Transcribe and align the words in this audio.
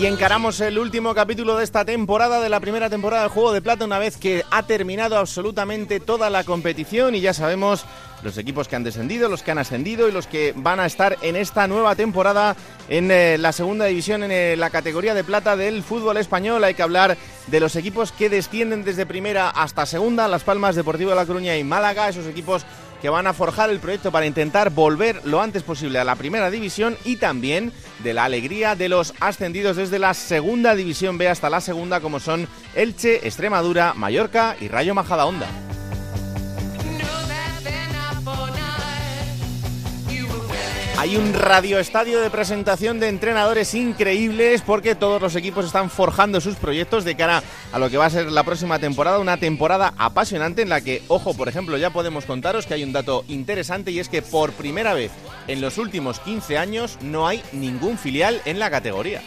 Y 0.00 0.06
encaramos 0.06 0.58
el 0.62 0.78
último 0.78 1.14
capítulo 1.14 1.58
de 1.58 1.64
esta 1.64 1.84
temporada, 1.84 2.40
de 2.40 2.48
la 2.48 2.58
primera 2.58 2.88
temporada 2.88 3.24
del 3.24 3.30
Juego 3.30 3.52
de 3.52 3.60
Plata, 3.60 3.84
una 3.84 3.98
vez 3.98 4.16
que 4.16 4.46
ha 4.50 4.62
terminado 4.62 5.18
absolutamente 5.18 6.00
toda 6.00 6.30
la 6.30 6.42
competición 6.42 7.14
y 7.14 7.20
ya 7.20 7.34
sabemos 7.34 7.84
los 8.22 8.38
equipos 8.38 8.66
que 8.66 8.76
han 8.76 8.82
descendido, 8.82 9.28
los 9.28 9.42
que 9.42 9.50
han 9.50 9.58
ascendido 9.58 10.08
y 10.08 10.12
los 10.12 10.26
que 10.26 10.54
van 10.56 10.80
a 10.80 10.86
estar 10.86 11.18
en 11.20 11.36
esta 11.36 11.66
nueva 11.66 11.96
temporada 11.96 12.56
en 12.88 13.10
eh, 13.10 13.36
la 13.36 13.52
segunda 13.52 13.84
división, 13.84 14.22
en 14.22 14.30
eh, 14.30 14.56
la 14.56 14.70
categoría 14.70 15.12
de 15.12 15.22
plata 15.22 15.54
del 15.54 15.82
fútbol 15.82 16.16
español. 16.16 16.64
Hay 16.64 16.72
que 16.72 16.82
hablar 16.82 17.18
de 17.48 17.60
los 17.60 17.76
equipos 17.76 18.10
que 18.10 18.30
descienden 18.30 18.84
desde 18.84 19.04
primera 19.04 19.50
hasta 19.50 19.84
segunda, 19.84 20.28
Las 20.28 20.44
Palmas, 20.44 20.76
Deportivo 20.76 21.10
de 21.10 21.16
La 21.16 21.26
Coruña 21.26 21.58
y 21.58 21.64
Málaga, 21.64 22.08
esos 22.08 22.26
equipos 22.26 22.64
que 23.00 23.08
van 23.08 23.26
a 23.26 23.32
forjar 23.32 23.70
el 23.70 23.80
proyecto 23.80 24.12
para 24.12 24.26
intentar 24.26 24.70
volver 24.70 25.20
lo 25.24 25.40
antes 25.40 25.62
posible 25.62 25.98
a 25.98 26.04
la 26.04 26.16
primera 26.16 26.50
división 26.50 26.96
y 27.04 27.16
también 27.16 27.72
de 28.02 28.14
la 28.14 28.24
alegría 28.24 28.76
de 28.76 28.88
los 28.88 29.14
ascendidos 29.20 29.76
desde 29.76 29.98
la 29.98 30.14
segunda 30.14 30.74
división 30.74 31.18
B 31.18 31.28
hasta 31.28 31.50
la 31.50 31.60
segunda 31.60 32.00
como 32.00 32.20
son 32.20 32.48
Elche, 32.74 33.26
Extremadura, 33.26 33.94
Mallorca 33.94 34.56
y 34.60 34.68
Rayo 34.68 34.94
Majadahonda. 34.94 35.46
Hay 41.00 41.16
un 41.16 41.32
radioestadio 41.32 42.20
de 42.20 42.28
presentación 42.28 43.00
de 43.00 43.08
entrenadores 43.08 43.72
increíbles 43.72 44.60
porque 44.60 44.94
todos 44.94 45.22
los 45.22 45.34
equipos 45.34 45.64
están 45.64 45.88
forjando 45.88 46.42
sus 46.42 46.56
proyectos 46.56 47.04
de 47.04 47.16
cara 47.16 47.42
a 47.72 47.78
lo 47.78 47.88
que 47.88 47.96
va 47.96 48.04
a 48.04 48.10
ser 48.10 48.30
la 48.30 48.42
próxima 48.42 48.78
temporada, 48.78 49.18
una 49.18 49.38
temporada 49.38 49.94
apasionante 49.96 50.60
en 50.60 50.68
la 50.68 50.82
que, 50.82 51.02
ojo, 51.08 51.32
por 51.32 51.48
ejemplo, 51.48 51.78
ya 51.78 51.88
podemos 51.88 52.26
contaros 52.26 52.66
que 52.66 52.74
hay 52.74 52.84
un 52.84 52.92
dato 52.92 53.24
interesante 53.28 53.92
y 53.92 53.98
es 53.98 54.10
que 54.10 54.20
por 54.20 54.52
primera 54.52 54.92
vez 54.92 55.10
en 55.48 55.62
los 55.62 55.78
últimos 55.78 56.20
15 56.20 56.58
años 56.58 56.98
no 57.00 57.26
hay 57.26 57.42
ningún 57.52 57.96
filial 57.96 58.42
en 58.44 58.58
la 58.58 58.68
categoría. 58.68 59.22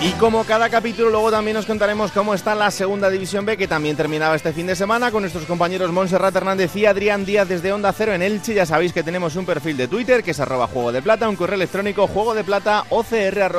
Y 0.00 0.12
como 0.12 0.44
cada 0.44 0.70
capítulo, 0.70 1.10
luego 1.10 1.32
también 1.32 1.56
nos 1.56 1.66
contaremos 1.66 2.12
cómo 2.12 2.32
está 2.32 2.54
la 2.54 2.70
segunda 2.70 3.10
división 3.10 3.44
B, 3.44 3.56
que 3.56 3.66
también 3.66 3.96
terminaba 3.96 4.36
este 4.36 4.52
fin 4.52 4.68
de 4.68 4.76
semana, 4.76 5.10
con 5.10 5.22
nuestros 5.22 5.44
compañeros 5.44 5.90
Montserrat 5.90 6.36
Hernández 6.36 6.76
y 6.76 6.86
Adrián 6.86 7.24
Díaz 7.24 7.48
desde 7.48 7.72
Onda 7.72 7.92
Cero 7.92 8.14
en 8.14 8.22
Elche. 8.22 8.54
Ya 8.54 8.64
sabéis 8.64 8.92
que 8.92 9.02
tenemos 9.02 9.34
un 9.34 9.44
perfil 9.44 9.76
de 9.76 9.88
Twitter, 9.88 10.22
que 10.22 10.30
es 10.30 10.38
arroba 10.38 10.68
juego 10.68 10.92
de 10.92 11.02
plata, 11.02 11.28
un 11.28 11.34
correo 11.34 11.56
electrónico 11.56 12.06
juego 12.06 12.36
de 12.36 12.44
plata 12.44 12.84
ocr 12.90 13.52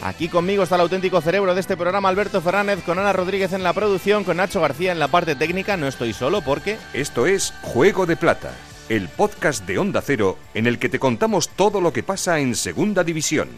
Aquí 0.00 0.28
conmigo 0.30 0.62
está 0.62 0.76
el 0.76 0.80
auténtico 0.80 1.20
cerebro 1.20 1.54
de 1.54 1.60
este 1.60 1.76
programa, 1.76 2.08
Alberto 2.08 2.40
Fernández, 2.40 2.82
con 2.82 2.98
Ana 2.98 3.12
Rodríguez 3.12 3.52
en 3.52 3.62
la 3.62 3.74
producción, 3.74 4.24
con 4.24 4.38
Nacho 4.38 4.62
García 4.62 4.92
en 4.92 4.98
la 4.98 5.08
parte 5.08 5.36
técnica. 5.36 5.76
No 5.76 5.88
estoy 5.88 6.14
solo 6.14 6.40
porque... 6.40 6.78
Esto 6.94 7.26
es 7.26 7.52
Juego 7.60 8.06
de 8.06 8.16
Plata, 8.16 8.54
el 8.88 9.10
podcast 9.10 9.66
de 9.66 9.76
Onda 9.76 10.00
Cero 10.00 10.38
en 10.54 10.66
el 10.66 10.78
que 10.78 10.88
te 10.88 10.98
contamos 10.98 11.50
todo 11.50 11.82
lo 11.82 11.92
que 11.92 12.02
pasa 12.02 12.38
en 12.38 12.54
Segunda 12.54 13.04
División. 13.04 13.48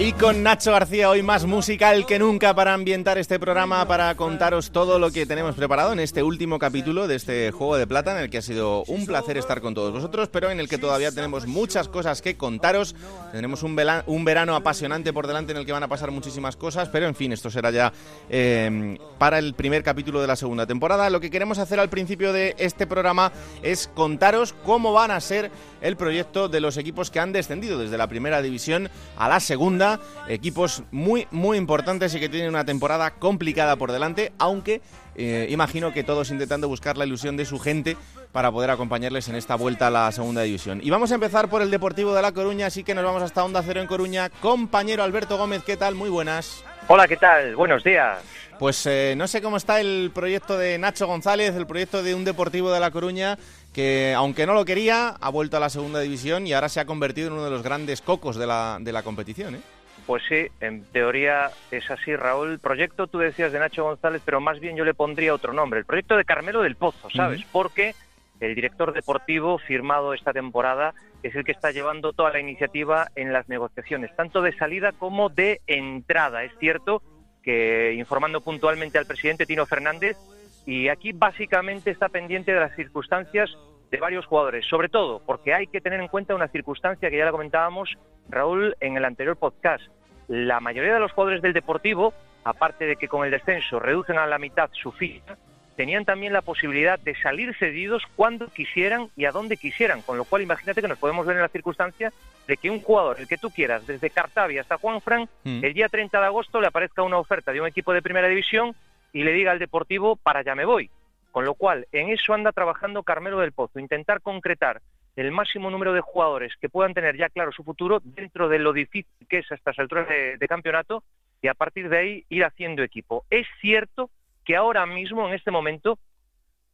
Y 0.00 0.12
con 0.12 0.44
Nacho 0.44 0.70
García 0.70 1.10
hoy 1.10 1.24
más 1.24 1.44
musical 1.44 2.06
que 2.06 2.20
nunca 2.20 2.54
para 2.54 2.72
ambientar 2.72 3.18
este 3.18 3.40
programa, 3.40 3.84
para 3.88 4.14
contaros 4.14 4.70
todo 4.70 5.00
lo 5.00 5.10
que 5.10 5.26
tenemos 5.26 5.56
preparado 5.56 5.92
en 5.92 5.98
este 5.98 6.22
último 6.22 6.60
capítulo 6.60 7.08
de 7.08 7.16
este 7.16 7.50
Juego 7.50 7.76
de 7.76 7.88
Plata, 7.88 8.12
en 8.12 8.22
el 8.22 8.30
que 8.30 8.38
ha 8.38 8.42
sido 8.42 8.84
un 8.84 9.06
placer 9.06 9.36
estar 9.36 9.60
con 9.60 9.74
todos 9.74 9.92
vosotros, 9.92 10.28
pero 10.28 10.52
en 10.52 10.60
el 10.60 10.68
que 10.68 10.78
todavía 10.78 11.10
tenemos 11.10 11.48
muchas 11.48 11.88
cosas 11.88 12.22
que 12.22 12.36
contaros. 12.36 12.94
Tendremos 13.32 13.64
un, 13.64 13.74
verano 13.74 14.54
apasionante 14.54 15.12
por 15.12 15.26
delante 15.26 15.50
en 15.50 15.58
el 15.58 15.66
que 15.66 15.72
van 15.72 15.82
a 15.82 15.88
pasar 15.88 16.12
muchísimas 16.12 16.54
cosas, 16.54 16.88
pero 16.90 17.08
en 17.08 17.16
fin, 17.16 17.32
esto 17.32 17.50
será 17.50 17.72
ya 17.72 17.92
eh, 18.30 18.96
para 19.18 19.40
el 19.40 19.54
primer 19.54 19.82
capítulo 19.82 20.20
de 20.20 20.28
la 20.28 20.36
segunda 20.36 20.64
temporada. 20.64 21.10
Lo 21.10 21.18
que 21.18 21.28
queremos 21.28 21.58
hacer 21.58 21.80
al 21.80 21.88
principio 21.88 22.32
de 22.32 22.54
este 22.58 22.86
programa 22.86 23.32
es 23.64 23.90
contaros 23.96 24.54
cómo 24.64 24.92
van 24.92 25.10
a 25.10 25.20
ser 25.20 25.50
el 25.80 25.96
proyecto 25.96 26.48
de 26.48 26.60
los 26.60 26.76
equipos 26.76 27.10
que 27.10 27.18
han 27.18 27.32
descendido 27.32 27.80
desde 27.80 27.98
la 27.98 28.06
primera 28.06 28.42
división 28.42 28.90
a 29.16 29.28
la 29.28 29.40
segunda 29.40 29.87
equipos 30.28 30.82
muy, 30.90 31.26
muy 31.30 31.56
importantes 31.56 32.14
y 32.14 32.20
que 32.20 32.28
tienen 32.28 32.50
una 32.50 32.64
temporada 32.64 33.12
complicada 33.12 33.76
por 33.76 33.92
delante, 33.92 34.32
aunque 34.38 34.80
eh, 35.14 35.46
imagino 35.50 35.92
que 35.92 36.04
todos 36.04 36.30
intentando 36.30 36.68
buscar 36.68 36.96
la 36.96 37.06
ilusión 37.06 37.36
de 37.36 37.44
su 37.44 37.58
gente 37.58 37.96
para 38.32 38.52
poder 38.52 38.70
acompañarles 38.70 39.28
en 39.28 39.34
esta 39.34 39.56
vuelta 39.56 39.88
a 39.88 39.90
la 39.90 40.12
segunda 40.12 40.42
división. 40.42 40.80
Y 40.82 40.90
vamos 40.90 41.10
a 41.10 41.14
empezar 41.14 41.48
por 41.48 41.62
el 41.62 41.70
Deportivo 41.70 42.14
de 42.14 42.22
La 42.22 42.32
Coruña, 42.32 42.66
así 42.66 42.84
que 42.84 42.94
nos 42.94 43.04
vamos 43.04 43.22
hasta 43.22 43.44
Onda 43.44 43.62
Cero 43.62 43.80
en 43.80 43.86
Coruña. 43.86 44.30
Compañero 44.30 45.02
Alberto 45.02 45.36
Gómez, 45.36 45.62
¿qué 45.64 45.76
tal? 45.76 45.94
Muy 45.94 46.10
buenas. 46.10 46.64
Hola, 46.86 47.08
¿qué 47.08 47.16
tal? 47.16 47.56
Buenos 47.56 47.82
días. 47.84 48.18
Pues 48.58 48.86
eh, 48.86 49.14
no 49.16 49.28
sé 49.28 49.40
cómo 49.40 49.56
está 49.56 49.80
el 49.80 50.10
proyecto 50.12 50.58
de 50.58 50.78
Nacho 50.78 51.06
González, 51.06 51.54
el 51.54 51.66
proyecto 51.66 52.02
de 52.02 52.14
un 52.14 52.24
Deportivo 52.24 52.72
de 52.72 52.80
La 52.80 52.90
Coruña 52.90 53.38
que, 53.72 54.14
aunque 54.16 54.46
no 54.46 54.54
lo 54.54 54.64
quería, 54.64 55.10
ha 55.20 55.30
vuelto 55.30 55.56
a 55.56 55.60
la 55.60 55.70
segunda 55.70 56.00
división 56.00 56.46
y 56.46 56.52
ahora 56.52 56.68
se 56.68 56.80
ha 56.80 56.84
convertido 56.84 57.28
en 57.28 57.34
uno 57.34 57.44
de 57.44 57.50
los 57.50 57.62
grandes 57.62 58.02
cocos 58.02 58.36
de 58.36 58.46
la, 58.46 58.78
de 58.80 58.92
la 58.92 59.02
competición. 59.02 59.56
¿eh? 59.56 59.60
Pues 60.08 60.22
sí, 60.26 60.46
en 60.60 60.84
teoría 60.84 61.50
es 61.70 61.90
así, 61.90 62.16
Raúl. 62.16 62.58
Proyecto, 62.60 63.08
tú 63.08 63.18
decías 63.18 63.52
de 63.52 63.58
Nacho 63.58 63.84
González, 63.84 64.22
pero 64.24 64.40
más 64.40 64.58
bien 64.58 64.74
yo 64.74 64.86
le 64.86 64.94
pondría 64.94 65.34
otro 65.34 65.52
nombre. 65.52 65.80
El 65.80 65.84
proyecto 65.84 66.16
de 66.16 66.24
Carmelo 66.24 66.62
del 66.62 66.76
Pozo, 66.76 67.10
¿sabes? 67.10 67.44
Porque 67.52 67.94
el 68.40 68.54
director 68.54 68.94
deportivo 68.94 69.58
firmado 69.58 70.14
esta 70.14 70.32
temporada 70.32 70.94
es 71.22 71.34
el 71.34 71.44
que 71.44 71.52
está 71.52 71.72
llevando 71.72 72.14
toda 72.14 72.32
la 72.32 72.40
iniciativa 72.40 73.08
en 73.16 73.34
las 73.34 73.50
negociaciones, 73.50 74.16
tanto 74.16 74.40
de 74.40 74.56
salida 74.56 74.92
como 74.92 75.28
de 75.28 75.60
entrada. 75.66 76.42
Es 76.42 76.52
cierto 76.58 77.02
que 77.42 77.92
informando 77.92 78.40
puntualmente 78.40 78.96
al 78.96 79.04
presidente 79.04 79.44
Tino 79.44 79.66
Fernández, 79.66 80.16
y 80.64 80.88
aquí 80.88 81.12
básicamente 81.12 81.90
está 81.90 82.08
pendiente 82.08 82.54
de 82.54 82.60
las 82.60 82.74
circunstancias 82.76 83.50
de 83.90 83.98
varios 83.98 84.24
jugadores, 84.24 84.64
sobre 84.64 84.88
todo 84.88 85.20
porque 85.26 85.52
hay 85.52 85.66
que 85.66 85.82
tener 85.82 86.00
en 86.00 86.08
cuenta 86.08 86.34
una 86.34 86.48
circunstancia 86.48 87.10
que 87.10 87.18
ya 87.18 87.26
la 87.26 87.30
comentábamos, 87.30 87.90
Raúl, 88.30 88.74
en 88.80 88.96
el 88.96 89.04
anterior 89.04 89.36
podcast 89.36 89.84
la 90.28 90.60
mayoría 90.60 90.94
de 90.94 91.00
los 91.00 91.12
jugadores 91.12 91.42
del 91.42 91.52
Deportivo, 91.52 92.14
aparte 92.44 92.86
de 92.86 92.96
que 92.96 93.08
con 93.08 93.24
el 93.24 93.30
descenso 93.30 93.80
reducen 93.80 94.18
a 94.18 94.26
la 94.26 94.38
mitad 94.38 94.70
su 94.72 94.92
ficha, 94.92 95.36
tenían 95.76 96.04
también 96.04 96.32
la 96.32 96.42
posibilidad 96.42 96.98
de 96.98 97.14
salir 97.14 97.54
cedidos 97.56 98.02
cuando 98.16 98.48
quisieran 98.48 99.08
y 99.16 99.26
a 99.26 99.30
donde 99.30 99.56
quisieran, 99.56 100.02
con 100.02 100.18
lo 100.18 100.24
cual 100.24 100.42
imagínate 100.42 100.82
que 100.82 100.88
nos 100.88 100.98
podemos 100.98 101.24
ver 101.24 101.36
en 101.36 101.42
la 101.42 101.48
circunstancia 101.48 102.12
de 102.48 102.56
que 102.56 102.70
un 102.70 102.80
jugador, 102.80 103.20
el 103.20 103.28
que 103.28 103.38
tú 103.38 103.50
quieras, 103.50 103.86
desde 103.86 104.10
Cartavia 104.10 104.60
hasta 104.60 104.76
Juanfran, 104.76 105.28
mm. 105.44 105.64
el 105.64 105.74
día 105.74 105.88
30 105.88 106.18
de 106.18 106.26
agosto 106.26 106.60
le 106.60 106.66
aparezca 106.66 107.02
una 107.02 107.18
oferta 107.18 107.52
de 107.52 107.60
un 107.60 107.68
equipo 107.68 107.92
de 107.92 108.02
primera 108.02 108.26
división 108.26 108.74
y 109.12 109.22
le 109.22 109.32
diga 109.32 109.52
al 109.52 109.58
Deportivo, 109.58 110.16
para 110.16 110.40
allá 110.40 110.54
me 110.54 110.64
voy. 110.64 110.90
Con 111.30 111.44
lo 111.44 111.54
cual, 111.54 111.86
en 111.92 112.08
eso 112.08 112.34
anda 112.34 112.50
trabajando 112.52 113.04
Carmelo 113.04 113.38
del 113.38 113.52
Pozo, 113.52 113.78
intentar 113.78 114.20
concretar 114.20 114.80
el 115.18 115.32
máximo 115.32 115.70
número 115.70 115.92
de 115.92 116.00
jugadores 116.00 116.54
que 116.60 116.68
puedan 116.68 116.94
tener 116.94 117.16
ya 117.16 117.28
claro 117.28 117.50
su 117.50 117.64
futuro 117.64 118.00
dentro 118.02 118.48
de 118.48 118.58
lo 118.58 118.72
difícil 118.72 119.26
que 119.28 119.38
es 119.38 119.50
a 119.50 119.56
estas 119.56 119.78
alturas 119.78 120.06
de, 120.08 120.48
campeonato 120.48 121.02
y 121.42 121.48
a 121.48 121.54
partir 121.54 121.88
de 121.88 121.98
ahí 121.98 122.24
ir 122.28 122.44
haciendo 122.44 122.82
equipo. 122.82 123.24
Es 123.30 123.46
cierto 123.60 124.10
que 124.44 124.56
ahora 124.56 124.86
mismo, 124.86 125.26
en 125.28 125.34
este 125.34 125.50
momento, 125.50 125.98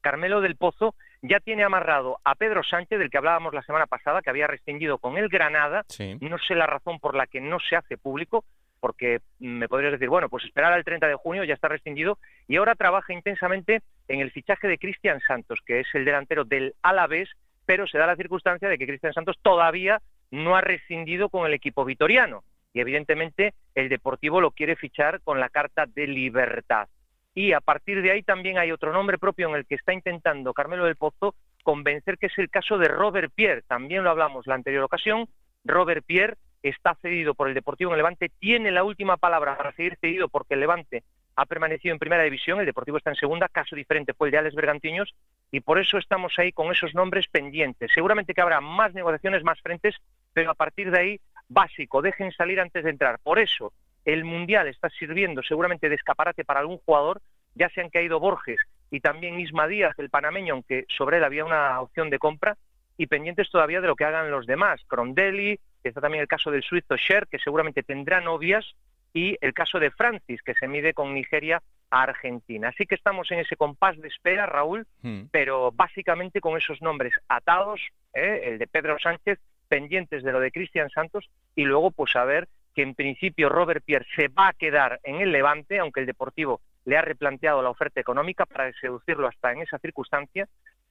Carmelo 0.00 0.41
del 0.41 0.56
Pozo 0.56 0.94
ya 1.23 1.41
tiene 1.41 1.64
amarrado 1.64 2.19
a 2.23 2.35
Pedro 2.35 2.62
Sánchez, 2.62 2.99
del 2.99 3.11
que 3.11 3.17
hablábamos 3.17 3.55
la 3.55 3.62
semana 3.62 3.87
pasada, 3.87 4.20
que 4.20 4.31
había 4.31 4.46
restringido 4.46 4.99
con 4.99 5.17
el 5.17 5.29
Granada. 5.29 5.85
No 6.20 6.38
sé 6.38 6.55
la 6.55 6.67
razón 6.67 7.00
por 7.00 7.14
la 7.14 7.26
que 7.26 7.41
no 7.41 7.58
se 7.61 7.76
hace 7.76 7.96
público, 7.96 8.44
porque 8.79 9.20
me 9.38 9.69
podrías 9.69 9.93
decir, 9.93 10.11
bueno, 10.11 10.29
pues 10.29 10.44
esperar 10.44 10.75
al 10.75 10.85
30 10.85 11.08
de 11.08 11.14
junio 11.14 11.44
ya 11.44 11.55
está 11.55 11.69
restringido, 11.69 12.19
y 12.46 12.56
ahora 12.56 12.75
trabaja 12.75 13.14
intensamente 13.14 13.81
en 14.08 14.20
el 14.20 14.31
fichaje 14.31 14.69
de 14.69 14.76
Cristian 14.76 15.20
Santos, 15.26 15.61
que 15.64 15.81
es 15.81 15.87
el 15.94 16.05
delantero 16.05 16.44
del 16.44 16.75
Alavés, 16.82 17.31
pero 17.66 17.87
se 17.87 17.99
da 17.99 18.06
la 18.06 18.16
circunstancia 18.16 18.69
de 18.69 18.78
que 18.78 18.87
Cristian 18.87 19.12
Santos 19.12 19.38
todavía 19.43 20.00
no 20.31 20.56
ha 20.56 20.61
rescindido 20.61 21.28
con 21.28 21.46
el 21.46 21.55
equipo 21.55 21.84
vitoriano 21.84 22.43
y 22.72 22.81
evidentemente 22.81 23.55
el 23.75 23.88
Deportivo 23.88 24.40
lo 24.40 24.50
quiere 24.50 24.76
fichar 24.76 25.20
con 25.22 25.40
la 25.40 25.49
carta 25.49 25.87
de 25.87 26.06
libertad. 26.06 26.88
Y 27.34 27.52
a 27.52 27.61
partir 27.61 28.02
de 28.02 28.11
ahí 28.11 28.22
también 28.22 28.58
hay 28.58 28.70
otro 28.72 28.93
nombre 28.93 29.19
propio 29.19 29.49
en 29.49 29.55
el 29.55 29.66
que 29.66 29.76
está 29.76 29.93
intentando 29.93 30.52
Carmelo 30.52 30.84
del 30.84 30.96
Pozo 30.96 31.34
convencer 31.62 32.19
que 32.19 32.26
es 32.26 32.38
el 32.38 32.50
caso 32.50 32.76
de 32.78 32.88
Robert 32.88 33.32
Pierre. 33.34 33.62
También 33.62 34.05
lo 34.05 34.10
hablamos 34.10 34.46
la 34.46 34.55
anterior 34.55 34.84
ocasión. 34.84 35.26
Robert 35.64 36.05
Pierre 36.05 36.37
está 36.62 36.94
cedido 36.96 37.34
por 37.34 37.49
el 37.49 37.55
Deportivo 37.55 37.90
en 37.93 37.96
Levante, 37.96 38.31
tiene 38.38 38.70
la 38.70 38.84
última 38.84 39.17
palabra 39.17 39.56
para 39.56 39.72
seguir 39.72 39.96
cedido 40.00 40.28
porque 40.28 40.55
el 40.55 40.60
Levante 40.60 41.02
ha 41.36 41.46
permanecido 41.46 41.92
en 41.92 41.98
primera 41.98 42.22
división, 42.22 42.60
el 42.60 42.66
Deportivo 42.66 42.98
está 42.98 43.10
en 43.10 43.16
segunda, 43.16 43.48
caso 43.48 43.75
diferente 43.75 44.14
fue 44.14 44.28
el 44.28 44.32
de 44.32 44.38
Alex 44.38 44.54
Bergantiños, 44.54 45.14
y 45.50 45.60
por 45.60 45.78
eso 45.78 45.98
estamos 45.98 46.38
ahí 46.38 46.52
con 46.52 46.70
esos 46.70 46.94
nombres 46.94 47.26
pendientes. 47.28 47.90
Seguramente 47.92 48.34
que 48.34 48.40
habrá 48.40 48.60
más 48.60 48.94
negociaciones, 48.94 49.42
más 49.42 49.60
frentes, 49.60 49.96
pero 50.32 50.50
a 50.50 50.54
partir 50.54 50.90
de 50.90 50.98
ahí, 50.98 51.20
básico, 51.48 52.02
dejen 52.02 52.32
salir 52.32 52.60
antes 52.60 52.84
de 52.84 52.90
entrar. 52.90 53.19
Por 53.22 53.38
eso, 53.38 53.72
el 54.04 54.25
Mundial 54.25 54.69
está 54.69 54.90
sirviendo 54.90 55.42
seguramente 55.42 55.88
de 55.88 55.94
escaparate 55.94 56.44
para 56.44 56.60
algún 56.60 56.78
jugador, 56.78 57.20
ya 57.54 57.69
se 57.70 57.81
han 57.81 57.90
caído 57.90 58.20
Borges 58.20 58.60
y 58.90 59.00
también 59.00 59.40
Isma 59.40 59.66
Díaz, 59.66 59.98
el 59.98 60.10
panameño, 60.10 60.54
aunque 60.54 60.84
sobre 60.88 61.16
él 61.16 61.25
había 61.25 61.44
una 61.44 61.81
opción 61.81 62.10
de 62.10 62.19
compra, 62.19 62.56
y 62.96 63.06
pendientes 63.06 63.50
todavía 63.50 63.81
de 63.81 63.88
lo 63.88 63.96
que 63.96 64.04
hagan 64.04 64.31
los 64.31 64.46
demás. 64.46 64.81
Crondelli, 64.86 65.58
está 65.82 66.00
también 66.00 66.22
el 66.22 66.28
caso 66.28 66.50
del 66.50 66.62
suizo 66.62 66.96
Sher, 66.96 67.26
que 67.26 67.38
seguramente 67.38 67.82
tendrá 67.82 68.20
novias, 68.20 68.75
y 69.14 69.38
el 69.40 69.55
caso 69.55 69.78
de 69.78 69.93
Francis, 69.93 70.43
que 70.43 70.55
se 70.55 70.69
mide 70.69 70.93
con 70.93 71.14
Nigeria 71.14 71.62
a 71.90 72.02
Argentina. 72.02 72.69
Así 72.69 72.84
que 72.84 72.96
estamos 72.96 73.31
en 73.31 73.38
ese 73.38 73.56
compás 73.56 73.96
de 73.99 74.08
espera, 74.08 74.44
Raúl, 74.44 74.87
hmm. 75.02 75.26
pero 75.31 75.70
básicamente 75.72 76.40
con 76.40 76.58
esos 76.58 76.82
nombres 76.82 77.14
atados, 77.28 77.81
¿eh? 78.12 78.43
el 78.44 78.58
de 78.58 78.66
Pedro 78.66 78.99
Sánchez, 78.99 79.38
pendientes 79.69 80.25
de 80.25 80.32
lo 80.32 80.40
de 80.40 80.50
Cristian 80.50 80.90
Santos, 80.90 81.31
y 81.55 81.64
luego 81.64 81.93
pues 81.93 82.14
a 82.16 82.25
ver 82.25 82.49
que 82.75 82.82
en 82.82 82.94
principio 82.94 83.49
Robert 83.49 83.84
Pierre 83.84 84.06
se 84.16 84.28
va 84.28 84.49
a 84.49 84.52
quedar 84.52 84.99
en 85.05 85.20
el 85.20 85.31
Levante, 85.31 85.78
aunque 85.78 86.00
el 86.00 86.06
Deportivo 86.06 86.60
le 86.84 86.99
ha 86.99 87.02
replanteado 87.02 87.62
la 87.62 87.70
oferta 87.70 88.00
económica 88.00 88.46
para 88.46 88.72
seducirlo 88.72 89.28
hasta 89.28 89.52
en 89.52 89.62
esa 89.62 89.78
circunstancia, 89.78 90.49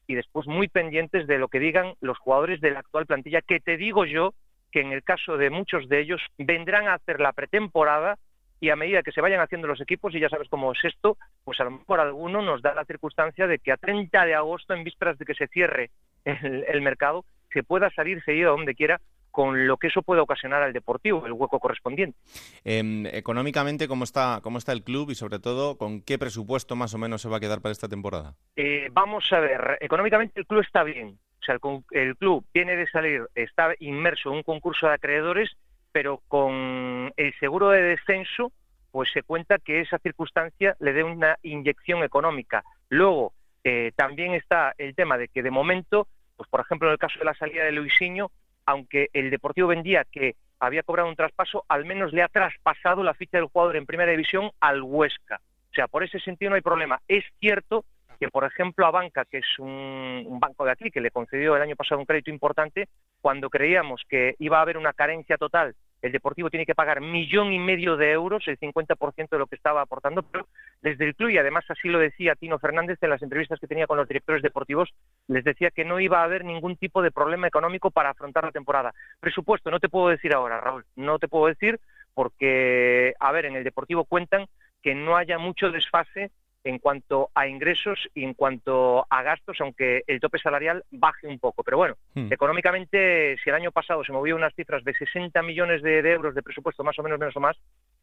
y 0.08 0.16
después 0.16 0.48
muy 0.48 0.70
pendientes 0.70 1.28
de 1.28 1.38
lo 1.38 1.50
que 1.50 1.60
digan 1.60 1.94
los 2.00 2.18
jugadores 2.18 2.62
de 2.62 2.72
la 2.72 2.80
actual 2.80 3.06
plantilla, 3.06 3.42
que 3.42 3.60
te 3.60 3.78
digo 3.78 4.06
yo 4.06 4.34
que 4.74 4.82
en 4.82 4.92
el 4.92 5.04
caso 5.04 5.38
de 5.38 5.52
muchos 5.52 5.88
de 5.88 6.02
ellos 6.02 6.20
vendrán 6.40 6.88
a 6.88 6.96
hacer 6.96 7.22
la 7.22 7.32
pretemporada 7.32 8.18
y 8.60 8.72
a 8.72 8.76
medida 8.76 9.04
que 9.04 9.12
se 9.12 9.22
vayan 9.22 9.42
haciendo 9.42 9.68
los 9.68 9.80
equipos, 9.82 10.16
y 10.16 10.20
ya 10.20 10.30
sabes 10.30 10.48
cómo 10.50 10.72
es 10.72 10.80
esto, 10.84 11.18
pues 11.44 11.60
a 11.60 11.66
lo 11.66 11.72
mejor 11.72 12.00
alguno 12.00 12.42
nos 12.42 12.62
da 12.62 12.74
la 12.74 12.86
circunstancia 12.86 13.46
de 13.46 13.60
que 13.60 13.72
a 13.72 13.78
30 13.78 14.26
de 14.26 14.36
agosto, 14.36 14.74
en 14.74 14.84
vísperas 14.84 15.18
de 15.20 15.26
que 15.26 15.36
se 15.36 15.48
cierre 15.48 15.92
el, 16.24 16.82
mercado, 16.82 17.26
se 17.52 17.62
pueda 17.62 17.92
salir 17.92 18.24
seguido 18.24 18.50
a 18.50 18.56
donde 18.56 18.74
quiera 18.74 19.00
con 19.32 19.68
lo 19.68 19.78
que 19.78 19.88
eso 19.88 20.02
puede 20.02 20.22
ocasionar 20.22 20.64
al 20.64 20.74
deportivo, 20.74 21.26
el 21.26 21.34
hueco 21.34 21.60
correspondiente. 21.60 22.18
Em, 22.64 23.06
económicamente, 23.08 23.88
¿cómo 23.88 24.06
está, 24.06 24.40
¿cómo 24.42 24.60
está 24.60 24.72
el 24.72 24.84
club 24.84 25.12
y 25.12 25.16
sobre 25.16 25.40
todo 25.40 25.78
con 25.78 26.02
qué 26.02 26.18
presupuesto 26.18 26.76
más 26.76 26.94
o 26.94 26.98
menos 26.98 27.22
se 27.22 27.30
va 27.30 27.38
a 27.38 27.40
quedar 27.40 27.62
para 27.62 27.74
esta 27.74 27.90
temporada? 27.90 28.36
Eh, 28.56 28.88
vamos 28.92 29.32
a 29.34 29.40
ver, 29.40 29.78
económicamente 29.82 30.40
el 30.40 30.48
club 30.48 30.62
está 30.62 30.84
bien. 30.84 31.20
O 31.44 31.46
sea, 31.46 31.60
el, 31.92 32.16
club 32.16 32.46
viene 32.54 32.78
de 32.78 32.88
salir, 32.88 33.28
está 33.36 33.74
inmerso 33.80 34.30
en 34.30 34.38
un 34.38 34.44
concurso 34.44 34.88
de 34.88 34.94
acreedores, 34.94 35.52
pero 35.92 36.22
con 36.30 37.12
el 37.18 37.34
seguro 37.40 37.70
de 37.70 37.82
descenso, 37.82 38.54
pues 38.92 39.12
se 39.12 39.24
cuenta 39.24 39.58
que 39.58 39.82
esa 39.82 40.00
circunstancia 40.00 40.78
le 40.80 40.94
dé 40.94 41.04
una 41.04 41.38
inyección 41.44 42.02
económica. 42.02 42.64
Luego, 42.88 43.34
eh, 43.66 43.92
también 43.98 44.34
está 44.34 44.74
el 44.78 44.96
tema 44.96 45.18
de 45.18 45.28
que 45.28 45.44
de 45.44 45.52
momento, 45.52 46.08
pues 46.38 46.50
por 46.50 46.62
ejemplo 46.62 46.88
en 46.88 46.94
el 46.94 47.00
caso 47.00 47.20
de 47.20 47.26
la 47.26 47.34
salida 47.34 47.66
de 47.66 47.74
Luisinho, 47.74 48.32
aunque 48.66 49.10
el 49.12 49.30
Deportivo 49.30 49.68
vendía 49.68 50.06
que 50.10 50.36
había 50.62 50.84
cobrado 50.84 51.10
un 51.10 51.18
traspaso, 51.18 51.66
al 51.68 51.84
menos 51.84 52.14
le 52.14 52.24
ha 52.24 52.30
traspasado 52.30 53.04
la 53.04 53.16
ficha 53.16 53.38
del 53.38 53.48
jugador 53.48 53.76
en 53.76 53.86
primera 53.86 54.12
división 54.12 54.50
al 54.62 54.82
Huesca. 54.82 55.42
O 55.72 55.74
sea, 55.74 55.88
por 55.90 56.04
ese 56.04 56.20
sentido 56.20 56.52
no 56.52 56.56
hay 56.56 56.62
problema. 56.62 57.02
Es 57.10 57.26
cierto 57.42 57.84
que, 58.20 58.30
por 58.30 58.44
ejemplo, 58.44 58.86
a 58.86 58.92
Banca, 58.92 59.26
que 59.26 59.40
es 59.40 59.60
un, 59.60 60.38
banco 60.40 60.66
de 60.66 60.72
aquí, 60.72 60.92
que 60.92 61.02
le 61.02 61.12
concedió 61.12 61.56
el 61.56 61.62
año 61.62 61.76
pasado 61.76 62.00
un 62.00 62.06
crédito 62.06 62.30
importante, 62.30 62.88
cuando 63.22 63.50
creíamos 63.50 64.02
que 64.08 64.36
iba 64.40 64.60
a 64.60 64.62
haber 64.62 64.78
una 64.78 64.94
carencia 64.94 65.38
total, 65.38 65.76
el 66.02 66.12
Deportivo 66.12 66.50
tiene 66.50 66.66
que 66.66 66.76
pagar 66.76 67.00
millón 67.00 67.54
y 67.54 67.60
medio 67.60 67.96
de 67.96 68.12
euros, 68.12 68.46
el 68.48 68.60
50% 68.60 69.30
de 69.30 69.38
lo 69.38 69.48
que 69.48 69.56
estaba 69.56 69.82
aportando, 69.82 70.22
pero 70.22 70.48
desde 70.82 71.06
el 71.06 71.16
club, 71.16 71.30
y 71.30 71.38
además 71.38 71.64
así 71.70 71.88
lo 71.88 71.98
decía 71.98 72.36
Tino 72.36 72.60
Fernández 72.60 72.98
en 73.02 73.10
las 73.10 73.22
entrevistas 73.22 73.60
que 73.60 73.68
tenía 73.68 73.88
con 73.88 73.98
los 73.98 74.08
directores 74.08 74.44
deportivos, 74.44 74.90
les 75.28 75.46
decía 75.46 75.72
que 75.72 75.86
no 75.86 76.02
iba 76.02 76.20
a 76.20 76.26
haber 76.26 76.44
ningún 76.44 76.76
tipo 76.76 77.02
de 77.02 77.12
problema 77.12 77.48
económico 77.48 77.90
para 77.90 78.10
afrontar 78.10 78.44
la 78.44 78.52
temporada. 78.52 78.94
Presupuesto, 79.22 79.72
no 79.72 79.80
te 79.80 79.88
puedo 79.88 80.10
decir 80.10 80.34
ahora, 80.34 80.60
Raúl, 80.60 80.84
no 80.98 81.20
te 81.20 81.30
puedo 81.30 81.48
decir 81.48 81.80
porque, 82.14 83.14
a 83.20 83.32
ver, 83.32 83.46
en 83.46 83.56
el 83.56 83.64
Deportivo 83.64 84.04
cuentan 84.04 84.48
que 84.82 84.94
no 84.94 85.16
haya 85.16 85.40
mucho 85.40 85.72
desfase 85.72 86.32
en 86.64 86.80
cuanto 86.80 87.30
a 87.36 87.48
ingresos 87.48 88.00
y 88.14 88.24
en 88.24 88.34
cuanto 88.34 89.06
a 89.10 89.22
gastos, 89.22 89.60
aunque 89.60 90.04
el 90.08 90.20
tope 90.20 90.40
salarial 90.40 90.84
baje 90.92 91.28
un 91.28 91.40
poco. 91.40 91.64
Pero 91.64 91.78
bueno, 91.78 91.96
hmm. 92.16 92.32
económicamente, 92.32 93.38
si 93.44 93.50
el 93.50 93.56
año 93.56 93.72
pasado 93.72 94.04
se 94.04 94.14
movió 94.14 94.36
unas 94.36 94.56
cifras 94.56 94.84
de 94.84 94.94
60 94.94 95.42
millones 95.44 95.82
de, 95.82 96.00
euros 96.12 96.36
de 96.36 96.44
presupuesto, 96.44 96.84
más 96.84 96.98
o 97.00 97.04
menos, 97.04 97.20
menos 97.20 97.36
o 97.36 97.40
más, 97.40 97.58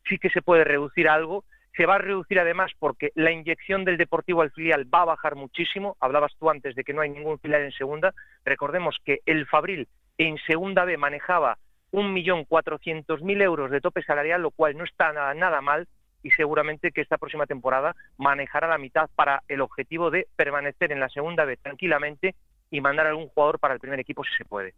sí 0.09 0.19
que 0.19 0.31
se 0.31 0.43
puede 0.43 0.65
reducir 0.65 1.09
algo. 1.09 1.45
Se 1.77 1.87
va 1.87 1.95
a 1.95 1.99
reducir 1.99 2.39
además 2.39 2.73
porque 2.79 3.13
la 3.15 3.31
inyección 3.31 3.85
del 3.85 3.97
Deportivo 3.97 4.43
al 4.43 4.51
filial 4.51 4.93
va 4.93 5.03
a 5.03 5.07
bajar 5.07 5.37
muchísimo. 5.37 5.97
Hablabas 6.01 6.33
tú 6.39 6.51
antes 6.51 6.75
de 6.75 6.85
que 6.85 6.93
no 6.93 7.01
hay 7.01 7.11
ningún 7.11 7.39
filial 7.39 7.63
en 7.63 7.73
segunda. 7.73 8.13
Recordemos 8.45 8.97
que 9.05 9.21
el 9.25 9.47
Fabril 9.47 9.89
en 10.19 10.37
segunda 10.47 10.85
B 10.85 10.97
manejaba 10.97 11.59
1.400.000 11.93 13.43
euros 13.43 13.71
de 13.71 13.81
tope 13.81 14.03
salarial, 14.03 14.43
lo 14.43 14.51
cual 14.51 14.77
no 14.77 14.85
está 14.85 15.13
nada 15.13 15.61
mal 15.61 15.87
y 16.23 16.31
seguramente 16.31 16.93
que 16.93 17.01
esta 17.01 17.19
próxima 17.19 17.47
temporada 17.47 17.95
manejará 18.17 18.69
la 18.69 18.79
mitad 18.79 19.09
para 19.15 19.43
el 19.49 19.61
objetivo 19.61 20.11
de 20.11 20.27
permanecer 20.37 20.93
en 20.93 21.01
la 21.01 21.09
segunda 21.09 21.45
vez 21.45 21.59
tranquilamente 21.61 22.35
y 22.71 22.81
mandar 22.81 23.07
algún 23.07 23.29
jugador 23.29 23.59
para 23.59 23.75
el 23.75 23.81
primer 23.81 24.01
equipo 24.01 24.25
si 24.25 24.35
se 24.37 24.45
puede. 24.45 24.75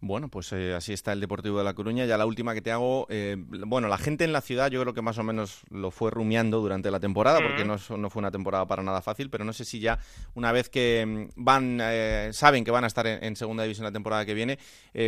Bueno, 0.00 0.28
pues 0.28 0.52
eh, 0.52 0.74
así 0.74 0.92
está 0.92 1.12
el 1.12 1.20
Deportivo 1.20 1.56
de 1.56 1.64
La 1.64 1.72
Coruña. 1.72 2.04
Ya 2.04 2.18
la 2.18 2.26
última 2.26 2.52
que 2.52 2.60
te 2.60 2.70
hago, 2.70 3.06
eh, 3.08 3.36
bueno, 3.38 3.88
la 3.88 3.96
gente 3.96 4.24
en 4.24 4.34
la 4.34 4.42
ciudad 4.42 4.70
yo 4.70 4.80
creo 4.82 4.92
que 4.92 5.00
más 5.00 5.16
o 5.16 5.22
menos 5.22 5.62
lo 5.70 5.90
fue 5.90 6.10
rumiando 6.10 6.60
durante 6.60 6.90
la 6.90 7.00
temporada, 7.00 7.40
porque 7.40 7.64
no, 7.64 7.76
no, 7.96 8.10
fue 8.10 8.20
una 8.20 8.30
temporada 8.30 8.66
para 8.66 8.82
nada 8.82 9.00
fácil, 9.00 9.30
pero 9.30 9.44
no 9.44 9.54
sé 9.54 9.64
si 9.64 9.80
ya 9.80 9.98
una 10.34 10.52
vez 10.52 10.68
que 10.68 11.04
mm, 11.06 11.42
van, 11.42 11.78
eh, 11.80 12.30
saben 12.32 12.64
que 12.64 12.70
van 12.70 12.84
a 12.84 12.88
estar 12.88 13.06
en, 13.06 13.24
en, 13.24 13.36
segunda 13.36 13.62
división 13.62 13.84
la 13.84 13.92
temporada 13.92 14.26
que 14.26 14.34
viene, 14.34 14.58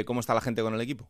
¿cómo 0.07 0.21
está 0.21 0.35
la 0.35 0.41
gente 0.41 0.63
con 0.63 0.75
el 0.75 0.81
equipo? 0.81 1.09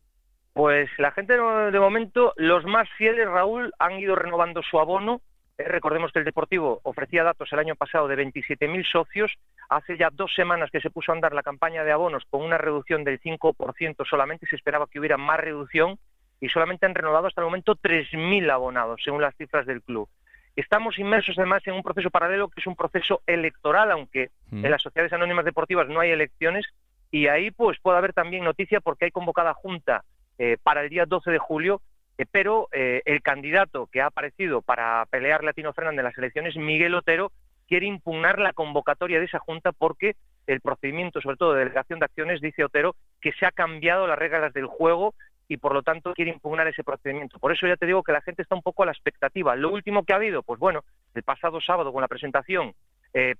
Pues 0.57 0.89
la 0.97 1.11
gente 1.11 1.35
de 1.35 1.79
momento, 1.81 2.33
los 2.37 2.65
más 2.65 2.89
fieles, 2.97 3.29
Raúl, 3.29 3.75
han 3.79 4.01
ido 4.01 4.17
renovando 4.17 4.63
su 4.63 4.81
abono. 4.81 5.21
Eh, 5.59 5.65
recordemos 5.65 6.13
que 6.13 6.21
el 6.21 6.25
Deportivo 6.25 6.81
ofrecía 6.83 7.25
datos 7.25 7.53
el 7.53 7.59
año 7.59 7.75
pasado 7.75 8.09
de 8.09 8.17
27.000 8.17 8.91
socios. 8.91 9.35
Hace 9.69 9.99
ya 9.99 10.09
dos 10.11 10.35
semanas 10.35 10.71
que 10.71 10.81
se 10.81 10.89
puso 10.89 11.13
a 11.13 11.15
andar 11.15 11.35
la 11.35 11.43
campaña 11.43 11.85
de 11.85 11.93
abonos 11.93 12.25
con 12.31 12.41
una 12.41 12.57
reducción 12.57 13.05
del 13.05 13.21
5% 13.21 14.09
solamente. 14.09 14.47
Se 14.47 14.57
esperaba 14.57 14.87
que 14.87 14.99
hubiera 14.99 15.19
más 15.19 15.39
reducción 15.41 15.99
y 16.41 16.49
solamente 16.49 16.87
han 16.87 16.95
renovado 16.95 17.27
hasta 17.27 17.43
el 17.43 17.49
momento 17.49 17.77
3.000 17.77 18.51
abonados, 18.51 19.03
según 19.05 19.21
las 19.21 19.37
cifras 19.37 19.67
del 19.67 19.83
club. 19.83 20.09
Estamos 20.57 20.99
inmersos 20.99 21.37
además 21.37 21.67
en 21.67 21.75
un 21.75 21.83
proceso 21.83 22.09
paralelo 22.09 22.49
que 22.49 22.63
es 22.63 22.67
un 22.67 22.77
proceso 22.77 23.21
electoral, 23.27 23.91
aunque 23.91 24.31
mm. 24.51 24.65
en 24.65 24.71
las 24.71 24.81
sociedades 24.81 25.13
anónimas 25.13 25.45
deportivas 25.45 25.87
no 25.87 26.01
hay 26.01 26.13
elecciones. 26.13 26.65
Y 27.11 27.27
ahí 27.27 27.51
pues 27.51 27.79
puede 27.79 27.99
haber 27.99 28.15
también 28.15 28.43
noticia 28.43 28.81
porque 28.81 29.05
hay 29.05 29.11
convocada 29.11 29.53
junta 29.53 30.03
eh, 30.39 30.59
para 30.63 30.83
el 30.83 30.91
día 30.91 31.07
12 31.07 31.31
de 31.31 31.39
julio, 31.39 31.81
eh, 32.19 32.27
pero 32.31 32.69
eh, 32.73 33.01
el 33.07 33.23
candidato 33.23 33.87
que 33.87 34.03
ha 34.03 34.07
aparecido 34.07 34.61
para 34.61 35.07
pelear 35.07 35.43
Latino 35.43 35.73
Fernández 35.73 36.01
en 36.01 36.05
las 36.05 36.19
elecciones, 36.19 36.57
Miguel 36.57 36.95
Otero, 36.95 37.33
quiere 37.67 37.87
impugnar 37.87 38.39
la 38.39 38.53
convocatoria 38.53 39.19
de 39.19 39.25
esa 39.25 39.39
junta 39.39 39.73
porque 39.73 40.15
el 40.47 40.61
procedimiento, 40.61 41.23
sobre 41.23 41.37
todo 41.37 41.55
de 41.55 41.61
delegación 41.61 41.99
de 41.99 42.05
acciones, 42.05 42.43
dice 42.43 42.65
Otero, 42.65 42.95
que 43.21 43.33
se 43.33 43.47
ha 43.47 43.51
cambiado 43.51 44.07
las 44.07 44.19
reglas 44.19 44.53
del 44.53 44.67
juego 44.67 45.15
y 45.49 45.57
por 45.57 45.73
lo 45.73 45.83
tanto 45.83 46.13
quiere 46.13 46.33
impugnar 46.33 46.69
ese 46.69 46.85
procedimiento. 46.85 47.39
Por 47.39 47.53
eso 47.53 47.67
ya 47.67 47.77
te 47.77 47.87
digo 47.87 48.03
que 48.03 48.13
la 48.13 48.21
gente 48.21 48.43
está 48.43 48.55
un 48.55 48.63
poco 48.63 48.83
a 48.83 48.87
la 48.87 48.93
expectativa. 48.93 49.57
Lo 49.57 49.71
último 49.71 50.05
que 50.05 50.13
ha 50.13 50.17
habido, 50.17 50.43
pues 50.43 50.61
bueno, 50.61 50.85
el 51.15 51.23
pasado 51.23 51.61
sábado 51.61 51.93
con 51.93 52.03
la 52.03 52.09
presentación, 52.09 52.75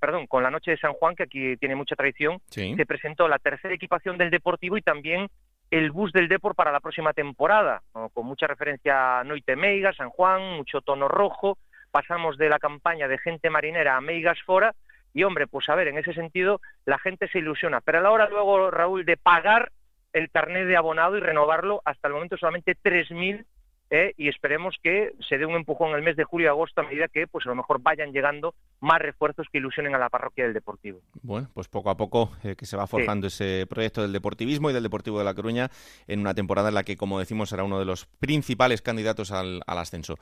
perdón, 0.01 0.27
con 0.27 0.43
la 0.43 0.51
noche 0.51 0.71
de 0.71 0.79
San 0.79 0.95
Juan, 0.95 1.15
que 1.15 1.25
aquí 1.25 1.57
tiene 1.59 1.75
mucha 1.75 1.97
tradición, 1.97 2.41
se 2.49 2.87
presentó 2.87 3.29
la 3.29 3.39
tercera 3.39 3.75
equipación 3.75 4.17
del 4.17 4.31
Deportivo 4.31 4.79
y 4.79 4.83
también 4.83 5.29
el 5.71 5.91
bus 5.91 6.13
del 6.13 6.29
Deport 6.29 6.57
para 6.57 6.73
la 6.73 6.81
próxima 6.81 7.13
temporada, 7.13 7.83
con 8.13 8.27
mucha 8.27 8.47
referencia 8.47 9.21
a 9.21 9.25
Noite 9.25 9.57
Meiga, 9.57 9.93
San 9.93 10.11
Juan, 10.11 10.57
mucho 10.57 10.81
tono 10.81 11.09
rojo, 11.09 11.59
pasamos 11.91 12.39
de 12.39 12.49
la 12.49 12.59
campaña 12.59 13.09
de 13.09 13.19
gente 13.19 13.51
marinera 13.51 13.97
a 13.97 14.01
Meigas 14.01 14.41
Fora, 14.43 14.75
y 15.13 15.25
hombre, 15.25 15.47
pues 15.47 15.69
a 15.69 15.75
ver, 15.75 15.89
en 15.89 15.99
ese 15.99 16.13
sentido 16.13 16.61
la 16.85 16.99
gente 16.99 17.29
se 17.29 17.39
ilusiona, 17.39 17.81
pero 17.81 17.99
a 17.99 18.03
la 18.03 18.11
hora 18.11 18.29
luego, 18.29 18.71
Raúl, 18.71 19.05
de 19.05 19.17
pagar 19.17 19.73
el 20.13 20.31
carnet 20.31 20.67
de 20.67 20.77
abonado 20.77 21.17
y 21.17 21.21
renovarlo, 21.21 21.83
hasta 21.85 22.09
el 22.09 22.15
momento 22.15 22.37
solamente 22.37 22.77
3.000 22.77 23.45
¿eh? 23.91 24.13
y 24.17 24.29
esperemos 24.29 24.77
que 24.83 25.13
se 25.29 25.39
dé 25.39 25.47
un 25.47 25.55
empujón 25.55 25.95
el 25.95 26.03
mes 26.03 26.17
de 26.17 26.25
julio 26.25 26.47
y 26.47 26.49
agosto 26.49 26.81
a 26.81 26.85
medida 26.85 27.09
que 27.09 27.27
pues 27.27 27.47
a 27.47 27.51
lo 27.51 27.55
mejor 27.55 27.81
vayan 27.81 28.13
llegando 28.13 28.55
más 28.81 29.01
refuerzos 29.01 29.47
que 29.51 29.59
ilusionen 29.59 29.95
a 29.95 29.99
la 29.99 30.09
parroquia 30.09 30.45
del 30.45 30.55
Deportivo. 30.55 31.01
Bueno, 31.23 31.49
pues 31.55 31.69
poco 31.69 31.91
a 31.91 31.97
poco 31.97 32.31
eh, 32.45 32.57
que 32.57 32.67
se 32.67 32.77
va 32.77 32.87
forjando 32.87 33.27
ese 33.27 33.67
proyecto 33.69 34.03
del 34.03 34.13
deportivismo 34.13 34.71
y 34.71 34.73
del 34.73 34.83
Deportivo 34.83 35.19
de 35.19 35.25
La 35.25 35.35
Coruña 35.35 35.71
en 36.07 36.21
una 36.21 36.35
temporada 36.35 36.69
en 36.69 36.75
la 36.75 36.85
que, 36.85 36.97
como 36.97 37.19
decimos, 37.19 37.49
será 37.49 37.65
uno 37.65 37.79
de 37.79 37.85
los 37.85 38.07
principales 38.07 38.83
candidatos 38.83 39.33
al, 39.33 39.63
al 39.67 39.79
ascenso. 39.79 40.17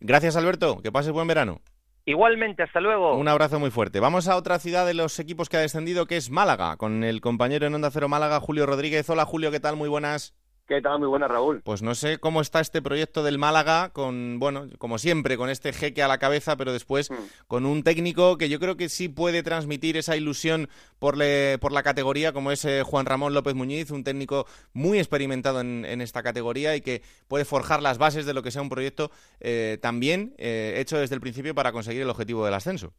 Gracias, 0.00 0.36
Alberto. 0.36 0.80
Que 0.82 0.92
pases 0.92 1.12
buen 1.12 1.28
verano. 1.28 1.60
Igualmente, 2.06 2.62
hasta 2.62 2.80
luego. 2.80 3.16
Un 3.16 3.28
abrazo 3.28 3.58
muy 3.58 3.70
fuerte. 3.70 3.98
Vamos 3.98 4.28
a 4.28 4.36
otra 4.36 4.58
ciudad 4.58 4.86
de 4.86 4.92
los 4.92 5.18
equipos 5.18 5.48
que 5.48 5.56
ha 5.56 5.60
descendido, 5.60 6.06
que 6.06 6.18
es 6.18 6.30
Málaga, 6.30 6.76
con 6.76 7.02
el 7.02 7.22
compañero 7.22 7.66
en 7.66 7.74
Onda 7.74 7.90
Cero 7.90 8.08
Málaga, 8.08 8.40
Julio 8.40 8.66
Rodríguez. 8.66 9.08
Hola 9.08 9.24
Julio, 9.24 9.50
¿qué 9.50 9.60
tal? 9.60 9.76
Muy 9.76 9.88
buenas. 9.88 10.34
¿Qué 10.74 10.82
tal? 10.82 10.98
Muy 10.98 11.06
buena, 11.06 11.28
Raúl. 11.28 11.60
Pues 11.62 11.82
no 11.82 11.94
sé 11.94 12.18
cómo 12.18 12.40
está 12.40 12.58
este 12.58 12.82
proyecto 12.82 13.22
del 13.22 13.38
Málaga, 13.38 13.90
con, 13.90 14.40
bueno, 14.40 14.66
como 14.78 14.98
siempre, 14.98 15.36
con 15.36 15.48
este 15.48 15.72
jeque 15.72 16.02
a 16.02 16.08
la 16.08 16.18
cabeza, 16.18 16.56
pero 16.56 16.72
después 16.72 17.12
Hmm. 17.12 17.14
con 17.46 17.64
un 17.64 17.84
técnico 17.84 18.36
que 18.38 18.48
yo 18.48 18.58
creo 18.58 18.76
que 18.76 18.88
sí 18.88 19.08
puede 19.08 19.44
transmitir 19.44 19.96
esa 19.96 20.16
ilusión 20.16 20.68
por, 20.98 21.16
le- 21.16 21.58
por 21.60 21.70
la 21.70 21.84
categoría, 21.84 22.32
como 22.32 22.50
es 22.50 22.64
eh, 22.64 22.82
Juan 22.82 23.06
Ramón 23.06 23.34
López 23.34 23.54
Muñiz, 23.54 23.92
un 23.92 24.02
técnico 24.02 24.46
muy 24.72 24.98
experimentado 24.98 25.60
en, 25.60 25.84
en 25.84 26.00
esta 26.00 26.24
categoría 26.24 26.74
y 26.74 26.80
que 26.80 27.02
puede 27.28 27.44
forjar 27.44 27.80
las 27.80 27.98
bases 27.98 28.26
de 28.26 28.34
lo 28.34 28.42
que 28.42 28.50
sea 28.50 28.60
un 28.62 28.68
proyecto 28.68 29.12
eh, 29.38 29.78
también 29.80 30.34
eh, 30.38 30.74
hecho 30.78 30.98
desde 30.98 31.14
el 31.14 31.20
principio 31.20 31.54
para 31.54 31.70
conseguir 31.70 32.02
el 32.02 32.10
objetivo 32.10 32.44
del 32.44 32.54
ascenso. 32.54 32.92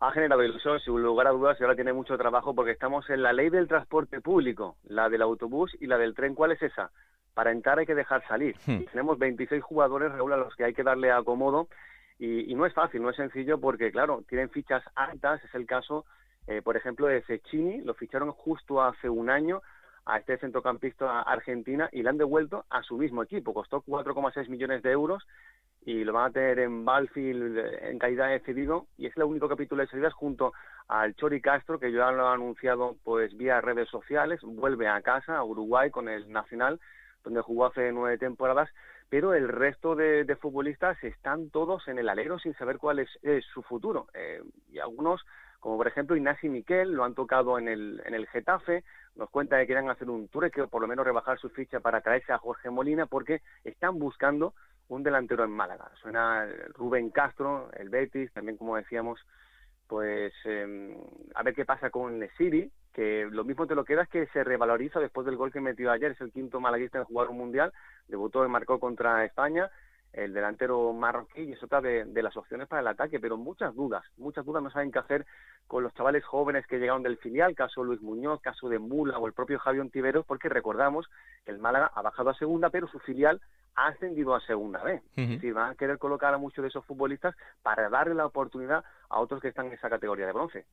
Ha 0.00 0.12
generado 0.12 0.42
ilusión, 0.42 0.78
sin 0.80 1.02
lugar 1.02 1.26
a 1.26 1.30
dudas, 1.30 1.56
y 1.58 1.62
ahora 1.62 1.74
tiene 1.74 1.92
mucho 1.92 2.18
trabajo 2.18 2.54
porque 2.54 2.72
estamos 2.72 3.08
en 3.10 3.22
la 3.22 3.32
ley 3.32 3.48
del 3.48 3.68
transporte 3.68 4.20
público, 4.20 4.76
la 4.84 5.08
del 5.08 5.22
autobús 5.22 5.74
y 5.80 5.86
la 5.86 5.96
del 5.98 6.14
tren. 6.14 6.34
¿Cuál 6.34 6.52
es 6.52 6.62
esa? 6.62 6.90
Para 7.34 7.50
entrar 7.50 7.78
hay 7.78 7.86
que 7.86 7.94
dejar 7.94 8.26
salir. 8.28 8.56
Hmm. 8.66 8.84
Tenemos 8.90 9.18
26 9.18 9.62
jugadores, 9.62 10.12
Raúl, 10.12 10.32
a 10.32 10.36
los 10.36 10.54
que 10.54 10.64
hay 10.64 10.74
que 10.74 10.82
darle 10.82 11.10
acomodo. 11.10 11.68
Y, 12.18 12.50
y 12.50 12.54
no 12.54 12.66
es 12.66 12.74
fácil, 12.74 13.02
no 13.02 13.10
es 13.10 13.16
sencillo 13.16 13.58
porque, 13.60 13.90
claro, 13.90 14.22
tienen 14.28 14.50
fichas 14.50 14.82
altas. 14.94 15.42
Es 15.44 15.54
el 15.54 15.66
caso, 15.66 16.04
eh, 16.46 16.62
por 16.62 16.76
ejemplo, 16.76 17.06
de 17.06 17.22
Cecchini. 17.22 17.80
Lo 17.82 17.94
ficharon 17.94 18.32
justo 18.32 18.82
hace 18.82 19.08
un 19.08 19.30
año 19.30 19.62
a 20.06 20.18
este 20.18 20.38
centrocampista 20.38 21.22
argentina 21.22 21.88
y 21.92 22.02
le 22.02 22.08
han 22.08 22.16
devuelto 22.16 22.64
a 22.70 22.82
su 22.82 22.96
mismo 22.96 23.22
equipo. 23.22 23.52
Costó 23.52 23.82
4,6 23.82 24.48
millones 24.48 24.82
de 24.82 24.92
euros 24.92 25.26
y 25.84 26.04
lo 26.04 26.12
van 26.12 26.30
a 26.30 26.32
tener 26.32 26.60
en 26.60 26.84
Balfield 26.84 27.58
en 27.82 27.98
calidad 27.98 28.28
de 28.28 28.40
cedido 28.40 28.86
y 28.96 29.06
es 29.06 29.16
el 29.16 29.24
único 29.24 29.48
capítulo 29.48 29.82
de 29.82 29.88
salidas 29.88 30.14
junto 30.14 30.52
al 30.88 31.14
Chori 31.16 31.40
Castro 31.40 31.78
que 31.78 31.92
ya 31.92 32.10
lo 32.12 32.28
ha 32.28 32.34
anunciado 32.34 32.96
pues 33.04 33.36
vía 33.36 33.60
redes 33.60 33.88
sociales. 33.88 34.40
Vuelve 34.42 34.88
a 34.88 35.02
casa 35.02 35.36
a 35.36 35.44
Uruguay 35.44 35.90
con 35.90 36.08
el 36.08 36.30
Nacional 36.30 36.80
donde 37.24 37.42
jugó 37.42 37.66
hace 37.66 37.92
nueve 37.92 38.16
temporadas. 38.18 38.70
Pero 39.08 39.34
el 39.34 39.48
resto 39.48 39.94
de, 39.94 40.24
de 40.24 40.36
futbolistas 40.36 41.02
están 41.04 41.50
todos 41.50 41.86
en 41.86 41.98
el 41.98 42.08
alero 42.08 42.38
sin 42.38 42.54
saber 42.54 42.78
cuál 42.78 43.00
es, 43.00 43.08
es 43.22 43.44
su 43.46 43.62
futuro. 43.62 44.06
Eh, 44.14 44.42
y 44.70 44.78
algunos 44.78 45.24
como 45.66 45.78
por 45.78 45.88
ejemplo 45.88 46.14
Ignasi 46.14 46.48
Miquel 46.48 46.92
lo 46.92 47.02
han 47.02 47.16
tocado 47.16 47.58
en 47.58 47.66
el, 47.66 48.00
en 48.06 48.14
el 48.14 48.28
Getafe 48.28 48.84
nos 49.16 49.28
cuenta 49.30 49.58
que 49.58 49.66
quieren 49.66 49.90
hacer 49.90 50.08
un 50.08 50.28
trueque 50.28 50.62
o 50.62 50.68
por 50.68 50.80
lo 50.80 50.86
menos 50.86 51.04
rebajar 51.04 51.40
su 51.40 51.48
ficha 51.48 51.80
para 51.80 52.02
traerse 52.02 52.32
a 52.32 52.38
Jorge 52.38 52.70
Molina 52.70 53.06
porque 53.06 53.42
están 53.64 53.98
buscando 53.98 54.54
un 54.86 55.02
delantero 55.02 55.42
en 55.42 55.50
Málaga. 55.50 55.90
Suena 56.00 56.46
Rubén 56.72 57.10
Castro, 57.10 57.68
el 57.72 57.88
Betis, 57.88 58.32
también 58.32 58.56
como 58.56 58.76
decíamos, 58.76 59.18
pues 59.88 60.32
eh, 60.44 60.96
a 61.34 61.42
ver 61.42 61.52
qué 61.52 61.64
pasa 61.64 61.90
con 61.90 62.20
Nesiri, 62.20 62.70
que 62.94 63.26
lo 63.28 63.42
mismo 63.42 63.66
te 63.66 63.74
lo 63.74 63.84
quedas 63.84 64.08
que 64.08 64.28
se 64.28 64.44
revaloriza 64.44 65.00
después 65.00 65.26
del 65.26 65.36
gol 65.36 65.52
que 65.52 65.60
metió 65.60 65.90
ayer, 65.90 66.12
es 66.12 66.20
el 66.20 66.30
quinto 66.30 66.60
malaguista 66.60 66.98
en 66.98 67.04
jugar 67.06 67.28
un 67.28 67.38
mundial, 67.38 67.72
debutó 68.06 68.46
y 68.46 68.48
marcó 68.48 68.78
contra 68.78 69.24
España, 69.24 69.68
el 70.16 70.32
delantero 70.32 70.92
marroquí 70.94 71.42
y 71.42 71.52
es 71.52 71.62
otra 71.62 71.80
de, 71.82 72.06
de, 72.06 72.22
las 72.22 72.36
opciones 72.36 72.66
para 72.66 72.80
el 72.80 72.88
ataque, 72.88 73.20
pero 73.20 73.36
muchas 73.36 73.74
dudas, 73.74 74.02
muchas 74.16 74.46
dudas 74.46 74.62
no 74.62 74.70
saben 74.70 74.90
qué 74.90 74.98
hacer 74.98 75.26
con 75.66 75.82
los 75.82 75.92
chavales 75.94 76.24
jóvenes 76.24 76.66
que 76.66 76.78
llegaron 76.78 77.02
del 77.02 77.18
filial, 77.18 77.54
caso 77.54 77.84
Luis 77.84 78.00
Muñoz, 78.00 78.40
caso 78.40 78.68
de 78.68 78.78
Mula 78.78 79.18
o 79.18 79.26
el 79.26 79.34
propio 79.34 79.58
Javier 79.58 79.82
Ontiveros, 79.82 80.24
porque 80.24 80.48
recordamos 80.48 81.06
que 81.44 81.50
el 81.52 81.58
Málaga 81.58 81.90
ha 81.94 82.00
bajado 82.00 82.30
a 82.30 82.34
segunda, 82.34 82.70
pero 82.70 82.88
su 82.88 82.98
filial 83.00 83.42
ha 83.74 83.88
ascendido 83.88 84.34
a 84.34 84.40
segunda 84.40 84.82
vez. 84.82 85.02
Uh 85.02 85.20
-huh. 85.20 85.24
Es 85.24 85.28
decir, 85.28 85.52
van 85.52 85.72
a 85.72 85.74
querer 85.74 85.98
colocar 85.98 86.32
a 86.32 86.38
muchos 86.38 86.62
de 86.62 86.68
esos 86.68 86.84
futbolistas 86.86 87.36
para 87.62 87.90
darle 87.90 88.14
la 88.14 88.24
oportunidad 88.24 88.84
a 89.08 89.20
otros 89.20 89.40
que 89.40 89.48
están 89.48 89.66
en 89.66 89.72
esa 89.72 89.88
categoría 89.88 90.26
de 90.26 90.32
bronce. 90.32 90.64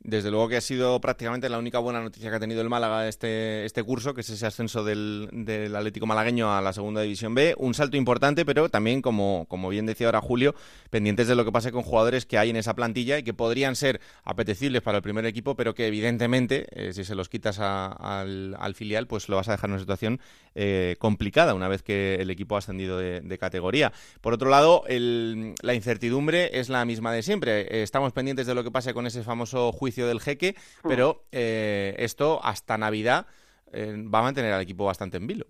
Desde 0.00 0.30
luego 0.30 0.48
que 0.48 0.56
ha 0.56 0.60
sido 0.60 1.00
prácticamente 1.00 1.48
la 1.48 1.58
única 1.58 1.80
buena 1.80 2.00
noticia 2.00 2.30
que 2.30 2.36
ha 2.36 2.40
tenido 2.40 2.60
el 2.60 2.68
Málaga 2.68 3.08
este, 3.08 3.64
este 3.64 3.82
curso, 3.82 4.14
que 4.14 4.20
es 4.20 4.30
ese 4.30 4.46
ascenso 4.46 4.84
del, 4.84 5.28
del 5.32 5.74
Atlético 5.74 6.06
Malagueño 6.06 6.54
a 6.54 6.62
la 6.62 6.72
segunda 6.72 7.00
división 7.00 7.34
B. 7.34 7.56
Un 7.58 7.74
salto 7.74 7.96
importante, 7.96 8.44
pero 8.44 8.68
también, 8.68 9.02
como, 9.02 9.46
como 9.48 9.68
bien 9.68 9.86
decía 9.86 10.06
ahora 10.06 10.20
Julio, 10.20 10.54
pendientes 10.90 11.26
de 11.26 11.34
lo 11.34 11.44
que 11.44 11.50
pase 11.50 11.72
con 11.72 11.82
jugadores 11.82 12.26
que 12.26 12.38
hay 12.38 12.50
en 12.50 12.56
esa 12.56 12.74
plantilla 12.74 13.18
y 13.18 13.24
que 13.24 13.34
podrían 13.34 13.74
ser 13.74 14.00
apetecibles 14.22 14.82
para 14.82 14.98
el 14.98 15.02
primer 15.02 15.26
equipo, 15.26 15.56
pero 15.56 15.74
que 15.74 15.88
evidentemente, 15.88 16.66
eh, 16.70 16.92
si 16.92 17.02
se 17.04 17.16
los 17.16 17.28
quitas 17.28 17.58
al, 17.58 18.56
al, 18.58 18.74
filial, 18.76 19.08
pues 19.08 19.28
lo 19.28 19.34
vas 19.34 19.48
a 19.48 19.52
dejar 19.52 19.68
en 19.68 19.72
una 19.72 19.80
situación 19.80 20.20
eh, 20.54 20.94
complicada 21.00 21.54
una 21.54 21.66
vez 21.66 21.82
que 21.82 22.16
el 22.20 22.30
equipo 22.30 22.54
ha 22.54 22.58
ascendido 22.58 22.98
de, 22.98 23.20
de 23.20 23.38
categoría. 23.38 23.92
Por 24.20 24.32
otro 24.32 24.48
lado, 24.48 24.84
el, 24.86 25.54
la 25.60 25.74
incertidumbre 25.74 26.60
es 26.60 26.68
la 26.68 26.84
misma 26.84 27.12
de 27.12 27.22
siempre. 27.22 27.57
Eh, 27.60 27.82
estamos 27.82 28.12
pendientes 28.12 28.46
de 28.46 28.54
lo 28.54 28.64
que 28.64 28.70
pase 28.70 28.94
con 28.94 29.06
ese 29.06 29.22
famoso 29.22 29.72
juicio 29.72 30.06
del 30.06 30.20
jeque, 30.20 30.54
pero 30.82 31.24
eh, 31.32 31.94
esto 31.98 32.40
hasta 32.42 32.78
Navidad 32.78 33.26
eh, 33.72 33.94
va 34.12 34.20
a 34.20 34.22
mantener 34.22 34.52
al 34.52 34.62
equipo 34.62 34.84
bastante 34.84 35.16
en 35.16 35.26
vilo. 35.26 35.46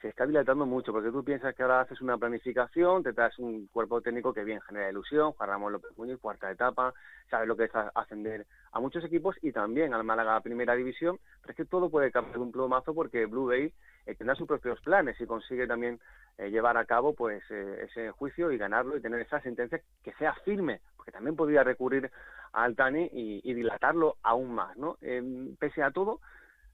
Se 0.00 0.08
está 0.08 0.26
dilatando 0.26 0.64
mucho, 0.64 0.92
porque 0.92 1.10
tú 1.10 1.24
piensas 1.24 1.54
que 1.56 1.62
ahora 1.62 1.80
haces 1.80 2.00
una 2.00 2.16
planificación, 2.16 3.02
te 3.02 3.12
traes 3.12 3.36
un 3.38 3.66
cuerpo 3.66 4.00
técnico 4.00 4.32
que 4.32 4.44
bien 4.44 4.60
genera 4.60 4.90
ilusión, 4.90 5.32
Juan 5.32 5.48
Ramón 5.48 5.72
López 5.72 5.90
Muñoz, 5.96 6.20
cuarta 6.20 6.50
etapa, 6.50 6.94
sabes 7.28 7.48
lo 7.48 7.56
que 7.56 7.64
es 7.64 7.70
ascender 7.94 8.46
a 8.72 8.80
muchos 8.80 9.04
equipos 9.04 9.36
y 9.42 9.52
también 9.52 9.94
al 9.94 10.04
Málaga 10.04 10.40
primera 10.40 10.74
división, 10.74 11.18
pero 11.40 11.52
es 11.52 11.56
que 11.56 11.64
todo 11.64 11.90
puede 11.90 12.10
cambiar 12.10 12.38
un 12.38 12.52
plomazo 12.52 12.94
porque 12.94 13.26
Blue 13.26 13.46
Bay 13.46 13.72
eh, 14.06 14.14
tendrá 14.14 14.34
sus 14.34 14.46
propios 14.46 14.80
planes 14.80 15.20
y 15.20 15.26
consigue 15.26 15.66
también 15.66 16.00
eh, 16.38 16.50
llevar 16.50 16.76
a 16.76 16.84
cabo 16.84 17.14
pues 17.14 17.42
eh, 17.50 17.86
ese 17.88 18.10
juicio 18.10 18.52
y 18.52 18.58
ganarlo 18.58 18.96
y 18.96 19.00
tener 19.00 19.20
esa 19.20 19.40
sentencia 19.40 19.80
que 20.02 20.12
sea 20.14 20.34
firme, 20.44 20.80
porque 20.96 21.12
también 21.12 21.36
podría 21.36 21.64
recurrir 21.64 22.10
al 22.52 22.76
TANI 22.76 23.10
y, 23.12 23.54
dilatarlo 23.54 24.16
aún 24.22 24.54
más, 24.54 24.76
¿no? 24.76 24.96
pese 25.58 25.82
a 25.82 25.90
todo, 25.90 26.20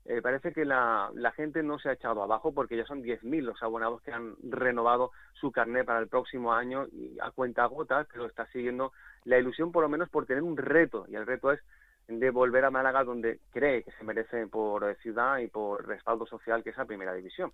eh, 0.06 0.20
parece 0.20 0.52
que 0.52 0.66
la, 0.66 1.10
la, 1.14 1.32
gente 1.32 1.62
no 1.62 1.78
se 1.78 1.88
ha 1.88 1.92
echado 1.92 2.22
abajo 2.22 2.52
porque 2.52 2.76
ya 2.76 2.84
son 2.84 3.02
10.000 3.02 3.40
los 3.40 3.62
abonados 3.62 4.02
que 4.02 4.12
han 4.12 4.34
renovado 4.42 5.12
su 5.32 5.50
carnet 5.50 5.86
para 5.86 6.00
el 6.00 6.08
próximo 6.08 6.52
año 6.52 6.86
y 6.92 7.16
a 7.22 7.30
cuenta 7.30 7.70
que 8.12 8.18
lo 8.18 8.26
está 8.26 8.44
siguiendo 8.48 8.92
la 9.24 9.38
ilusión 9.38 9.72
por 9.72 9.82
lo 9.82 9.88
menos 9.88 10.10
por 10.10 10.26
tener 10.26 10.42
un 10.42 10.58
reto 10.58 11.06
y 11.08 11.14
el 11.14 11.26
reto 11.26 11.52
es 11.52 11.60
de 12.08 12.30
volver 12.30 12.64
a 12.64 12.70
Málaga 12.70 13.04
donde 13.04 13.40
cree 13.50 13.82
que 13.82 13.90
se 13.92 14.04
merece 14.04 14.46
por 14.46 14.96
ciudad 15.02 15.38
y 15.38 15.48
por 15.48 15.86
respaldo 15.86 16.26
social 16.26 16.62
que 16.62 16.70
es 16.70 16.76
la 16.76 16.84
primera 16.84 17.14
división. 17.14 17.52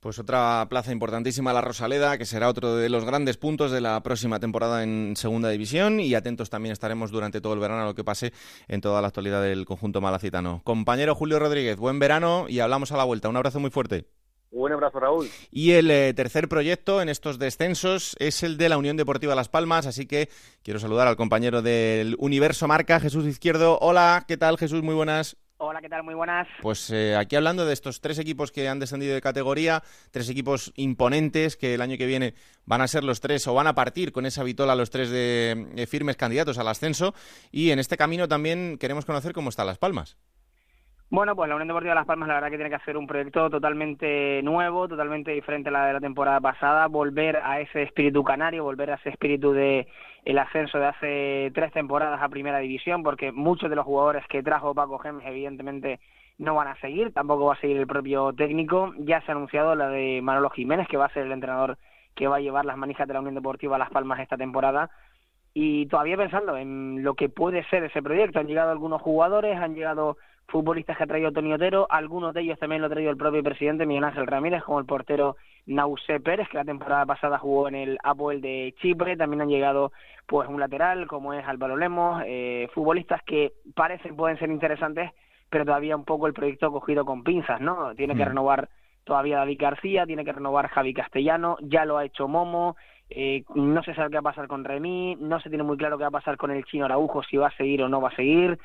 Pues 0.00 0.18
otra 0.18 0.66
plaza 0.68 0.92
importantísima, 0.92 1.52
la 1.52 1.60
Rosaleda, 1.60 2.18
que 2.18 2.24
será 2.24 2.48
otro 2.48 2.76
de 2.76 2.88
los 2.88 3.04
grandes 3.04 3.36
puntos 3.36 3.70
de 3.70 3.80
la 3.80 4.02
próxima 4.02 4.40
temporada 4.40 4.82
en 4.82 5.14
segunda 5.16 5.48
división 5.50 6.00
y 6.00 6.14
atentos 6.14 6.50
también 6.50 6.72
estaremos 6.72 7.10
durante 7.10 7.40
todo 7.40 7.54
el 7.54 7.60
verano 7.60 7.82
a 7.82 7.86
lo 7.86 7.94
que 7.94 8.04
pase 8.04 8.32
en 8.68 8.80
toda 8.80 9.00
la 9.00 9.08
actualidad 9.08 9.42
del 9.42 9.64
conjunto 9.64 10.00
malacitano. 10.00 10.62
Compañero 10.64 11.14
Julio 11.14 11.38
Rodríguez, 11.38 11.76
buen 11.76 11.98
verano 11.98 12.46
y 12.48 12.60
hablamos 12.60 12.92
a 12.92 12.96
la 12.96 13.04
vuelta. 13.04 13.28
Un 13.28 13.36
abrazo 13.36 13.60
muy 13.60 13.70
fuerte. 13.70 14.06
Un 14.52 14.70
abrazo, 14.70 15.00
Raúl. 15.00 15.30
Y 15.50 15.72
el 15.72 15.90
eh, 15.90 16.12
tercer 16.12 16.46
proyecto 16.46 17.00
en 17.00 17.08
estos 17.08 17.38
descensos 17.38 18.14
es 18.18 18.42
el 18.42 18.58
de 18.58 18.68
la 18.68 18.76
Unión 18.76 18.98
Deportiva 18.98 19.34
Las 19.34 19.48
Palmas, 19.48 19.86
así 19.86 20.04
que 20.06 20.28
quiero 20.62 20.78
saludar 20.78 21.08
al 21.08 21.16
compañero 21.16 21.62
del 21.62 22.16
Universo 22.18 22.68
Marca, 22.68 23.00
Jesús 23.00 23.24
Izquierdo. 23.24 23.78
Hola, 23.80 24.26
¿qué 24.28 24.36
tal, 24.36 24.58
Jesús? 24.58 24.82
Muy 24.82 24.94
buenas. 24.94 25.38
Hola, 25.56 25.80
¿qué 25.80 25.88
tal? 25.88 26.02
Muy 26.02 26.14
buenas. 26.14 26.46
Pues 26.60 26.90
eh, 26.90 27.16
aquí 27.16 27.34
hablando 27.36 27.64
de 27.64 27.72
estos 27.72 28.02
tres 28.02 28.18
equipos 28.18 28.52
que 28.52 28.68
han 28.68 28.78
descendido 28.78 29.14
de 29.14 29.22
categoría, 29.22 29.82
tres 30.10 30.28
equipos 30.28 30.72
imponentes 30.76 31.56
que 31.56 31.74
el 31.74 31.80
año 31.80 31.96
que 31.96 32.04
viene 32.04 32.34
van 32.66 32.82
a 32.82 32.88
ser 32.88 33.04
los 33.04 33.20
tres 33.20 33.46
o 33.46 33.54
van 33.54 33.68
a 33.68 33.74
partir 33.74 34.12
con 34.12 34.26
esa 34.26 34.42
vitola 34.42 34.74
los 34.74 34.90
tres 34.90 35.08
de, 35.08 35.68
de 35.72 35.86
firmes 35.86 36.16
candidatos 36.16 36.58
al 36.58 36.68
ascenso 36.68 37.14
y 37.52 37.70
en 37.70 37.78
este 37.78 37.96
camino 37.96 38.28
también 38.28 38.76
queremos 38.76 39.06
conocer 39.06 39.32
cómo 39.32 39.48
están 39.48 39.66
Las 39.68 39.78
Palmas. 39.78 40.18
Bueno, 41.12 41.36
pues 41.36 41.46
la 41.46 41.56
Unión 41.56 41.68
Deportiva 41.68 41.94
Las 41.94 42.06
Palmas 42.06 42.26
la 42.26 42.36
verdad 42.36 42.48
que 42.48 42.56
tiene 42.56 42.70
que 42.70 42.76
hacer 42.76 42.96
un 42.96 43.06
proyecto 43.06 43.50
totalmente 43.50 44.40
nuevo, 44.42 44.88
totalmente 44.88 45.32
diferente 45.32 45.68
a 45.68 45.72
la 45.72 45.84
de 45.84 45.92
la 45.92 46.00
temporada 46.00 46.40
pasada, 46.40 46.86
volver 46.86 47.36
a 47.36 47.60
ese 47.60 47.82
espíritu 47.82 48.24
canario, 48.24 48.64
volver 48.64 48.90
a 48.90 48.94
ese 48.94 49.10
espíritu 49.10 49.52
de 49.52 49.86
el 50.24 50.38
ascenso 50.38 50.78
de 50.78 50.86
hace 50.86 51.52
tres 51.54 51.70
temporadas 51.74 52.22
a 52.22 52.30
Primera 52.30 52.60
División, 52.60 53.02
porque 53.02 53.30
muchos 53.30 53.68
de 53.68 53.76
los 53.76 53.84
jugadores 53.84 54.24
que 54.28 54.42
trajo 54.42 54.74
Paco 54.74 54.98
Gemes 55.00 55.26
evidentemente 55.26 56.00
no 56.38 56.54
van 56.54 56.68
a 56.68 56.80
seguir, 56.80 57.12
tampoco 57.12 57.44
va 57.44 57.52
a 57.56 57.60
seguir 57.60 57.76
el 57.76 57.86
propio 57.86 58.32
técnico, 58.32 58.94
ya 58.96 59.20
se 59.20 59.32
ha 59.32 59.34
anunciado 59.34 59.74
la 59.74 59.90
de 59.90 60.22
Manolo 60.22 60.48
Jiménez, 60.48 60.88
que 60.88 60.96
va 60.96 61.04
a 61.04 61.12
ser 61.12 61.26
el 61.26 61.32
entrenador 61.32 61.76
que 62.14 62.26
va 62.26 62.36
a 62.36 62.40
llevar 62.40 62.64
las 62.64 62.78
manijas 62.78 63.06
de 63.06 63.12
la 63.12 63.20
Unión 63.20 63.34
Deportiva 63.34 63.76
Las 63.76 63.90
Palmas 63.90 64.18
esta 64.20 64.38
temporada, 64.38 64.88
y 65.52 65.84
todavía 65.88 66.16
pensando 66.16 66.56
en 66.56 67.04
lo 67.04 67.12
que 67.12 67.28
puede 67.28 67.64
ser 67.64 67.84
ese 67.84 68.00
proyecto, 68.00 68.38
han 68.38 68.46
llegado 68.46 68.70
algunos 68.70 69.02
jugadores, 69.02 69.58
han 69.58 69.74
llegado 69.74 70.16
futbolistas 70.46 70.96
que 70.96 71.04
ha 71.04 71.06
traído 71.06 71.32
Tony 71.32 71.52
Otero, 71.52 71.86
algunos 71.90 72.34
de 72.34 72.42
ellos 72.42 72.58
también 72.58 72.82
lo 72.82 72.86
ha 72.86 72.90
traído 72.90 73.10
el 73.10 73.16
propio 73.16 73.42
presidente 73.42 73.86
Miguel 73.86 74.04
Ángel 74.04 74.26
Ramírez, 74.26 74.62
como 74.62 74.78
el 74.78 74.86
portero 74.86 75.36
Nausé 75.66 76.20
Pérez, 76.20 76.48
que 76.48 76.58
la 76.58 76.64
temporada 76.64 77.06
pasada 77.06 77.38
jugó 77.38 77.68
en 77.68 77.74
el 77.74 77.98
Apoel 78.02 78.40
de 78.40 78.74
Chipre, 78.80 79.16
también 79.16 79.42
han 79.42 79.48
llegado 79.48 79.92
pues 80.26 80.48
un 80.48 80.60
lateral 80.60 81.06
como 81.06 81.32
es 81.34 81.46
Álvaro 81.46 81.76
Lemos, 81.76 82.22
eh, 82.26 82.68
futbolistas 82.74 83.22
que 83.22 83.52
parecen 83.74 84.16
pueden 84.16 84.38
ser 84.38 84.50
interesantes, 84.50 85.10
pero 85.48 85.64
todavía 85.64 85.96
un 85.96 86.04
poco 86.04 86.26
el 86.26 86.32
proyecto 86.32 86.72
cogido 86.72 87.04
con 87.04 87.22
pinzas, 87.24 87.60
¿no? 87.60 87.94
Tiene 87.94 88.14
que 88.14 88.24
renovar 88.24 88.68
todavía 89.04 89.38
David 89.38 89.58
García, 89.60 90.06
tiene 90.06 90.24
que 90.24 90.32
renovar 90.32 90.68
Javi 90.68 90.94
Castellano, 90.94 91.56
ya 91.60 91.84
lo 91.84 91.98
ha 91.98 92.04
hecho 92.04 92.28
Momo, 92.28 92.76
eh, 93.10 93.44
no 93.54 93.82
se 93.82 93.94
sabe 93.94 94.10
qué 94.10 94.16
va 94.16 94.20
a 94.20 94.32
pasar 94.32 94.48
con 94.48 94.64
Remy, 94.64 95.16
no 95.20 95.38
se 95.40 95.50
tiene 95.50 95.64
muy 95.64 95.76
claro 95.76 95.98
qué 95.98 96.04
va 96.04 96.08
a 96.08 96.12
pasar 96.12 96.36
con 96.36 96.50
el 96.50 96.64
chino 96.64 96.86
Araujo, 96.86 97.22
si 97.22 97.36
va 97.36 97.48
a 97.48 97.56
seguir 97.56 97.82
o 97.82 97.88
no 97.88 98.00
va 98.00 98.08
a 98.08 98.16
seguir. 98.16 98.58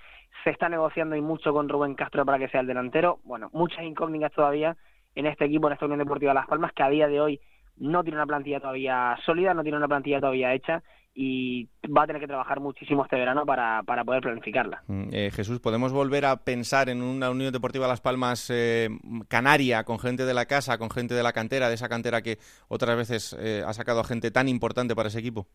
Se 0.48 0.52
está 0.52 0.70
negociando 0.70 1.18
y 1.18 1.22
mucho 1.22 1.52
con 1.52 1.68
Rubén 1.68 1.94
Castro 1.94 2.24
para 2.24 2.40
que 2.40 2.48
sea 2.48 2.62
el 2.62 2.68
delantero. 2.68 3.20
Bueno, 3.26 3.50
muchas 3.52 3.84
incógnitas 3.84 4.32
todavía 4.32 4.78
en 5.14 5.26
este 5.26 5.44
equipo, 5.44 5.68
en 5.68 5.74
esta 5.74 5.84
Unión 5.84 6.00
Deportiva 6.00 6.34
Las 6.34 6.48
Palmas, 6.48 6.72
que 6.72 6.84
a 6.84 6.90
día 6.90 7.10
de 7.10 7.20
hoy 7.20 7.42
no 7.76 8.02
tiene 8.02 8.16
una 8.16 8.26
plantilla 8.26 8.62
todavía 8.62 9.18
sólida, 9.26 9.54
no 9.54 9.64
tiene 9.64 9.78
una 9.78 9.90
plantilla 9.90 10.22
todavía 10.22 10.54
hecha 10.54 10.82
y 11.14 11.68
va 11.86 12.04
a 12.04 12.08
tener 12.08 12.22
que 12.22 12.30
trabajar 12.30 12.62
muchísimo 12.62 13.04
este 13.04 13.18
verano 13.18 13.46
para, 13.46 13.84
para 13.84 14.06
poder 14.06 14.22
planificarla. 14.22 14.84
Mm, 14.88 15.10
eh, 15.12 15.32
Jesús, 15.34 15.60
¿podemos 15.60 15.92
volver 15.92 16.24
a 16.24 16.38
pensar 16.38 16.88
en 16.88 17.02
una 17.02 17.30
Unión 17.30 17.52
Deportiva 17.52 17.86
Las 17.86 18.00
Palmas 18.00 18.50
eh, 18.50 18.88
canaria, 19.28 19.84
con 19.84 20.00
gente 20.00 20.24
de 20.24 20.34
la 20.34 20.46
casa, 20.46 20.78
con 20.78 20.90
gente 20.90 21.14
de 21.14 21.24
la 21.24 21.34
cantera, 21.34 21.68
de 21.68 21.76
esa 21.76 21.90
cantera 21.90 22.22
que 22.22 22.38
otras 22.70 22.96
veces 22.96 23.36
eh, 23.38 23.64
ha 23.68 23.74
sacado 23.74 24.00
a 24.00 24.06
gente 24.06 24.32
tan 24.32 24.48
importante 24.48 24.96
para 24.96 25.10
ese 25.10 25.20
equipo? 25.20 25.46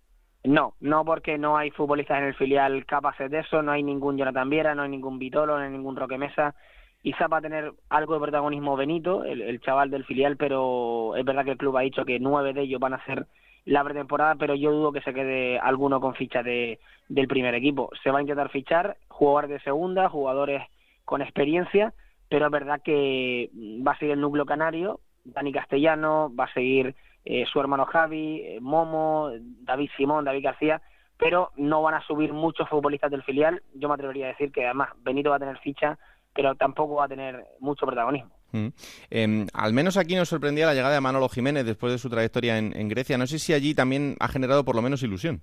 No, 0.44 0.75
no 0.80 1.04
porque 1.04 1.38
no 1.38 1.56
hay 1.56 1.70
futbolistas 1.70 2.18
en 2.18 2.25
el 2.25 2.34
filial 2.34 2.84
capaces 2.84 3.30
de 3.30 3.40
eso, 3.40 3.62
no 3.62 3.70
hay 3.72 3.82
ningún 3.82 4.18
Jonathan 4.18 4.50
Viera, 4.50 4.75
no 4.75 4.82
hay 4.82 4.88
ningún 4.88 5.18
Vitolo, 5.18 5.56
no 5.56 5.62
hay 5.64 5.70
ningún 5.70 5.96
Roque 5.96 6.18
Mesa. 6.18 6.54
Quizá 7.00 7.28
va 7.28 7.38
a 7.38 7.42
tener 7.42 7.72
algo 7.88 8.14
de 8.14 8.20
protagonismo 8.20 8.76
Benito, 8.76 9.25
el, 9.25 9.40
el 9.42 9.61
chaval 9.61 9.90
del 9.90 10.04
filial, 10.04 10.37
pero 10.37 11.14
es 11.16 11.25
verdad 11.25 11.44
que 11.44 11.52
el 11.52 11.58
club 11.58 11.76
ha 11.76 11.82
dicho 11.82 12.04
que 12.04 12.18
nueve 12.18 12.52
de 12.52 12.62
ellos 12.62 12.80
van 12.80 12.94
a 12.94 13.04
ser 13.04 13.26
la 13.64 13.84
pretemporada, 13.84 14.34
pero 14.34 14.54
yo 14.54 14.72
dudo 14.72 14.92
que 14.92 15.00
se 15.02 15.14
quede 15.14 15.58
alguno 15.58 16.00
con 16.00 16.14
ficha 16.14 16.42
de, 16.42 16.80
del 17.08 17.28
primer 17.28 17.54
equipo. 17.54 17.90
Se 18.02 18.11
va 18.11 18.18
a 18.18 18.22
intentar 18.22 18.49
fichar 18.50 18.96
jugadores 19.08 19.50
de 19.50 19.61
segunda, 19.61 20.08
jugadores 20.08 20.62
con 21.04 21.22
experiencia, 21.22 21.92
pero 22.28 22.46
es 22.46 22.52
verdad 22.52 22.80
que 22.82 23.50
va 23.87 23.92
a 23.92 23.99
seguir 23.99 24.14
el 24.14 24.20
núcleo 24.20 24.46
canario, 24.46 25.00
Dani 25.25 25.52
Castellano, 25.52 26.32
va 26.34 26.44
a 26.44 26.52
seguir 26.52 26.96
eh, 27.25 27.45
su 27.50 27.61
hermano 27.61 27.87
Javi, 27.87 28.41
eh, 28.41 28.59
Momo, 28.61 29.31
David 29.61 29.91
Simón, 29.97 30.25
David 30.25 30.45
García, 30.45 30.83
pero 31.17 31.52
no 31.57 31.83
van 31.83 31.95
a 31.95 32.07
subir 32.07 32.33
muchos 32.33 32.69
futbolistas 32.69 33.11
del 33.11 33.23
filial. 33.23 33.62
Yo 33.75 33.88
me 33.88 33.95
atrevería 33.95 34.26
a 34.26 34.29
decir 34.31 34.50
que 34.50 34.64
además 34.64 34.91
Benito 35.02 35.31
va 35.31 35.37
a 35.37 35.41
tener 35.41 35.59
ficha, 35.59 35.99
pero 36.35 36.55
tampoco 36.55 36.97
va 36.97 37.05
a 37.05 37.09
tener 37.09 37.45
mucho 37.61 37.87
protagonismo. 37.87 38.35
Mm. 38.52 38.69
Eh, 39.11 39.47
al 39.52 39.73
menos 39.73 39.97
aquí 39.97 40.14
nos 40.17 40.29
sorprendía 40.29 40.67
la 40.67 40.75
llegada 40.75 40.95
de 40.95 41.00
Manolo 41.00 41.29
Jiménez 41.29 41.64
después 41.64 41.93
de 41.93 41.99
su 41.99 42.11
trayectoria 42.11 42.59
en, 42.59 42.76
en, 42.76 42.88
Grecia. 42.88 43.17
No 43.19 43.26
sé 43.26 43.38
si 43.38 43.55
allí 43.55 43.75
también 43.75 44.17
ha 44.21 44.29
generado 44.29 44.64
por 44.64 44.75
lo 44.75 44.83
menos 44.83 45.02
ilusión. 45.02 45.43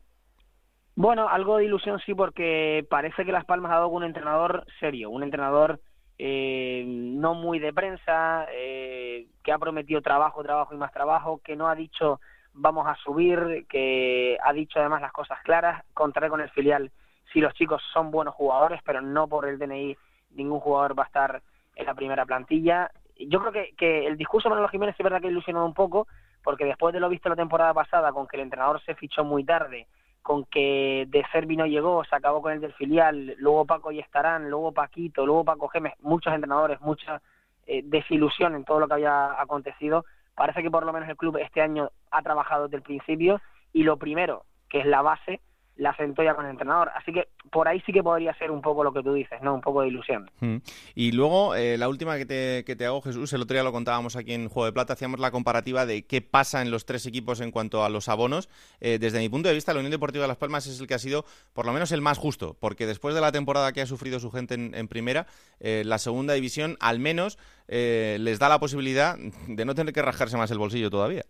Bueno, 0.95 1.29
algo 1.29 1.57
de 1.57 1.65
ilusión 1.65 1.99
sí, 2.05 2.13
porque 2.13 2.85
parece 2.89 3.23
que 3.23 3.31
Las 3.31 3.45
Palmas 3.45 3.71
ha 3.71 3.75
dado 3.75 3.87
un 3.87 4.03
entrenador 4.03 4.65
serio, 4.81 5.09
un 5.09 5.23
entrenador 5.23 5.79
eh, 6.21 6.83
no 6.85 7.33
muy 7.33 7.59
de 7.59 7.71
prensa, 7.71 8.45
eh, 8.51 9.27
que 9.41 9.53
ha 9.53 9.57
prometido 9.57 10.01
trabajo, 10.01 10.43
trabajo 10.43 10.73
y 10.73 10.77
más 10.77 10.91
trabajo, 10.91 11.39
que 11.43 11.55
no 11.55 11.69
ha 11.69 11.75
dicho 11.75 12.19
vamos 12.53 12.87
a 12.87 12.95
subir, 12.95 13.65
que 13.69 14.37
ha 14.43 14.51
dicho 14.51 14.79
además 14.79 15.01
las 15.01 15.13
cosas 15.13 15.39
claras, 15.43 15.83
contaré 15.93 16.29
con 16.29 16.41
el 16.41 16.49
filial 16.49 16.91
si 17.31 17.39
los 17.39 17.53
chicos 17.53 17.81
son 17.93 18.11
buenos 18.11 18.35
jugadores, 18.35 18.81
pero 18.83 19.01
no 19.01 19.27
por 19.27 19.47
el 19.47 19.57
DNI 19.57 19.95
ningún 20.31 20.59
jugador 20.59 20.97
va 20.97 21.03
a 21.03 21.07
estar 21.07 21.41
en 21.75 21.85
la 21.85 21.93
primera 21.93 22.25
plantilla. 22.25 22.91
Yo 23.17 23.39
creo 23.39 23.51
que, 23.51 23.73
que 23.77 24.05
el 24.07 24.17
discurso 24.17 24.49
de 24.49 24.51
Manolo 24.51 24.69
Jiménez 24.69 24.95
es 24.97 25.03
verdad 25.03 25.21
que 25.21 25.27
ilusionó 25.27 25.65
un 25.65 25.73
poco, 25.73 26.07
porque 26.43 26.65
después 26.65 26.93
de 26.93 26.99
lo 26.99 27.07
visto 27.07 27.29
la 27.29 27.35
temporada 27.35 27.73
pasada, 27.73 28.11
con 28.11 28.27
que 28.27 28.37
el 28.37 28.43
entrenador 28.43 28.81
se 28.83 28.95
fichó 28.95 29.23
muy 29.23 29.43
tarde, 29.43 29.87
con 30.21 30.45
que 30.45 31.05
de 31.09 31.23
Servi 31.31 31.55
no 31.55 31.65
llegó, 31.65 32.03
se 32.03 32.15
acabó 32.15 32.41
con 32.41 32.53
el 32.53 32.61
del 32.61 32.73
filial, 32.73 33.35
luego 33.37 33.65
Paco 33.65 33.91
y 33.91 33.99
estarán, 33.99 34.49
luego 34.49 34.71
Paquito, 34.71 35.25
luego 35.25 35.43
Paco 35.43 35.67
Gemes, 35.69 35.93
muchos 36.01 36.33
entrenadores, 36.33 36.79
mucha 36.81 37.21
eh, 37.65 37.81
desilusión 37.83 38.55
en 38.55 38.65
todo 38.65 38.79
lo 38.79 38.87
que 38.87 38.95
había 38.95 39.39
acontecido. 39.41 40.05
Parece 40.35 40.61
que 40.61 40.71
por 40.71 40.85
lo 40.85 40.93
menos 40.93 41.09
el 41.09 41.17
club 41.17 41.37
este 41.37 41.61
año 41.61 41.89
ha 42.11 42.21
trabajado 42.21 42.63
desde 42.63 42.77
el 42.77 42.83
principio 42.83 43.41
y 43.73 43.83
lo 43.83 43.97
primero, 43.97 44.45
que 44.69 44.79
es 44.79 44.85
la 44.85 45.01
base, 45.01 45.41
la 45.79 45.95
sentó 45.95 46.21
ya 46.21 46.35
con 46.35 46.45
el 46.45 46.51
entrenador. 46.51 46.91
Así 46.95 47.11
que 47.11 47.29
por 47.51 47.67
ahí 47.67 47.81
sí 47.85 47.93
que 47.93 48.03
podría 48.03 48.33
ser 48.35 48.51
un 48.51 48.61
poco 48.61 48.83
lo 48.83 48.93
que 48.93 49.01
tú 49.01 49.13
dices, 49.13 49.41
¿no? 49.41 49.55
Un 49.55 49.61
poco 49.61 49.81
de 49.81 49.87
ilusión. 49.87 50.29
Mm. 50.41 50.57
Y 50.93 51.13
luego, 51.13 51.55
eh, 51.55 51.77
la 51.77 51.87
última 51.87 52.17
que 52.17 52.25
te, 52.25 52.63
que 52.65 52.75
te 52.75 52.85
hago, 52.85 53.01
Jesús, 53.01 53.31
el 53.33 53.41
otro 53.41 53.55
día 53.55 53.63
lo 53.63 53.71
contábamos 53.71 54.15
aquí 54.15 54.33
en 54.33 54.49
Juego 54.49 54.65
de 54.65 54.73
Plata, 54.73 54.93
hacíamos 54.93 55.19
la 55.19 55.31
comparativa 55.31 55.85
de 55.85 56.05
qué 56.05 56.21
pasa 56.21 56.61
en 56.61 56.69
los 56.69 56.85
tres 56.85 57.05
equipos 57.05 57.39
en 57.39 57.51
cuanto 57.51 57.83
a 57.83 57.89
los 57.89 58.09
abonos. 58.09 58.49
Eh, 58.81 58.99
desde 58.99 59.19
mi 59.19 59.29
punto 59.29 59.47
de 59.47 59.55
vista, 59.55 59.73
la 59.73 59.79
Unión 59.79 59.91
Deportiva 59.91 60.23
de 60.23 60.27
Las 60.27 60.37
Palmas 60.37 60.67
es 60.67 60.79
el 60.79 60.87
que 60.87 60.93
ha 60.93 60.99
sido, 60.99 61.25
por 61.53 61.65
lo 61.65 61.71
menos, 61.71 61.91
el 61.93 62.01
más 62.01 62.17
justo, 62.17 62.57
porque 62.59 62.85
después 62.85 63.15
de 63.15 63.21
la 63.21 63.31
temporada 63.31 63.71
que 63.71 63.81
ha 63.81 63.85
sufrido 63.85 64.19
su 64.19 64.31
gente 64.31 64.55
en, 64.55 64.87
primera, 64.89 65.27
eh, 65.59 65.83
la 65.85 65.97
segunda 65.97 66.33
división, 66.33 66.75
al 66.81 66.99
menos, 66.99 67.37
eh, 67.67 68.17
les 68.19 68.37
da 68.37 68.49
la 68.49 68.59
posibilidad 68.59 69.17
de 69.47 69.65
no 69.65 69.75
tener 69.75 69.93
que 69.93 70.01
rajarse 70.01 70.35
más 70.35 70.51
el 70.51 70.57
bolsillo 70.57 70.89
todavía. 70.89 71.23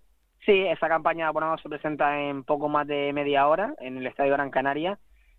Sí, 0.49 0.65
esta 0.65 0.87
campaña 0.87 1.25
de 1.25 1.29
abonados 1.29 1.61
se 1.61 1.69
presenta 1.69 2.19
en 2.19 2.43
poco 2.43 2.69
más 2.69 2.87
de 2.87 3.13
media 3.13 3.47
hora 3.47 3.75
en 3.77 3.97
el 3.97 4.07
Estadio 4.07 4.33
Gran 4.33 4.49
Canaria, 4.49 4.97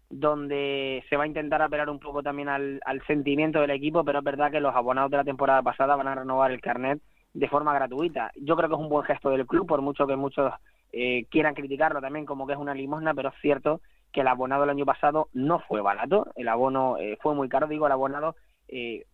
donde 0.09 1.03
se 1.09 1.17
va 1.17 1.25
a 1.25 1.27
intentar 1.27 1.61
apelar 1.63 1.91
un 1.91 1.99
poco 1.99 2.23
también 2.23 2.49
al, 2.49 2.81
al, 2.85 3.05
sentimiento 3.09 3.61
del 3.61 3.73
equipo, 3.73 4.05
pero 4.05 4.21
es 4.21 4.25
verdad 4.25 4.53
que 4.53 4.61
los 4.61 4.73
abonados 4.73 5.11
de 5.11 5.17
la 5.17 5.25
temporada 5.25 5.63
pasada 5.63 5.97
van 5.97 6.07
a 6.07 6.15
renovar 6.15 6.53
el 6.53 6.61
carnet 6.61 7.03
de 7.35 7.49
forma 7.49 7.75
gratuita. 7.75 8.31
Yo 8.37 8.55
creo 8.55 8.69
que 8.69 8.77
es 8.77 8.81
un 8.81 8.89
buen 8.89 9.05
gesto 9.05 9.31
del 9.31 9.49
club, 9.49 9.67
por 9.67 9.83
mucho 9.83 10.07
que 10.07 10.15
muchos 10.15 10.53
eh, 10.93 11.25
quieran 11.29 11.55
criticarlo 11.55 12.01
también 12.01 12.25
como 12.25 12.47
que 12.47 12.53
es 12.53 12.59
una 12.61 12.73
limosna, 12.73 13.13
pero 13.13 13.31
es 13.31 13.35
cierto 13.41 13.81
que 14.13 14.21
el 14.21 14.29
abonado 14.29 14.63
el 14.63 14.71
año 14.71 14.87
pasado 14.87 15.29
no 15.33 15.59
fue 15.59 15.81
barato, 15.81 16.29
el 16.37 16.47
abono 16.47 16.99
eh, 16.99 17.19
fue 17.21 17.35
muy 17.35 17.49
caro, 17.49 17.67
digo, 17.67 17.87
el 17.87 17.93
abonado 17.93 18.37
eh, 18.69 19.07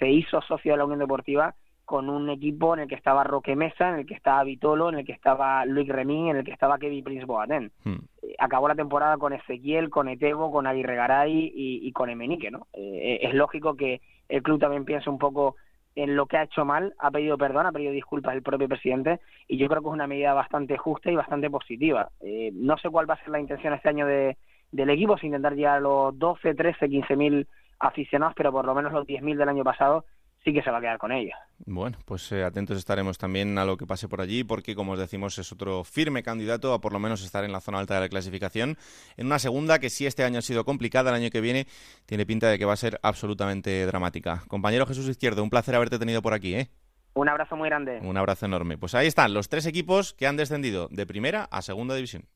se 0.00 0.10
hizo 0.10 0.42
socio 0.42 0.72
de 0.72 0.78
la 0.78 0.84
Unión 0.84 0.98
Deportiva 0.98 1.54
con 1.88 2.10
un 2.10 2.28
equipo 2.28 2.74
en 2.74 2.80
el 2.80 2.86
que 2.86 2.96
estaba 2.96 3.24
Roque 3.24 3.56
Mesa, 3.56 3.88
en 3.88 4.00
el 4.00 4.06
que 4.06 4.12
estaba 4.12 4.44
Vitolo, 4.44 4.90
en 4.90 4.98
el 4.98 5.06
que 5.06 5.12
estaba 5.12 5.64
Luis 5.64 5.88
Remín, 5.88 6.28
en 6.28 6.36
el 6.36 6.44
que 6.44 6.52
estaba 6.52 6.76
Kevin 6.76 7.02
Prince 7.02 7.24
Boateng. 7.24 7.70
Hmm. 7.82 7.96
Eh, 8.20 8.34
acabó 8.38 8.68
la 8.68 8.74
temporada 8.74 9.16
con 9.16 9.32
Ezequiel, 9.32 9.88
con 9.88 10.06
Etebo, 10.06 10.52
con 10.52 10.66
Aguirre 10.66 10.96
Garay 10.96 11.32
y, 11.32 11.88
y 11.88 11.92
con 11.92 12.10
Emenique, 12.10 12.50
¿no? 12.50 12.66
Eh, 12.74 13.20
es 13.22 13.32
lógico 13.32 13.74
que 13.74 14.02
el 14.28 14.42
club 14.42 14.60
también 14.60 14.84
piense 14.84 15.08
un 15.08 15.16
poco 15.16 15.56
en 15.94 16.14
lo 16.14 16.26
que 16.26 16.36
ha 16.36 16.42
hecho 16.42 16.66
mal, 16.66 16.92
ha 16.98 17.10
pedido 17.10 17.38
perdón, 17.38 17.64
ha 17.64 17.72
pedido 17.72 17.90
disculpas 17.90 18.34
el 18.34 18.42
propio 18.42 18.68
presidente 18.68 19.20
y 19.48 19.56
yo 19.56 19.66
creo 19.66 19.80
que 19.80 19.88
es 19.88 19.94
una 19.94 20.06
medida 20.06 20.34
bastante 20.34 20.76
justa 20.76 21.10
y 21.10 21.16
bastante 21.16 21.48
positiva. 21.48 22.10
Eh, 22.20 22.50
no 22.52 22.76
sé 22.76 22.90
cuál 22.90 23.08
va 23.08 23.14
a 23.14 23.20
ser 23.20 23.30
la 23.30 23.40
intención 23.40 23.72
este 23.72 23.88
año 23.88 24.04
de, 24.04 24.36
del 24.72 24.90
equipo, 24.90 25.16
si 25.16 25.24
intentar 25.24 25.54
llegar 25.54 25.78
a 25.78 25.80
los 25.80 26.18
12, 26.18 26.54
13, 26.54 26.86
15 26.86 27.16
mil 27.16 27.48
aficionados, 27.78 28.34
pero 28.36 28.52
por 28.52 28.66
lo 28.66 28.74
menos 28.74 28.92
los 28.92 29.06
10.000 29.06 29.38
del 29.38 29.48
año 29.48 29.64
pasado 29.64 30.04
sí 30.48 30.54
que 30.54 30.62
se 30.62 30.70
va 30.70 30.78
a 30.78 30.80
quedar 30.80 30.98
con 30.98 31.12
ella. 31.12 31.36
Bueno, 31.66 31.98
pues 32.04 32.30
eh, 32.32 32.42
atentos 32.42 32.78
estaremos 32.78 33.18
también 33.18 33.58
a 33.58 33.64
lo 33.64 33.76
que 33.76 33.86
pase 33.86 34.08
por 34.08 34.20
allí, 34.20 34.44
porque 34.44 34.74
como 34.74 34.92
os 34.92 34.98
decimos 34.98 35.38
es 35.38 35.52
otro 35.52 35.84
firme 35.84 36.22
candidato 36.22 36.72
a 36.72 36.80
por 36.80 36.92
lo 36.92 36.98
menos 36.98 37.22
estar 37.22 37.44
en 37.44 37.52
la 37.52 37.60
zona 37.60 37.78
alta 37.78 37.94
de 37.94 38.00
la 38.00 38.08
clasificación, 38.08 38.78
en 39.16 39.26
una 39.26 39.38
segunda 39.38 39.78
que 39.78 39.90
sí 39.90 40.06
este 40.06 40.24
año 40.24 40.38
ha 40.38 40.42
sido 40.42 40.64
complicada, 40.64 41.10
el 41.10 41.16
año 41.16 41.30
que 41.30 41.40
viene 41.40 41.66
tiene 42.06 42.24
pinta 42.24 42.48
de 42.48 42.58
que 42.58 42.64
va 42.64 42.72
a 42.72 42.76
ser 42.76 42.98
absolutamente 43.02 43.84
dramática. 43.86 44.42
Compañero 44.48 44.86
Jesús 44.86 45.08
Izquierdo, 45.08 45.42
un 45.42 45.50
placer 45.50 45.74
haberte 45.74 45.98
tenido 45.98 46.22
por 46.22 46.32
aquí, 46.32 46.54
¿eh? 46.54 46.70
Un 47.14 47.28
abrazo 47.28 47.56
muy 47.56 47.68
grande. 47.68 47.98
Un 48.02 48.16
abrazo 48.16 48.46
enorme. 48.46 48.78
Pues 48.78 48.94
ahí 48.94 49.08
están 49.08 49.34
los 49.34 49.48
tres 49.48 49.66
equipos 49.66 50.14
que 50.14 50.26
han 50.26 50.36
descendido 50.36 50.88
de 50.90 51.04
primera 51.04 51.48
a 51.50 51.62
segunda 51.62 51.94
división. 51.94 52.26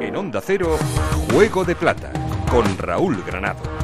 En 0.00 0.14
Onda 0.14 0.42
Cero, 0.42 0.76
Juego 1.32 1.64
de 1.64 1.74
Plata, 1.74 2.12
con 2.50 2.76
Raúl 2.76 3.22
Granado. 3.24 3.83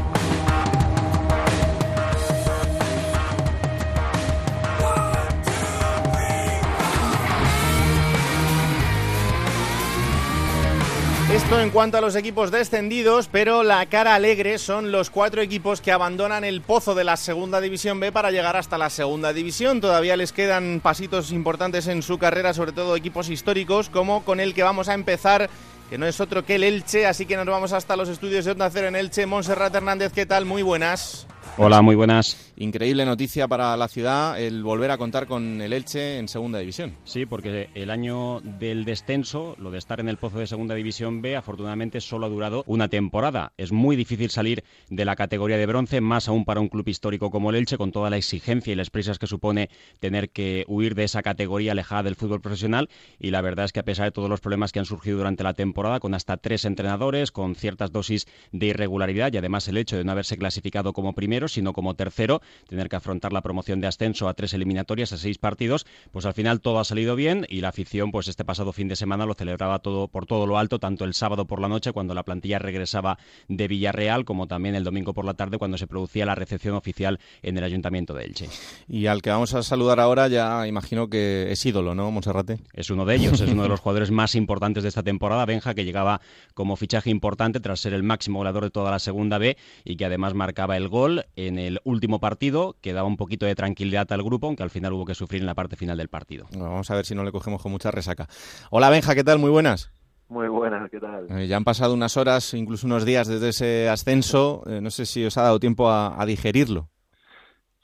Esto 11.33 11.61
en 11.61 11.71
cuanto 11.71 11.97
a 11.97 12.01
los 12.01 12.17
equipos 12.17 12.51
descendidos, 12.51 13.29
pero 13.29 13.63
la 13.63 13.87
cara 13.87 14.17
alegre 14.17 14.59
son 14.59 14.91
los 14.91 15.11
cuatro 15.11 15.41
equipos 15.41 15.81
que 15.81 15.93
abandonan 15.93 16.43
el 16.43 16.61
pozo 16.61 16.97
de 16.97 17.05
la 17.05 17.17
segunda 17.17 17.61
división 17.61 18.01
B 18.01 18.11
para 18.11 18.33
llegar 18.33 18.57
hasta 18.57 18.79
la 18.79 18.91
segunda 18.91 19.33
división. 19.33 19.81
Todavía 19.81 20.17
les 20.17 20.33
quedan 20.33 20.81
pasitos 20.83 21.31
importantes 21.31 21.87
en 21.87 22.03
su 22.03 22.19
carrera, 22.19 22.53
sobre 22.53 22.73
todo 22.73 22.97
equipos 22.97 23.29
históricos, 23.29 23.91
como 23.91 24.25
con 24.25 24.41
el 24.41 24.55
que 24.55 24.65
vamos 24.65 24.89
a 24.89 24.95
empezar, 24.95 25.49
que 25.89 25.99
no 25.99 26.07
es 26.09 26.21
otro 26.21 26.45
que 26.45 26.57
el 26.57 26.65
Elche, 26.65 27.07
así 27.07 27.27
que 27.27 27.37
nos 27.37 27.47
vamos 27.47 27.73
hasta 27.73 27.95
los 27.95 28.09
estudios 28.09 28.45
de 28.45 28.51
Onda 28.51 28.69
Cero 28.69 28.89
en 28.89 28.97
Elche. 28.97 29.25
Monserrat 29.25 29.73
Hernández, 29.73 30.13
¿qué 30.13 30.27
tal? 30.27 30.47
Muy 30.47 30.63
buenas. 30.63 31.29
Hola, 31.57 31.83
muy 31.83 31.95
buenas. 31.95 32.53
Increíble 32.57 33.05
noticia 33.05 33.49
para 33.49 33.77
la 33.77 33.89
ciudad 33.89 34.41
el 34.41 34.63
volver 34.63 34.91
a 34.91 34.99
contar 34.99 35.27
con 35.27 35.61
el 35.61 35.73
Elche 35.73 36.19
en 36.19 36.29
Segunda 36.29 36.59
División. 36.59 36.97
Sí, 37.05 37.27
porque 37.27 37.69
el 37.75 37.91
año 37.91 38.41
del 38.41 38.85
descenso, 38.85 39.57
lo 39.59 39.71
de 39.71 39.79
estar 39.79 40.01
en 40.01 40.09
el 40.09 40.17
pozo 40.17 40.39
de 40.39 40.47
Segunda 40.47 40.75
División 40.75 41.23
B, 41.23 41.37
afortunadamente 41.37 42.01
solo 42.01 42.27
ha 42.27 42.29
durado 42.31 42.65
una 42.67 42.89
temporada. 42.89 43.53
Es 43.57 43.73
muy 43.73 43.97
difícil 43.97 44.31
salir 44.31 44.65
de 44.89 45.05
la 45.05 45.17
categoría 45.17 45.59
de 45.59 45.67
bronce, 45.67 46.01
más 46.01 46.29
aún 46.29 46.45
para 46.45 46.61
un 46.61 46.69
club 46.69 46.89
histórico 46.89 47.31
como 47.31 47.51
el 47.51 47.57
Elche, 47.57 47.79
con 47.79 47.93
toda 47.93 48.11
la 48.11 48.17
exigencia 48.17 48.73
y 48.73 48.77
las 48.77 48.91
prisas 48.91 49.19
que 49.19 49.27
supone 49.27 49.71
tener 49.99 50.31
que 50.31 50.65
huir 50.69 50.95
de 50.95 51.05
esa 51.05 51.23
categoría 51.23 51.73
alejada 51.73 52.05
del 52.05 52.17
fútbol 52.17 52.41
profesional. 52.41 52.89
Y 53.19 53.31
la 53.31 53.41
verdad 53.43 53.67
es 53.67 53.73
que 53.73 53.81
a 53.81 53.85
pesar 53.85 54.07
de 54.07 54.13
todos 54.13 54.31
los 54.31 54.41
problemas 54.41 54.73
que 54.73 54.79
han 54.79 54.87
surgido 54.87 55.19
durante 55.19 55.45
la 55.45 55.55
temporada, 55.55 56.01
con 56.01 56.15
hasta 56.15 56.37
tres 56.37 56.65
entrenadores, 56.65 57.33
con 57.33 57.55
ciertas 57.55 57.93
dosis 57.93 58.27
de 58.53 58.67
irregularidad 58.67 59.33
y 59.33 59.39
además 59.39 59.69
el 59.69 59.77
hecho 59.77 59.97
de 59.97 60.05
no 60.05 60.13
haberse 60.13 60.39
clasificado 60.39 60.93
como 60.93 61.15
primero, 61.15 61.40
primero, 61.41 61.49
sino 61.49 61.73
como 61.73 61.95
tercero, 61.95 62.43
tener 62.69 62.89
que 62.89 62.97
afrontar 62.97 63.33
la 63.33 63.41
promoción 63.41 63.81
de 63.81 63.87
ascenso 63.87 64.29
a 64.29 64.35
tres 64.35 64.53
eliminatorias, 64.53 65.13
a 65.13 65.17
seis 65.17 65.39
partidos, 65.39 65.87
pues 66.13 66.27
al 66.27 66.35
final 66.35 66.61
todo 66.61 66.81
ha 66.81 66.85
salido 66.85 67.17
bien 67.17 67.47
y 67.49 67.63
la 67.63 67.69
afición, 67.69 68.11
pues 68.11 68.29
este 68.29 68.45
pasado 68.45 68.73
fin 68.73 68.89
de 68.89 68.97
semana 68.97 69.25
lo 69.25 69.33
celebraba 69.33 69.79
todo 69.79 70.09
por 70.09 70.27
todo 70.27 70.47
lo 70.47 70.59
alto, 70.59 70.79
tanto 70.79 71.07
el 71.07 71.15
sábado 71.15 71.47
por 71.47 71.61
la 71.61 71.69
noche 71.69 71.93
cuando 71.93 72.13
la 72.13 72.25
plantilla 72.25 72.59
regresaba 72.59 73.19
de 73.49 73.69
Villarreal, 73.69 74.27
como 74.27 74.49
también 74.49 74.75
el 74.75 74.85
domingo 74.85 75.15
por 75.15 75.25
la 75.25 75.33
tarde 75.33 75.57
cuando 75.57 75.79
se 75.79 75.87
producía 75.87 76.27
la 76.27 76.35
recepción 76.35 76.75
oficial 76.75 77.19
en 77.43 77.57
el 77.57 77.65
Ayuntamiento 77.65 78.13
de 78.13 78.25
Elche. 78.25 78.49
Y 78.87 79.07
al 79.07 79.23
que 79.23 79.31
vamos 79.31 79.55
a 79.55 79.63
saludar 79.63 79.99
ahora 79.99 80.29
ya 80.29 80.67
imagino 80.67 81.09
que 81.09 81.51
es 81.51 81.65
ídolo, 81.65 81.95
¿no, 81.95 82.11
Monserrate? 82.11 82.59
Es 82.75 82.91
uno 82.91 83.07
de 83.07 83.15
ellos, 83.17 83.41
es 83.41 83.51
uno 83.51 83.63
de 83.63 83.69
los 83.71 83.81
jugadores 83.81 84.11
más 84.11 84.35
importantes 84.35 84.83
de 84.83 84.91
esta 84.91 85.03
temporada, 85.03 85.47
Benja, 85.47 85.75
que 85.75 85.87
llegaba 85.87 86.21
como 86.53 86.77
fichaje 86.77 87.09
importante 87.09 87.61
tras 87.61 87.81
ser 87.81 87.95
el 87.95 88.03
máximo 88.03 88.41
goleador 88.41 88.65
de 88.65 88.71
toda 88.71 88.91
la 88.91 88.99
segunda 88.99 89.39
B 89.39 89.57
y 89.85 89.97
que 89.97 90.05
además 90.05 90.35
marcaba 90.35 90.77
el 90.77 90.89
gol 90.89 91.25
en 91.37 91.59
el 91.59 91.81
último 91.85 92.21
partido, 92.21 92.77
que 92.81 92.93
daba 92.93 93.09
un 93.09 93.17
poquito 93.17 93.47
de 93.47 93.55
tranquilidad 93.55 94.11
al 94.13 94.23
grupo, 94.23 94.47
aunque 94.47 94.63
al 94.63 94.71
final 94.71 94.93
hubo 94.93 95.05
que 95.05 95.15
sufrir 95.15 95.43
en 95.43 95.47
la 95.47 95.55
parte 95.55 95.77
final 95.77 95.99
del 95.99 96.09
partido. 96.09 96.47
vamos 96.53 96.91
a 96.91 96.95
ver 96.95 97.07
si 97.07 97.15
no 97.15 97.25
le 97.25 97.33
cogemos 97.33 97.63
con 97.63 97.73
mucha 97.73 97.91
resaca. 97.91 98.27
Hola 98.71 98.91
Benja, 98.91 99.15
¿qué 99.15 99.25
tal? 99.25 99.39
Muy 99.39 99.51
buenas. 99.51 99.93
Muy 100.31 100.47
buenas, 100.47 100.89
¿qué 100.93 101.01
tal? 101.01 101.27
Eh, 101.29 101.49
ya 101.49 101.57
han 101.57 101.65
pasado 101.65 101.93
unas 101.93 102.17
horas, 102.17 102.55
incluso 102.55 102.87
unos 102.87 103.05
días 103.05 103.27
desde 103.27 103.49
ese 103.49 103.89
ascenso. 103.89 104.63
Eh, 104.67 104.81
no 104.81 104.91
sé 104.91 105.05
si 105.05 105.25
os 105.25 105.37
ha 105.37 105.43
dado 105.43 105.59
tiempo 105.59 105.91
a, 105.91 106.25
digerirlo. 106.25 106.89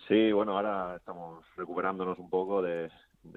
Sí, 0.06 0.30
bueno, 0.30 0.56
ahora 0.56 0.94
estamos 0.96 1.44
recuperándonos 1.56 2.16
un 2.20 2.30
poco 2.30 2.62
de, 2.62 2.88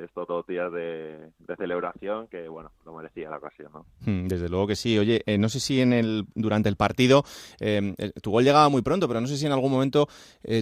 estos 0.02 0.28
dos 0.28 0.45
días 0.47 0.71
de, 0.71 1.32
celebración 1.58 2.28
que, 2.28 2.47
bueno, 2.47 2.71
lo 2.86 2.93
merecía 2.93 3.30
la 3.30 3.38
ocasión, 3.38 3.71
¿no? 3.73 3.86
Hmm, 4.06 4.28
desde 4.28 4.49
luego 4.49 4.67
que 4.67 4.75
sí. 4.75 4.97
Oye, 4.97 5.21
eh, 5.25 5.38
no 5.38 5.49
sé 5.49 5.60
si 5.60 5.82
en 5.82 5.93
el 5.93 6.25
durante 6.36 6.69
el 6.69 6.75
partido 6.75 7.23
tu 8.21 8.32
gol 8.32 8.43
llegaba 8.43 8.69
muy 8.69 8.82
pronto, 8.82 9.08
pero 9.08 9.21
no 9.21 9.28
sé 9.28 9.38
si 9.38 9.45
en 9.45 9.52
algún 9.52 9.71
momento 9.71 10.08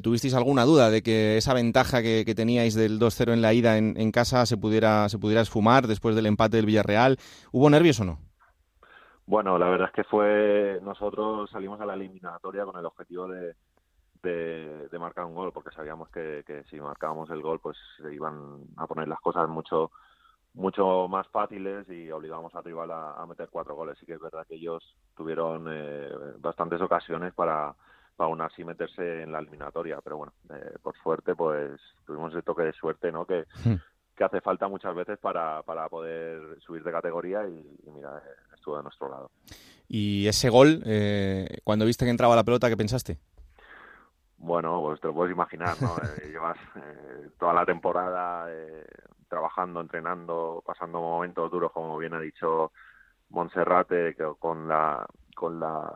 tuvisteis 0.02 0.34
alguna 0.34 0.66
duda 0.66 0.90
de 0.90 1.02
que 1.02 1.38
esa 1.38 1.54
ventaja 1.54 2.02
que, 2.02 2.26
teníais 2.36 2.76
del 2.76 3.00
2-0 3.00 3.34
en 3.34 3.42
la 3.42 3.54
ida 3.54 3.78
en, 3.78 3.96
en, 3.98 4.12
casa 4.12 4.46
se 4.46 4.58
pudiera, 4.58 5.10
se 5.10 5.18
pudiera 5.18 5.42
esfumar 5.42 5.88
después 5.88 6.16
del 6.16 6.26
empate 6.26 6.58
del 6.58 6.66
Villarreal. 6.66 7.18
¿Hubo 7.52 7.70
nervios 7.70 8.00
o 8.00 8.06
no? 8.06 8.20
Bueno, 9.28 9.58
la 9.58 9.68
verdad 9.68 9.90
es 9.90 9.94
que 9.94 10.04
fue 10.06 10.80
nosotros 10.82 11.50
salimos 11.50 11.82
a 11.82 11.86
la 11.86 11.96
eliminatoria 11.96 12.64
con 12.64 12.78
el 12.80 12.86
objetivo 12.86 13.28
de, 13.28 13.56
de, 14.28 15.00
marcar 15.00 15.26
un 15.26 15.36
gol, 15.36 15.52
porque 15.52 15.72
sabíamos 15.72 16.10
que, 16.10 16.44
si 16.70 16.80
marcábamos 16.80 17.30
el 17.30 17.42
gol, 17.42 17.60
pues 17.60 17.78
se 18.02 18.14
iban 18.14 18.64
a 18.78 18.88
poner 18.88 19.08
las 19.08 19.20
cosas 19.20 19.48
mucho 19.50 19.92
mucho 20.54 21.08
más 21.08 21.28
fáciles 21.28 21.88
y 21.88 22.10
obligábamos 22.10 22.56
a 22.56 22.62
rival 22.62 22.90
a, 22.92 23.24
meter 23.28 23.48
cuatro 23.52 23.76
goles. 23.76 23.96
Sí 24.00 24.08
que 24.08 24.14
es 24.14 24.20
verdad 24.20 24.46
que 24.48 24.56
ellos 24.56 24.84
tuvieron 25.16 25.68
eh, 25.70 26.10
bastantes 26.40 26.82
ocasiones 26.82 27.32
para, 27.36 27.76
para 28.16 28.28
aún 28.28 28.42
así 28.42 28.64
meterse 28.64 29.22
en 29.22 29.32
la 29.32 29.38
eliminatoria, 29.38 30.00
pero 30.04 30.18
bueno, 30.18 30.34
eh, 30.50 30.78
por 30.82 30.98
suerte 30.98 31.36
pues 31.36 31.80
tuvimos 32.08 32.34
el 32.34 32.44
toque 32.44 32.64
de 32.64 32.74
suerte, 32.74 33.12
¿no? 33.12 33.26
Que, 33.26 33.46
que 34.16 34.24
hace 34.24 34.42
falta 34.42 34.68
muchas 34.68 34.96
veces 34.96 35.20
para, 35.20 35.62
para 35.62 35.88
poder 35.90 36.60
subir 36.62 36.84
de 36.84 36.92
categoría 36.92 37.48
y, 37.48 37.80
y 37.86 37.92
mira, 37.92 38.20
de 38.76 38.84
nuestro 38.84 39.10
lado. 39.10 39.32
¿Y 39.88 40.28
ese 40.28 40.50
gol, 40.50 40.82
eh, 40.86 41.60
cuando 41.64 41.86
viste 41.86 42.06
que 42.06 42.12
entraba 42.12 42.36
la 42.36 42.44
pelota, 42.44 42.70
qué 42.70 42.78
pensaste? 42.78 43.18
Bueno, 44.38 44.80
pues 44.82 45.02
te 45.02 45.08
lo 45.08 45.14
puedes 45.14 45.34
imaginar, 45.34 45.76
¿no? 45.82 45.96
Eh, 46.22 46.30
llevas 46.30 46.58
eh, 46.76 47.30
toda 47.40 47.54
la 47.54 47.66
temporada 47.66 48.48
trabajando, 49.28 49.82
entrenando, 49.82 50.64
pasando 50.66 51.00
momentos 51.00 51.52
duros, 51.52 51.72
como 51.72 51.98
bien 51.98 52.14
ha 52.14 52.20
dicho 52.20 52.72
Monserrate, 53.30 54.16
con 54.40 54.68
la 54.68 55.06
con 55.36 55.60
la 55.60 55.92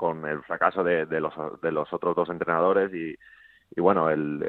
con 0.00 0.26
el 0.26 0.42
fracaso 0.44 0.82
de, 0.82 1.04
los, 1.20 1.34
de 1.60 1.70
los 1.70 1.92
otros 1.92 2.16
dos 2.16 2.30
entrenadores 2.30 2.90
y, 2.94 3.14
y 3.76 3.80
bueno, 3.82 4.08
el, 4.08 4.42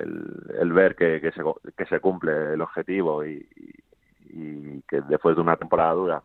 el, 0.57 0.71
ver 0.71 0.95
que, 0.95 1.19
que, 1.19 1.33
se, 1.33 1.43
que 1.75 1.85
se 1.87 1.99
cumple 1.99 2.53
el 2.53 2.61
objetivo 2.61 3.25
y, 3.25 3.45
y 4.29 4.81
que 4.83 5.01
después 5.01 5.35
de 5.35 5.41
una 5.41 5.57
temporada 5.57 5.91
dura 5.91 6.23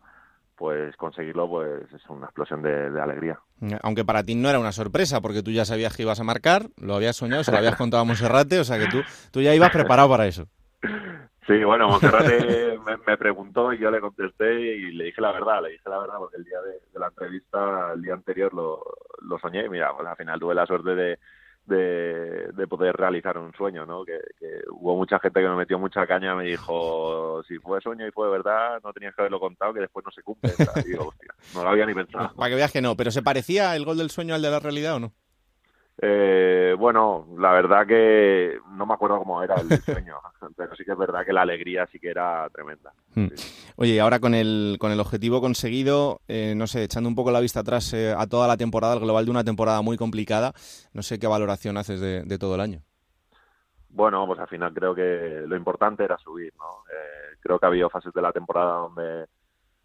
pues 0.57 0.95
conseguirlo 0.97 1.47
pues 1.47 1.83
es 1.93 2.09
una 2.09 2.25
explosión 2.25 2.61
de, 2.63 2.99
alegría. 2.99 3.39
Aunque 3.83 4.03
para 4.03 4.23
ti 4.23 4.35
no 4.35 4.49
era 4.49 4.59
una 4.59 4.71
sorpresa, 4.71 5.21
porque 5.21 5.43
tú 5.43 5.51
ya 5.51 5.65
sabías 5.65 5.95
que 5.95 6.03
ibas 6.03 6.19
a 6.19 6.23
marcar, 6.23 6.63
lo 6.81 6.95
habías 6.95 7.15
soñado, 7.15 7.43
se 7.43 7.51
lo 7.51 7.57
habías 7.57 7.75
contado 7.75 8.01
a 8.01 8.05
Monserrate, 8.05 8.59
o 8.59 8.63
sea 8.63 8.79
que 8.79 8.87
tú, 8.87 9.01
tú 9.31 9.41
ya 9.41 9.53
ibas 9.53 9.71
preparado 9.71 10.09
para 10.09 10.25
eso. 10.25 10.47
Sí, 11.47 11.63
bueno, 11.63 11.87
Monserrate 11.87 12.77
me, 13.07 13.17
preguntó 13.17 13.71
y 13.71 13.79
yo 13.79 13.89
le 13.91 14.01
contesté 14.01 14.75
y 14.75 14.91
le 14.91 15.05
dije 15.05 15.21
la 15.21 15.31
verdad, 15.31 15.61
le 15.61 15.69
dije 15.69 15.89
la 15.89 15.99
verdad 15.99 16.15
porque 16.17 16.37
el 16.37 16.43
día 16.43 16.59
de, 16.61 16.99
la 16.99 17.07
entrevista, 17.07 17.93
el 17.93 18.01
día 18.01 18.13
anterior 18.15 18.53
lo, 18.53 18.83
lo 19.21 19.39
soñé 19.39 19.65
y 19.65 19.69
mira, 19.69 19.93
pues 19.95 20.07
al 20.07 20.17
final 20.17 20.39
tuve 20.39 20.55
la 20.55 20.65
suerte 20.65 20.95
de, 20.95 21.19
de, 21.67 22.67
poder 22.67 22.95
realizar 22.95 23.37
un 23.37 23.53
sueño, 23.53 23.85
¿no? 23.85 24.03
Que, 24.03 24.19
hubo 24.71 24.95
mucha 24.95 25.19
gente 25.19 25.41
que 25.41 25.47
me 25.47 25.55
metió 25.55 25.77
mucha 25.79 26.05
caña, 26.07 26.35
me 26.35 26.45
dijo, 26.45 27.43
si 27.47 27.57
fue 27.59 27.81
sueño 27.81 28.07
y 28.07 28.11
fue 28.11 28.29
verdad, 28.29 28.79
no 28.83 28.93
tenías 28.93 29.15
que 29.15 29.21
haberlo 29.21 29.39
contado, 29.39 29.73
que 29.73 29.81
después 29.81 30.05
no 30.05 30.11
se 30.11 30.23
cumple. 30.23 30.51
Y 30.85 30.89
digo, 30.89 31.09
hostia, 31.09 31.33
no 31.53 31.63
lo 31.63 31.69
había 31.69 31.85
ni 31.85 31.93
pensado. 31.93 32.33
Para 32.35 32.49
que 32.49 32.55
veas 32.55 32.71
que 32.71 32.81
no, 32.81 32.95
pero 32.95 33.11
¿se 33.11 33.21
parecía 33.21 33.75
el 33.75 33.85
gol 33.85 33.97
del 33.97 34.09
sueño 34.09 34.35
al 34.35 34.41
de 34.41 34.51
la 34.51 34.59
realidad 34.59 34.95
o 34.95 34.99
no? 34.99 35.13
Eh, 35.99 36.75
bueno, 36.77 37.27
la 37.39 37.51
verdad 37.53 37.87
que 37.87 38.59
no 38.71 38.85
me 38.85 38.93
acuerdo 38.93 39.17
cómo 39.17 39.41
era 39.41 39.55
el 39.55 39.67
sueño, 39.81 40.17
pero 40.55 40.75
sí 40.75 40.83
que 40.85 40.91
es 40.91 40.97
verdad 40.97 41.25
que 41.25 41.33
la 41.33 41.41
alegría 41.41 41.87
sí 41.91 41.99
que 41.99 42.09
era 42.09 42.47
tremenda. 42.49 42.93
Hmm. 43.15 43.29
Oye, 43.77 43.99
ahora 43.99 44.19
con 44.19 44.35
el, 44.35 44.77
con 44.79 44.91
el 44.91 44.99
objetivo 44.99 45.41
conseguido, 45.41 46.21
eh, 46.27 46.53
no 46.55 46.67
sé, 46.67 46.83
echando 46.83 47.09
un 47.09 47.15
poco 47.15 47.31
la 47.31 47.39
vista 47.39 47.61
atrás 47.61 47.93
eh, 47.93 48.13
a 48.15 48.27
toda 48.27 48.47
la 48.47 48.57
temporada, 48.57 48.93
el 48.93 48.99
global 48.99 49.25
de 49.25 49.31
una 49.31 49.43
temporada 49.43 49.81
muy 49.81 49.97
complicada, 49.97 50.53
no 50.93 51.01
sé 51.01 51.17
qué 51.17 51.25
valoración 51.25 51.77
haces 51.77 51.99
de, 51.99 52.37
todo 52.37 52.53
el 52.53 52.61
año. 52.61 52.81
Bueno, 53.89 54.27
pues 54.27 54.39
al 54.39 54.47
final 54.47 54.71
creo 54.73 54.93
que 54.93 55.43
lo 55.47 55.55
importante 55.55 56.03
era 56.03 56.19
subir, 56.19 56.53
¿no? 56.55 56.83
Eh, 56.91 57.37
creo 57.39 57.57
que 57.57 57.65
ha 57.65 57.69
habido 57.69 57.89
fases 57.89 58.13
de 58.13 58.21
la 58.21 58.31
temporada 58.31 58.73
donde 58.73 59.25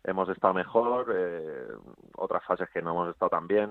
hemos 0.04 0.28
estado 0.28 0.52
mejor, 0.52 1.06
otras 2.16 2.44
fases 2.44 2.68
que 2.68 2.82
no 2.82 2.90
hemos 2.90 3.10
estado 3.10 3.30
tan 3.30 3.46
bien 3.46 3.70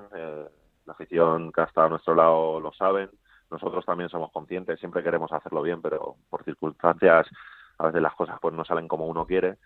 la 0.85 0.93
afición 0.93 1.51
que 1.51 1.61
ha 1.61 1.65
estado 1.65 1.87
a 1.87 1.89
nuestro 1.91 2.15
lado 2.15 2.59
lo 2.59 2.73
saben, 2.73 3.09
nosotros 3.49 3.85
también 3.85 4.09
somos 4.09 4.31
conscientes, 4.31 4.79
siempre 4.79 5.03
queremos 5.03 5.31
hacerlo 5.31 5.61
bien, 5.61 5.81
pero 5.81 6.15
por 6.29 6.43
circunstancias 6.43 7.27
a 7.77 7.87
veces 7.87 8.01
las 8.01 8.15
cosas 8.15 8.37
pues 8.41 8.53
no 8.53 8.63
salen 8.63 8.87
como 8.87 9.05
uno 9.07 9.25
quiere, 9.25 9.57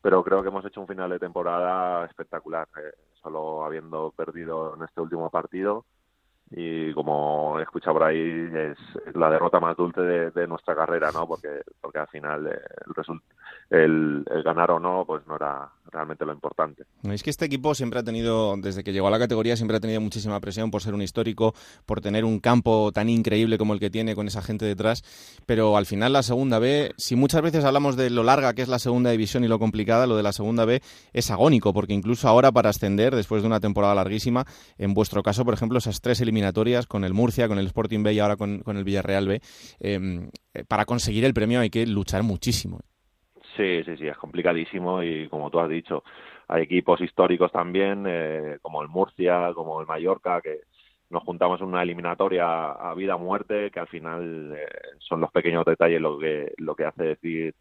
pero 0.00 0.22
creo 0.22 0.42
que 0.42 0.48
hemos 0.48 0.64
hecho 0.64 0.80
un 0.80 0.88
final 0.88 1.10
de 1.10 1.18
temporada 1.18 2.04
espectacular, 2.06 2.68
eh, 2.76 2.92
solo 3.22 3.64
habiendo 3.64 4.12
perdido 4.12 4.74
en 4.76 4.82
este 4.82 5.00
último 5.00 5.30
partido 5.30 5.84
y 6.56 6.92
como 6.92 7.58
he 7.58 7.62
escuchado 7.62 7.94
por 7.94 8.04
ahí 8.04 8.48
es, 8.54 8.78
la 9.14 9.28
derrota 9.28 9.58
más 9.58 9.76
dulce 9.76 10.00
de, 10.00 10.46
nuestra 10.46 10.76
carrera 10.76 11.10
no 11.12 11.26
porque 11.26 11.62
porque 11.80 11.98
al 11.98 12.06
final 12.08 12.46
eh, 12.46 12.60
el, 13.70 14.24
el, 14.30 14.42
ganar 14.42 14.70
o 14.70 14.78
no 14.78 15.04
pues 15.06 15.26
no 15.26 15.36
era 15.36 15.68
realmente 15.90 16.24
lo 16.24 16.32
importante. 16.32 16.84
Es 17.04 17.22
que 17.22 17.30
este 17.30 17.46
equipo 17.46 17.74
siempre 17.74 18.00
ha 18.00 18.02
tenido 18.04 18.56
desde 18.56 18.84
que 18.84 18.92
llegó 18.92 19.08
a 19.08 19.10
la 19.10 19.18
categoría 19.18 19.56
siempre 19.56 19.78
ha 19.78 19.80
tenido 19.80 20.00
muchísima 20.00 20.38
presión 20.40 20.70
por 20.70 20.82
ser 20.82 20.94
un 20.94 21.02
histórico 21.02 21.54
por 21.86 22.00
tener 22.00 22.24
un 22.24 22.38
campo 22.38 22.92
tan 22.92 23.08
increíble 23.08 23.58
como 23.58 23.74
el 23.74 23.80
que 23.80 23.90
tiene 23.90 24.14
con 24.14 24.28
esa 24.28 24.42
gente 24.42 24.64
detrás. 24.64 25.02
Pero 25.46 25.76
al 25.76 25.86
final 25.86 26.12
la 26.12 26.22
segunda 26.22 26.60
B 26.60 26.92
si 26.96 27.16
muchas 27.16 27.42
veces 27.42 27.64
hablamos 27.64 27.96
de 27.96 28.10
lo 28.10 28.22
larga 28.22 28.54
que 28.54 28.62
es 28.62 28.68
la 28.68 28.78
segunda 28.78 29.10
división 29.10 29.42
y 29.42 29.48
lo 29.48 29.58
complicada 29.58 30.06
lo 30.06 30.16
de 30.16 30.22
la 30.22 30.32
segunda 30.32 30.64
B 30.64 30.82
es 31.12 31.30
agónico 31.32 31.72
porque 31.72 31.94
incluso 31.94 32.28
ahora 32.28 32.52
para 32.52 32.70
ascender 32.70 33.16
después 33.16 33.42
de 33.42 33.48
una 33.48 33.60
temporada 33.60 33.94
larguísima 33.94 34.44
en 34.78 34.94
vuestro 34.94 35.22
caso 35.22 35.44
por 35.44 35.54
ejemplo 35.54 35.78
esas 35.78 36.00
tres 36.00 36.20
eliminaciones 36.20 36.43
eliminatorias 36.44 36.86
con 36.86 37.04
el 37.04 37.14
Murcia, 37.14 37.48
con 37.48 37.58
el 37.58 37.66
Sporting 37.66 38.02
B 38.02 38.12
y 38.12 38.18
ahora 38.18 38.36
con, 38.36 38.62
el 38.66 38.84
Villarreal 38.84 39.28
B. 39.28 39.40
Em, 39.80 40.28
eh, 40.52 40.64
para 40.68 40.84
conseguir 40.84 41.24
el 41.24 41.34
premio 41.34 41.60
hay 41.60 41.70
que 41.70 41.86
luchar 41.86 42.22
muchísimo. 42.22 42.80
Sí, 43.56 43.82
sí, 43.84 43.96
sí, 43.96 44.06
es 44.06 44.16
complicadísimo 44.16 45.02
y 45.02 45.28
como 45.28 45.50
tú 45.50 45.60
has 45.60 45.68
dicho, 45.68 46.02
hay 46.48 46.64
equipos 46.64 47.00
históricos 47.00 47.50
también, 47.52 48.04
eh, 48.06 48.58
como 48.60 48.82
el 48.82 48.88
Murcia, 48.88 49.52
como 49.54 49.80
el 49.80 49.86
Mallorca, 49.86 50.40
que 50.40 50.60
nos 51.10 51.22
juntamos 51.22 51.60
en 51.60 51.68
una 51.68 51.82
eliminatoria 51.82 52.72
a 52.72 52.94
vida 52.94 53.16
muerte, 53.16 53.70
que 53.70 53.80
al 53.80 53.86
final 53.88 54.54
eh, 54.56 54.66
son 54.98 55.20
los 55.20 55.30
pequeños 55.30 55.64
detalles 55.64 56.00
lo 56.00 56.18
que, 56.18 56.52
lo 56.58 56.74
que 56.74 56.84
hace 56.84 57.04
decir 57.04 57.54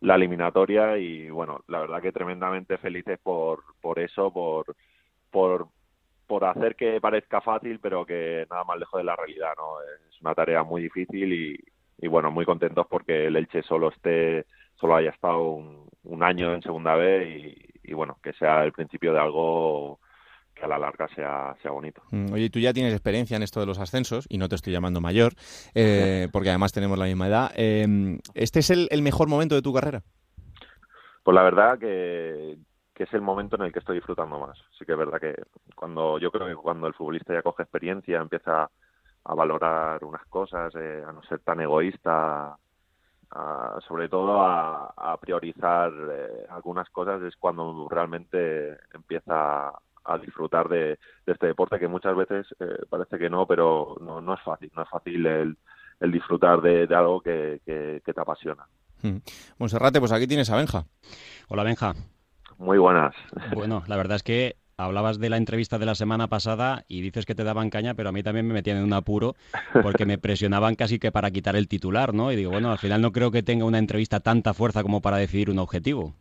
la 0.00 0.14
eliminatoria 0.14 0.98
y 0.98 1.30
bueno, 1.30 1.60
la 1.68 1.80
verdad 1.80 2.00
que 2.00 2.12
tremendamente 2.12 2.78
felices 2.78 3.18
por, 3.22 3.64
por 3.80 3.98
eso, 3.98 4.32
por, 4.32 4.74
por, 5.30 5.68
por 6.30 6.44
hacer 6.44 6.76
que 6.76 7.00
parezca 7.00 7.40
fácil, 7.40 7.80
pero 7.80 8.06
que 8.06 8.46
nada 8.48 8.62
más 8.62 8.78
lejos 8.78 9.00
de 9.00 9.04
la 9.04 9.16
realidad, 9.16 9.50
¿no? 9.56 9.82
Es 9.82 10.20
una 10.20 10.32
tarea 10.32 10.62
muy 10.62 10.80
difícil 10.80 11.32
y, 11.32 12.06
bueno, 12.06 12.30
muy 12.30 12.44
contentos 12.44 12.86
porque 12.88 13.26
el 13.26 13.34
Elche 13.34 13.64
solo 13.64 13.88
esté, 13.88 14.46
solo 14.76 14.94
haya 14.94 15.10
estado 15.10 15.42
un, 15.42 16.22
año 16.22 16.54
en 16.54 16.62
segunda 16.62 16.94
B 16.94 17.56
y, 17.82 17.92
bueno, 17.94 18.18
que 18.22 18.32
sea 18.34 18.62
el 18.62 18.70
principio 18.70 19.12
de 19.12 19.18
algo 19.18 19.98
que 20.54 20.64
a 20.64 20.68
la 20.68 20.78
larga 20.78 21.08
sea, 21.16 21.56
sea 21.62 21.72
bonito. 21.72 22.00
Mm, 22.12 22.32
oye, 22.32 22.48
tú 22.48 22.60
ya 22.60 22.72
tienes 22.72 22.92
experiencia 22.92 23.36
en 23.36 23.42
esto 23.42 23.58
de 23.58 23.66
los 23.66 23.80
ascensos, 23.80 24.26
y 24.28 24.38
no 24.38 24.48
te 24.48 24.54
estoy 24.54 24.72
llamando 24.72 25.00
mayor, 25.00 25.32
eh, 25.74 26.28
porque 26.32 26.50
además 26.50 26.72
tenemos 26.72 26.96
la 26.96 27.06
misma 27.06 27.26
edad. 27.26 27.50
Em, 27.56 28.20
¿Este 28.34 28.60
es 28.60 28.70
el, 28.70 29.02
mejor 29.02 29.28
momento 29.28 29.56
de 29.56 29.62
tu 29.62 29.74
carrera? 29.74 30.04
Pues 31.24 31.34
la 31.34 31.42
verdad 31.42 31.76
que, 31.76 32.56
que 33.00 33.04
es 33.04 33.14
el 33.14 33.22
momento 33.22 33.56
en 33.56 33.62
el 33.62 33.72
que 33.72 33.78
estoy 33.78 33.96
disfrutando 33.96 34.38
más. 34.38 34.58
Sí 34.78 34.84
que 34.84 34.92
es 34.92 34.98
verdad 34.98 35.18
que 35.18 35.34
cuando 35.74 36.18
yo 36.18 36.30
creo 36.30 36.46
que 36.46 36.54
cuando 36.54 36.86
el 36.86 36.92
futbolista 36.92 37.32
ya 37.32 37.40
coge 37.40 37.62
experiencia, 37.62 38.18
empieza 38.18 38.70
a 39.24 39.34
valorar 39.34 40.04
unas 40.04 40.22
cosas, 40.26 40.74
a 40.76 41.10
no 41.10 41.22
ser 41.22 41.38
tan 41.38 41.62
egoísta, 41.62 42.58
sobre 43.88 44.10
todo 44.10 44.42
a, 44.42 45.16
priorizar 45.18 45.90
algunas 46.50 46.90
cosas 46.90 47.22
es 47.22 47.34
cuando 47.36 47.88
realmente 47.88 48.76
empieza 48.92 49.72
a 50.04 50.18
disfrutar 50.18 50.68
de, 50.68 50.98
este 51.24 51.46
deporte 51.46 51.78
que 51.78 51.88
muchas 51.88 52.14
veces 52.14 52.54
parece 52.90 53.18
que 53.18 53.30
no, 53.30 53.46
pero 53.46 53.96
no, 54.02 54.20
no 54.20 54.34
es 54.34 54.42
fácil, 54.42 54.70
no 54.76 54.82
es 54.82 54.90
fácil 54.90 55.24
el, 55.24 55.56
el 56.00 56.12
disfrutar 56.12 56.60
de, 56.60 56.86
algo 56.94 57.22
que, 57.22 57.62
te 57.64 58.20
apasiona. 58.20 58.66
Hmm. 59.00 59.20
Monserrate, 59.56 60.00
pues 60.00 60.12
aquí 60.12 60.26
tienes 60.26 60.50
a 60.50 60.56
Benja. 60.56 60.84
Hola 61.48 61.64
Benja. 61.64 61.94
Muy 62.60 62.76
buenas. 62.76 63.14
Bueno, 63.54 63.82
la 63.86 63.96
verdad 63.96 64.16
es 64.16 64.22
que 64.22 64.56
hablabas 64.76 65.18
de 65.18 65.30
la 65.30 65.38
entrevista 65.38 65.78
de 65.78 65.86
la 65.86 65.94
semana 65.94 66.28
pasada 66.28 66.84
y 66.88 67.00
dices 67.00 67.24
que 67.24 67.34
te 67.34 67.42
daban 67.42 67.70
caña, 67.70 67.94
pero 67.94 68.10
a 68.10 68.12
mí 68.12 68.22
también 68.22 68.46
me 68.46 68.52
metían 68.52 68.76
en 68.76 68.84
un 68.84 68.92
apuro 68.92 69.34
porque 69.82 70.04
me 70.04 70.18
presionaban 70.18 70.74
casi 70.74 70.98
que 70.98 71.10
para 71.10 71.30
quitar 71.30 71.56
el 71.56 71.68
titular, 71.68 72.12
¿no? 72.12 72.30
Y 72.30 72.36
digo, 72.36 72.50
bueno, 72.50 72.70
al 72.70 72.76
final 72.76 73.00
no 73.00 73.12
creo 73.12 73.30
que 73.30 73.42
tenga 73.42 73.64
una 73.64 73.78
entrevista 73.78 74.20
tanta 74.20 74.52
fuerza 74.52 74.82
como 74.82 75.00
para 75.00 75.16
decidir 75.16 75.48
un 75.48 75.58
objetivo. 75.58 76.12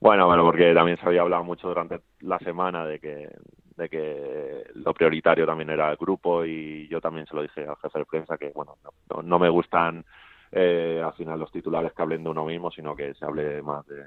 Bueno, 0.00 0.26
bueno, 0.26 0.44
porque 0.44 0.72
también 0.72 0.96
se 0.96 1.06
había 1.06 1.20
hablado 1.20 1.44
mucho 1.44 1.68
durante 1.68 2.00
la 2.20 2.38
semana 2.38 2.86
de 2.86 2.98
que, 2.98 3.28
de 3.76 3.88
que 3.90 4.64
lo 4.76 4.94
prioritario 4.94 5.44
también 5.44 5.68
era 5.68 5.90
el 5.90 5.96
grupo 5.96 6.42
y 6.46 6.88
yo 6.88 7.02
también 7.02 7.26
se 7.26 7.36
lo 7.36 7.42
dije 7.42 7.66
al 7.66 7.76
jefe 7.76 7.98
de 7.98 8.04
prensa 8.06 8.38
que, 8.38 8.50
bueno, 8.54 8.76
no, 9.22 9.38
me 9.38 9.50
gustan 9.50 10.06
eh, 10.52 11.02
al 11.04 11.12
final 11.12 11.38
los 11.38 11.52
titulares 11.52 11.92
que 11.92 12.00
hablen 12.00 12.24
de 12.24 12.30
uno 12.30 12.46
mismo, 12.46 12.70
sino 12.70 12.96
que 12.96 13.12
se 13.12 13.26
hable 13.26 13.60
más 13.62 13.86
de, 13.86 14.04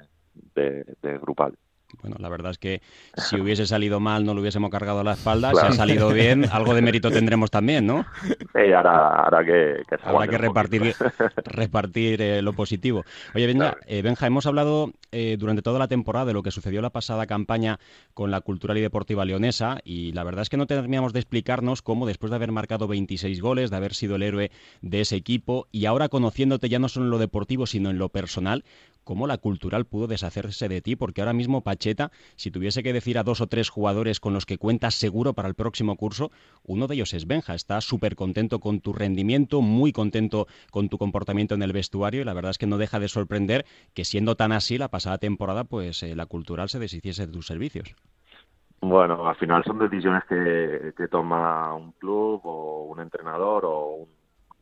de 0.54 0.84
grupal. 1.20 1.54
Bueno, 2.00 2.16
la 2.18 2.28
verdad 2.28 2.52
es 2.52 2.58
que 2.58 2.80
si 3.16 3.40
hubiese 3.40 3.66
salido 3.66 4.00
mal 4.00 4.24
no 4.24 4.34
lo 4.34 4.40
hubiésemos 4.40 4.70
cargado 4.70 5.00
a 5.00 5.04
la 5.04 5.12
espalda, 5.12 5.52
si 5.54 5.66
ha 5.66 5.72
salido 5.72 6.10
bien, 6.10 6.44
algo 6.50 6.74
de 6.74 6.82
mérito 6.82 7.10
tendremos 7.10 7.50
también, 7.50 7.86
¿no? 7.86 8.06
Sí, 8.22 8.72
ahora, 8.72 9.44
que, 9.44 9.82
Habrá 10.02 10.28
que 10.28 10.38
repartir, 10.38 10.94
repartir 11.44 12.22
eh, 12.22 12.42
lo 12.42 12.52
positivo. 12.52 13.04
Oye, 13.34 13.46
Benja, 13.46 13.76
eh, 13.86 14.02
Benja 14.02 14.26
hemos 14.26 14.46
hablado 14.46 14.92
eh, 15.12 15.36
durante 15.38 15.62
toda 15.62 15.78
la 15.78 15.88
temporada 15.88 16.26
de 16.26 16.32
lo 16.32 16.42
que 16.42 16.50
sucedió 16.50 16.80
la 16.80 16.90
pasada 16.90 17.26
campaña 17.26 17.78
con 18.14 18.30
la 18.30 18.40
Cultural 18.40 18.78
y 18.78 18.82
Deportiva 18.82 19.24
Leonesa 19.24 19.78
y 19.84 20.12
la 20.12 20.24
verdad 20.24 20.42
es 20.42 20.48
que 20.48 20.56
no 20.56 20.66
terminamos 20.66 21.12
de 21.12 21.20
explicarnos 21.20 21.82
cómo 21.82 22.06
después 22.06 22.30
de 22.30 22.36
haber 22.36 22.52
marcado 22.52 22.86
26 22.86 23.40
goles, 23.40 23.70
de 23.70 23.76
haber 23.76 23.94
sido 23.94 24.16
el 24.16 24.22
héroe 24.22 24.50
de 24.80 25.00
ese 25.00 25.16
equipo 25.16 25.66
y 25.72 25.86
ahora 25.86 26.08
conociéndote 26.08 26.68
ya 26.68 26.78
no 26.78 26.88
solo 26.88 27.06
en 27.06 27.10
lo 27.10 27.18
deportivo 27.18 27.66
sino 27.66 27.90
en 27.90 27.98
lo 27.98 28.08
personal, 28.08 28.64
cómo 29.04 29.26
la 29.26 29.38
cultural 29.38 29.86
pudo 29.86 30.06
deshacerse 30.06 30.68
de 30.68 30.80
ti, 30.80 30.96
porque 30.96 31.20
ahora 31.20 31.32
mismo 31.32 31.62
Pacheta, 31.62 32.10
si 32.36 32.50
tuviese 32.50 32.82
que 32.82 32.92
decir 32.92 33.18
a 33.18 33.22
dos 33.22 33.40
o 33.40 33.46
tres 33.46 33.68
jugadores 33.68 34.20
con 34.20 34.32
los 34.32 34.46
que 34.46 34.58
cuentas 34.58 34.94
seguro 34.94 35.34
para 35.34 35.48
el 35.48 35.54
próximo 35.54 35.96
curso, 35.96 36.30
uno 36.64 36.86
de 36.86 36.94
ellos 36.94 37.14
es 37.14 37.26
Benja. 37.26 37.54
Está 37.54 37.80
súper 37.80 38.16
contento 38.16 38.60
con 38.60 38.80
tu 38.80 38.92
rendimiento, 38.92 39.60
muy 39.60 39.92
contento 39.92 40.46
con 40.70 40.88
tu 40.88 40.98
comportamiento 40.98 41.54
en 41.54 41.62
el 41.62 41.72
vestuario 41.72 42.22
y 42.22 42.24
la 42.24 42.34
verdad 42.34 42.50
es 42.50 42.58
que 42.58 42.66
no 42.66 42.78
deja 42.78 43.00
de 43.00 43.08
sorprender 43.08 43.64
que 43.94 44.04
siendo 44.04 44.36
tan 44.36 44.52
así 44.52 44.78
la 44.78 44.88
pasada 44.88 45.18
temporada, 45.18 45.64
pues 45.64 46.02
eh, 46.02 46.14
la 46.14 46.26
cultural 46.26 46.68
se 46.68 46.78
deshiciese 46.78 47.26
de 47.26 47.32
tus 47.32 47.46
servicios. 47.46 47.94
Bueno, 48.80 49.28
al 49.28 49.36
final 49.36 49.62
son 49.64 49.78
decisiones 49.78 50.24
que, 50.24 50.94
que 50.96 51.08
toma 51.08 51.74
un 51.74 51.92
club 51.92 52.40
o 52.44 52.84
un 52.84 53.00
entrenador 53.00 53.66
o 53.66 53.88
un 53.96 54.08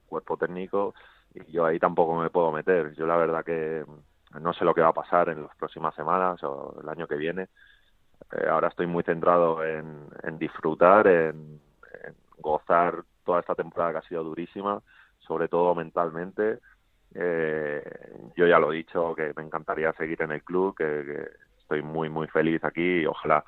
cuerpo 0.06 0.36
técnico 0.36 0.94
y 1.34 1.52
yo 1.52 1.64
ahí 1.64 1.78
tampoco 1.78 2.16
me 2.16 2.30
puedo 2.30 2.50
meter. 2.50 2.94
Yo 2.94 3.06
la 3.06 3.16
verdad 3.16 3.44
que 3.44 3.84
no 4.40 4.52
sé 4.52 4.64
lo 4.64 4.74
que 4.74 4.80
va 4.80 4.88
a 4.88 4.92
pasar 4.92 5.28
en 5.30 5.42
las 5.42 5.56
próximas 5.56 5.94
semanas 5.94 6.42
o 6.42 6.78
el 6.82 6.88
año 6.88 7.06
que 7.06 7.16
viene. 7.16 7.48
Eh, 8.32 8.46
ahora 8.48 8.68
estoy 8.68 8.86
muy 8.86 9.02
centrado 9.02 9.64
en, 9.64 10.38
disfrutar, 10.38 11.06
en, 11.06 11.60
gozar 12.38 13.02
toda 13.24 13.40
esta 13.40 13.54
temporada 13.54 13.92
que 13.92 13.98
ha 13.98 14.08
sido 14.08 14.24
durísima, 14.24 14.80
sobre 15.18 15.48
todo 15.48 15.74
mentalmente. 15.74 16.58
Eh, 17.14 17.82
yo 18.36 18.46
ya 18.46 18.58
lo 18.58 18.72
he 18.72 18.76
dicho, 18.76 19.14
que 19.14 19.32
me 19.36 19.42
encantaría 19.42 19.92
seguir 19.94 20.22
en 20.22 20.32
el 20.32 20.42
club, 20.42 20.76
que, 20.76 21.28
estoy 21.58 21.82
muy, 21.82 22.08
muy 22.08 22.26
feliz 22.28 22.64
aquí 22.64 23.00
y 23.00 23.06
ojalá 23.06 23.44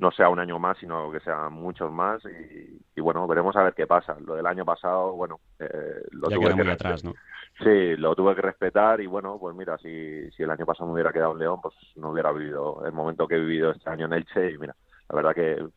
no 0.00 0.10
sea 0.10 0.30
un 0.30 0.38
año 0.38 0.58
más, 0.58 0.78
sino 0.78 1.10
que 1.12 1.20
sean 1.20 1.52
muchos 1.52 1.92
más 1.92 2.22
y, 2.24 3.00
bueno, 3.00 3.26
veremos 3.26 3.54
a 3.56 3.62
ver 3.62 3.74
qué 3.74 3.86
pasa. 3.86 4.16
Lo 4.20 4.34
del 4.34 4.46
año 4.46 4.64
pasado, 4.64 5.12
bueno, 5.12 5.40
eh, 5.58 6.02
lo 6.12 6.28
tuve 6.28 6.54
que 6.54 6.70
atrás, 6.70 7.04
¿no? 7.04 7.12
Sí, 7.58 7.96
lo 7.96 8.14
tuve 8.14 8.34
que 8.34 8.40
respetar 8.40 9.02
y 9.02 9.06
bueno, 9.06 9.36
pues 9.38 9.54
mira, 9.54 9.76
si, 9.76 10.30
si 10.30 10.42
el 10.42 10.50
año 10.50 10.64
pasado 10.64 10.86
me 10.86 10.94
hubiera 10.94 11.12
quedado 11.12 11.32
en 11.32 11.40
León, 11.40 11.60
pues 11.60 11.74
no 11.96 12.10
hubiera 12.10 12.32
vivido 12.32 12.82
el 12.86 12.92
momento 12.92 13.28
que 13.28 13.34
he 13.34 13.40
vivido 13.40 13.72
este 13.72 13.90
año 13.90 14.06
en 14.06 14.14
Elche 14.14 14.52
y 14.52 14.58
mira, 14.58 14.74
la 15.10 15.16
verdad 15.16 15.34
que 15.34 15.68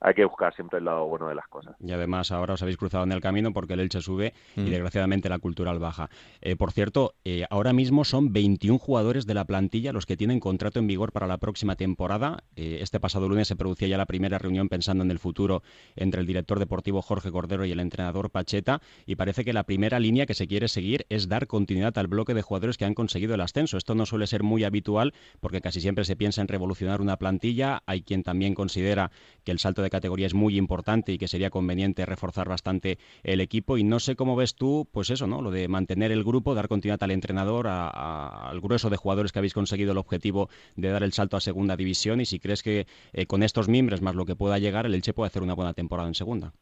hay 0.00 0.14
que 0.14 0.24
buscar 0.24 0.54
siempre 0.54 0.78
el 0.78 0.86
lado 0.86 1.06
bueno 1.06 1.28
de 1.28 1.34
las 1.34 1.46
cosas. 1.46 1.76
Y 1.78 1.92
además 1.92 2.32
ahora 2.32 2.54
os 2.54 2.62
habéis 2.62 2.78
cruzado 2.78 3.04
en 3.04 3.12
el 3.12 3.20
camino 3.20 3.52
porque 3.52 3.74
el 3.74 3.80
Elche 3.80 4.00
sube 4.00 4.32
y 4.56 4.60
mm. 4.60 4.70
desgraciadamente 4.70 5.28
la 5.28 5.38
cultural 5.38 5.78
baja. 5.78 6.08
Eh, 6.40 6.56
por 6.56 6.72
cierto, 6.72 7.14
eh, 7.24 7.44
ahora 7.50 7.72
mismo 7.72 8.04
son 8.04 8.32
21 8.32 8.78
jugadores 8.78 9.26
de 9.26 9.34
la 9.34 9.44
plantilla 9.44 9.92
los 9.92 10.06
que 10.06 10.16
tienen 10.16 10.40
contrato 10.40 10.78
en 10.78 10.86
vigor 10.86 11.12
para 11.12 11.26
la 11.26 11.36
próxima 11.38 11.76
temporada. 11.76 12.44
Eh, 12.56 12.78
este 12.80 12.98
pasado 12.98 13.28
lunes 13.28 13.48
se 13.48 13.56
producía 13.56 13.88
ya 13.88 13.98
la 13.98 14.06
primera 14.06 14.38
reunión 14.38 14.68
pensando 14.68 15.04
en 15.04 15.10
el 15.10 15.18
futuro 15.18 15.62
entre 15.96 16.20
el 16.20 16.26
director 16.26 16.58
deportivo 16.58 17.02
Jorge 17.02 17.30
Cordero 17.30 17.66
y 17.66 17.72
el 17.72 17.80
entrenador 17.80 18.30
Pacheta 18.30 18.80
y 19.04 19.16
parece 19.16 19.44
que 19.44 19.52
la 19.52 19.64
primera 19.64 20.00
línea 20.00 20.24
que 20.24 20.34
se 20.34 20.46
quiere 20.46 20.68
seguir 20.68 21.04
es 21.10 21.28
dar 21.28 21.46
continuidad 21.46 21.96
al 21.98 22.06
bloque 22.06 22.32
de 22.32 22.42
jugadores 22.42 22.78
que 22.78 22.86
han 22.86 22.94
conseguido 22.94 23.34
el 23.34 23.40
ascenso. 23.42 23.76
Esto 23.76 23.94
no 23.94 24.06
suele 24.06 24.26
ser 24.26 24.42
muy 24.42 24.64
habitual 24.64 25.12
porque 25.40 25.60
casi 25.60 25.80
siempre 25.80 26.04
se 26.04 26.16
piensa 26.16 26.40
en 26.40 26.48
revolucionar 26.48 27.02
una 27.02 27.16
plantilla. 27.18 27.82
Hay 27.84 28.02
quien 28.02 28.22
también 28.22 28.54
considera 28.54 29.10
que 29.44 29.52
el 29.52 29.58
salto 29.58 29.82
de 29.82 29.89
categoría 29.90 30.26
es 30.26 30.34
muy 30.34 30.56
importante 30.56 31.12
y 31.12 31.18
que 31.18 31.28
sería 31.28 31.50
conveniente 31.50 32.06
reforzar 32.06 32.48
bastante 32.48 32.98
el 33.22 33.40
equipo. 33.40 33.76
Y 33.76 33.84
no 33.84 33.98
sé 34.00 34.16
cómo 34.16 34.36
ves 34.36 34.54
tú, 34.54 34.88
pues 34.92 35.10
eso, 35.10 35.26
¿no? 35.26 35.42
Lo 35.42 35.50
de 35.50 35.68
mantener 35.68 36.12
el 36.12 36.24
grupo, 36.24 36.54
dar 36.54 36.68
continuidad 36.68 37.02
al 37.02 37.10
entrenador, 37.10 37.66
al 37.68 38.60
grueso 38.60 38.90
de 38.90 38.96
jugadores 38.96 39.32
que 39.32 39.38
habéis 39.38 39.54
conseguido 39.54 39.92
el 39.92 39.98
objetivo 39.98 40.48
de 40.76 40.90
dar 40.90 41.02
el 41.02 41.12
salto 41.12 41.36
a 41.36 41.40
segunda 41.40 41.76
división 41.76 42.20
y 42.20 42.26
si 42.26 42.38
crees 42.40 42.62
que 42.62 42.86
eh, 43.12 43.26
con 43.26 43.42
estos 43.42 43.68
miembros 43.68 44.02
más 44.02 44.14
lo 44.14 44.24
que 44.24 44.36
pueda 44.36 44.58
llegar, 44.58 44.86
el 44.86 44.94
Elche 44.94 45.12
puede 45.12 45.28
hacer 45.28 45.42
una 45.42 45.54
buena 45.54 45.74
temporada 45.74 46.08
en 46.08 46.14
segunda. 46.14 46.52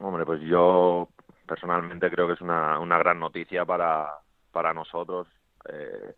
Hombre, 0.00 0.26
pues 0.26 0.40
yo 0.42 1.08
personalmente 1.46 2.10
creo 2.10 2.26
que 2.26 2.34
es 2.34 2.40
una, 2.40 2.78
una 2.80 2.98
gran 2.98 3.20
noticia 3.20 3.64
para, 3.64 4.08
para 4.50 4.74
nosotros. 4.74 5.28
Eh, 5.68 6.14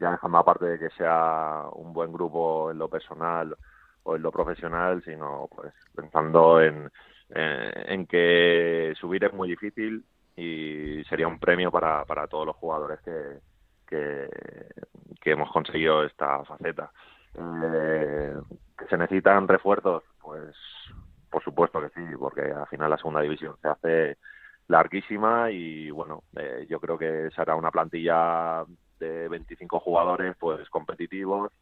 ya 0.00 0.10
dejando 0.12 0.38
aparte 0.38 0.64
de 0.64 0.78
que 0.78 0.90
sea 0.90 1.64
un 1.72 1.92
buen 1.92 2.12
grupo 2.12 2.70
en 2.70 2.78
lo 2.78 2.88
personal 2.88 3.54
o 4.02 4.16
en 4.16 4.22
lo 4.22 4.30
profesional, 4.30 5.02
sino 5.04 5.48
pues 5.54 5.72
pensando 5.94 6.60
en, 6.60 6.90
eh, 7.30 7.84
en 7.88 8.06
que 8.06 8.94
subir 8.98 9.24
es 9.24 9.32
muy 9.32 9.48
difícil 9.48 10.04
y 10.36 11.04
sería 11.04 11.28
un 11.28 11.38
premio 11.38 11.70
para, 11.70 12.04
para 12.04 12.26
todos 12.26 12.46
los 12.46 12.56
jugadores 12.56 13.00
que, 13.00 13.38
que, 13.86 15.30
hemos 15.30 15.50
conseguido 15.52 16.04
esta 16.04 16.44
faceta. 16.44 16.90
Eh, 17.34 18.34
¿Que 18.76 18.86
se 18.86 18.96
necesitan 18.96 19.46
refuerzos? 19.46 20.02
Pues 20.20 20.54
por 21.30 21.44
supuesto 21.44 21.80
que 21.80 21.90
sí, 21.90 22.16
porque 22.18 22.42
al 22.42 22.66
final 22.66 22.90
la 22.90 22.96
segunda 22.96 23.20
división 23.20 23.56
se 23.62 23.68
hace 23.68 24.18
larguísima 24.66 25.50
y 25.50 25.90
bueno, 25.90 26.24
eh, 26.36 26.66
yo 26.68 26.80
creo 26.80 26.98
que 26.98 27.30
será 27.34 27.54
una 27.54 27.70
plantilla 27.70 28.64
de 28.98 29.28
25 29.28 29.80
jugadores 29.80 30.36
pues 30.38 30.68
competitivos 30.70 31.52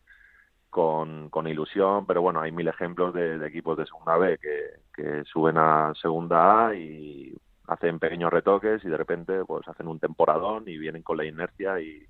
con, 0.70 1.30
con 1.30 1.46
ilusión, 1.46 2.06
pero 2.06 2.22
bueno, 2.22 2.40
hay 2.40 2.52
mil 2.52 2.68
ejemplos 2.68 3.14
de, 3.14 3.46
equipos 3.46 3.76
de 3.78 3.86
segunda 3.86 4.16
B 4.16 4.38
que, 4.38 4.80
que, 4.94 5.24
suben 5.24 5.56
a 5.58 5.92
segunda 6.00 6.68
A 6.68 6.74
y 6.74 7.34
hacen 7.66 7.98
pequeños 7.98 8.32
retoques 8.32 8.84
y 8.84 8.88
de 8.88 8.96
repente 8.96 9.44
pues 9.44 9.66
hacen 9.68 9.88
un 9.88 9.98
temporadón 9.98 10.64
y 10.66 10.78
vienen 10.78 11.02
con 11.02 11.16
la 11.16 11.24
inercia 11.24 11.80
y, 11.80 12.06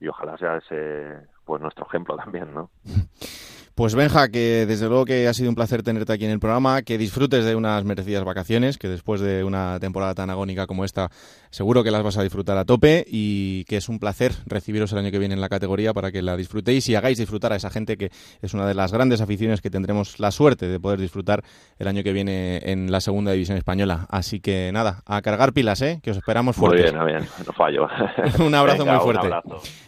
y 0.00 0.08
ojalá 0.08 0.36
sea 0.38 0.56
ese 0.56 1.26
pues 1.44 1.60
nuestro 1.60 1.86
ejemplo 1.86 2.16
también, 2.24 2.52
¿no? 2.54 2.70
Pues 3.80 3.94
Benja, 3.94 4.28
que 4.28 4.66
desde 4.66 4.88
luego 4.88 5.06
que 5.06 5.26
ha 5.26 5.32
sido 5.32 5.48
un 5.48 5.54
placer 5.54 5.82
tenerte 5.82 6.12
aquí 6.12 6.26
en 6.26 6.30
el 6.32 6.38
programa, 6.38 6.82
que 6.82 6.98
disfrutes 6.98 7.46
de 7.46 7.54
unas 7.54 7.82
merecidas 7.82 8.24
vacaciones, 8.24 8.76
que 8.76 8.88
después 8.88 9.22
de 9.22 9.42
una 9.42 9.80
temporada 9.80 10.14
tan 10.14 10.28
agónica 10.28 10.66
como 10.66 10.84
esta, 10.84 11.08
seguro 11.48 11.82
que 11.82 11.90
las 11.90 12.02
vas 12.02 12.18
a 12.18 12.22
disfrutar 12.22 12.58
a 12.58 12.66
tope 12.66 13.06
y 13.08 13.64
que 13.64 13.78
es 13.78 13.88
un 13.88 13.98
placer 13.98 14.32
recibiros 14.44 14.92
el 14.92 14.98
año 14.98 15.10
que 15.10 15.18
viene 15.18 15.32
en 15.32 15.40
la 15.40 15.48
categoría 15.48 15.94
para 15.94 16.12
que 16.12 16.20
la 16.20 16.36
disfrutéis 16.36 16.90
y 16.90 16.94
hagáis 16.94 17.16
disfrutar 17.16 17.54
a 17.54 17.56
esa 17.56 17.70
gente 17.70 17.96
que 17.96 18.10
es 18.42 18.52
una 18.52 18.66
de 18.66 18.74
las 18.74 18.92
grandes 18.92 19.22
aficiones 19.22 19.62
que 19.62 19.70
tendremos 19.70 20.20
la 20.20 20.30
suerte 20.30 20.68
de 20.68 20.78
poder 20.78 21.00
disfrutar 21.00 21.42
el 21.78 21.88
año 21.88 22.02
que 22.02 22.12
viene 22.12 22.60
en 22.70 22.92
la 22.92 23.00
segunda 23.00 23.32
división 23.32 23.56
española. 23.56 24.04
Así 24.10 24.40
que 24.40 24.70
nada, 24.74 25.02
a 25.06 25.22
cargar 25.22 25.54
pilas, 25.54 25.80
¿eh? 25.80 26.00
que 26.02 26.10
os 26.10 26.18
esperamos 26.18 26.54
fuertes. 26.54 26.92
Muy 26.92 27.06
bien, 27.06 27.22
bien, 27.22 27.28
no 27.46 27.52
fallo. 27.54 27.88
un 28.44 28.54
abrazo 28.54 28.84
muy 28.84 28.98
fuerte. 28.98 29.30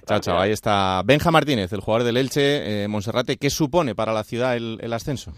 Chao, 0.07 0.19
chao. 0.21 0.41
Ahí 0.41 0.51
está 0.51 1.03
Benja 1.05 1.31
Martínez, 1.31 1.75
el 1.75 1.81
jugador 1.81 2.07
del 2.07 2.17
Elche, 2.17 2.85
eh, 2.85 2.89
Monserrate. 2.89 3.37
¿Qué 3.37 3.51
supone 3.51 3.82
para 3.95 4.13
la 4.13 4.25
ciudad 4.25 4.57
el 4.57 4.93
ascenso? 4.93 5.33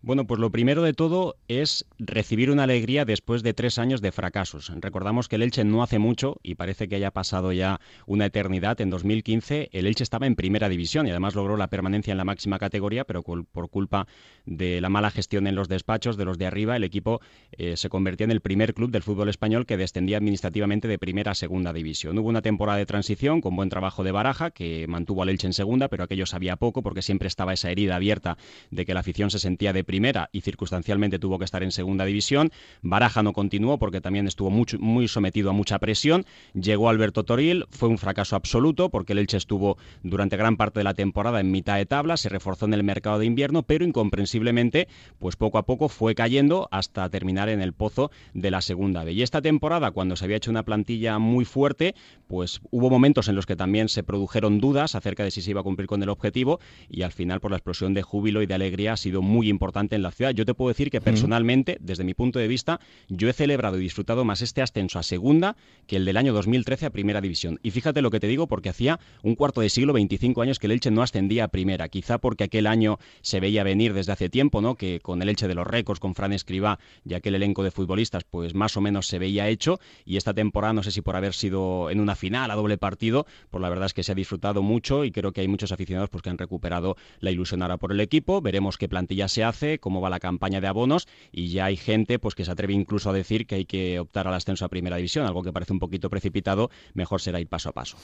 Bueno, 0.00 0.28
pues 0.28 0.38
lo 0.38 0.52
primero 0.52 0.82
de 0.84 0.92
todo 0.92 1.34
es 1.48 1.84
recibir 1.98 2.52
una 2.52 2.62
alegría 2.62 3.04
después 3.04 3.42
de 3.42 3.52
tres 3.52 3.78
años 3.78 4.00
de 4.00 4.12
fracasos. 4.12 4.72
Recordamos 4.76 5.26
que 5.26 5.34
el 5.34 5.42
Elche 5.42 5.64
no 5.64 5.82
hace 5.82 5.98
mucho, 5.98 6.36
y 6.44 6.54
parece 6.54 6.86
que 6.86 6.94
haya 6.94 7.10
pasado 7.10 7.50
ya 7.52 7.80
una 8.06 8.26
eternidad, 8.26 8.80
en 8.80 8.90
2015 8.90 9.70
el 9.72 9.88
Elche 9.88 10.04
estaba 10.04 10.28
en 10.28 10.36
primera 10.36 10.68
división 10.68 11.08
y 11.08 11.10
además 11.10 11.34
logró 11.34 11.56
la 11.56 11.66
permanencia 11.66 12.12
en 12.12 12.18
la 12.18 12.24
máxima 12.24 12.60
categoría, 12.60 13.04
pero 13.04 13.24
por 13.24 13.70
culpa 13.70 14.06
de 14.46 14.80
la 14.80 14.88
mala 14.88 15.10
gestión 15.10 15.48
en 15.48 15.56
los 15.56 15.68
despachos 15.68 16.16
de 16.16 16.24
los 16.24 16.38
de 16.38 16.46
arriba, 16.46 16.76
el 16.76 16.84
equipo 16.84 17.20
eh, 17.50 17.76
se 17.76 17.88
convertía 17.88 18.26
en 18.26 18.30
el 18.30 18.40
primer 18.40 18.74
club 18.74 18.92
del 18.92 19.02
fútbol 19.02 19.28
español 19.28 19.66
que 19.66 19.76
descendía 19.76 20.18
administrativamente 20.18 20.86
de 20.86 20.98
primera 20.98 21.32
a 21.32 21.34
segunda 21.34 21.72
división. 21.72 22.16
Hubo 22.18 22.28
una 22.28 22.42
temporada 22.42 22.78
de 22.78 22.86
transición 22.86 23.40
con 23.40 23.56
buen 23.56 23.68
trabajo 23.68 24.04
de 24.04 24.12
Baraja, 24.12 24.52
que 24.52 24.86
mantuvo 24.86 25.22
al 25.22 25.28
Elche 25.28 25.48
en 25.48 25.54
segunda, 25.54 25.88
pero 25.88 26.04
aquello 26.04 26.24
sabía 26.24 26.54
poco 26.54 26.82
porque 26.82 27.02
siempre 27.02 27.26
estaba 27.26 27.52
esa 27.52 27.72
herida 27.72 27.96
abierta 27.96 28.38
de 28.70 28.86
que 28.86 28.94
la 28.94 29.00
afición 29.00 29.30
se 29.30 29.40
sentía 29.40 29.72
de 29.72 29.87
primera 29.88 30.28
y 30.32 30.42
circunstancialmente 30.42 31.18
tuvo 31.18 31.38
que 31.38 31.46
estar 31.46 31.62
en 31.62 31.72
segunda 31.72 32.04
división. 32.04 32.52
Baraja 32.82 33.22
no 33.22 33.32
continuó 33.32 33.78
porque 33.78 34.02
también 34.02 34.28
estuvo 34.28 34.50
muy 34.50 35.08
sometido 35.08 35.48
a 35.48 35.54
mucha 35.54 35.78
presión. 35.78 36.26
Llegó 36.52 36.90
Alberto 36.90 37.24
Toril, 37.24 37.64
fue 37.70 37.88
un 37.88 37.96
fracaso 37.96 38.36
absoluto 38.36 38.90
porque 38.90 39.14
el 39.14 39.20
Elche 39.20 39.38
estuvo 39.38 39.78
durante 40.02 40.36
gran 40.36 40.58
parte 40.58 40.80
de 40.80 40.84
la 40.84 40.92
temporada 40.92 41.40
en 41.40 41.50
mitad 41.50 41.76
de 41.76 41.86
tabla, 41.86 42.18
se 42.18 42.28
reforzó 42.28 42.66
en 42.66 42.74
el 42.74 42.84
mercado 42.84 43.18
de 43.18 43.24
invierno, 43.24 43.62
pero 43.62 43.82
incomprensiblemente, 43.82 44.88
pues 45.18 45.36
poco 45.36 45.56
a 45.56 45.64
poco 45.64 45.88
fue 45.88 46.14
cayendo 46.14 46.68
hasta 46.70 47.08
terminar 47.08 47.48
en 47.48 47.62
el 47.62 47.72
pozo 47.72 48.10
de 48.34 48.50
la 48.50 48.60
segunda 48.60 49.04
B. 49.04 49.12
Y 49.12 49.22
esta 49.22 49.40
temporada, 49.40 49.90
cuando 49.90 50.16
se 50.16 50.26
había 50.26 50.36
hecho 50.36 50.50
una 50.50 50.64
plantilla 50.64 51.18
muy 51.18 51.46
fuerte, 51.46 51.94
pues 52.26 52.60
hubo 52.70 52.90
momentos 52.90 53.28
en 53.28 53.36
los 53.36 53.46
que 53.46 53.56
también 53.56 53.88
se 53.88 54.02
produjeron 54.02 54.60
dudas 54.60 54.94
acerca 54.94 55.24
de 55.24 55.30
si 55.30 55.40
se 55.40 55.50
iba 55.50 55.62
a 55.62 55.64
cumplir 55.64 55.88
con 55.88 56.02
el 56.02 56.10
objetivo 56.10 56.60
y 56.90 57.02
al 57.02 57.12
final 57.12 57.40
por 57.40 57.50
la 57.50 57.56
explosión 57.56 57.94
de 57.94 58.02
júbilo 58.02 58.42
y 58.42 58.46
de 58.46 58.52
alegría 58.52 58.92
ha 58.92 58.96
sido 58.98 59.22
muy 59.22 59.48
importante 59.48 59.77
en 59.78 60.02
la 60.02 60.10
ciudad. 60.10 60.32
Yo 60.32 60.44
te 60.44 60.54
puedo 60.54 60.68
decir 60.68 60.90
que 60.90 61.00
personalmente, 61.00 61.78
desde 61.80 62.04
mi 62.04 62.14
punto 62.14 62.38
de 62.38 62.48
vista, 62.48 62.80
yo 63.08 63.28
he 63.28 63.32
celebrado 63.32 63.78
y 63.78 63.80
disfrutado 63.80 64.24
más 64.24 64.42
este 64.42 64.62
ascenso 64.62 64.98
a 64.98 65.02
segunda 65.02 65.56
que 65.86 65.96
el 65.96 66.04
del 66.04 66.16
año 66.16 66.32
2013 66.32 66.86
a 66.86 66.90
primera 66.90 67.20
división. 67.20 67.60
Y 67.62 67.70
fíjate 67.70 68.02
lo 68.02 68.10
que 68.10 68.20
te 68.20 68.26
digo, 68.26 68.46
porque 68.46 68.68
hacía 68.68 68.98
un 69.22 69.34
cuarto 69.34 69.60
de 69.60 69.70
siglo, 69.70 69.92
25 69.92 70.42
años, 70.42 70.58
que 70.58 70.66
el 70.66 70.72
Elche 70.72 70.90
no 70.90 71.02
ascendía 71.02 71.44
a 71.44 71.48
primera. 71.48 71.88
Quizá 71.88 72.18
porque 72.18 72.44
aquel 72.44 72.66
año 72.66 72.98
se 73.22 73.40
veía 73.40 73.62
venir 73.62 73.94
desde 73.94 74.12
hace 74.12 74.28
tiempo, 74.28 74.60
¿no? 74.60 74.74
Que 74.74 75.00
con 75.00 75.22
el 75.22 75.28
Elche 75.28 75.48
de 75.48 75.54
los 75.54 75.66
récords, 75.66 76.00
con 76.00 76.14
Fran 76.14 76.32
Escribá 76.32 76.78
y 77.04 77.14
aquel 77.14 77.34
elenco 77.34 77.62
de 77.62 77.70
futbolistas, 77.70 78.24
pues 78.24 78.54
más 78.54 78.76
o 78.76 78.80
menos 78.80 79.06
se 79.06 79.18
veía 79.18 79.48
hecho. 79.48 79.78
Y 80.04 80.16
esta 80.16 80.34
temporada, 80.34 80.72
no 80.72 80.82
sé 80.82 80.90
si 80.90 81.00
por 81.00 81.16
haber 81.16 81.34
sido 81.34 81.90
en 81.90 82.00
una 82.00 82.16
final 82.16 82.50
a 82.50 82.54
doble 82.54 82.78
partido, 82.78 83.26
pues 83.50 83.62
la 83.62 83.68
verdad 83.68 83.86
es 83.86 83.94
que 83.94 84.02
se 84.02 84.12
ha 84.12 84.14
disfrutado 84.14 84.62
mucho 84.62 85.04
y 85.04 85.10
creo 85.10 85.32
que 85.32 85.40
hay 85.40 85.48
muchos 85.48 85.72
aficionados 85.72 86.10
pues, 86.10 86.22
que 86.22 86.30
han 86.30 86.38
recuperado 86.38 86.96
la 87.20 87.30
ilusión 87.30 87.62
ahora 87.62 87.76
por 87.76 87.92
el 87.92 88.00
equipo. 88.00 88.40
Veremos 88.40 88.78
qué 88.78 88.88
plantilla 88.88 89.28
se 89.28 89.44
hace 89.44 89.67
cómo 89.76 90.00
va 90.00 90.08
la 90.08 90.20
campaña 90.20 90.62
de 90.62 90.68
abonos 90.68 91.06
y 91.30 91.50
ya 91.50 91.66
hay 91.66 91.76
gente 91.76 92.18
pues 92.18 92.34
que 92.34 92.46
se 92.46 92.50
atreve 92.50 92.72
incluso 92.72 93.10
a 93.10 93.12
decir 93.12 93.46
que 93.46 93.56
hay 93.56 93.64
que 93.66 94.00
optar 94.00 94.26
al 94.26 94.34
ascenso 94.34 94.64
a 94.64 94.68
primera 94.68 94.96
división, 94.96 95.26
algo 95.26 95.42
que 95.42 95.52
parece 95.52 95.74
un 95.74 95.78
poquito 95.78 96.08
precipitado, 96.08 96.70
mejor 96.94 97.20
será 97.20 97.40
ir 97.40 97.48
paso 97.48 97.68
a 97.68 97.72
paso. 97.72 97.98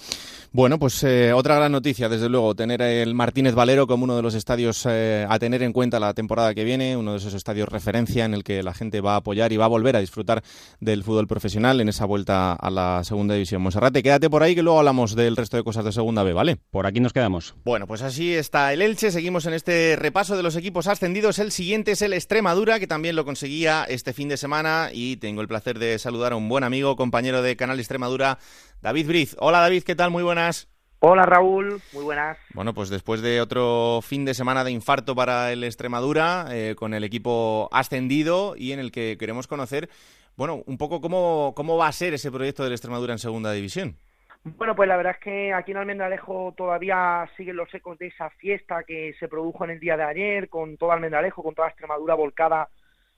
Bueno, 0.53 0.79
pues 0.79 1.03
eh, 1.05 1.33
otra 1.33 1.57
gran 1.57 1.72
noticia, 1.72 2.09
desde 2.09 2.29
luego, 2.29 2.55
tener 2.55 2.83
el 2.83 3.14
Martínez 3.14 3.55
Valero 3.55 3.87
como 3.87 4.05
uno 4.05 4.16
de 4.16 4.22
los 4.22 4.35
estadios 4.35 4.85
eh, 4.88 5.27
a 5.29 5.38
tener 5.38 5.62
en 5.62 5.72
cuenta 5.72 5.98
la 5.98 6.12
temporada 6.14 6.55
que 6.55 6.64
viene, 6.64 6.96
uno 6.96 7.12
de 7.12 7.18
esos 7.18 7.35
estadios 7.35 7.68
referencia 7.68 8.24
en 8.24 8.35
el 8.35 8.44
que 8.44 8.62
la 8.62 8.74
gente 8.74 9.00
va 9.00 9.14
a 9.14 9.16
apoyar 9.16 9.53
y 9.53 9.57
va 9.57 9.64
a 9.64 9.68
volver 9.68 9.96
a 9.96 10.00
disfrutar 10.00 10.42
del 10.81 11.03
fútbol 11.03 11.27
profesional 11.27 11.81
en 11.81 11.88
esa 11.88 12.05
vuelta 12.05 12.53
a 12.53 12.70
la 12.70 13.03
segunda 13.05 13.35
división. 13.35 13.62
Monserrate, 13.62 14.03
quédate 14.03 14.29
por 14.29 14.42
ahí 14.42 14.55
que 14.55 14.62
luego 14.62 14.79
hablamos 14.79 15.14
del 15.14 15.37
resto 15.37 15.57
de 15.57 15.64
cosas 15.64 15.85
de 15.85 15.92
segunda 15.92 16.22
B, 16.22 16.33
¿vale? 16.33 16.57
Por 16.70 16.87
aquí 16.87 17.00
nos 17.00 17.12
quedamos. 17.12 17.55
Bueno, 17.64 17.87
pues 17.87 18.03
así 18.03 18.35
está 18.35 18.72
el 18.72 18.83
Elche, 18.83 19.11
seguimos 19.11 19.46
en 19.46 19.55
este 19.55 19.96
repaso 19.96 20.37
de 20.37 20.42
los 20.42 20.57
equipos 20.57 20.87
ascendidos, 20.87 21.38
el 21.38 21.53
siguiente 21.55 21.93
es 21.93 22.03
el 22.03 22.12
Extremadura, 22.12 22.79
que 22.79 22.87
también 22.87 23.17
lo 23.17 23.25
conseguía 23.25 23.85
este 23.88 24.12
fin 24.12 24.29
de 24.29 24.37
semana 24.37 24.90
y 24.93 25.17
tengo 25.17 25.40
el 25.40 25.49
placer 25.49 25.79
de 25.79 25.99
saludar 25.99 26.33
a 26.33 26.37
un 26.37 26.49
buen 26.49 26.64
amigo, 26.64 26.97
compañero 26.97 27.43
de 27.43 27.57
Canal 27.57 27.79
Extremadura, 27.79 28.38
David 28.83 29.07
Briz. 29.07 29.37
Hola 29.38 29.61
David, 29.61 29.85
¿qué 29.85 29.95
tal? 29.95 30.11
Muy 30.11 30.25
buenas. 30.25 30.69
Hola 30.99 31.25
Raúl, 31.27 31.81
muy 31.93 32.03
buenas. 32.03 32.38
Bueno, 32.55 32.75
pues 32.75 32.88
después 32.88 33.23
de 33.23 33.40
otro 33.40 34.01
fin 34.03 34.25
de 34.25 34.35
semana 34.35 34.64
de 34.64 34.73
infarto 34.73 35.14
para 35.14 35.53
el 35.53 35.62
Extremadura, 35.62 36.49
eh, 36.51 36.75
con 36.77 36.93
el 36.93 37.05
equipo 37.05 37.69
ascendido 37.73 38.57
y 38.57 38.73
en 38.73 38.81
el 38.81 38.90
que 38.90 39.17
queremos 39.17 39.47
conocer, 39.47 39.88
bueno, 40.37 40.64
un 40.67 40.77
poco 40.77 41.01
cómo, 41.01 41.53
cómo 41.55 41.77
va 41.77 41.87
a 41.87 41.93
ser 41.93 42.14
ese 42.14 42.33
proyecto 42.33 42.64
del 42.64 42.73
Extremadura 42.73 43.12
en 43.12 43.21
segunda 43.21 43.53
división. 43.53 43.97
Bueno, 44.44 44.76
pues 44.76 44.88
la 44.88 44.96
verdad 44.98 45.14
es 45.14 45.24
que 45.24 45.54
aquí 45.54 45.70
en 45.70 45.78
Almendralejo 45.78 46.52
todavía 46.54 47.26
siguen 47.37 47.57
los 47.57 47.72
ecos 47.72 47.98
de 47.98 48.09
esa 48.09 48.28
fiesta 48.30 48.85
que 48.85 49.14
se 49.18 49.26
produjo 49.26 49.64
en 49.64 49.70
el 49.70 49.80
día 49.80 49.96
de 49.96 50.02
ayer, 50.02 50.48
con 50.50 50.76
todo 50.76 50.92
Almendralejo, 50.92 51.42
con 51.42 51.54
toda 51.54 51.68
Extremadura 51.68 52.14
volcada 52.14 52.68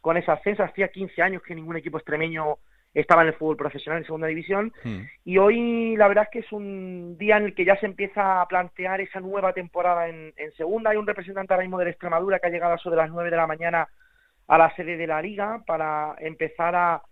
con 0.01 0.17
esa 0.17 0.35
ascenso. 0.35 0.63
Hacía 0.63 0.89
15 0.89 1.21
años 1.23 1.43
que 1.43 1.57
ningún 1.57 1.77
equipo 1.77 1.99
extremeño 1.99 2.59
estaba 2.95 3.23
en 3.23 3.29
el 3.29 3.35
fútbol 3.35 3.57
profesional 3.57 3.99
en 3.99 4.07
segunda 4.07 4.29
división. 4.29 4.73
Hmm. 4.85 5.01
Y 5.25 5.39
hoy 5.39 5.97
la 5.97 6.07
verdad 6.07 6.25
es 6.25 6.31
que 6.31 6.39
es 6.47 6.53
un 6.53 7.19
día 7.19 7.39
en 7.39 7.47
el 7.47 7.55
que 7.55 7.65
ya 7.65 7.77
se 7.81 7.87
empieza 7.87 8.41
a 8.41 8.47
plantear 8.47 9.01
esa 9.01 9.19
nueva 9.19 9.53
temporada 9.53 10.09
en, 10.09 10.33
en 10.37 10.53
segunda. 10.53 10.91
Hay 10.91 10.97
un 10.97 11.09
representante 11.09 11.53
ahora 11.53 11.65
mismo 11.65 11.79
de 11.79 11.87
la 11.87 11.91
Extremadura 11.91 12.39
que 12.39 12.47
ha 12.47 12.51
llegado 12.51 12.73
a 12.73 12.77
eso 12.77 12.89
de 12.89 12.97
las 12.97 13.11
9 13.11 13.31
de 13.31 13.37
la 13.37 13.49
mañana 13.49 13.89
a 14.47 14.59
la 14.59 14.75
sede 14.77 14.97
de 14.97 15.09
la 15.09 15.21
liga 15.21 15.63
para 15.67 16.15
empezar 16.21 16.77
a 16.77 17.03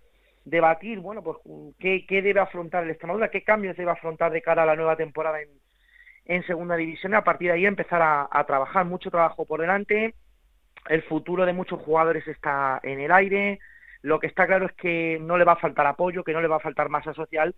debatir, 0.45 1.01
bueno, 1.01 1.23
pues 1.23 1.39
qué, 1.79 2.05
qué 2.07 2.23
debe 2.23 2.41
afrontar 2.41 2.85
el 2.85 2.91
Extremadura, 2.91 3.31
qué 3.31 3.43
cambios 3.43 3.77
debe 3.77 3.91
afrontar 3.91 4.33
de 4.33 4.43
cara 4.43 4.63
a 4.63 4.67
la 4.67 4.77
nueva 4.77 4.97
temporada 4.97 5.41
en, 5.41 5.49
en 6.27 6.47
segunda 6.47 6.77
división 6.77 7.13
y 7.13 7.17
a 7.17 7.25
partir 7.25 7.49
de 7.49 7.55
ahí 7.55 7.67
empezar 7.67 8.01
a, 8.03 8.45
trabajar. 8.45 8.85
Mucho 8.85 9.11
trabajo 9.11 9.47
por 9.47 9.61
delante, 9.61 10.15
el 10.89 11.03
futuro 11.03 11.47
de 11.47 11.53
muchos 11.53 11.81
jugadores 11.81 12.27
está 12.29 12.81
en 12.83 13.01
el 13.01 13.13
aire, 13.13 13.59
lo 14.03 14.21
que 14.21 14.27
está 14.27 14.47
claro 14.47 14.67
es 14.67 14.73
que 14.73 15.19
no 15.21 15.39
le 15.39 15.45
va 15.45 15.53
a 15.53 15.57
faltar 15.57 15.87
apoyo, 15.87 16.25
que 16.25 16.33
no 16.33 16.43
le 16.43 16.49
va 16.49 16.57
a 16.57 16.61
faltar 16.61 16.89
masa 16.89 17.15
social 17.15 17.55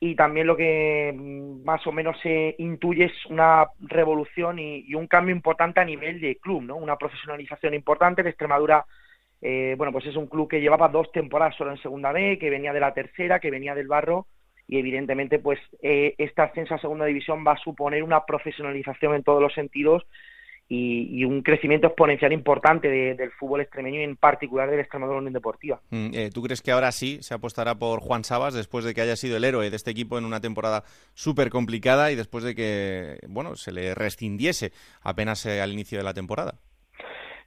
y 0.00 0.16
también 0.16 0.46
lo 0.48 0.56
que 0.56 1.14
mm, 1.16 1.64
más 1.64 1.86
o 1.86 1.92
menos 1.92 2.18
se 2.20 2.56
intuye 2.58 3.04
es 3.04 3.26
una 3.26 3.68
revolución 3.80 4.58
y, 4.58 4.84
y 4.88 4.94
un 4.94 5.06
cambio 5.06 5.34
importante 5.34 5.80
a 5.80 5.84
nivel 5.84 6.20
de 6.20 6.36
club, 6.36 6.62
¿no? 6.62 6.76
Una 6.76 6.96
profesionalización 6.96 7.74
importante. 7.74 8.22
de 8.22 8.30
Extremadura 8.30 8.84
eh, 9.46 9.74
bueno, 9.76 9.92
pues 9.92 10.06
es 10.06 10.16
un 10.16 10.26
club 10.26 10.48
que 10.48 10.62
llevaba 10.62 10.88
dos 10.88 11.12
temporadas 11.12 11.54
solo 11.54 11.70
en 11.70 11.76
Segunda 11.76 12.12
B, 12.12 12.38
que 12.38 12.48
venía 12.48 12.72
de 12.72 12.80
la 12.80 12.94
tercera, 12.94 13.40
que 13.40 13.50
venía 13.50 13.74
del 13.74 13.88
barro 13.88 14.26
y 14.66 14.78
evidentemente 14.78 15.38
pues 15.38 15.60
eh, 15.82 16.14
esta 16.16 16.44
ascenso 16.44 16.74
a 16.74 16.78
Segunda 16.78 17.04
División 17.04 17.44
va 17.46 17.52
a 17.52 17.58
suponer 17.58 18.02
una 18.02 18.24
profesionalización 18.24 19.14
en 19.14 19.22
todos 19.22 19.42
los 19.42 19.52
sentidos 19.52 20.06
y, 20.66 21.22
un 21.26 21.42
crecimiento 21.42 21.88
exponencial 21.88 22.32
importante 22.32 22.88
del 22.88 23.30
fútbol 23.32 23.60
extremeño 23.60 24.00
y 24.00 24.04
en 24.04 24.16
particular 24.16 24.70
del 24.70 24.80
Extremadura 24.80 25.18
Unión 25.18 25.34
Deportiva. 25.34 25.82
Mm, 25.90 26.14
eh, 26.14 26.30
¿Tú 26.32 26.42
crees 26.42 26.62
que 26.62 26.72
ahora 26.72 26.90
sí 26.90 27.18
se 27.20 27.34
apostará 27.34 27.74
por 27.74 28.00
Juan 28.00 28.24
Sabas 28.24 28.54
después 28.54 28.82
de 28.86 28.94
que 28.94 29.02
haya 29.02 29.14
sido 29.14 29.36
el 29.36 29.44
héroe 29.44 29.68
de 29.68 29.76
este 29.76 29.90
equipo 29.90 30.16
en 30.16 30.24
una 30.24 30.40
temporada 30.40 30.84
súper 31.12 31.50
complicada 31.50 32.10
y 32.10 32.14
después 32.14 32.44
de 32.44 32.54
que 32.54 33.18
bueno 33.28 33.56
se 33.56 33.72
le 33.72 33.94
rescindiese 33.94 34.72
apenas 35.02 35.44
al 35.44 35.70
inicio 35.70 35.98
de 35.98 36.04
la 36.04 36.14
temporada? 36.14 36.54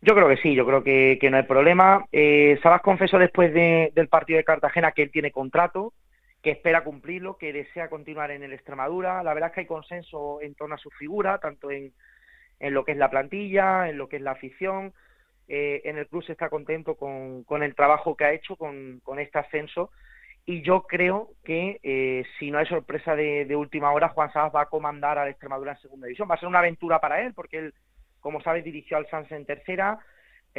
Yo 0.01 0.13
creo 0.13 0.27
que 0.27 0.37
sí, 0.37 0.53
yo 0.53 0.65
creo 0.65 0.83
que, 0.83 1.19
no 1.29 1.37
hay 1.37 1.43
problema. 1.43 2.05
Eh, 2.11 2.59
Sabas 2.61 2.81
confesó 2.81 3.17
después 3.17 3.53
del 3.53 4.07
partido 4.09 4.37
de 4.37 4.43
Cartagena 4.43 4.91
que 4.91 5.03
él 5.03 5.11
tiene 5.11 5.31
contrato, 5.31 5.93
que 6.43 6.51
espera 6.51 6.83
cumplirlo, 6.83 7.37
que 7.37 7.51
desea 7.51 7.89
continuar 7.89 8.31
en 8.31 8.43
el 8.43 8.53
Extremadura. 8.53 9.23
La 9.23 9.33
verdad 9.33 9.49
es 9.49 9.55
que 9.55 9.61
hay 9.61 9.67
consenso 9.67 10.39
en 10.41 10.53
torno 10.55 10.75
a 10.75 10.79
su 10.79 10.91
figura, 10.91 11.39
tanto 11.39 11.71
en, 11.71 11.93
en 12.59 12.73
lo 12.73 12.85
que 12.85 12.91
es 12.91 12.97
la 12.97 13.09
plantilla, 13.09 13.89
en 13.89 13.97
lo 13.97 14.07
que 14.07 14.17
es 14.17 14.21
la 14.21 14.31
afición. 14.31 14.93
Eh, 15.47 15.81
en 15.85 15.97
el 15.97 16.07
club 16.07 16.23
se 16.23 16.33
está 16.33 16.49
contento 16.49 16.95
con, 16.95 17.43
con 17.43 17.63
el 17.63 17.73
trabajo 17.73 18.15
que 18.15 18.25
ha 18.25 18.33
hecho 18.33 18.55
con, 18.55 18.99
con 19.03 19.17
este 19.17 19.39
ascenso 19.39 19.91
y 20.49 20.61
yo 20.61 20.83
creo 20.83 21.31
que 21.43 21.79
eh, 21.83 22.23
si 22.39 22.51
no 22.51 22.57
hay 22.57 22.65
sorpresa 22.67 23.15
de, 23.15 23.43
de, 23.45 23.55
última 23.57 23.91
hora, 23.91 24.09
Juan 24.09 24.31
Sabas 24.31 24.55
va 24.55 24.61
a 24.61 24.69
comandar 24.69 25.17
al 25.17 25.27
Extremadura 25.27 25.73
en 25.73 25.79
segunda 25.79 26.07
división. 26.07 26.29
Va 26.31 26.35
a 26.35 26.39
ser 26.39 26.47
una 26.47 26.59
aventura 26.59 27.01
para 27.01 27.21
él 27.21 27.33
porque 27.33 27.57
él 27.57 27.73
como 28.19 28.41
sabes, 28.41 28.63
dirigió 28.63 28.97
al 28.97 29.09
Sanz 29.09 29.31
en 29.31 29.45
tercera, 29.45 29.99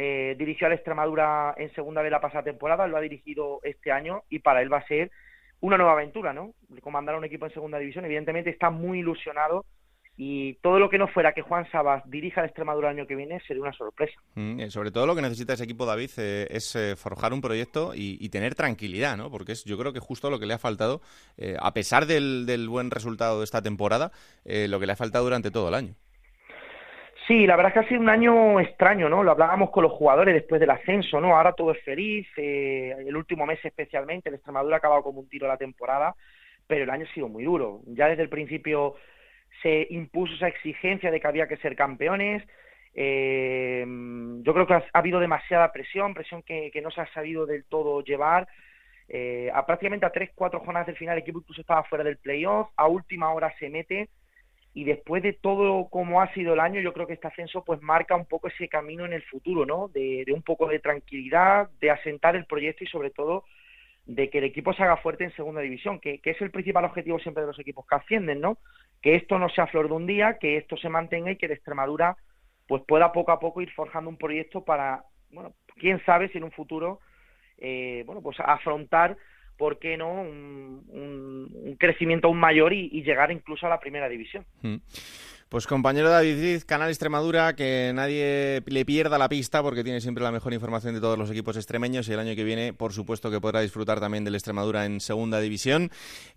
eh, 0.01 0.35
dirigió 0.37 0.67
al 0.67 0.73
Extremadura 0.73 1.53
en 1.57 1.73
segunda 1.73 2.01
de 2.01 2.09
la 2.09 2.21
pasada 2.21 2.43
temporada, 2.43 2.87
lo 2.87 2.95
ha 2.95 3.01
dirigido 3.01 3.59
este 3.63 3.91
año 3.91 4.23
y 4.29 4.39
para 4.39 4.61
él 4.61 4.71
va 4.71 4.77
a 4.77 4.87
ser 4.87 5.11
una 5.59 5.77
nueva 5.77 5.91
aventura, 5.91 6.31
¿no? 6.31 6.53
Comandar 6.81 7.15
a 7.15 7.17
un 7.17 7.25
equipo 7.25 7.45
en 7.45 7.51
segunda 7.51 7.79
división, 7.79 8.05
evidentemente 8.05 8.49
está 8.49 8.69
muy 8.69 8.99
ilusionado 8.99 9.65
y 10.15 10.53
todo 10.61 10.79
lo 10.79 10.89
que 10.89 10.97
no 10.97 11.09
fuera 11.09 11.33
que 11.33 11.41
Juan 11.41 11.69
Sabas 11.69 12.09
dirija 12.09 12.39
al 12.39 12.47
Extremadura 12.47 12.91
el 12.91 12.97
año 12.97 13.07
que 13.07 13.15
viene 13.15 13.41
sería 13.45 13.61
una 13.61 13.73
sorpresa. 13.73 14.17
Mm, 14.35 14.59
eh, 14.61 14.71
sobre 14.71 14.91
todo 14.91 15.05
lo 15.05 15.15
que 15.15 15.21
necesita 15.21 15.53
ese 15.53 15.65
equipo, 15.65 15.85
David, 15.85 16.11
eh, 16.15 16.47
es 16.49 16.77
forjar 16.95 17.33
un 17.33 17.41
proyecto 17.41 17.91
y, 17.93 18.29
tener 18.29 18.55
tranquilidad, 18.55 19.17
¿no? 19.17 19.29
Porque 19.29 19.51
es, 19.51 19.65
yo 19.65 19.77
creo 19.77 19.91
que 19.91 19.99
justo 19.99 20.29
lo 20.29 20.39
que 20.39 20.45
le 20.45 20.53
ha 20.53 20.59
faltado, 20.59 21.01
a 21.59 21.73
pesar 21.73 22.05
del, 22.05 22.45
del, 22.45 22.69
buen 22.69 22.89
resultado 22.89 23.39
de 23.39 23.43
esta 23.43 23.61
temporada, 23.61 24.13
lo 24.45 24.79
que 24.79 24.85
le 24.85 24.93
ha 24.93 24.95
faltado 24.95 25.25
durante 25.25 25.51
todo 25.51 25.67
el 25.67 25.73
año. 25.73 25.95
Sí, 27.29 27.45
la 27.45 27.55
verdad 27.55 27.69
es 27.69 27.73
que 27.75 27.85
ha 27.85 27.89
sido 27.89 28.01
un 28.01 28.09
año 28.09 28.59
extraño, 28.59 29.07
¿no? 29.07 29.21
Lo 29.21 29.29
hablábamos 29.29 29.69
con 29.69 29.83
los 29.83 29.91
jugadores 29.91 30.33
después 30.33 30.59
del 30.59 30.71
ascenso, 30.71 31.21
¿no? 31.21 31.37
Ahora 31.37 31.53
todo 31.53 31.73
es 31.73 31.83
feliz, 31.83 32.27
eh, 32.37 32.95
el 32.97 33.15
último 33.15 33.45
mes 33.45 33.63
especialmente, 33.63 34.29
el 34.29 34.35
Extremadura 34.35 34.77
ha 34.77 34.79
acabado 34.79 35.03
como 35.03 35.19
un 35.19 35.29
tiro 35.29 35.47
la 35.47 35.57
temporada, 35.57 36.15
pero 36.65 36.85
el 36.85 36.89
año 36.89 37.05
ha 37.07 37.13
sido 37.13 37.27
muy 37.29 37.43
duro. 37.43 37.81
Ya 37.85 38.07
desde 38.07 38.23
el 38.23 38.29
principio 38.29 38.95
se 39.61 39.85
impuso 39.91 40.33
esa 40.33 40.47
exigencia 40.47 41.11
de 41.11 41.19
que 41.19 41.27
había 41.27 41.47
que 41.47 41.57
ser 41.57 41.75
campeones. 41.75 42.43
Eh, 42.95 43.85
yo 44.41 44.53
creo 44.55 44.65
que 44.65 44.73
ha, 44.73 44.83
habido 44.93 45.19
demasiada 45.19 45.71
presión, 45.71 46.15
presión 46.15 46.41
que, 46.41 46.71
no 46.81 46.89
se 46.89 47.01
ha 47.01 47.13
sabido 47.13 47.45
del 47.45 47.63
todo 47.65 48.03
llevar. 48.03 48.47
Eh, 49.07 49.51
a 49.53 49.67
prácticamente 49.67 50.07
a 50.07 50.11
tres, 50.11 50.31
cuatro 50.33 50.61
jornadas 50.61 50.87
del 50.87 50.97
final 50.97 51.15
el 51.15 51.21
equipo 51.21 51.39
incluso 51.39 51.61
estaba 51.61 51.83
fuera 51.83 52.03
del 52.03 52.17
playoff, 52.17 52.69
a 52.75 52.87
última 52.87 53.31
hora 53.31 53.53
se 53.59 53.69
mete 53.69 54.09
y 54.73 54.83
después 54.83 55.23
de 55.23 55.33
todo 55.33 55.89
como 55.89 56.21
ha 56.21 56.31
sido 56.33 56.53
el 56.53 56.59
año, 56.59 56.79
yo 56.79 56.93
creo 56.93 57.07
que 57.07 57.13
este 57.13 57.27
ascenso 57.27 57.63
pues 57.63 57.81
marca 57.81 58.15
un 58.15 58.25
poco 58.25 58.47
ese 58.47 58.67
camino 58.67 59.05
en 59.05 59.13
el 59.13 59.23
futuro, 59.23 59.65
¿no? 59.65 59.87
De, 59.87 60.25
un 60.33 60.43
poco 60.43 60.67
de 60.67 60.79
tranquilidad, 60.79 61.69
de 61.79 61.91
asentar 61.91 62.35
el 62.35 62.45
proyecto 62.45 62.83
y 62.83 62.87
sobre 62.87 63.09
todo 63.09 63.45
de 64.05 64.29
que 64.29 64.39
el 64.39 64.43
equipo 64.43 64.73
se 64.73 64.83
haga 64.83 64.97
fuerte 64.97 65.23
en 65.23 65.35
segunda 65.35 65.61
división, 65.61 65.99
que, 65.99 66.19
que, 66.19 66.31
es 66.31 66.41
el 66.41 66.51
principal 66.51 66.85
objetivo 66.85 67.19
siempre 67.19 67.41
de 67.41 67.47
los 67.47 67.59
equipos 67.59 67.85
que 67.87 67.95
ascienden, 67.95 68.41
¿no? 68.41 68.57
Que 69.01 69.15
esto 69.15 69.37
no 69.37 69.49
sea 69.49 69.67
flor 69.67 69.87
de 69.87 69.93
un 69.93 70.07
día, 70.07 70.37
que 70.39 70.57
esto 70.57 70.77
se 70.77 70.89
mantenga 70.89 71.31
y 71.31 71.37
que 71.37 71.47
de 71.47 71.55
Extremadura 71.55 72.17
pues 72.67 72.83
pueda 72.87 73.11
poco 73.11 73.31
a 73.31 73.39
poco 73.39 73.61
ir 73.61 73.71
forjando 73.71 74.09
un 74.09 74.17
proyecto 74.17 74.63
para, 74.63 75.03
bueno, 75.31 75.53
quién 75.79 76.03
sabe 76.05 76.29
si 76.29 76.37
en 76.37 76.43
un 76.43 76.51
futuro, 76.51 76.99
eh, 77.57 78.03
bueno, 78.05 78.21
pues 78.21 78.39
afrontar 78.39 79.17
¿por 79.59 79.77
qué 79.77 79.97
no? 79.97 80.09
Un, 80.09 81.75
crecimiento 81.77 82.27
aún 82.27 82.39
mayor 82.39 82.73
y, 82.73 83.03
llegar 83.03 83.31
incluso 83.31 83.67
a 83.67 83.69
la 83.69 83.79
primera 83.79 84.09
división. 84.09 84.43
Mm. 84.61 84.77
Pues 85.49 85.65
compañero 85.65 86.09
David 86.09 86.61
Canal 86.65 86.89
Extremadura, 86.89 87.55
que 87.55 87.91
nadie 87.93 88.61
le 88.65 88.85
pierda 88.85 89.17
la 89.17 89.29
pista 89.29 89.63
porque 89.63 89.83
tiene 89.83 89.99
siempre 89.99 90.23
la 90.23 90.31
mejor 90.31 90.53
información 90.53 90.93
de 90.93 91.01
todos 91.01 91.17
los 91.17 91.31
equipos 91.31 91.57
extremeños 91.57 92.07
y 92.07 92.13
el 92.13 92.19
año 92.19 92.35
que 92.35 92.43
viene, 92.43 92.71
por 92.73 92.93
supuesto, 92.93 93.31
que 93.31 93.41
podrá 93.41 93.61
disfrutar 93.61 93.99
también 93.99 94.23
del 94.23 94.35
Extremadura 94.35 94.85
en 94.85 94.99
segunda 94.99 95.39
división. 95.39 95.89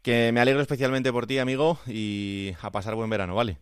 Que 0.03 0.31
me 0.33 0.41
alegro 0.41 0.63
especialmente 0.63 1.13
por 1.13 1.27
ti, 1.27 1.39
amigo, 1.39 1.79
y 1.87 2.53
a 2.63 2.71
pasar 2.71 2.95
buen 2.95 3.11
verano, 3.11 3.35
¿vale? 3.35 3.59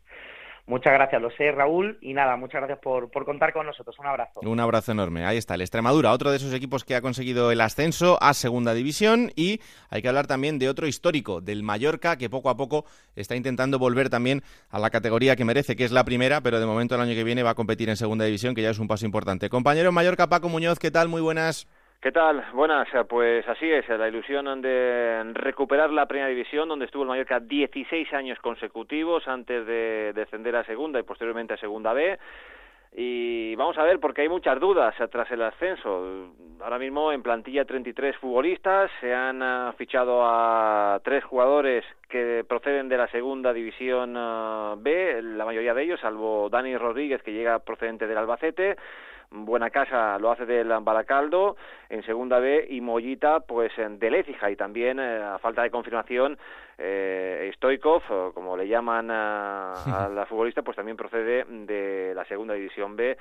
Muchas 0.70 0.92
gracias, 0.92 1.20
lo 1.20 1.32
sé, 1.32 1.50
Raúl. 1.50 1.98
Y 2.00 2.14
nada, 2.14 2.36
muchas 2.36 2.60
gracias 2.60 2.78
por, 2.78 3.10
por, 3.10 3.24
contar 3.24 3.52
con 3.52 3.66
nosotros. 3.66 3.98
Un 3.98 4.06
abrazo. 4.06 4.38
Un 4.40 4.60
abrazo 4.60 4.92
enorme. 4.92 5.26
Ahí 5.26 5.36
está, 5.36 5.56
el 5.56 5.62
Extremadura, 5.62 6.12
otro 6.12 6.30
de 6.30 6.36
esos 6.36 6.54
equipos 6.54 6.84
que 6.84 6.94
ha 6.94 7.00
conseguido 7.00 7.50
el 7.50 7.60
ascenso 7.60 8.22
a 8.22 8.34
Segunda 8.34 8.72
División. 8.72 9.32
Y 9.34 9.60
hay 9.88 10.00
que 10.00 10.06
hablar 10.06 10.28
también 10.28 10.60
de 10.60 10.68
otro 10.68 10.86
histórico, 10.86 11.40
del 11.40 11.64
Mallorca, 11.64 12.16
que 12.16 12.30
poco 12.30 12.50
a 12.50 12.56
poco 12.56 12.84
está 13.16 13.34
intentando 13.34 13.80
volver 13.80 14.10
también 14.10 14.44
a 14.68 14.78
la 14.78 14.90
categoría 14.90 15.34
que 15.34 15.44
merece, 15.44 15.74
que 15.74 15.84
es 15.84 15.90
la 15.90 16.04
primera, 16.04 16.40
pero 16.40 16.60
de 16.60 16.66
momento 16.66 16.94
el 16.94 17.00
año 17.00 17.14
que 17.14 17.24
viene 17.24 17.42
va 17.42 17.50
a 17.50 17.54
competir 17.56 17.88
en 17.88 17.96
Segunda 17.96 18.24
División, 18.24 18.54
que 18.54 18.62
ya 18.62 18.70
es 18.70 18.78
un 18.78 18.86
paso 18.86 19.04
importante. 19.04 19.50
Compañero 19.50 19.90
Mallorca, 19.90 20.28
Paco 20.28 20.48
Muñoz, 20.48 20.78
¿qué 20.78 20.92
tal? 20.92 21.08
Muy 21.08 21.20
buenas. 21.20 21.66
¿Qué 22.02 22.12
tal? 22.12 22.42
Buenas, 22.54 22.88
pues 23.10 23.46
así 23.46 23.70
es, 23.70 23.86
la 23.90 24.08
ilusión 24.08 24.62
de 24.62 25.22
recuperar 25.34 25.90
la 25.90 26.06
primera 26.06 26.30
división, 26.30 26.66
donde 26.66 26.86
estuvo 26.86 27.02
el 27.02 27.10
Mallorca 27.10 27.40
16 27.40 28.14
años 28.14 28.38
consecutivos 28.38 29.28
antes 29.28 29.66
de 29.66 30.14
descender 30.14 30.56
a 30.56 30.64
segunda 30.64 30.98
y 30.98 31.02
posteriormente 31.02 31.52
a 31.52 31.58
segunda 31.58 31.92
B. 31.92 32.18
Y 32.96 33.54
vamos 33.56 33.76
a 33.76 33.82
ver, 33.82 34.00
porque 34.00 34.22
hay 34.22 34.30
muchas 34.30 34.58
dudas 34.58 34.94
tras 35.10 35.30
el 35.30 35.42
ascenso. 35.42 36.32
Ahora 36.62 36.78
mismo 36.78 37.12
en 37.12 37.22
plantilla 37.22 37.66
33 37.66 38.16
futbolistas, 38.16 38.90
se 39.02 39.12
han 39.12 39.74
fichado 39.74 40.22
a 40.24 41.00
tres 41.04 41.22
jugadores 41.24 41.84
que 42.08 42.46
proceden 42.48 42.88
de 42.88 42.96
la 42.96 43.08
segunda 43.08 43.52
división 43.52 44.14
B, 44.82 45.20
la 45.20 45.44
mayoría 45.44 45.74
de 45.74 45.82
ellos, 45.82 46.00
salvo 46.00 46.48
Dani 46.48 46.78
Rodríguez, 46.78 47.22
que 47.22 47.34
llega 47.34 47.58
procedente 47.58 48.06
del 48.06 48.16
Albacete. 48.16 48.78
Buena 49.32 49.70
Casa 49.70 50.18
lo 50.18 50.32
hace 50.32 50.44
del 50.44 50.68
Baracaldo 50.80 51.56
en 51.88 52.02
segunda 52.02 52.40
B 52.40 52.66
y 52.68 52.80
Mollita 52.80 53.40
pues 53.40 53.70
de 53.76 54.10
Lécija 54.10 54.50
y 54.50 54.56
también 54.56 54.98
eh, 54.98 55.22
a 55.22 55.38
falta 55.38 55.62
de 55.62 55.70
confirmación 55.70 56.36
eh, 56.76 57.50
Stoikov, 57.54 58.32
como 58.34 58.56
le 58.56 58.66
llaman 58.66 59.08
a, 59.10 60.08
la 60.14 60.26
futbolista, 60.26 60.62
pues 60.62 60.76
también 60.76 60.96
procede 60.96 61.44
de 61.44 62.12
la 62.14 62.24
segunda 62.24 62.54
división 62.54 62.96
B. 62.96 63.16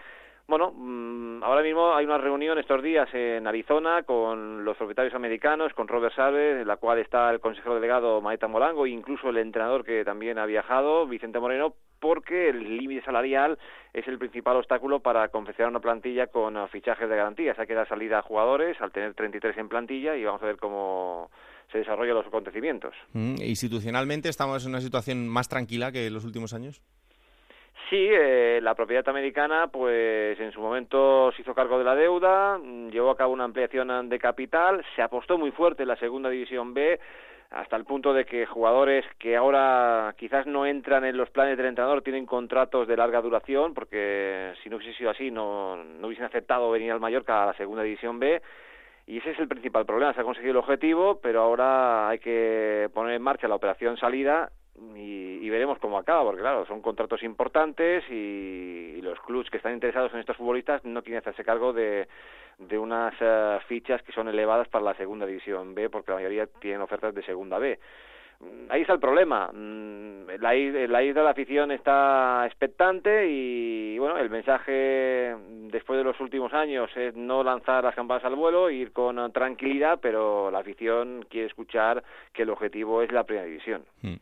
Bueno, 0.47 0.71
mm, 0.75 1.43
ahora 1.43 1.61
mismo 1.61 1.93
hay 1.93 2.05
una 2.05 2.17
reunión 2.17 2.57
estos 2.57 2.81
días 2.81 3.07
en 3.13 3.45
Arizona 3.45 4.01
con 4.01 4.65
los 4.65 4.77
propietarios 4.77 5.13
americanos, 5.13 5.73
con 5.73 5.87
Robert 5.87 6.15
Salve, 6.15 6.61
en 6.61 6.67
la 6.67 6.77
cual 6.77 6.97
está 6.97 7.29
el 7.29 7.39
consejero 7.39 7.75
delegado 7.75 8.19
Maeta 8.19 8.47
Molango 8.47 8.87
e 8.87 8.89
incluso 8.89 9.29
el 9.29 9.37
entrenador 9.37 9.85
que 9.85 10.03
también 10.03 10.39
ha 10.39 10.47
viajado, 10.47 11.05
Vicente 11.05 11.39
Moreno, 11.39 11.75
porque 11.99 12.49
el 12.49 12.77
límite 12.77 13.03
salarial 13.03 13.57
es 13.93 14.07
el 14.07 14.17
principal 14.17 14.57
obstáculo 14.57 14.99
para 14.99 15.27
confeccionar 15.29 15.71
una 15.71 15.79
plantilla 15.79 16.27
con 16.27 16.55
fichajes 16.69 17.09
de 17.09 17.15
garantías. 17.15 17.57
Hay 17.59 17.67
que 17.67 17.73
dar 17.73 17.87
salida 17.87 18.19
a 18.19 18.21
jugadores 18.21 18.79
al 18.81 18.91
tener 18.91 19.13
33 19.13 19.57
en 19.57 19.69
plantilla 19.69 20.15
y 20.15 20.23
vamos 20.23 20.41
a 20.41 20.45
ver 20.45 20.57
cómo 20.57 21.29
se 21.71 21.79
desarrollan 21.79 22.15
los 22.15 22.27
acontecimientos. 22.27 22.93
Mm, 23.13 23.35
institucionalmente 23.41 24.29
estamos 24.29 24.65
en 24.65 24.71
una 24.71 24.81
situación 24.81 25.27
más 25.27 25.47
tranquila 25.49 25.91
que 25.91 26.07
en 26.07 26.13
los 26.13 26.25
últimos 26.25 26.53
años. 26.53 26.81
Sí, 27.89 28.07
eh, 28.11 28.59
la 28.61 28.75
propiedad 28.75 29.07
americana, 29.09 29.67
pues 29.67 30.39
en 30.39 30.51
su 30.51 30.61
momento 30.61 31.31
se 31.31 31.41
hizo 31.41 31.55
cargo 31.55 31.79
de 31.79 31.83
la 31.83 31.95
deuda, 31.95 32.59
mm, 32.59 32.89
llevó 32.89 33.09
a 33.09 33.17
cabo 33.17 33.33
una 33.33 33.45
ampliación 33.45 34.09
de 34.09 34.19
capital, 34.19 34.85
se 34.95 35.01
apostó 35.01 35.39
muy 35.39 35.51
fuerte 35.51 35.83
en 35.83 35.89
la 35.89 35.95
segunda 35.95 36.29
división 36.29 36.75
B, 36.75 36.99
hasta 37.51 37.75
el 37.75 37.85
punto 37.85 38.13
de 38.13 38.25
que 38.25 38.45
jugadores 38.45 39.05
que 39.17 39.35
ahora 39.35 40.13
quizás 40.17 40.45
no 40.45 40.65
entran 40.65 41.03
en 41.03 41.17
los 41.17 41.29
planes 41.31 41.57
del 41.57 41.65
entrenador 41.65 42.03
tienen 42.03 42.25
contratos 42.25 42.87
de 42.87 42.95
larga 42.95 43.21
duración, 43.21 43.73
porque 43.73 44.53
si 44.61 44.69
no 44.69 44.77
hubiese 44.77 44.97
sido 44.97 45.09
así 45.09 45.31
no, 45.31 45.75
no 45.75 46.07
hubiesen 46.07 46.25
aceptado 46.25 46.69
venir 46.69 46.91
al 46.91 46.99
Mallorca 46.99 47.43
a 47.43 47.47
la 47.47 47.53
segunda 47.53 47.83
división 47.83 48.19
B. 48.19 48.41
Y 49.07 49.17
ese 49.17 49.31
es 49.31 49.39
el 49.39 49.47
principal 49.47 49.87
problema. 49.87 50.13
Se 50.13 50.21
ha 50.21 50.23
conseguido 50.23 50.51
el 50.51 50.57
objetivo, 50.57 51.19
pero 51.19 51.41
ahora 51.41 52.09
hay 52.09 52.19
que 52.19 52.91
poner 52.93 53.15
en 53.15 53.23
marcha 53.23 53.47
la 53.47 53.55
operación 53.55 53.97
salida 53.97 54.51
y, 54.95 55.49
veremos 55.49 55.79
cómo 55.79 55.97
acaba, 55.97 56.23
porque 56.23 56.41
claro, 56.41 56.65
son 56.67 56.81
contratos 56.81 57.23
importantes 57.23 58.03
y, 58.11 59.01
los 59.01 59.19
clubs 59.21 59.49
que 59.49 59.57
están 59.57 59.73
interesados 59.73 60.13
en 60.13 60.19
estos 60.19 60.37
futbolistas 60.37 60.85
no 60.85 61.01
quieren 61.01 61.19
hacerse 61.19 61.43
cargo 61.43 61.73
de, 61.73 62.07
de 62.59 62.77
unas 62.77 63.13
eh, 63.19 63.59
fichas 63.67 64.01
que 64.03 64.11
son 64.11 64.27
elevadas 64.27 64.67
para 64.67 64.83
la 64.85 64.95
segunda 64.95 65.25
división 65.25 65.73
B, 65.73 65.89
porque 65.89 66.11
la 66.11 66.17
mayoría 66.17 66.47
tienen 66.47 66.81
ofertas 66.81 67.15
de 67.15 67.23
segunda 67.23 67.57
B. 67.57 67.79
Mm, 68.39 68.69
ahí 68.71 68.81
está 68.81 68.93
el 68.93 68.99
problema. 68.99 69.49
Mm, 69.51 70.27
la, 70.39 70.53
la 70.53 70.55
isla 70.55 70.99
de 70.99 71.23
la 71.23 71.29
afición 71.29 71.71
está 71.71 72.43
expectante 72.45 73.27
y, 73.29 73.97
bueno, 73.97 74.17
el 74.17 74.29
mensaje 74.29 75.35
después 75.71 75.97
de 75.97 76.03
los 76.03 76.19
últimos 76.19 76.53
años 76.53 76.89
es 76.95 77.15
no 77.15 77.43
lanzar 77.43 77.83
las 77.83 77.95
campanas 77.95 78.25
al 78.25 78.35
vuelo, 78.35 78.69
ir 78.69 78.91
con 78.91 79.31
tranquilidad, 79.31 79.99
pero 80.01 80.51
la 80.51 80.59
afición 80.59 81.25
quiere 81.29 81.47
escuchar 81.47 82.03
que 82.33 82.43
el 82.43 82.49
objetivo 82.49 83.01
es 83.01 83.11
la 83.11 83.23
primera 83.23 83.47
división. 83.47 83.83
Hmm. 84.01 84.15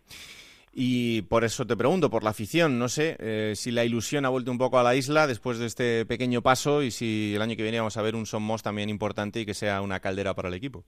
Y 0.74 1.24
por 1.24 1.44
eso 1.44 1.66
te 1.66 1.76
pregunto, 1.76 2.10
por 2.10 2.24
la 2.24 2.30
afición, 2.30 2.78
no 2.78 2.88
sé 2.88 3.16
eh, 3.20 3.54
si 3.56 3.72
la 3.72 3.84
ilusión 3.84 4.26
ha 4.26 4.30
vuelto 4.30 4.52
un 4.52 4.58
poco 4.58 4.78
a 4.78 4.84
la 4.84 4.96
isla 4.96 5.26
después 5.26 5.58
de 5.58 5.66
este 5.66 6.06
pequeño 6.06 6.42
paso 6.42 6.84
y 6.84 6.92
si 6.92 7.34
el 7.36 7.42
año 7.42 7.56
que 7.56 7.64
viene 7.64 7.80
vamos 7.80 7.98
a 7.98 8.02
ver 8.02 8.16
un 8.16 8.26
Somos 8.26 8.62
también 8.62 8.90
importante 8.90 9.40
y 9.40 9.46
que 9.46 9.54
sea 9.54 9.82
una 9.82 10.00
caldera 10.00 10.34
para 10.34 10.50
el 10.50 10.54
equipo. 10.54 10.84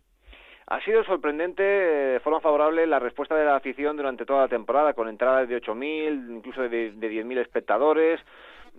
Ha 0.68 0.80
sido 0.86 1.04
sorprendente 1.04 1.64
de 1.64 2.20
forma 2.20 2.40
favorable 2.42 2.86
la 2.86 3.00
respuesta 3.00 3.36
de 3.36 3.46
la 3.46 3.56
afición 3.56 3.98
durante 3.98 4.26
toda 4.26 4.42
la 4.42 4.48
temporada, 4.48 4.94
con 4.94 5.10
entradas 5.10 5.50
de 5.50 5.60
8.000, 5.60 6.36
incluso 6.36 6.62
de, 6.62 6.92
de 6.92 7.12
10.000 7.12 7.40
espectadores 7.40 8.20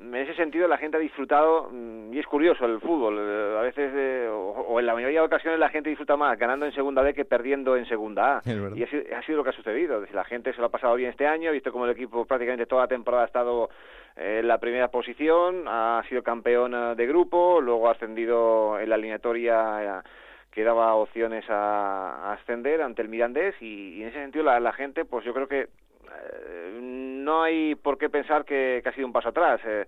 en 0.01 0.15
ese 0.15 0.35
sentido 0.35 0.67
la 0.67 0.79
gente 0.79 0.97
ha 0.97 1.01
disfrutado 1.01 1.69
mm, 1.71 2.13
y 2.13 2.19
es 2.19 2.27
curioso 2.27 2.65
el 2.65 2.81
fútbol 2.81 3.19
eh, 3.19 3.57
a 3.59 3.63
veces 3.63 3.93
eh, 3.95 4.29
o, 4.31 4.81
en 4.81 4.87
la 4.87 4.95
mayoría 4.95 5.21
de 5.21 5.27
ocasiones 5.27 5.61
la 5.61 5.69
gente 5.69 5.91
disfruta 5.91 6.17
más 6.17 6.39
ganando 6.39 6.67
en 6.67 6.73
segunda 6.73 7.03
B 7.03 7.13
que 7.15 7.25
perdiendo 7.25 7.77
en 7.77 7.87
segunda 7.87 8.39
A. 8.39 8.43
Y 8.47 8.83
ha 8.83 9.23
sido, 9.23 9.39
lo 9.39 9.45
que 9.45 9.51
ha 9.51 9.55
sucedido 9.55 10.05
la 10.13 10.25
gente 10.25 10.53
se 10.53 10.61
lo 10.61 10.67
ha 10.67 10.71
pasado 10.71 10.95
bien 10.95 11.11
este 11.11 11.27
año 11.27 11.51
ha 11.51 11.53
visto 11.53 11.73
como 11.73 11.85
el 11.85 11.93
equipo 11.93 12.25
prácticamente 12.25 12.67
toda 12.67 12.83
la 12.83 12.89
temporada 12.89 13.25
ha 13.25 13.27
estado 13.27 13.71
eh, 14.17 14.39
en 14.41 14.49
la 14.49 14.59
primera 14.59 14.89
posición 14.89 15.65
ha 15.67 16.03
sido 16.09 16.23
campeón 16.23 16.97
de 16.97 17.07
grupo 17.07 17.61
luego 17.61 17.89
ha 17.89 17.93
ascendido 17.93 18.79
en 18.81 18.89
la 18.89 18.95
alineatoria 18.95 20.03
que 20.51 20.65
daba 20.65 20.95
opciones 20.95 21.45
a, 21.49 22.33
ascender 22.33 22.83
ante 22.83 23.03
el 23.03 23.09
Mirandés 23.09 23.55
y, 23.61 24.03
en 24.03 24.09
ese 24.09 24.19
sentido 24.19 24.45
la, 24.45 24.59
la 24.61 24.73
gente 24.73 25.05
pues 25.05 25.25
yo 25.25 25.35
creo 25.35 25.47
que 25.47 25.69
no 27.31 27.43
hay 27.43 27.75
por 27.77 27.99
qué 27.99 28.09
pensar 28.09 28.45
que, 28.45 28.83
ha 28.85 28.93
sido 28.93 29.07
un 29.07 29.13
paso 29.13 29.29
atrás. 29.29 29.61
Eh, 29.65 29.87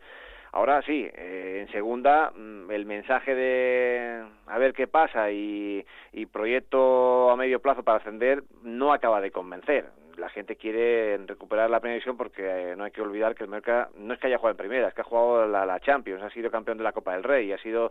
ahora 0.52 0.82
sí, 0.82 1.08
eh, 1.12 1.60
en 1.62 1.72
segunda, 1.72 2.30
mm, 2.30 2.70
el 2.70 2.86
mensaje 2.86 3.34
de 3.34 4.22
a 4.46 4.58
ver 4.58 4.72
qué 4.72 4.86
pasa 4.86 5.30
y, 5.30 5.84
proyecto 6.30 7.30
a 7.30 7.36
medio 7.36 7.60
plazo 7.60 7.82
para 7.82 7.98
ascender 7.98 8.42
no 8.62 8.92
acaba 8.92 9.20
de 9.20 9.30
convencer. 9.30 9.86
La 10.16 10.28
gente 10.28 10.56
quiere 10.56 11.18
recuperar 11.26 11.70
la 11.70 11.80
primera 11.80 11.94
división 11.94 12.16
porque 12.16 12.42
eh, 12.44 12.76
no 12.76 12.84
hay 12.84 12.90
que 12.90 13.02
olvidar 13.02 13.34
que 13.34 13.44
el 13.44 13.50
Merca 13.50 13.88
no 13.96 14.14
es 14.14 14.20
que 14.20 14.28
haya 14.28 14.38
jugado 14.38 14.52
en 14.52 14.58
primera, 14.58 14.88
es 14.88 14.94
que 14.94 15.00
ha 15.00 15.04
jugado 15.04 15.46
la, 15.46 15.80
Champions, 15.80 16.22
ha 16.22 16.30
sido 16.30 16.50
campeón 16.50 16.78
de 16.78 16.84
la 16.84 16.92
Copa 16.92 17.12
del 17.12 17.24
Rey, 17.24 17.50
ha 17.52 17.58
sido 17.58 17.90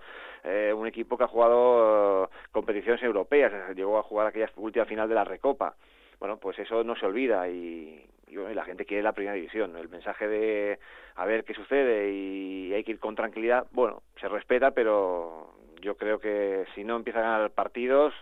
un 0.76 0.88
equipo 0.88 1.18
que 1.18 1.26
ha 1.26 1.28
jugado 1.28 2.30
competiciones 2.52 3.02
europeas, 3.04 3.52
llegó 3.76 3.98
a 4.00 4.04
jugar 4.04 4.28
aquella 4.28 4.50
última 4.56 4.86
final 4.86 5.10
de 5.10 5.16
la 5.16 5.24
Recopa 5.24 5.76
bueno, 6.22 6.38
pues 6.38 6.60
eso 6.60 6.84
no 6.84 6.96
se 6.96 7.08
olvida 7.08 7.50
y, 7.50 8.06
la 8.32 8.64
gente 8.66 8.86
quiere 8.86 9.04
la 9.04 9.14
primera 9.14 9.36
división. 9.36 9.76
El 9.76 9.90
mensaje 9.90 10.28
de 10.28 10.80
a 11.16 11.26
ver 11.26 11.44
qué 11.44 11.54
sucede 11.54 12.12
y 12.12 12.74
hay 12.74 12.84
que 12.84 12.92
ir 12.92 13.00
con 13.00 13.16
tranquilidad, 13.16 13.68
bueno, 13.72 14.04
se 14.20 14.28
respeta, 14.28 14.72
pero 14.72 15.54
yo 15.82 15.96
creo 15.98 16.20
que 16.20 16.66
si 16.76 16.84
no 16.84 16.96
empiezan 16.96 17.24
a 17.24 17.32
ganar 17.32 17.52
partidos, 17.52 18.14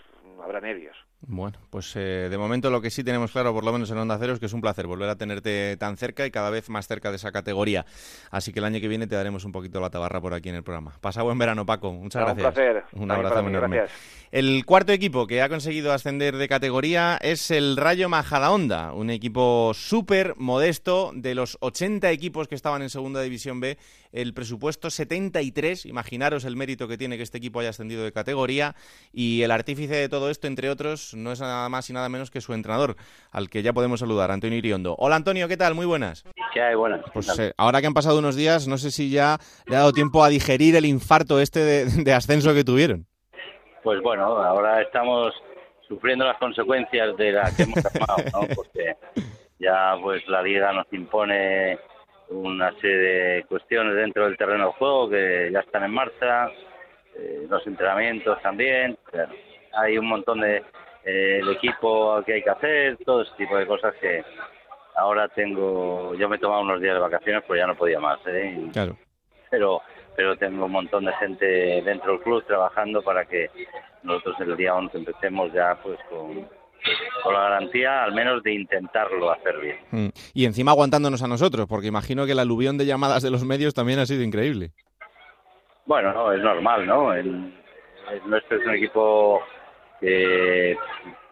habrá 0.41 0.61
nervios. 0.61 0.97
Bueno, 1.21 1.59
pues 1.69 1.93
eh, 1.97 2.27
de 2.29 2.37
momento 2.37 2.69
lo 2.69 2.81
que 2.81 2.89
sí 2.89 3.03
tenemos 3.03 3.31
claro, 3.31 3.53
por 3.53 3.65
lo 3.65 3.73
menos 3.73 3.91
en 3.91 3.97
Onda 3.97 4.17
Cero, 4.17 4.33
es 4.33 4.39
que 4.39 4.45
es 4.45 4.53
un 4.53 4.61
placer 4.61 4.87
volver 4.87 5.09
a 5.09 5.17
tenerte 5.17 5.75
tan 5.77 5.97
cerca 5.97 6.25
y 6.25 6.31
cada 6.31 6.49
vez 6.49 6.69
más 6.69 6.87
cerca 6.87 7.09
de 7.09 7.17
esa 7.17 7.31
categoría. 7.33 7.85
Así 8.31 8.53
que 8.53 8.59
el 8.59 8.65
año 8.65 8.79
que 8.79 8.87
viene 8.87 9.05
te 9.05 9.15
daremos 9.15 9.43
un 9.43 9.51
poquito 9.51 9.81
la 9.81 9.89
tabarra 9.89 10.21
por 10.21 10.33
aquí 10.33 10.47
en 10.47 10.55
el 10.55 10.63
programa. 10.63 10.97
Pasa 11.01 11.21
buen 11.21 11.37
verano, 11.37 11.65
Paco. 11.65 11.91
Muchas 11.91 12.23
gracias. 12.23 12.47
Un 12.47 12.53
placer. 12.53 12.83
Un 12.93 13.11
abrazo 13.11 13.43
muy 13.43 13.51
enorme. 13.51 13.81
El 14.31 14.63
cuarto 14.65 14.93
equipo 14.93 15.27
que 15.27 15.41
ha 15.41 15.49
conseguido 15.49 15.91
ascender 15.91 16.37
de 16.37 16.47
categoría 16.47 17.17
es 17.19 17.51
el 17.51 17.75
Rayo 17.75 18.09
Majadahonda, 18.09 18.93
un 18.93 19.09
equipo 19.09 19.73
súper 19.73 20.35
modesto 20.37 21.11
de 21.15 21.35
los 21.35 21.57
80 21.61 22.11
equipos 22.11 22.47
que 22.47 22.55
estaban 22.55 22.81
en 22.81 22.91
Segunda 22.91 23.21
División 23.21 23.59
B. 23.59 23.77
El 24.11 24.33
presupuesto 24.33 24.89
73, 24.89 25.85
imaginaros 25.85 26.43
el 26.43 26.55
mérito 26.55 26.87
que 26.87 26.97
tiene 26.97 27.17
que 27.17 27.23
este 27.23 27.37
equipo 27.37 27.59
haya 27.59 27.69
ascendido 27.69 28.03
de 28.03 28.11
categoría 28.11 28.75
y 29.13 29.43
el 29.43 29.51
artífice 29.51 29.93
de 29.93 30.09
todo 30.09 30.31
esto, 30.31 30.47
entre 30.47 30.71
otros, 30.71 31.13
no 31.13 31.31
es 31.31 31.39
nada 31.41 31.69
más 31.69 31.89
y 31.91 31.93
nada 31.93 32.09
menos 32.09 32.31
que 32.31 32.41
su 32.41 32.53
entrenador, 32.53 32.95
al 33.31 33.49
que 33.49 33.61
ya 33.61 33.71
podemos 33.71 33.99
saludar, 33.99 34.31
Antonio 34.31 34.57
Iriondo. 34.57 34.95
Hola 34.97 35.15
Antonio, 35.15 35.47
¿qué 35.47 35.57
tal? 35.57 35.75
Muy 35.75 35.85
buenas. 35.85 36.25
¿Qué 36.53 36.61
hay? 36.61 36.73
Buenas. 36.73 37.01
Pues 37.13 37.37
eh, 37.37 37.53
ahora 37.55 37.81
que 37.81 37.87
han 37.87 37.93
pasado 37.93 38.17
unos 38.17 38.35
días, 38.35 38.67
no 38.67 38.79
sé 38.79 38.89
si 38.89 39.11
ya 39.11 39.37
le 39.67 39.75
ha 39.75 39.79
dado 39.79 39.91
tiempo 39.91 40.23
a 40.23 40.29
digerir 40.29 40.75
el 40.75 40.85
infarto 40.85 41.39
este 41.39 41.59
de, 41.59 42.13
ascenso 42.13 42.55
que 42.55 42.63
tuvieron. 42.63 43.05
Pues 43.83 44.01
bueno, 44.01 44.23
ahora 44.23 44.81
estamos 44.81 45.33
sufriendo 45.87 46.25
las 46.25 46.37
consecuencias 46.39 47.15
de 47.15 47.31
la 47.31 47.51
que 47.55 47.63
hemos 47.63 47.83
tomado, 47.93 48.23
¿no? 48.33 48.55
Porque 48.55 48.95
ya 49.59 49.95
pues 50.01 50.27
la 50.27 50.41
liga 50.41 50.73
nos 50.73 50.91
impone 50.91 51.77
una 52.29 52.71
serie 52.79 52.97
de 52.97 53.43
cuestiones 53.43 53.95
dentro 53.95 54.25
del 54.25 54.37
terreno 54.37 54.67
de 54.67 54.73
juego 54.73 55.09
que 55.09 55.49
ya 55.51 55.59
están 55.59 55.83
en 55.83 55.91
marcha, 55.91 56.47
eh, 57.15 57.45
los 57.49 57.65
entrenamientos 57.65 58.41
también, 58.41 58.97
hay 59.73 59.97
un 59.97 60.07
montón 60.07 60.41
de 60.41 60.57
eh, 61.03 61.39
el 61.41 61.49
equipo 61.49 62.21
que 62.25 62.33
hay 62.33 62.43
que 62.43 62.49
hacer, 62.49 62.97
todo 63.05 63.23
ese 63.23 63.33
tipo 63.37 63.57
de 63.57 63.65
cosas 63.65 63.95
que 63.95 64.23
ahora 64.95 65.27
tengo, 65.29 66.13
yo 66.15 66.29
me 66.29 66.35
he 66.35 66.39
tomado 66.39 66.61
unos 66.61 66.81
días 66.81 66.95
de 66.95 66.99
vacaciones 66.99 67.43
pues 67.47 67.59
ya 67.59 67.67
no 67.67 67.75
podía 67.75 67.99
más, 67.99 68.19
¿eh? 68.27 68.69
Claro. 68.73 68.97
Pero, 69.49 69.81
pero 70.15 70.37
tengo 70.37 70.65
un 70.65 70.71
montón 70.71 71.05
de 71.05 71.13
gente 71.13 71.81
dentro 71.81 72.13
del 72.13 72.21
club 72.21 72.45
trabajando 72.45 73.01
para 73.01 73.25
que 73.25 73.49
nosotros 74.03 74.35
el 74.41 74.57
día 74.57 74.75
11 74.75 74.97
empecemos 74.97 75.51
ya 75.53 75.77
pues 75.81 75.99
con, 76.09 76.47
con 77.23 77.33
la 77.33 77.41
garantía 77.41 78.03
al 78.03 78.13
menos 78.13 78.43
de 78.43 78.53
intentarlo 78.53 79.31
hacer 79.31 79.59
bien. 79.59 79.77
Mm. 79.91 80.09
Y 80.33 80.45
encima 80.45 80.71
aguantándonos 80.71 81.21
a 81.23 81.27
nosotros, 81.27 81.67
porque 81.67 81.87
imagino 81.87 82.25
que 82.25 82.33
el 82.33 82.39
aluvión 82.39 82.77
de 82.77 82.85
llamadas 82.85 83.23
de 83.23 83.31
los 83.31 83.43
medios 83.45 83.73
también 83.73 83.99
ha 83.99 84.05
sido 84.05 84.23
increíble. 84.23 84.71
Bueno, 85.85 86.13
no, 86.13 86.31
es 86.31 86.41
normal, 86.41 86.85
¿no? 86.85 87.13
El, 87.13 87.53
nuestro 88.25 88.57
es 88.57 88.65
un 88.65 88.75
equipo 88.75 89.41
que, 89.99 90.77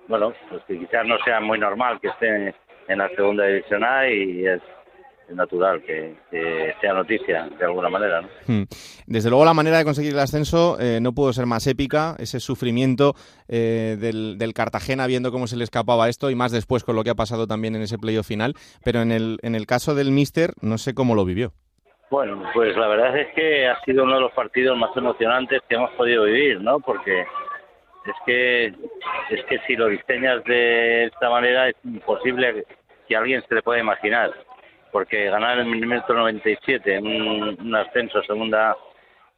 bueno, 0.08 0.34
pues 0.50 0.64
que 0.68 0.80
quizás 0.80 1.06
no 1.06 1.18
sea 1.24 1.40
muy 1.40 1.60
normal 1.60 2.00
que 2.00 2.08
esté 2.08 2.56
en 2.88 2.98
la 2.98 3.10
segunda 3.10 3.46
división 3.46 3.84
A 3.84 4.10
y 4.10 4.46
es 4.46 4.62
natural 5.36 5.82
que, 5.84 6.16
sea 6.82 6.94
noticia 6.94 7.50
de 7.58 7.66
alguna 7.66 7.90
manera. 7.90 8.22
¿no? 8.22 8.28
Hmm. 8.48 8.64
Desde 9.06 9.30
luego 9.30 9.46
la 9.46 9.54
manera 9.54 9.78
de 9.78 9.84
conseguir 9.84 10.14
el 10.14 10.20
ascenso 10.20 10.78
eh, 10.80 11.00
no 11.02 11.14
pudo 11.14 11.34
ser 11.34 11.46
más 11.46 11.68
épica, 11.68 12.16
ese 12.20 12.40
sufrimiento 12.40 13.14
eh, 13.48 13.98
del, 14.00 14.38
del, 14.38 14.54
Cartagena 14.54 15.08
viendo 15.08 15.32
cómo 15.32 15.48
se 15.48 15.58
le 15.58 15.64
escapaba 15.64 16.10
esto 16.10 16.30
y 16.30 16.36
más 16.36 16.52
después 16.52 16.84
con 16.84 16.96
lo 16.96 17.04
que 17.04 17.10
ha 17.10 17.16
pasado 17.16 17.48
también 17.48 17.76
en 17.76 17.82
ese 17.82 17.98
playoff 17.98 18.28
final, 18.28 18.54
pero 18.84 19.02
en 19.02 19.12
el, 19.12 19.38
en 19.42 19.56
el 19.56 19.66
caso 19.66 19.96
del 19.96 20.12
Mister 20.12 20.54
no 20.62 20.78
sé 20.78 20.94
cómo 20.94 21.16
lo 21.16 21.26
vivió. 21.26 21.54
Bueno, 22.10 22.42
pues 22.54 22.76
la 22.78 22.88
verdad 22.88 23.18
es 23.18 23.34
que 23.36 23.68
ha 23.68 23.80
sido 23.84 24.04
uno 24.04 24.16
de 24.16 24.22
los 24.22 24.32
partidos 24.32 24.78
más 24.78 24.96
emocionantes 24.96 25.62
que 25.68 25.76
hemos 25.76 25.92
podido 25.92 26.24
vivir, 26.24 26.62
¿no? 26.62 26.80
Porque 26.80 27.22
es 27.22 28.16
que 28.26 28.66
es 28.68 29.46
que 29.46 29.60
si 29.68 29.76
lo 29.76 29.88
diseñas 29.88 30.44
de 30.46 31.06
esta 31.06 31.30
manera 31.30 31.68
es 31.68 31.76
imposible 31.84 32.66
que 33.08 33.16
alguien 33.16 33.44
se 33.48 33.56
le 33.56 33.62
pueda 33.62 33.80
imaginar 33.80 34.32
porque 34.92 35.30
ganar 35.30 35.60
el 35.60 35.66
minuto 35.66 36.14
97 36.14 36.96
en 36.96 37.08
un, 37.08 37.58
un 37.60 37.76
ascenso 37.76 38.22
segunda 38.24 38.76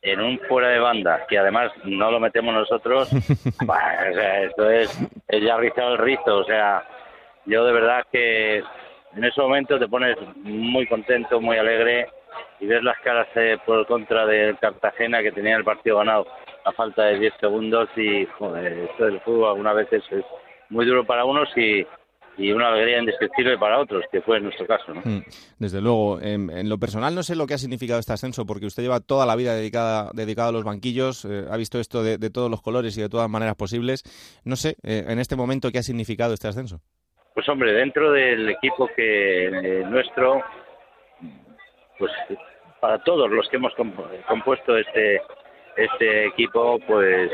en 0.02 0.22
un 0.22 0.39
fuera 0.47 0.70
de 0.70 0.80
banda 0.80 1.26
que 1.28 1.38
además 1.38 1.72
no 1.84 2.12
lo 2.12 2.20
metemos 2.20 2.54
nosotros 2.54 3.12
esto 4.41 4.70
es, 4.70 5.00
es 5.28 5.43
ya 5.43 5.58
rizado 5.58 5.93
el 5.93 5.97
rizo 5.97 6.38
o 6.38 6.43
sea 6.45 6.84
yo 7.45 7.66
de 7.66 7.74
verdad 7.74 8.06
que 8.12 8.64
en 9.16 9.24
ese 9.24 9.41
momento 9.41 9.78
te 9.78 9.88
pones 9.88 10.16
muy 10.38 10.88
contento 10.88 11.41
muy 11.41 11.58
alegre 11.58 12.08
y 12.60 12.68
ves 12.68 12.84
las 12.84 13.00
caras 13.00 13.28
eh, 13.36 13.58
por 13.66 13.86
contra 13.88 14.26
del 14.26 14.58
Cartagena 14.58 15.22
que 15.22 15.32
tenía 15.32 15.58
el 15.58 15.64
partido 15.64 15.97
ganado 15.97 16.28
a 16.66 16.72
falta 16.72 17.06
de 17.06 17.20
10 17.20 17.34
segundos 17.39 17.89
y 17.95 18.26
joder, 18.38 18.89
esto 18.89 19.06
del 19.06 19.20
fútbol 19.22 19.50
algunas 19.50 19.76
veces 19.76 20.04
es 20.12 20.26
muy 20.70 20.86
duro 20.86 21.04
para 21.06 21.26
unos 21.26 21.50
y, 21.58 21.86
y 22.40 22.52
una 22.52 22.70
alegría 22.70 23.00
indescriptible 23.00 23.58
para 23.58 23.80
otros, 23.80 24.04
que 24.12 24.22
fue 24.22 24.38
en 24.38 24.44
nuestro 24.44 24.66
caso. 24.66 24.94
¿no? 24.94 25.02
Mm, 25.04 25.24
desde 25.60 25.82
luego, 25.82 26.20
en, 26.22 26.70
lo 26.70 26.78
personal 26.78 27.14
no 27.14 27.22
sé 27.22 27.36
lo 27.36 27.46
que 27.46 27.54
ha 27.54 27.58
significado 27.58 28.00
este 28.00 28.14
ascenso, 28.14 28.46
porque 28.46 28.66
usted 28.66 28.84
lleva 28.84 29.02
toda 29.02 29.26
la 29.26 29.36
vida 29.36 29.54
dedicada, 29.54 30.10
dedicada 30.14 30.50
a 30.50 30.52
los 30.54 30.64
banquillos, 30.64 31.26
eh, 31.26 31.46
ha 31.50 31.58
visto 31.58 31.80
esto 31.80 32.02
de, 32.02 32.18
todos 32.30 32.50
los 32.50 32.62
colores 32.62 32.98
y 32.98 33.02
de 33.02 33.10
todas 33.10 33.30
maneras 33.30 33.56
posibles. 33.56 34.04
No 34.46 34.56
sé, 34.56 34.78
eh, 34.84 35.06
en 35.08 35.20
este 35.20 35.36
momento, 35.36 35.70
¿qué 35.72 35.80
ha 35.80 35.84
significado 35.84 36.34
este 36.34 36.48
ascenso? 36.48 36.80
Pues 37.34 37.48
hombre, 37.50 37.74
dentro 37.74 38.12
del 38.12 38.50
equipo 38.50 38.90
que 38.96 39.48
eh, 39.48 39.84
nuestro, 39.86 40.42
pues 41.98 42.12
para 42.80 43.04
todos 43.04 43.30
los 43.30 43.48
que 43.50 43.58
hemos 43.58 43.74
compuesto 44.28 44.78
este 44.78 45.22
este 45.80 46.28
equipo, 46.28 46.80
pues 46.88 47.32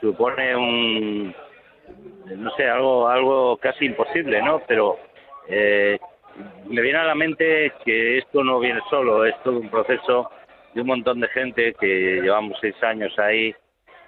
supone 0.00 0.56
un 0.56 1.34
no 2.36 2.50
sé, 2.56 2.68
algo, 2.68 3.08
algo 3.08 3.56
casi 3.58 3.86
imposible, 3.86 4.42
¿no? 4.42 4.60
Pero 4.66 4.98
eh, 5.48 5.98
me 6.66 6.82
viene 6.82 6.98
a 6.98 7.04
la 7.04 7.14
mente 7.14 7.72
que 7.84 8.18
esto 8.18 8.42
no 8.42 8.58
viene 8.58 8.80
solo, 8.90 9.24
es 9.24 9.34
todo 9.42 9.58
un 9.58 9.70
proceso 9.70 10.30
de 10.74 10.80
un 10.80 10.88
montón 10.88 11.20
de 11.20 11.28
gente 11.28 11.74
que 11.74 12.20
llevamos 12.22 12.58
seis 12.60 12.74
años 12.82 13.16
ahí 13.18 13.54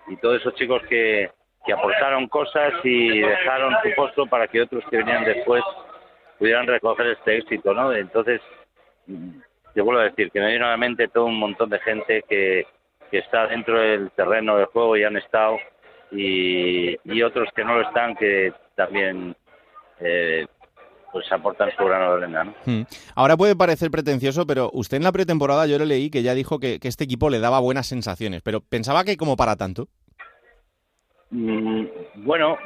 y 0.08 0.16
todos 0.16 0.40
esos 0.40 0.54
chicos 0.54 0.82
que, 0.88 1.30
que 1.64 1.72
aportaron 1.72 2.28
cosas 2.28 2.72
y 2.84 3.20
dejaron 3.20 3.74
su 3.82 3.90
puesto 3.94 4.26
para 4.26 4.48
que 4.48 4.62
otros 4.62 4.84
que 4.90 4.98
venían 4.98 5.24
después 5.24 5.62
pudieran 6.38 6.66
recoger 6.66 7.08
este 7.08 7.38
éxito, 7.38 7.74
¿no? 7.74 7.92
Entonces, 7.92 8.40
te 9.74 9.80
vuelvo 9.80 10.00
a 10.00 10.04
decir 10.04 10.30
que 10.30 10.40
me 10.40 10.48
viene 10.48 10.64
a 10.64 10.70
la 10.70 10.76
mente 10.76 11.08
todo 11.08 11.26
un 11.26 11.38
montón 11.38 11.70
de 11.70 11.78
gente 11.80 12.22
que, 12.28 12.66
que 13.10 13.18
está 13.18 13.46
dentro 13.46 13.78
del 13.80 14.10
terreno 14.12 14.56
del 14.56 14.66
juego 14.66 14.96
y 14.96 15.04
han 15.04 15.16
estado 15.16 15.58
y, 16.10 17.22
otros 17.22 17.48
que 17.54 17.64
no 17.64 17.74
lo 17.74 17.82
están 17.82 18.14
que 18.16 18.52
también 18.74 19.36
eh, 20.00 20.46
pues 21.12 21.30
aportan 21.32 21.70
su 21.76 21.84
grano 21.84 22.16
de 22.16 22.24
arena. 22.24 22.44
¿no? 22.44 22.54
Hmm. 22.64 22.86
Ahora 23.14 23.36
puede 23.36 23.56
parecer 23.56 23.90
pretencioso, 23.90 24.46
pero 24.46 24.70
usted 24.72 24.98
en 24.98 25.04
la 25.04 25.12
pretemporada 25.12 25.66
yo 25.66 25.78
le 25.78 25.86
leí 25.86 26.10
que 26.10 26.22
ya 26.22 26.34
dijo 26.34 26.58
que, 26.58 26.78
este 26.82 27.04
equipo 27.04 27.30
le 27.30 27.40
daba 27.40 27.60
buenas 27.60 27.86
sensaciones, 27.86 28.42
pero 28.42 28.60
pensaba 28.60 29.04
que 29.04 29.16
como 29.16 29.36
para 29.36 29.56
tanto. 29.56 29.88
Mm, 31.30 31.84
bueno, 32.16 32.56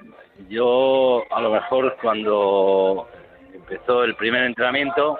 yo 0.49 1.23
a 1.31 1.41
lo 1.41 1.51
mejor 1.51 1.97
cuando 2.01 3.09
empezó 3.53 4.05
el 4.05 4.15
primer 4.17 4.45
entrenamiento 4.45 5.19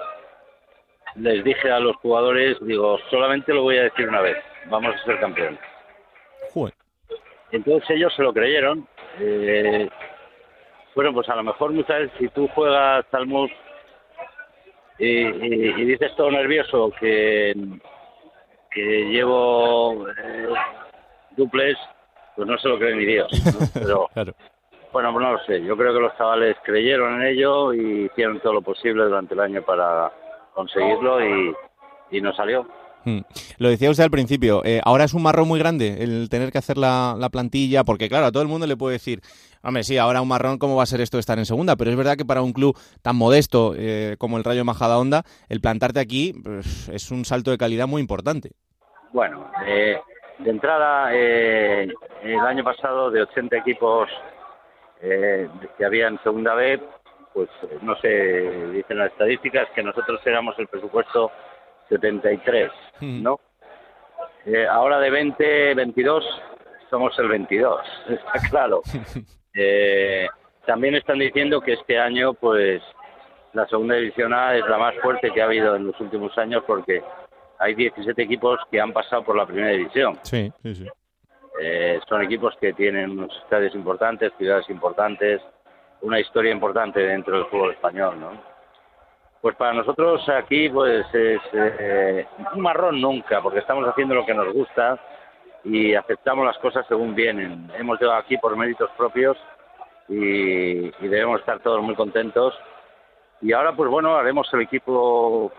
les 1.15 1.43
dije 1.43 1.69
a 1.69 1.79
los 1.79 1.95
jugadores, 1.97 2.57
digo, 2.61 2.97
solamente 3.09 3.53
lo 3.53 3.63
voy 3.63 3.77
a 3.77 3.83
decir 3.83 4.07
una 4.07 4.21
vez, 4.21 4.37
vamos 4.69 4.95
a 4.95 5.05
ser 5.05 5.19
campeones. 5.19 5.59
Entonces 7.53 7.87
ellos 7.91 8.11
se 8.15 8.23
lo 8.23 8.33
creyeron. 8.33 8.87
Eh, 9.19 9.87
bueno, 10.95 11.13
pues 11.13 11.29
a 11.29 11.35
lo 11.35 11.43
mejor 11.43 11.71
muchas 11.71 11.99
veces 11.99 12.17
si 12.17 12.27
tú 12.29 12.47
juegas 12.47 13.05
al 13.11 13.27
y, 14.97 15.85
dices 15.85 16.15
todo 16.15 16.31
nervioso 16.31 16.91
que, 16.99 17.53
que 18.71 18.81
llevo 18.81 20.07
eh, 20.09 20.49
duples, 21.37 21.77
pues 22.35 22.47
no 22.47 22.57
se 22.57 22.69
lo 22.69 22.79
creen 22.79 22.97
ni 22.97 23.05
Dios. 23.05 23.29
Pero 23.73 24.09
bueno, 24.91 25.11
no 25.11 25.33
lo 25.33 25.39
sé. 25.45 25.63
Yo 25.63 25.77
creo 25.77 25.93
que 25.93 25.99
los 25.99 26.17
chavales 26.17 26.57
creyeron 26.63 27.21
en 27.21 27.27
ello 27.27 27.71
y 27.71 28.05
hicieron 28.05 28.39
todo 28.39 28.53
lo 28.53 28.61
posible 28.63 29.03
durante 29.03 29.35
el 29.35 29.39
año 29.39 29.61
para 29.61 30.11
conseguirlo 30.55 31.23
y, 31.23 31.53
y 32.09 32.19
nos 32.19 32.35
salió. 32.35 32.67
Hmm. 33.05 33.19
Lo 33.57 33.69
decía 33.69 33.89
usted 33.89 34.03
al 34.03 34.11
principio, 34.11 34.61
eh, 34.63 34.81
ahora 34.83 35.03
es 35.03 35.13
un 35.13 35.23
marrón 35.23 35.47
muy 35.47 35.59
grande 35.59 36.03
el 36.03 36.29
tener 36.29 36.51
que 36.51 36.57
hacer 36.57 36.77
la, 36.77 37.17
plantilla, 37.31 37.83
porque 37.83 38.09
claro, 38.09 38.27
a 38.27 38.31
todo 38.31 38.43
el 38.43 38.49
mundo 38.49 38.67
le 38.67 38.77
puede 38.77 38.93
decir, 38.93 39.21
hombre, 39.63 39.83
sí, 39.83 39.97
ahora 39.97 40.21
un 40.21 40.27
marrón, 40.27 40.57
¿cómo 40.57 40.75
va 40.75 40.83
a 40.83 40.87
ser 40.87 41.01
esto 41.01 41.17
de 41.17 41.21
estar 41.21 41.37
en 41.37 41.45
segunda? 41.45 41.75
Pero 41.75 41.89
es 41.89 41.97
verdad 41.97 42.15
que 42.15 42.25
para 42.25 42.41
un 42.41 42.53
club 42.53 42.77
tan 43.01 43.15
modesto 43.15 43.73
eh, 43.75 44.15
como 44.19 44.37
el 44.37 44.43
Rayo 44.43 44.63
Majada 44.63 44.97
Onda, 44.97 45.23
el 45.49 45.61
plantarte 45.61 45.99
aquí 45.99 46.33
pues, 46.43 46.89
es 46.89 47.11
un 47.11 47.25
salto 47.25 47.51
de 47.51 47.57
calidad 47.57 47.87
muy 47.87 48.01
importante. 48.01 48.51
Bueno, 49.11 49.49
eh, 49.65 49.97
de 50.39 50.49
entrada, 50.49 51.13
el 51.13 51.93
año 52.45 52.63
pasado 52.63 53.11
de 53.11 53.21
80 53.23 53.57
equipos 53.57 54.09
que 55.01 55.85
había 55.85 56.07
en 56.07 56.17
segunda 56.23 56.53
B, 56.55 56.81
pues 57.33 57.49
no 57.81 57.95
sé, 57.97 58.07
dicen 58.71 58.97
las 58.97 59.11
estadísticas 59.11 59.67
que 59.75 59.83
nosotros 59.83 60.21
éramos 60.25 60.57
el 60.57 60.67
presupuesto 60.67 61.29
73, 61.93 62.71
¿no? 63.01 63.39
Eh, 64.45 64.67
ahora 64.67 64.99
de 64.99 65.09
20, 65.09 65.75
22, 65.75 66.23
somos 66.89 67.17
el 67.19 67.27
22, 67.27 67.81
está 68.09 68.49
claro. 68.49 68.81
Eh, 69.55 70.25
también 70.65 70.95
están 70.95 71.19
diciendo 71.19 71.61
que 71.61 71.73
este 71.73 71.99
año, 71.99 72.33
pues, 72.33 72.81
la 73.53 73.67
segunda 73.67 73.93
división 73.93 74.33
A 74.33 74.55
es 74.55 74.65
la 74.67 74.79
más 74.79 74.95
fuerte 74.95 75.29
que 75.29 75.43
ha 75.43 75.45
habido 75.45 75.75
en 75.75 75.85
los 75.85 75.99
últimos 76.01 76.35
años 76.39 76.63
porque 76.65 77.03
hay 77.59 77.75
17 77.75 78.19
equipos 78.19 78.59
que 78.71 78.81
han 78.81 78.91
pasado 78.91 79.23
por 79.23 79.37
la 79.37 79.45
primera 79.45 79.69
división. 79.69 80.17
Sí, 80.23 80.51
sí, 80.63 80.73
sí. 80.73 80.87
Eh, 81.61 81.99
son 82.09 82.23
equipos 82.23 82.55
que 82.59 82.73
tienen 82.73 83.11
unos 83.11 83.31
estadios 83.43 83.75
importantes, 83.75 84.33
ciudades 84.39 84.67
importantes, 84.71 85.39
una 86.01 86.19
historia 86.19 86.51
importante 86.51 86.99
dentro 86.99 87.37
del 87.37 87.45
fútbol 87.45 87.73
español, 87.73 88.19
¿no? 88.19 88.52
Pues 89.43 89.57
para 89.57 89.73
nosotros 89.73 90.21
aquí 90.29 90.69
pues 90.69 91.05
es 91.13 91.41
eh, 91.51 92.25
un 92.55 92.61
marrón 92.61 93.01
nunca, 93.01 93.41
porque 93.41 93.59
estamos 93.59 93.85
haciendo 93.85 94.15
lo 94.15 94.25
que 94.25 94.33
nos 94.33 94.53
gusta 94.53 94.97
y 95.65 95.93
aceptamos 95.95 96.45
las 96.45 96.57
cosas 96.59 96.85
según 96.87 97.13
vienen. 97.13 97.69
Hemos 97.77 97.99
llegado 97.99 98.19
aquí 98.19 98.37
por 98.37 98.55
méritos 98.55 98.89
propios 98.95 99.35
y, 100.07 100.91
debemos 101.09 101.41
estar 101.41 101.59
todos 101.59 101.81
muy 101.81 101.93
contentos. 101.93 102.57
Y 103.41 103.51
ahora 103.51 103.75
pues 103.75 103.89
bueno, 103.89 104.15
haremos 104.15 104.47
el 104.53 104.61
equipo 104.61 105.51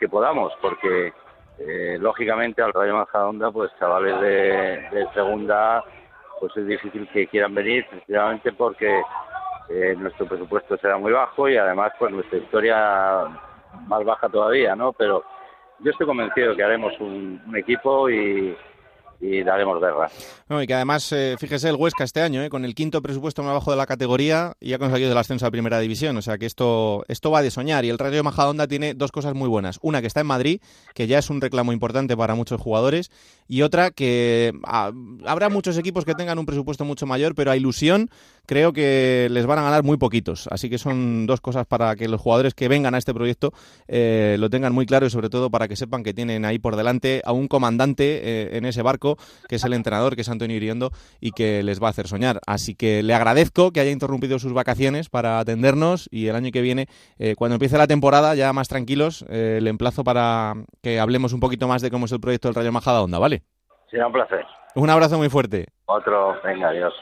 que 0.00 0.08
podamos, 0.08 0.52
porque 0.60 1.12
eh, 1.60 1.96
lógicamente 2.00 2.60
al 2.60 2.72
Rayo 2.72 2.96
Majadahonda 2.96 3.52
pues 3.52 3.70
chavales 3.78 4.20
de, 4.20 4.98
de 4.98 5.06
segunda 5.14 5.84
pues 6.40 6.56
es 6.56 6.66
difícil 6.66 7.08
que 7.12 7.28
quieran 7.28 7.54
venir 7.54 7.86
precisamente 7.88 8.52
porque 8.52 9.00
eh, 9.68 9.94
nuestro 9.98 10.26
presupuesto 10.26 10.76
será 10.78 10.98
muy 10.98 11.12
bajo 11.12 11.48
y 11.48 11.56
además 11.56 11.92
pues 11.98 12.12
nuestra 12.12 12.38
historia 12.38 13.24
más 13.86 14.04
baja 14.04 14.28
todavía, 14.28 14.74
¿no? 14.74 14.92
Pero 14.92 15.24
yo 15.80 15.90
estoy 15.90 16.06
convencido 16.06 16.56
que 16.56 16.64
haremos 16.64 16.98
un, 17.00 17.40
un 17.46 17.56
equipo 17.56 18.08
y, 18.08 18.56
y 19.20 19.42
daremos 19.42 19.80
guerra. 19.80 20.08
No, 20.48 20.62
y 20.62 20.66
que 20.66 20.74
además, 20.74 21.10
eh, 21.12 21.36
fíjese 21.38 21.68
el 21.68 21.76
Huesca 21.76 22.04
este 22.04 22.20
año, 22.20 22.42
eh, 22.42 22.48
con 22.48 22.64
el 22.64 22.74
quinto 22.74 23.02
presupuesto 23.02 23.42
más 23.42 23.54
bajo 23.54 23.70
de 23.70 23.76
la 23.76 23.86
categoría 23.86 24.54
y 24.60 24.72
ha 24.72 24.78
conseguido 24.78 25.12
el 25.12 25.18
ascenso 25.18 25.46
a 25.46 25.50
Primera 25.50 25.80
División. 25.80 26.16
O 26.16 26.22
sea 26.22 26.38
que 26.38 26.46
esto, 26.46 27.04
esto 27.08 27.30
va 27.30 27.42
de 27.42 27.50
soñar. 27.50 27.84
Y 27.84 27.90
el 27.90 27.98
Rayo 27.98 28.22
Majadahonda 28.22 28.66
tiene 28.66 28.94
dos 28.94 29.12
cosas 29.12 29.34
muy 29.34 29.48
buenas. 29.48 29.78
Una 29.82 30.00
que 30.00 30.06
está 30.06 30.20
en 30.20 30.26
Madrid, 30.26 30.60
que 30.94 31.06
ya 31.06 31.18
es 31.18 31.30
un 31.30 31.40
reclamo 31.40 31.72
importante 31.72 32.16
para 32.16 32.34
muchos 32.34 32.60
jugadores. 32.60 33.10
Y 33.48 33.62
otra 33.62 33.90
que 33.90 34.52
ah, 34.64 34.92
habrá 35.26 35.48
muchos 35.48 35.76
equipos 35.78 36.04
que 36.04 36.14
tengan 36.14 36.38
un 36.38 36.46
presupuesto 36.46 36.84
mucho 36.84 37.06
mayor, 37.06 37.34
pero 37.34 37.50
a 37.50 37.56
ilusión 37.56 38.10
creo 38.46 38.72
que 38.72 39.28
les 39.30 39.46
van 39.46 39.58
a 39.58 39.62
ganar 39.62 39.82
muy 39.82 39.96
poquitos. 39.96 40.48
Así 40.50 40.70
que 40.70 40.78
son 40.78 41.26
dos 41.26 41.40
cosas 41.40 41.66
para 41.66 41.96
que 41.96 42.08
los 42.08 42.20
jugadores 42.20 42.54
que 42.54 42.68
vengan 42.68 42.94
a 42.94 42.98
este 42.98 43.12
proyecto 43.12 43.52
eh, 43.88 44.36
lo 44.38 44.48
tengan 44.48 44.72
muy 44.72 44.86
claro 44.86 45.06
y 45.06 45.10
sobre 45.10 45.28
todo 45.28 45.50
para 45.50 45.68
que 45.68 45.76
sepan 45.76 46.02
que 46.02 46.14
tienen 46.14 46.44
ahí 46.44 46.58
por 46.58 46.76
delante 46.76 47.22
a 47.24 47.32
un 47.32 47.48
comandante 47.48 48.20
eh, 48.22 48.56
en 48.56 48.64
ese 48.64 48.82
barco 48.82 49.07
que 49.48 49.56
es 49.56 49.64
el 49.64 49.72
entrenador, 49.72 50.14
que 50.14 50.22
es 50.22 50.28
Antonio 50.28 50.56
Iriondo, 50.56 50.90
y 51.20 51.32
que 51.32 51.62
les 51.62 51.82
va 51.82 51.88
a 51.88 51.90
hacer 51.90 52.08
soñar. 52.08 52.40
Así 52.46 52.74
que 52.74 53.02
le 53.02 53.14
agradezco 53.14 53.70
que 53.72 53.80
haya 53.80 53.90
interrumpido 53.90 54.38
sus 54.38 54.52
vacaciones 54.52 55.08
para 55.08 55.38
atendernos 55.38 56.08
y 56.10 56.28
el 56.28 56.36
año 56.36 56.50
que 56.52 56.60
viene, 56.60 56.86
eh, 57.18 57.34
cuando 57.36 57.54
empiece 57.54 57.78
la 57.78 57.86
temporada, 57.86 58.34
ya 58.34 58.52
más 58.52 58.68
tranquilos, 58.68 59.24
eh, 59.28 59.60
le 59.62 59.70
emplazo 59.70 60.04
para 60.04 60.54
que 60.82 61.00
hablemos 61.00 61.32
un 61.32 61.40
poquito 61.40 61.68
más 61.68 61.82
de 61.82 61.90
cómo 61.90 62.06
es 62.06 62.12
el 62.12 62.20
proyecto 62.20 62.48
del 62.48 62.54
Rayo 62.54 62.72
Majada 62.72 63.02
Onda, 63.02 63.18
¿vale? 63.18 63.42
Será 63.90 64.06
un 64.06 64.12
placer. 64.12 64.44
Un 64.74 64.90
abrazo 64.90 65.18
muy 65.18 65.28
fuerte. 65.28 65.66
Otro, 65.86 66.36
venga, 66.44 66.68
adiós. 66.68 66.92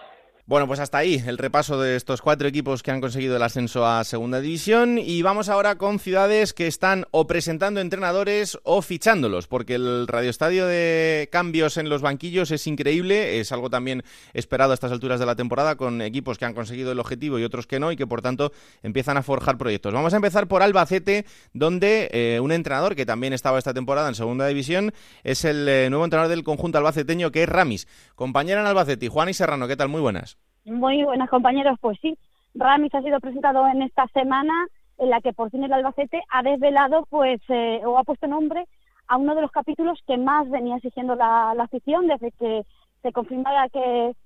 Bueno, 0.48 0.68
pues 0.68 0.78
hasta 0.78 0.98
ahí 0.98 1.20
el 1.26 1.38
repaso 1.38 1.80
de 1.80 1.96
estos 1.96 2.22
cuatro 2.22 2.46
equipos 2.46 2.84
que 2.84 2.92
han 2.92 3.00
conseguido 3.00 3.34
el 3.34 3.42
ascenso 3.42 3.84
a 3.84 4.04
Segunda 4.04 4.40
División 4.40 4.96
y 4.96 5.20
vamos 5.22 5.48
ahora 5.48 5.74
con 5.74 5.98
ciudades 5.98 6.52
que 6.52 6.68
están 6.68 7.04
o 7.10 7.26
presentando 7.26 7.80
entrenadores 7.80 8.56
o 8.62 8.80
fichándolos, 8.80 9.48
porque 9.48 9.74
el 9.74 10.06
radioestadio 10.06 10.68
de 10.68 11.28
cambios 11.32 11.78
en 11.78 11.88
los 11.88 12.00
banquillos 12.00 12.52
es 12.52 12.64
increíble, 12.68 13.40
es 13.40 13.50
algo 13.50 13.70
también 13.70 14.04
esperado 14.34 14.70
a 14.70 14.74
estas 14.74 14.92
alturas 14.92 15.18
de 15.18 15.26
la 15.26 15.34
temporada 15.34 15.74
con 15.74 16.00
equipos 16.00 16.38
que 16.38 16.44
han 16.44 16.54
conseguido 16.54 16.92
el 16.92 17.00
objetivo 17.00 17.40
y 17.40 17.42
otros 17.42 17.66
que 17.66 17.80
no 17.80 17.90
y 17.90 17.96
que 17.96 18.06
por 18.06 18.22
tanto 18.22 18.52
empiezan 18.84 19.16
a 19.16 19.24
forjar 19.24 19.58
proyectos. 19.58 19.92
Vamos 19.92 20.12
a 20.12 20.16
empezar 20.18 20.46
por 20.46 20.62
Albacete, 20.62 21.26
donde 21.54 22.08
eh, 22.12 22.38
un 22.38 22.52
entrenador 22.52 22.94
que 22.94 23.04
también 23.04 23.32
estaba 23.32 23.58
esta 23.58 23.74
temporada 23.74 24.08
en 24.08 24.14
Segunda 24.14 24.46
División 24.46 24.92
es 25.24 25.44
el 25.44 25.68
eh, 25.68 25.90
nuevo 25.90 26.04
entrenador 26.04 26.30
del 26.30 26.44
conjunto 26.44 26.78
albaceteño 26.78 27.32
que 27.32 27.42
es 27.42 27.48
Ramis. 27.48 27.88
Compañera 28.14 28.60
en 28.60 28.68
Albacete, 28.68 29.08
Juan 29.08 29.28
y 29.28 29.34
Serrano, 29.34 29.66
¿qué 29.66 29.74
tal? 29.74 29.88
Muy 29.88 30.00
buenas. 30.00 30.35
Muy 30.66 31.04
buenas 31.04 31.30
compañeros, 31.30 31.78
pues 31.80 31.96
sí, 32.02 32.18
Ramis 32.56 32.92
ha 32.92 33.00
sido 33.00 33.20
presentado 33.20 33.68
en 33.68 33.82
esta 33.82 34.08
semana 34.08 34.66
en 34.98 35.10
la 35.10 35.20
que 35.20 35.32
por 35.32 35.48
fin 35.52 35.62
el 35.62 35.72
Albacete 35.72 36.20
ha 36.28 36.42
desvelado 36.42 37.06
pues 37.08 37.40
eh, 37.48 37.82
o 37.84 37.96
ha 37.96 38.02
puesto 38.02 38.26
nombre 38.26 38.66
a 39.06 39.16
uno 39.16 39.36
de 39.36 39.42
los 39.42 39.52
capítulos 39.52 40.02
que 40.08 40.16
más 40.16 40.50
venía 40.50 40.74
exigiendo 40.74 41.14
la, 41.14 41.54
la 41.54 41.62
afición 41.62 42.08
desde 42.08 42.32
que 42.32 42.66
se 43.00 43.12
confirmaba 43.12 43.68
que, 43.68 44.16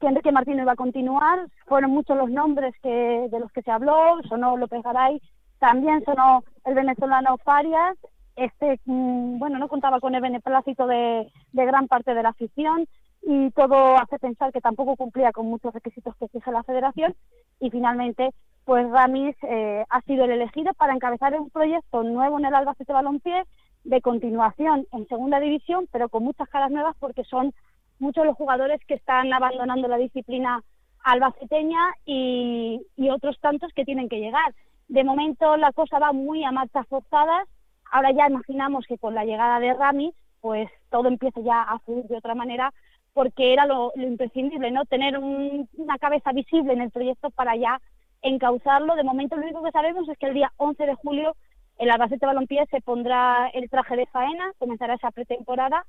que 0.00 0.06
Enrique 0.06 0.32
Martínez 0.32 0.62
iba 0.62 0.72
a 0.72 0.76
continuar. 0.76 1.46
Fueron 1.66 1.90
muchos 1.90 2.16
los 2.16 2.30
nombres 2.30 2.74
que 2.82 3.28
de 3.30 3.38
los 3.38 3.52
que 3.52 3.60
se 3.60 3.70
habló, 3.70 4.22
sonó 4.26 4.56
López 4.56 4.82
Garay, 4.82 5.20
también 5.58 6.02
sonó 6.06 6.44
el 6.64 6.72
venezolano 6.72 7.36
Farias, 7.44 7.98
este, 8.36 8.80
mm, 8.86 9.38
bueno, 9.38 9.58
no 9.58 9.68
contaba 9.68 10.00
con 10.00 10.14
el 10.14 10.22
beneplácito 10.22 10.86
de, 10.86 11.30
de 11.52 11.66
gran 11.66 11.88
parte 11.88 12.14
de 12.14 12.22
la 12.22 12.30
afición, 12.30 12.88
y 13.22 13.50
todo 13.50 13.96
hace 13.96 14.18
pensar 14.18 14.52
que 14.52 14.60
tampoco 14.60 14.96
cumplía 14.96 15.32
con 15.32 15.46
muchos 15.46 15.74
requisitos 15.74 16.16
que 16.16 16.24
exige 16.26 16.50
la 16.52 16.62
federación 16.62 17.14
y 17.60 17.70
finalmente 17.70 18.30
pues 18.64 18.88
Ramis 18.90 19.36
eh, 19.42 19.84
ha 19.88 20.00
sido 20.02 20.24
el 20.24 20.32
elegido 20.32 20.72
para 20.74 20.94
encabezar 20.94 21.38
un 21.38 21.50
proyecto 21.50 22.02
nuevo 22.02 22.38
en 22.38 22.46
el 22.46 22.54
Albacete 22.54 22.92
Balompié 22.92 23.44
de 23.84 24.00
continuación 24.00 24.86
en 24.92 25.06
segunda 25.08 25.40
división 25.40 25.86
pero 25.92 26.08
con 26.08 26.24
muchas 26.24 26.48
caras 26.48 26.70
nuevas 26.70 26.96
porque 26.98 27.24
son 27.24 27.52
muchos 27.98 28.24
los 28.24 28.36
jugadores 28.36 28.80
que 28.86 28.94
están 28.94 29.32
abandonando 29.32 29.86
la 29.86 29.98
disciplina 29.98 30.62
albaceteña 31.04 31.80
y, 32.04 32.80
y 32.96 33.10
otros 33.10 33.38
tantos 33.40 33.72
que 33.74 33.84
tienen 33.84 34.08
que 34.08 34.20
llegar. 34.20 34.54
De 34.88 35.04
momento 35.04 35.56
la 35.56 35.72
cosa 35.72 35.98
va 35.98 36.12
muy 36.12 36.44
a 36.44 36.52
marchas 36.52 36.86
forzadas. 36.88 37.46
Ahora 37.90 38.10
ya 38.12 38.28
imaginamos 38.28 38.86
que 38.86 38.98
con 38.98 39.14
la 39.14 39.24
llegada 39.24 39.60
de 39.60 39.74
Ramis 39.74 40.14
pues 40.40 40.70
todo 40.90 41.08
empieza 41.08 41.40
ya 41.40 41.62
a 41.62 41.78
fluir 41.80 42.06
de 42.06 42.16
otra 42.16 42.34
manera 42.34 42.72
porque 43.12 43.52
era 43.52 43.66
lo, 43.66 43.92
lo 43.96 44.06
imprescindible, 44.06 44.70
¿no? 44.70 44.84
Tener 44.84 45.18
un, 45.18 45.68
una 45.76 45.98
cabeza 45.98 46.32
visible 46.32 46.72
en 46.72 46.80
el 46.80 46.90
proyecto 46.90 47.30
para 47.30 47.56
ya 47.56 47.80
encauzarlo. 48.22 48.94
De 48.94 49.04
momento 49.04 49.36
lo 49.36 49.42
único 49.42 49.62
que 49.62 49.72
sabemos 49.72 50.08
es 50.08 50.18
que 50.18 50.26
el 50.26 50.34
día 50.34 50.52
11 50.56 50.86
de 50.86 50.94
julio 50.94 51.36
el 51.78 51.90
Albacete 51.90 52.26
Balompié 52.26 52.66
se 52.70 52.82
pondrá 52.82 53.48
el 53.54 53.70
traje 53.70 53.96
de 53.96 54.06
faena, 54.06 54.52
comenzará 54.58 54.94
esa 54.94 55.10
pretemporada 55.10 55.86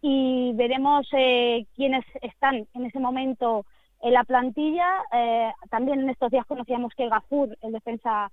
y 0.00 0.52
veremos 0.54 1.06
eh, 1.12 1.66
quiénes 1.76 2.04
están 2.22 2.66
en 2.72 2.86
ese 2.86 2.98
momento 2.98 3.66
en 4.00 4.14
la 4.14 4.24
plantilla. 4.24 4.86
Eh, 5.12 5.52
también 5.68 6.00
en 6.00 6.08
estos 6.08 6.30
días 6.30 6.46
conocíamos 6.46 6.94
que 6.94 7.08
Gafur, 7.08 7.56
el 7.60 7.72
defensa, 7.72 8.30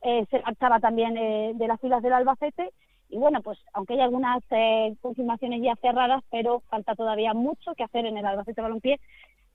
eh, 0.00 0.24
se 0.30 0.40
marchaba 0.40 0.80
también 0.80 1.16
eh, 1.18 1.52
de 1.54 1.68
las 1.68 1.80
filas 1.80 2.02
del 2.02 2.14
Albacete 2.14 2.70
y 3.08 3.18
bueno, 3.18 3.40
pues 3.42 3.58
aunque 3.72 3.94
hay 3.94 4.00
algunas 4.00 4.42
eh, 4.50 4.94
confirmaciones 5.00 5.62
ya 5.62 5.74
cerradas, 5.76 6.22
pero 6.30 6.60
falta 6.68 6.94
todavía 6.94 7.34
mucho 7.34 7.74
que 7.76 7.84
hacer 7.84 8.06
en 8.06 8.16
el 8.16 8.26
Albacete 8.26 8.60
Balompié 8.60 9.00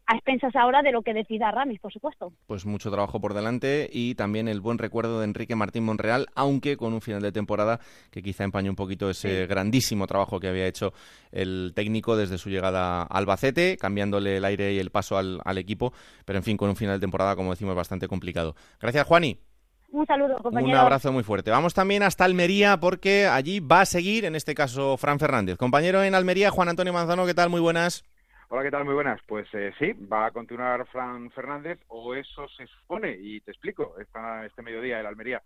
a 0.07 0.15
expensas 0.15 0.55
ahora 0.55 0.81
de 0.81 0.91
lo 0.91 1.03
que 1.03 1.13
decida 1.13 1.51
Ramis, 1.51 1.79
por 1.79 1.93
supuesto. 1.93 2.33
Pues 2.47 2.65
mucho 2.65 2.91
trabajo 2.91 3.21
por 3.21 3.33
delante 3.33 3.89
y 3.91 4.15
también 4.15 4.47
el 4.47 4.59
buen 4.59 4.77
recuerdo 4.77 5.19
de 5.19 5.25
Enrique 5.25 5.55
Martín 5.55 5.85
Monreal, 5.85 6.27
aunque 6.35 6.75
con 6.75 6.93
un 6.93 7.01
final 7.01 7.21
de 7.21 7.31
temporada 7.31 7.79
que 8.09 8.21
quizá 8.21 8.43
empañó 8.43 8.71
un 8.71 8.75
poquito 8.75 9.09
ese 9.09 9.41
sí. 9.41 9.47
grandísimo 9.47 10.07
trabajo 10.07 10.39
que 10.39 10.47
había 10.47 10.67
hecho 10.67 10.93
el 11.31 11.71
técnico 11.75 12.17
desde 12.17 12.37
su 12.37 12.49
llegada 12.49 13.03
a 13.03 13.05
Albacete, 13.05 13.77
cambiándole 13.77 14.37
el 14.37 14.45
aire 14.45 14.73
y 14.73 14.79
el 14.79 14.89
paso 14.89 15.17
al, 15.17 15.39
al 15.45 15.57
equipo, 15.57 15.93
pero 16.25 16.37
en 16.37 16.43
fin, 16.43 16.57
con 16.57 16.69
un 16.69 16.75
final 16.75 16.95
de 16.95 17.01
temporada, 17.01 17.35
como 17.35 17.51
decimos, 17.51 17.75
bastante 17.75 18.07
complicado. 18.07 18.55
Gracias, 18.79 19.05
Juani. 19.07 19.50
Un 19.91 20.05
saludo, 20.05 20.37
compañero. 20.37 20.79
Un 20.79 20.85
abrazo 20.85 21.11
muy 21.11 21.23
fuerte. 21.23 21.51
Vamos 21.51 21.73
también 21.73 22.01
hasta 22.01 22.23
Almería 22.23 22.77
porque 22.77 23.27
allí 23.27 23.59
va 23.59 23.81
a 23.81 23.85
seguir, 23.85 24.23
en 24.23 24.35
este 24.35 24.55
caso, 24.55 24.95
Fran 24.97 25.19
Fernández. 25.19 25.57
Compañero 25.57 26.01
en 26.01 26.15
Almería, 26.15 26.49
Juan 26.49 26.69
Antonio 26.69 26.93
Manzano, 26.93 27.25
¿qué 27.25 27.33
tal? 27.33 27.49
Muy 27.49 27.59
buenas. 27.59 28.03
Hola, 28.47 28.63
¿qué 28.63 28.71
tal? 28.71 28.85
Muy 28.85 28.93
buenas. 28.93 29.21
Pues 29.27 29.47
eh, 29.53 29.73
sí, 29.79 29.93
va 29.93 30.25
a 30.25 30.31
continuar 30.31 30.85
Fran 30.87 31.29
Fernández, 31.31 31.79
o 31.87 32.15
eso 32.15 32.47
se 32.49 32.67
supone, 32.67 33.17
y 33.17 33.41
te 33.41 33.51
explico. 33.51 33.95
Esta, 33.99 34.45
este 34.45 34.61
mediodía 34.61 34.99
el 34.99 35.05
Almería 35.05 35.41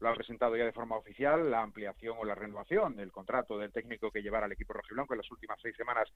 lo 0.00 0.08
ha 0.08 0.14
presentado 0.14 0.56
ya 0.56 0.64
de 0.64 0.72
forma 0.72 0.96
oficial, 0.96 1.50
la 1.50 1.62
ampliación 1.62 2.16
o 2.18 2.24
la 2.24 2.34
renovación 2.34 2.96
del 2.96 3.12
contrato 3.12 3.58
del 3.58 3.72
técnico 3.72 4.10
que 4.10 4.22
llevará 4.22 4.46
al 4.46 4.52
equipo 4.52 4.72
rojiblanco 4.72 5.14
en 5.14 5.18
las 5.18 5.30
últimas 5.30 5.58
seis 5.62 5.76
semanas 5.76 6.08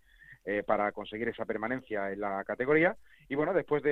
eh, 0.45 0.65
para 0.67 0.91
conseguir 0.93 1.29
esa 1.29 1.45
permanencia 1.45 2.11
en 2.11 2.21
la 2.21 2.43
categoría. 2.45 2.97
Y 3.29 3.35
bueno, 3.37 3.53
después 3.53 3.83
de, 3.83 3.91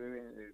de 0.00 0.52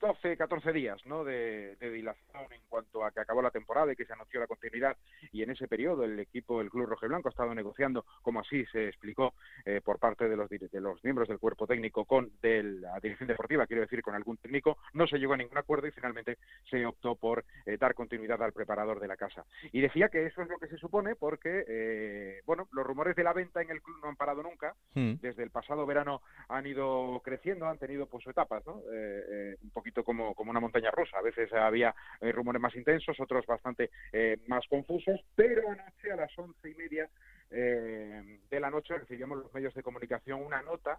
12, 0.00 0.36
14 0.36 0.72
días 0.72 1.04
¿no? 1.06 1.24
de, 1.24 1.76
de, 1.76 1.90
dilación 1.90 2.52
en 2.52 2.60
cuanto 2.68 3.04
a 3.04 3.10
que 3.10 3.20
acabó 3.20 3.42
la 3.42 3.50
temporada 3.50 3.92
y 3.92 3.96
que 3.96 4.04
se 4.04 4.12
anunció 4.12 4.40
la 4.40 4.46
continuidad 4.46 4.96
y 5.32 5.42
en 5.42 5.50
ese 5.50 5.66
periodo 5.66 6.04
el 6.04 6.18
equipo 6.20 6.58
del 6.58 6.70
Club 6.70 6.86
Rojiblanco 6.86 7.28
ha 7.28 7.30
estado 7.30 7.54
negociando, 7.54 8.04
como 8.22 8.40
así 8.40 8.64
se 8.66 8.88
explicó 8.88 9.34
eh, 9.64 9.80
por 9.84 9.98
parte 9.98 10.28
de 10.28 10.36
los, 10.36 10.48
de 10.48 10.80
los 10.80 11.02
miembros 11.02 11.28
del 11.28 11.38
cuerpo 11.38 11.66
técnico 11.66 12.04
con 12.04 12.30
de 12.40 12.62
la 12.62 12.98
dirección 13.00 13.28
deportiva, 13.28 13.66
quiero 13.66 13.82
decir, 13.82 14.02
con 14.02 14.14
algún 14.14 14.36
técnico, 14.36 14.78
no 14.92 15.06
se 15.06 15.18
llegó 15.18 15.34
a 15.34 15.36
ningún 15.36 15.58
acuerdo 15.58 15.88
y 15.88 15.92
finalmente 15.92 16.38
se 16.70 16.86
optó 16.86 17.16
por 17.16 17.44
eh, 17.66 17.76
dar 17.76 17.94
continuidad 17.94 18.42
al 18.42 18.52
preparador 18.52 19.00
de 19.00 19.08
la 19.08 19.16
casa. 19.16 19.44
Y 19.72 19.80
decía 19.80 20.08
que 20.08 20.26
eso 20.26 20.42
es 20.42 20.48
lo 20.48 20.58
que 20.58 20.68
se 20.68 20.78
supone 20.78 21.16
porque, 21.16 21.64
eh, 21.66 22.42
bueno, 22.46 22.68
los 22.72 22.86
rumores 22.86 23.16
de 23.16 23.24
la 23.24 23.32
venta 23.32 23.62
en 23.62 23.70
el 23.70 23.82
club 23.82 23.98
no 24.02 24.08
han 24.08 24.16
parado 24.16 24.42
nunca, 24.42 24.74
mm. 24.94 25.14
desde 25.20 25.42
el 25.42 25.50
pasado 25.50 25.86
verano 25.86 26.22
han 26.48 26.66
ido 26.66 27.20
creciendo, 27.24 27.66
han 27.66 27.78
tenido 27.78 28.06
pues 28.06 28.26
etapas, 28.26 28.64
¿no? 28.66 28.78
un 28.78 29.70
poquito 29.70 29.87
como, 30.04 30.34
como 30.34 30.50
una 30.50 30.60
montaña 30.60 30.90
rusa. 30.90 31.18
A 31.18 31.22
veces 31.22 31.52
había 31.52 31.94
eh, 32.20 32.32
rumores 32.32 32.60
más 32.60 32.74
intensos, 32.74 33.18
otros 33.20 33.46
bastante 33.46 33.90
eh, 34.12 34.38
más 34.46 34.66
confusos, 34.68 35.20
pero 35.34 35.70
anoche 35.70 36.12
a 36.12 36.16
las 36.16 36.38
once 36.38 36.70
y 36.70 36.74
media 36.74 37.08
de 37.50 38.60
la 38.60 38.68
noche 38.68 38.98
recibíamos 38.98 39.38
los 39.38 39.54
medios 39.54 39.72
de 39.72 39.82
comunicación 39.82 40.42
una 40.42 40.60
nota 40.60 40.98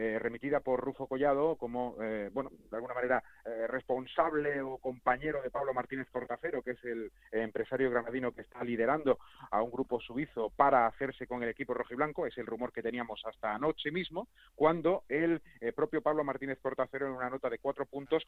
eh, 0.00 0.16
remitida 0.20 0.60
por 0.60 0.80
Rufo 0.80 1.08
Collado 1.08 1.56
como, 1.56 1.96
eh, 2.00 2.30
bueno, 2.32 2.52
de 2.70 2.76
alguna 2.76 2.94
manera 2.94 3.20
eh, 3.44 3.66
responsable 3.66 4.62
o 4.62 4.78
compañero 4.78 5.42
de 5.42 5.50
Pablo 5.50 5.74
Martínez 5.74 6.06
Cortacero, 6.12 6.62
que 6.62 6.70
es 6.70 6.84
el 6.84 7.10
empresario 7.32 7.90
granadino 7.90 8.30
que 8.30 8.42
está 8.42 8.62
liderando 8.62 9.18
a 9.50 9.60
un 9.60 9.72
grupo 9.72 10.00
suizo 10.00 10.50
para 10.50 10.86
hacerse 10.86 11.26
con 11.26 11.42
el 11.42 11.48
equipo 11.48 11.74
rojiblanco. 11.74 12.26
Es 12.26 12.38
el 12.38 12.46
rumor 12.46 12.72
que 12.72 12.80
teníamos 12.80 13.20
hasta 13.26 13.52
anoche 13.52 13.90
mismo, 13.90 14.28
cuando 14.54 15.02
el 15.08 15.42
propio 15.74 16.00
Pablo 16.00 16.22
Martínez 16.22 16.60
Cortacero, 16.60 17.08
en 17.08 17.14
una 17.14 17.30
nota 17.30 17.50
de 17.50 17.58
cuatro 17.58 17.84
puntos, 17.84 18.24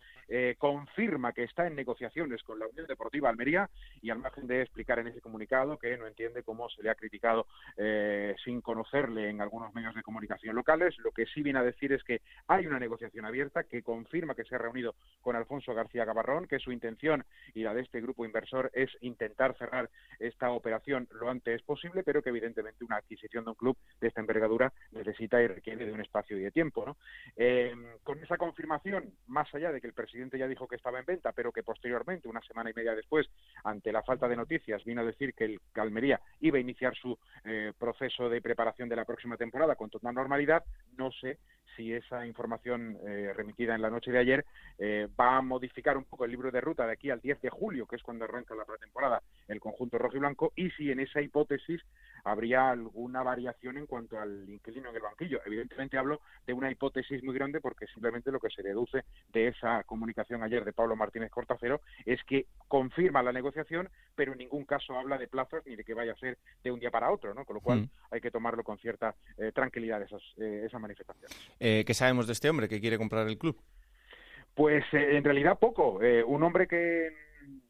confirma 0.59 1.33
que 1.33 1.45
está 1.45 1.68
en 1.68 1.77
negociaciones 1.77 2.43
con 2.43 2.59
la 2.59 2.66
Unión 2.66 2.87
Deportiva 2.89 3.29
Almería 3.29 3.71
y 4.03 4.11
al 4.11 4.18
margen 4.18 4.49
de 4.49 4.62
explicar 4.62 4.99
en 4.99 5.07
ese 5.07 5.21
comunicado 5.21 5.79
que 5.79 5.97
no 5.97 6.09
entiende 6.09 6.43
cómo 6.43 6.68
se 6.68 6.83
le 6.83 6.91
ha 6.91 6.97
criticado 6.97 7.47
sin 8.45 8.61
conocerle 8.61 9.31
en 9.31 9.41
algunos 9.41 9.73
medios 9.73 9.95
de 9.95 10.03
comunicación 10.03 10.57
locales, 10.57 10.99
lo 10.99 11.12
que 11.12 11.27
sí 11.27 11.43
viene 11.43 11.60
decir 11.63 11.93
es 11.93 12.03
que 12.05 12.21
hay 12.47 12.67
una 12.67 12.79
negociación 12.79 13.25
abierta 13.25 13.65
que 13.65 13.83
confirma 13.83 14.35
que 14.35 14.45
se 14.45 14.55
ha 14.55 14.59
reunido 14.59 14.95
con 15.21 15.37
Alfonso 15.37 15.75
García 15.75 16.05
Gabarrón, 16.05 16.47
que 16.47 16.59
su 16.59 16.73
intención 16.73 17.25
y 17.55 17.63
la 17.63 17.75
de 17.75 17.83
este 17.83 18.01
grupo 18.01 18.25
inversor 18.25 18.71
es 18.75 18.91
intentar 19.01 19.57
cerrar 19.57 19.91
esta 20.19 20.51
operación 20.51 21.09
lo 21.13 21.31
antes 21.31 21.63
posible, 21.63 22.03
pero 22.03 22.23
que 22.23 22.31
evidentemente 22.31 22.85
una 22.85 22.97
adquisición 22.97 23.45
de 23.45 23.51
un 23.51 23.57
club 23.57 23.77
de 24.01 24.09
esta 24.09 24.21
envergadura 24.21 24.73
necesita 24.93 25.41
y 25.43 25.47
requiere 25.47 25.87
de 25.87 25.93
un 25.93 26.01
espacio 26.01 26.39
y 26.39 26.43
de 26.43 26.51
tiempo. 26.51 26.85
¿no? 26.85 26.97
Eh, 27.37 27.75
con 28.03 28.23
esa 28.23 28.37
confirmación, 28.37 29.13
más 29.27 29.53
allá 29.55 29.73
de 29.73 29.81
que 29.81 29.87
el 29.87 29.93
presidente 29.93 30.39
ya 30.39 30.49
dijo 30.49 30.69
que 30.69 30.77
estaba 30.77 30.99
en 30.99 31.07
venta, 31.07 31.33
pero 31.33 31.53
que 31.53 31.63
posteriormente, 31.63 32.29
una 32.29 32.41
semana 32.43 32.71
y 32.71 32.75
media 32.75 32.95
después, 32.95 33.29
ante 33.65 33.93
la 33.93 34.03
falta 34.03 34.29
de 34.29 34.37
noticias, 34.37 34.85
vino 34.85 35.01
a 35.01 35.05
decir 35.05 35.35
que 35.35 35.45
el 35.45 35.61
Calmería 35.73 36.21
iba 36.41 36.59
a 36.59 36.61
iniciar 36.61 36.95
su 36.95 37.19
eh, 37.45 37.73
proceso 37.79 38.29
de 38.29 38.41
preparación 38.41 38.89
de 38.89 38.97
la 38.97 39.05
próxima 39.05 39.37
temporada 39.37 39.77
con 39.77 39.91
total 39.91 40.15
normalidad, 40.15 40.65
no 40.97 41.11
sé 41.13 41.39
si 41.81 41.95
esa 41.95 42.26
información 42.26 42.99
eh, 43.07 43.33
remitida 43.35 43.74
en 43.74 43.81
la 43.81 43.89
noche 43.89 44.12
de 44.12 44.18
ayer 44.18 44.45
eh, 44.78 45.09
va 45.18 45.39
a 45.39 45.41
modificar 45.41 45.97
un 45.97 46.05
poco 46.05 46.26
el 46.26 46.31
libro 46.31 46.51
de 46.51 46.61
ruta 46.61 46.87
de 46.87 46.93
aquí 46.93 47.09
al 47.09 47.22
10 47.22 47.41
de 47.41 47.49
julio, 47.49 47.87
que 47.87 47.97
es 47.97 48.03
cuando 48.03 48.26
arranca 48.26 48.55
la 48.55 48.66
pretemporada, 48.66 49.22
el 49.49 49.61
conjunto 49.61 49.97
rojo 49.97 50.16
y 50.16 50.20
blanco, 50.20 50.53
y 50.57 50.70
si 50.72 50.91
en 50.91 51.01
esa 51.01 51.22
hipótesis 51.22 51.81
habría 52.24 52.68
alguna 52.68 53.22
variación 53.22 53.78
en 53.78 53.87
cuanto 53.87 54.18
al 54.18 54.47
inquilino 54.47 54.91
en 54.91 54.97
el 54.97 55.03
banquillo. 55.03 55.41
Evidentemente 55.47 55.97
hablo 55.97 56.20
de 56.47 56.53
una 56.53 56.70
hipótesis 56.70 57.22
muy 57.22 57.35
grande 57.35 57.61
porque 57.61 57.87
simplemente 57.87 58.31
lo 58.31 58.41
que 58.41 58.51
se 58.51 58.62
deduce 58.62 59.05
de 59.33 59.49
esa 59.49 59.85
comunicación 59.85 60.43
ayer 60.43 60.62
de 60.64 60.74
Pablo 60.74 60.97
Martínez 60.97 61.31
Cortacero 61.31 61.81
es 62.05 62.22
que 62.24 62.47
confirma 62.68 63.22
la 63.22 63.33
negociación, 63.33 63.89
pero 64.14 64.33
en 64.33 64.39
ningún 64.39 64.66
caso 64.66 64.99
habla 64.99 65.16
de 65.16 65.28
plazos 65.28 65.64
ni 65.64 65.76
de 65.76 65.85
que 65.85 65.95
vaya 65.95 66.12
a 66.12 66.16
ser 66.16 66.37
de 66.62 66.70
un 66.70 66.78
día 66.78 66.91
para 66.91 67.11
otro, 67.11 67.33
¿no? 67.33 67.47
Con 67.47 67.55
lo 67.55 67.61
cual 67.62 67.81
mm. 67.81 67.91
hay 68.11 68.20
que 68.20 68.31
tomarlo 68.31 68.62
con 68.64 68.78
cierta 68.78 69.14
eh, 69.39 69.53
tranquilidad 69.53 70.03
esas, 70.03 70.22
eh, 70.37 70.64
esa 70.66 70.78
manifestación. 70.78 71.31
Eh, 71.59 71.70
¿Qué 71.87 71.95
sabemos 71.95 72.27
de 72.27 72.33
este 72.33 72.51
hombre 72.51 72.68
que 72.68 72.81
quiere 72.81 72.99
comprar 72.99 73.27
el 73.27 73.39
club? 73.39 73.57
Pues 74.55 74.85
en 74.93 75.25
realidad 75.25 75.59
poco. 75.59 76.01
un 76.27 76.43
hombre 76.43 76.66
que 76.66 77.11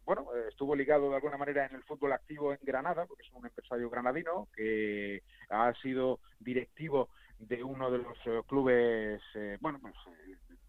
bueno, 0.04 0.26
estuvo 0.48 0.74
ligado 0.74 1.08
de 1.08 1.14
alguna 1.14 1.36
manera 1.36 1.66
en 1.66 1.76
el 1.76 1.84
fútbol 1.84 2.12
activo 2.12 2.52
en 2.52 2.58
Granada, 2.62 3.06
porque 3.06 3.22
es 3.22 3.32
un 3.32 3.46
empresario 3.46 3.88
granadino 3.88 4.48
que 4.56 5.22
ha 5.48 5.72
sido 5.80 6.18
directivo 6.40 7.10
de 7.38 7.62
uno 7.62 7.92
de 7.92 7.98
los 7.98 8.18
eh, 8.26 8.40
clubes, 8.48 9.22
eh, 9.36 9.56
bueno, 9.60 9.78
pues, 9.80 9.94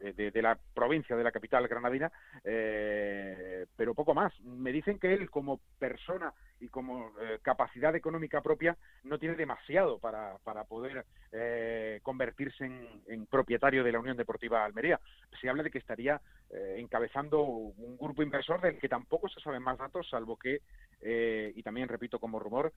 de, 0.01 0.41
la 0.41 0.57
provincia 0.73 1.15
de 1.15 1.23
la 1.23 1.31
capital 1.31 1.67
granadina, 1.67 2.11
eh, 2.43 3.65
pero 3.75 3.93
poco 3.93 4.13
más. 4.13 4.33
Me 4.41 4.71
dicen 4.71 4.99
que 4.99 5.13
él 5.13 5.29
como 5.29 5.59
persona 5.79 6.33
y 6.61 6.69
como 6.69 7.11
eh, 7.19 7.39
capacidad 7.41 7.95
económica 7.95 8.41
propia 8.41 8.77
no 9.03 9.17
tiene 9.17 9.35
demasiado 9.35 9.99
para, 9.99 10.37
para 10.43 10.63
poder 10.63 11.05
eh, 11.31 11.99
convertirse 12.03 12.65
en, 12.65 13.25
propietario 13.25 13.83
de 13.83 13.91
la 13.91 13.99
Unión 13.99 14.15
Deportiva 14.15 14.63
Almería. 14.63 14.99
Se 15.39 15.49
habla 15.49 15.63
de 15.63 15.71
que 15.71 15.79
estaría 15.79 16.21
eh, 16.49 16.75
encabezando 16.77 17.41
un 17.43 17.97
grupo 17.97 18.21
inversor 18.21 18.61
del 18.61 18.77
que 18.77 18.89
tampoco 18.89 19.27
se 19.29 19.39
saben 19.39 19.63
más 19.63 19.77
datos, 19.77 20.07
salvo 20.09 20.37
que, 20.37 20.61
y 21.01 21.63
también 21.63 21.87
repito 21.87 22.19
como 22.19 22.39
rumor, 22.39 22.73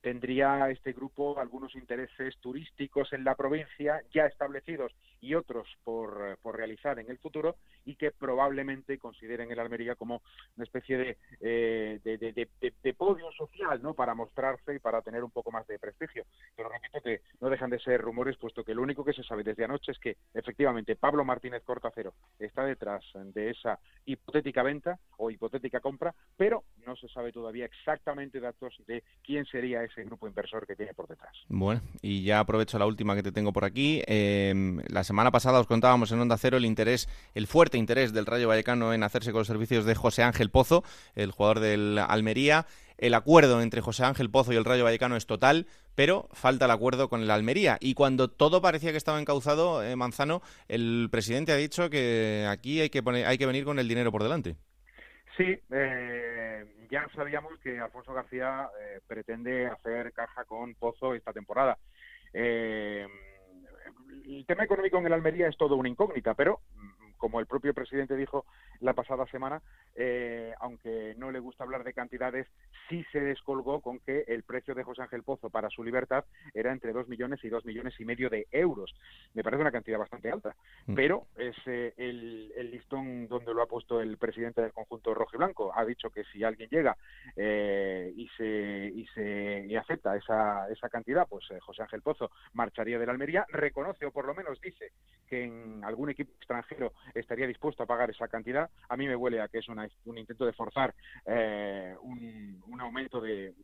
tendría 0.00 0.70
este 0.70 0.92
grupo 0.92 1.38
algunos 1.38 1.74
intereses 1.74 2.36
turísticos 2.38 3.12
en 3.12 3.24
la 3.24 3.34
provincia 3.34 4.02
ya 4.12 4.26
establecidos 4.26 4.92
y 5.20 5.34
otros 5.34 5.68
por, 5.84 6.38
por 6.42 6.56
realizar 6.56 6.98
en 6.98 7.10
el 7.10 7.18
futuro 7.18 7.56
y 7.84 7.96
que 7.96 8.10
probablemente 8.10 8.98
consideren 8.98 9.50
el 9.50 9.60
Almería 9.60 9.94
como 9.94 10.22
una 10.56 10.64
especie 10.64 10.96
de, 10.98 11.16
de 11.40 12.48
de, 12.82 12.94
podio 12.94 13.30
social, 13.32 13.80
¿no? 13.82 13.94
Para 13.94 14.14
mostrarse 14.14 14.74
y 14.74 14.78
para 14.78 15.02
tener 15.02 15.24
un 15.24 15.30
poco 15.30 15.50
más 15.50 15.66
de 15.66 15.78
prestigio. 15.78 16.24
Pero 16.56 16.68
repito 16.68 17.00
que 17.00 17.20
no 17.40 17.48
dejan 17.48 17.70
de 17.70 17.78
ser 17.78 18.00
rumores, 18.00 18.36
puesto 18.36 18.64
que 18.64 18.74
lo 18.74 18.82
único 18.82 19.04
que 19.04 19.12
se 19.12 19.22
sabe 19.22 19.42
desde 19.42 19.64
anoche 19.64 19.92
es 19.92 19.98
que 19.98 20.16
efectivamente 20.34 20.96
Pablo 20.96 21.24
Martínez 21.24 21.62
Cortacero 21.64 22.14
está 22.38 22.64
detrás 22.64 23.04
de 23.14 23.50
esa 23.50 23.78
hipotética 24.04 24.62
venta 24.62 24.98
o 25.16 25.30
hipotética 25.30 25.80
compra, 25.80 26.14
pero 26.36 26.64
no 26.86 26.96
se 26.96 27.08
sabe 27.08 27.32
todavía 27.32 27.64
exactamente 27.64 28.40
datos 28.40 28.74
de 28.86 29.02
quién 29.24 29.44
sería 29.46 29.82
ese 29.82 30.04
grupo 30.04 30.26
inversor 30.26 30.66
que 30.66 30.76
tiene 30.76 30.94
por 30.94 31.08
detrás. 31.08 31.32
Bueno, 31.48 31.80
y 32.02 32.22
ya 32.22 32.40
aprovecho 32.40 32.78
la 32.78 32.86
última 32.86 33.14
que 33.14 33.22
te 33.22 33.32
tengo 33.32 33.52
por 33.52 33.64
aquí. 33.64 34.02
Eh, 34.06 34.80
la 34.88 35.04
semana 35.04 35.30
pasada 35.30 35.60
os 35.60 35.66
contábamos 35.66 36.12
en 36.12 36.20
Onda 36.20 36.38
Cero 36.38 36.56
el 36.56 36.64
interés, 36.64 37.08
el 37.34 37.46
fuerte 37.46 37.78
interés 37.78 38.12
del 38.12 38.26
Rayo 38.26 38.48
Vallecano 38.48 38.92
en 38.92 39.02
hacerse 39.02 39.32
con 39.32 39.40
los 39.40 39.46
servicios 39.46 39.84
de 39.84 39.94
José 39.94 40.22
Ángel 40.22 40.50
Pozo, 40.50 40.84
el 41.14 41.30
jugador 41.30 41.60
del 41.60 41.98
Almería. 41.98 42.66
El 42.98 43.14
acuerdo 43.14 43.62
entre 43.62 43.80
José 43.80 44.04
Ángel 44.04 44.30
Pozo 44.30 44.52
y 44.52 44.56
el 44.56 44.64
Rayo 44.66 44.84
Vallecano 44.84 45.16
es 45.16 45.24
total, 45.24 45.66
pero 45.94 46.28
falta 46.32 46.66
el 46.66 46.70
acuerdo 46.70 47.08
con 47.08 47.22
el 47.22 47.30
Almería. 47.30 47.78
Y 47.80 47.94
cuando 47.94 48.28
todo 48.28 48.60
parecía 48.60 48.90
que 48.90 48.98
estaba 48.98 49.18
encauzado, 49.18 49.82
eh, 49.82 49.96
Manzano, 49.96 50.42
el 50.68 51.08
presidente 51.10 51.52
ha 51.52 51.56
dicho 51.56 51.88
que 51.88 52.46
aquí 52.46 52.78
hay 52.80 52.90
que, 52.90 53.02
poner, 53.02 53.26
hay 53.26 53.38
que 53.38 53.46
venir 53.46 53.64
con 53.64 53.78
el 53.78 53.88
dinero 53.88 54.12
por 54.12 54.22
delante. 54.22 54.56
Sí, 55.36 55.58
eh, 55.70 56.64
ya 56.90 57.08
sabíamos 57.14 57.58
que 57.60 57.78
Alfonso 57.78 58.12
García 58.12 58.68
eh, 58.80 59.00
pretende 59.06 59.66
hacer 59.66 60.12
caja 60.12 60.44
con 60.44 60.74
Pozo 60.74 61.14
esta 61.14 61.32
temporada. 61.32 61.78
el 62.32 63.08
tema 64.46 64.64
económico 64.64 64.98
en 64.98 65.06
el 65.06 65.12
Almería 65.12 65.48
es 65.48 65.56
todo 65.56 65.76
una 65.76 65.88
incógnita, 65.88 66.34
pero 66.34 66.60
como 67.20 67.38
el 67.38 67.46
propio 67.46 67.74
presidente 67.74 68.16
dijo 68.16 68.46
la 68.80 68.94
pasada 68.94 69.26
semana, 69.26 69.62
eh, 69.94 70.54
aunque 70.58 71.14
no 71.18 71.30
le 71.30 71.38
gusta 71.38 71.62
hablar 71.62 71.84
de 71.84 71.92
cantidades, 71.92 72.48
sí 72.88 73.04
se 73.12 73.20
descolgó 73.20 73.80
con 73.80 74.00
que 74.00 74.24
el 74.26 74.42
precio 74.42 74.74
de 74.74 74.82
José 74.82 75.02
Ángel 75.02 75.22
Pozo 75.22 75.50
para 75.50 75.68
su 75.68 75.84
libertad 75.84 76.24
era 76.54 76.72
entre 76.72 76.92
dos 76.92 77.06
millones 77.08 77.44
y 77.44 77.50
dos 77.50 77.64
millones 77.64 77.94
y 78.00 78.04
medio 78.06 78.30
de 78.30 78.48
euros. 78.50 78.94
Me 79.34 79.42
parece 79.42 79.60
una 79.60 79.70
cantidad 79.70 79.98
bastante 79.98 80.30
alta, 80.30 80.56
mm. 80.86 80.94
pero 80.94 81.26
es 81.36 81.54
eh, 81.66 81.92
el, 81.98 82.70
listón 82.70 83.28
donde 83.28 83.52
lo 83.52 83.62
ha 83.62 83.66
puesto 83.66 84.00
el 84.00 84.16
presidente 84.16 84.62
del 84.62 84.72
conjunto 84.72 85.12
rojo 85.12 85.32
y 85.34 85.38
blanco. 85.38 85.72
Ha 85.74 85.84
dicho 85.84 86.08
que 86.10 86.24
si 86.32 86.42
alguien 86.42 86.70
llega 86.70 86.96
eh, 87.36 88.12
y 88.16 88.28
se 88.36 88.92
y 88.94 89.06
se 89.08 89.66
y 89.68 89.76
acepta 89.76 90.16
esa, 90.16 90.68
esa 90.70 90.88
cantidad, 90.88 91.26
pues 91.28 91.44
José 91.60 91.82
Ángel 91.82 92.00
Pozo 92.00 92.30
marcharía 92.54 92.98
de 92.98 93.04
la 93.04 93.12
Almería. 93.12 93.44
Reconoce 93.48 94.06
o 94.06 94.12
por 94.12 94.24
lo 94.24 94.34
menos 94.34 94.60
dice 94.60 94.92
que 95.28 95.44
en 95.44 95.84
algún 95.84 96.10
equipo 96.10 96.32
extranjero 96.36 96.92
estaría 97.14 97.46
dispuesto 97.46 97.82
a 97.82 97.86
pagar 97.86 98.10
esa 98.10 98.28
cantidad. 98.28 98.70
A 98.88 98.96
mí 98.96 99.06
me 99.06 99.16
huele 99.16 99.40
a 99.40 99.48
que 99.48 99.58
es 99.58 99.68
un 99.68 100.18
intento 100.18 100.46
de 100.46 100.52
forzar 100.52 100.94
eh, 101.26 101.94
un, 102.02 102.80
aumento 102.80 103.20
de, 103.20 103.54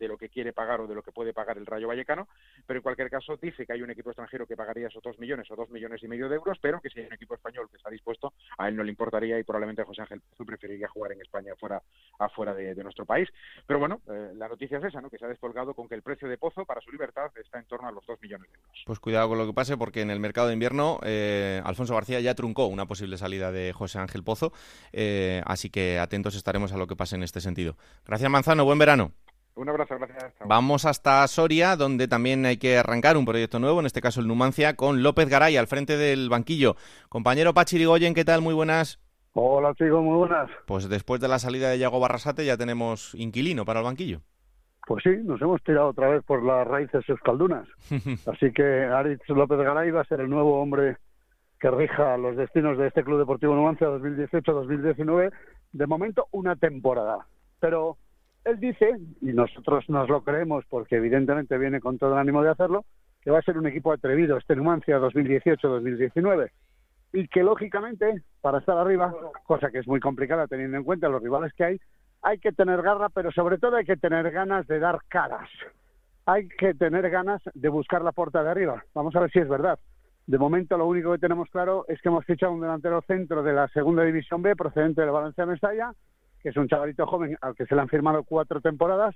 lo 0.00 0.18
que 0.18 0.28
quiere 0.28 0.52
pagar 0.52 0.82
o 0.82 0.86
de 0.86 0.94
lo 0.94 1.02
que 1.02 1.12
puede 1.12 1.32
pagar 1.32 1.56
el 1.56 1.64
Rayo 1.64 1.88
Vallecano, 1.88 2.28
pero 2.66 2.78
en 2.78 2.82
cualquier 2.82 3.08
caso 3.08 3.38
dice 3.40 3.64
que 3.64 3.72
hay 3.72 3.80
un 3.80 3.90
equipo 3.90 4.10
extranjero 4.10 4.46
que 4.46 4.56
pagaría 4.56 4.88
esos 4.88 5.02
dos 5.02 5.18
millones 5.18 5.50
o 5.50 5.56
dos 5.56 5.70
millones 5.70 6.02
y 6.02 6.08
medio 6.08 6.28
de 6.28 6.36
euros, 6.36 6.58
pero 6.60 6.80
que 6.80 6.90
si 6.90 7.00
hay 7.00 7.06
un 7.06 7.14
equipo 7.14 7.34
español 7.34 7.68
que 7.70 7.78
está 7.78 7.88
dispuesto, 7.88 8.34
a 8.58 8.68
él 8.68 8.76
no 8.76 8.82
le 8.82 8.90
importaría 8.90 9.38
y 9.38 9.44
probablemente 9.44 9.82
José 9.82 10.02
Ángel 10.02 10.20
preferiría 10.44 10.88
jugar 10.88 11.12
en 11.12 11.22
España 11.22 11.54
fuera, 11.58 11.82
afuera 12.18 12.54
de, 12.54 12.74
nuestro 12.80 13.04
país. 13.04 13.28
Pero 13.66 13.78
bueno, 13.78 14.00
eh, 14.08 14.32
la 14.36 14.48
noticia 14.48 14.78
es 14.78 14.84
esa, 14.84 15.00
¿no? 15.00 15.10
que 15.10 15.18
se 15.18 15.24
ha 15.24 15.28
descolgado 15.28 15.74
con 15.74 15.88
que 15.88 15.94
el 15.94 16.02
precio 16.02 16.28
de 16.28 16.38
Pozo 16.38 16.64
para 16.64 16.80
su 16.80 16.90
libertad 16.90 17.30
está 17.36 17.58
en 17.58 17.66
torno 17.66 17.88
a 17.88 17.92
los 17.92 18.04
dos 18.06 18.20
millones 18.20 18.50
de 18.50 18.58
euros. 18.58 18.82
Pues 18.86 18.98
cuidado 18.98 19.28
con 19.28 19.38
lo 19.38 19.46
que 19.46 19.52
pase 19.52 19.76
porque 19.76 20.00
en 20.02 20.10
el 20.10 20.20
mercado 20.20 20.48
de 20.48 20.54
invierno 20.54 20.98
eh, 21.02 21.60
Alfonso 21.64 21.94
García 21.94 22.20
ya 22.20 22.34
truncó 22.34 22.66
una 22.66 22.79
posible 22.86 23.16
salida 23.16 23.52
de 23.52 23.72
José 23.72 23.98
Ángel 23.98 24.22
Pozo, 24.22 24.52
eh, 24.92 25.42
así 25.46 25.70
que 25.70 25.98
atentos 25.98 26.34
estaremos 26.34 26.72
a 26.72 26.76
lo 26.76 26.86
que 26.86 26.96
pase 26.96 27.16
en 27.16 27.22
este 27.22 27.40
sentido. 27.40 27.76
Gracias 28.06 28.30
Manzano, 28.30 28.64
buen 28.64 28.78
verano. 28.78 29.12
Un 29.56 29.68
abrazo, 29.68 29.96
gracias. 29.98 30.32
Vamos 30.46 30.84
hasta 30.84 31.26
Soria, 31.26 31.76
donde 31.76 32.08
también 32.08 32.46
hay 32.46 32.56
que 32.56 32.78
arrancar 32.78 33.16
un 33.16 33.24
proyecto 33.24 33.58
nuevo, 33.58 33.80
en 33.80 33.86
este 33.86 34.00
caso 34.00 34.20
el 34.20 34.28
Numancia, 34.28 34.74
con 34.74 35.02
López 35.02 35.28
Garay 35.28 35.56
al 35.56 35.66
frente 35.66 35.96
del 35.96 36.28
banquillo. 36.30 36.76
Compañero 37.08 37.52
Pachirigoyen, 37.52 38.14
¿qué 38.14 38.24
tal? 38.24 38.40
Muy 38.40 38.54
buenas. 38.54 39.00
Hola 39.32 39.74
chicos, 39.74 40.02
muy 40.02 40.16
buenas. 40.16 40.50
Pues 40.66 40.88
después 40.88 41.20
de 41.20 41.28
la 41.28 41.38
salida 41.38 41.68
de 41.68 41.78
Yago 41.78 42.00
Barrasate 42.00 42.44
ya 42.44 42.56
tenemos 42.56 43.14
inquilino 43.14 43.64
para 43.64 43.80
el 43.80 43.84
banquillo. 43.84 44.20
Pues 44.86 45.04
sí, 45.04 45.10
nos 45.22 45.40
hemos 45.40 45.62
tirado 45.62 45.88
otra 45.88 46.08
vez 46.08 46.24
por 46.24 46.42
las 46.42 46.66
raíces 46.66 47.08
euskaldunas. 47.08 47.68
Así 48.26 48.52
que 48.52 48.84
Aritz 48.84 49.28
López 49.28 49.58
Garay 49.58 49.90
va 49.90 50.00
a 50.00 50.04
ser 50.04 50.20
el 50.20 50.30
nuevo 50.30 50.60
hombre 50.60 50.96
que 51.60 51.70
rija 51.70 52.16
los 52.16 52.36
destinos 52.36 52.78
de 52.78 52.88
este 52.88 53.04
Club 53.04 53.18
Deportivo 53.18 53.54
Numancia 53.54 53.88
2018-2019, 53.88 55.30
de 55.72 55.86
momento 55.86 56.26
una 56.32 56.56
temporada. 56.56 57.26
Pero 57.60 57.98
él 58.44 58.58
dice, 58.58 58.96
y 59.20 59.26
nosotros 59.26 59.84
nos 59.88 60.08
lo 60.08 60.24
creemos 60.24 60.64
porque 60.70 60.96
evidentemente 60.96 61.58
viene 61.58 61.80
con 61.80 61.98
todo 61.98 62.14
el 62.14 62.18
ánimo 62.18 62.42
de 62.42 62.50
hacerlo, 62.50 62.86
que 63.20 63.30
va 63.30 63.38
a 63.38 63.42
ser 63.42 63.58
un 63.58 63.66
equipo 63.66 63.92
atrevido 63.92 64.38
este 64.38 64.56
Numancia 64.56 64.98
2018-2019 64.98 66.50
y 67.12 67.28
que 67.28 67.42
lógicamente 67.42 68.22
para 68.40 68.58
estar 68.58 68.78
arriba, 68.78 69.14
cosa 69.44 69.70
que 69.70 69.80
es 69.80 69.86
muy 69.86 70.00
complicada 70.00 70.46
teniendo 70.46 70.78
en 70.78 70.84
cuenta 70.84 71.08
los 71.08 71.22
rivales 71.22 71.52
que 71.52 71.64
hay, 71.64 71.80
hay 72.22 72.38
que 72.38 72.52
tener 72.52 72.80
garra, 72.80 73.10
pero 73.10 73.30
sobre 73.32 73.58
todo 73.58 73.76
hay 73.76 73.84
que 73.84 73.96
tener 73.96 74.30
ganas 74.30 74.66
de 74.66 74.78
dar 74.78 75.00
caras. 75.08 75.48
Hay 76.24 76.48
que 76.48 76.74
tener 76.74 77.10
ganas 77.10 77.42
de 77.52 77.68
buscar 77.68 78.02
la 78.02 78.12
puerta 78.12 78.42
de 78.42 78.50
arriba. 78.50 78.82
Vamos 78.94 79.14
a 79.16 79.20
ver 79.20 79.30
si 79.30 79.40
es 79.40 79.48
verdad. 79.48 79.78
De 80.30 80.38
momento 80.38 80.78
lo 80.78 80.86
único 80.86 81.10
que 81.10 81.18
tenemos 81.18 81.50
claro 81.50 81.84
es 81.88 82.00
que 82.00 82.08
hemos 82.08 82.24
fichado 82.24 82.52
un 82.52 82.60
delantero 82.60 83.02
centro 83.02 83.42
de 83.42 83.52
la 83.52 83.66
segunda 83.66 84.04
división 84.04 84.42
B 84.42 84.54
procedente 84.54 85.00
de 85.00 85.10
Valencia 85.10 85.44
Mestalla, 85.44 85.92
que 86.40 86.50
es 86.50 86.56
un 86.56 86.68
chavalito 86.68 87.04
joven 87.04 87.36
al 87.40 87.56
que 87.56 87.66
se 87.66 87.74
le 87.74 87.80
han 87.80 87.88
firmado 87.88 88.22
cuatro 88.22 88.60
temporadas, 88.60 89.12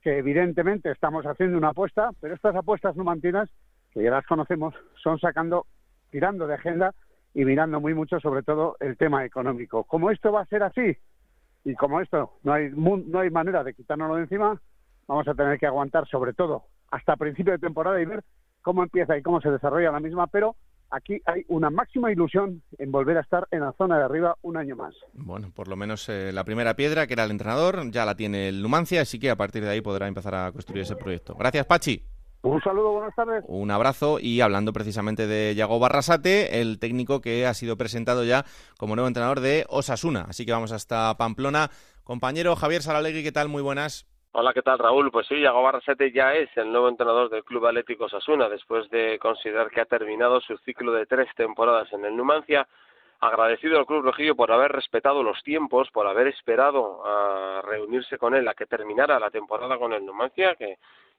que 0.00 0.16
evidentemente 0.16 0.90
estamos 0.90 1.26
haciendo 1.26 1.58
una 1.58 1.68
apuesta, 1.68 2.08
pero 2.22 2.34
estas 2.34 2.56
apuestas 2.56 2.96
numantinas, 2.96 3.50
que 3.92 4.02
ya 4.02 4.10
las 4.10 4.24
conocemos, 4.24 4.74
son 4.94 5.18
sacando, 5.18 5.66
tirando 6.10 6.46
de 6.46 6.54
agenda 6.54 6.94
y 7.34 7.44
mirando 7.44 7.78
muy 7.78 7.92
mucho 7.92 8.18
sobre 8.18 8.42
todo 8.42 8.78
el 8.80 8.96
tema 8.96 9.26
económico. 9.26 9.84
Como 9.84 10.10
esto 10.10 10.32
va 10.32 10.40
a 10.40 10.46
ser 10.46 10.62
así 10.62 10.96
y 11.66 11.74
como 11.74 12.00
esto 12.00 12.32
no 12.44 12.54
hay, 12.54 12.70
no 12.70 13.18
hay 13.18 13.28
manera 13.28 13.62
de 13.62 13.74
quitárnoslo 13.74 14.14
de 14.14 14.22
encima, 14.22 14.58
vamos 15.06 15.28
a 15.28 15.34
tener 15.34 15.58
que 15.58 15.66
aguantar 15.66 16.08
sobre 16.08 16.32
todo 16.32 16.62
hasta 16.90 17.16
principio 17.16 17.52
de 17.52 17.58
temporada 17.58 18.00
y 18.00 18.06
ver 18.06 18.24
cómo 18.66 18.82
empieza 18.82 19.16
y 19.16 19.22
cómo 19.22 19.40
se 19.40 19.48
desarrolla 19.48 19.92
la 19.92 20.00
misma, 20.00 20.26
pero 20.26 20.56
aquí 20.90 21.22
hay 21.24 21.44
una 21.46 21.70
máxima 21.70 22.10
ilusión 22.10 22.64
en 22.78 22.90
volver 22.90 23.16
a 23.16 23.20
estar 23.20 23.46
en 23.52 23.60
la 23.60 23.72
zona 23.78 23.96
de 23.96 24.02
arriba 24.02 24.36
un 24.42 24.56
año 24.56 24.74
más. 24.74 24.92
Bueno, 25.12 25.52
por 25.54 25.68
lo 25.68 25.76
menos 25.76 26.08
eh, 26.08 26.32
la 26.32 26.42
primera 26.42 26.74
piedra, 26.74 27.06
que 27.06 27.12
era 27.12 27.22
el 27.22 27.30
entrenador, 27.30 27.88
ya 27.92 28.04
la 28.04 28.16
tiene 28.16 28.48
el 28.48 28.62
Numancia, 28.62 29.02
así 29.02 29.20
que 29.20 29.30
a 29.30 29.36
partir 29.36 29.62
de 29.62 29.70
ahí 29.70 29.82
podrá 29.82 30.08
empezar 30.08 30.34
a 30.34 30.50
construir 30.50 30.82
ese 30.82 30.96
proyecto. 30.96 31.36
Gracias, 31.38 31.64
Pachi. 31.64 32.02
Un 32.42 32.60
saludo, 32.60 32.90
buenas 32.90 33.14
tardes. 33.14 33.44
Un 33.46 33.70
abrazo 33.70 34.18
y 34.18 34.40
hablando 34.40 34.72
precisamente 34.72 35.28
de 35.28 35.54
Yago 35.54 35.78
Barrasate, 35.78 36.60
el 36.60 36.80
técnico 36.80 37.20
que 37.20 37.46
ha 37.46 37.54
sido 37.54 37.76
presentado 37.76 38.24
ya 38.24 38.44
como 38.78 38.96
nuevo 38.96 39.06
entrenador 39.06 39.38
de 39.38 39.64
Osasuna. 39.68 40.26
Así 40.28 40.44
que 40.44 40.50
vamos 40.50 40.72
hasta 40.72 41.16
Pamplona. 41.16 41.70
Compañero 42.02 42.56
Javier 42.56 42.82
Saralegui, 42.82 43.22
¿qué 43.22 43.30
tal? 43.30 43.48
Muy 43.48 43.62
buenas. 43.62 44.06
Hola, 44.38 44.52
¿qué 44.52 44.60
tal 44.60 44.78
Raúl? 44.78 45.10
Pues 45.10 45.26
sí, 45.28 45.40
Yago 45.40 45.62
Barrasete 45.62 46.12
ya 46.12 46.34
es 46.34 46.54
el 46.58 46.70
nuevo 46.70 46.90
entrenador 46.90 47.30
del 47.30 47.42
Club 47.42 47.64
Atlético 47.68 48.06
Sasuna 48.06 48.50
después 48.50 48.86
de 48.90 49.18
considerar 49.18 49.70
que 49.70 49.80
ha 49.80 49.86
terminado 49.86 50.42
su 50.42 50.58
ciclo 50.58 50.92
de 50.92 51.06
tres 51.06 51.26
temporadas 51.36 51.90
en 51.94 52.04
el 52.04 52.14
Numancia. 52.14 52.68
Agradecido 53.20 53.78
al 53.78 53.86
Club 53.86 54.02
Rojillo 54.04 54.36
por 54.36 54.52
haber 54.52 54.72
respetado 54.72 55.22
los 55.22 55.42
tiempos, 55.42 55.90
por 55.90 56.06
haber 56.06 56.26
esperado 56.26 57.02
a 57.06 57.62
reunirse 57.62 58.18
con 58.18 58.34
él 58.34 58.46
a 58.46 58.52
que 58.52 58.66
terminara 58.66 59.18
la 59.18 59.30
temporada 59.30 59.78
con 59.78 59.94
el 59.94 60.04
Numancia, 60.04 60.54
que 60.54 60.76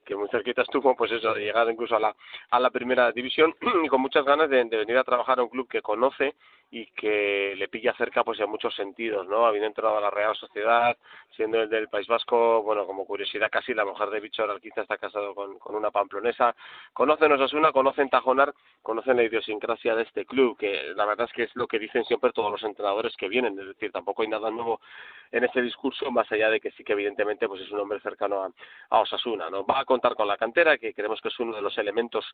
que 0.08 0.16
muy 0.16 0.28
cerquita 0.30 0.62
estuvo, 0.62 0.96
pues 0.96 1.12
eso, 1.12 1.34
de 1.34 1.42
llegar 1.42 1.70
incluso 1.70 1.94
a 1.94 2.00
la, 2.00 2.16
a 2.50 2.58
la 2.58 2.70
primera 2.70 3.12
división 3.12 3.54
y 3.84 3.88
con 3.88 4.00
muchas 4.00 4.24
ganas 4.24 4.48
de, 4.48 4.64
venir 4.64 4.96
a 4.96 5.04
trabajar 5.04 5.38
a 5.38 5.42
un 5.42 5.50
club 5.50 5.68
que 5.68 5.82
conoce 5.82 6.34
y 6.70 6.86
que 6.92 7.54
le 7.56 7.68
pilla 7.68 7.94
cerca 7.94 8.24
pues 8.24 8.38
en 8.40 8.50
muchos 8.50 8.74
sentidos, 8.74 9.26
¿no? 9.26 9.46
Habiendo 9.46 9.68
entrado 9.68 9.96
a 9.96 10.00
la 10.00 10.10
Real 10.10 10.36
Sociedad, 10.36 10.96
siendo 11.34 11.62
el 11.62 11.68
del 11.70 11.88
País 11.88 12.06
Vasco, 12.06 12.62
bueno, 12.62 12.86
como 12.86 13.06
curiosidad 13.06 13.48
casi 13.50 13.72
la 13.72 13.84
mujer 13.84 14.10
de 14.10 14.20
Bichor 14.20 14.50
Alquiza 14.50 14.82
está 14.82 14.98
casado 14.98 15.34
con, 15.34 15.58
con 15.58 15.74
una 15.74 15.90
pamplonesa, 15.90 16.54
conocen 16.92 17.32
Osasuna, 17.32 17.72
conocen 17.72 18.10
Tajonar, 18.10 18.52
conocen 18.82 19.16
la 19.16 19.22
idiosincrasia 19.22 19.94
de 19.94 20.02
este 20.02 20.26
club, 20.26 20.58
que 20.58 20.92
la 20.94 21.06
verdad 21.06 21.26
es 21.26 21.32
que 21.32 21.44
es 21.44 21.56
lo 21.56 21.66
que 21.66 21.78
dicen 21.78 22.04
siempre 22.04 22.32
todos 22.32 22.50
los 22.50 22.62
entrenadores 22.62 23.16
que 23.16 23.28
vienen, 23.28 23.58
es 23.58 23.66
decir, 23.66 23.90
tampoco 23.90 24.22
hay 24.22 24.28
nada 24.28 24.50
nuevo 24.50 24.80
en 25.32 25.44
este 25.44 25.62
discurso, 25.62 26.10
más 26.10 26.30
allá 26.32 26.50
de 26.50 26.60
que 26.60 26.70
sí 26.72 26.84
que 26.84 26.92
evidentemente 26.92 27.48
pues 27.48 27.60
es 27.62 27.70
un 27.70 27.80
hombre 27.80 28.00
cercano 28.00 28.52
a, 28.90 28.98
Osasuna, 29.00 29.50
¿no? 29.50 29.64
Va 29.64 29.80
a 29.80 29.84
contar 29.84 30.14
con 30.14 30.26
la 30.26 30.36
cantera, 30.36 30.78
que 30.78 30.94
creemos 30.94 31.20
que 31.20 31.28
es 31.28 31.38
uno 31.38 31.54
de 31.54 31.62
los 31.62 31.76
elementos 31.78 32.24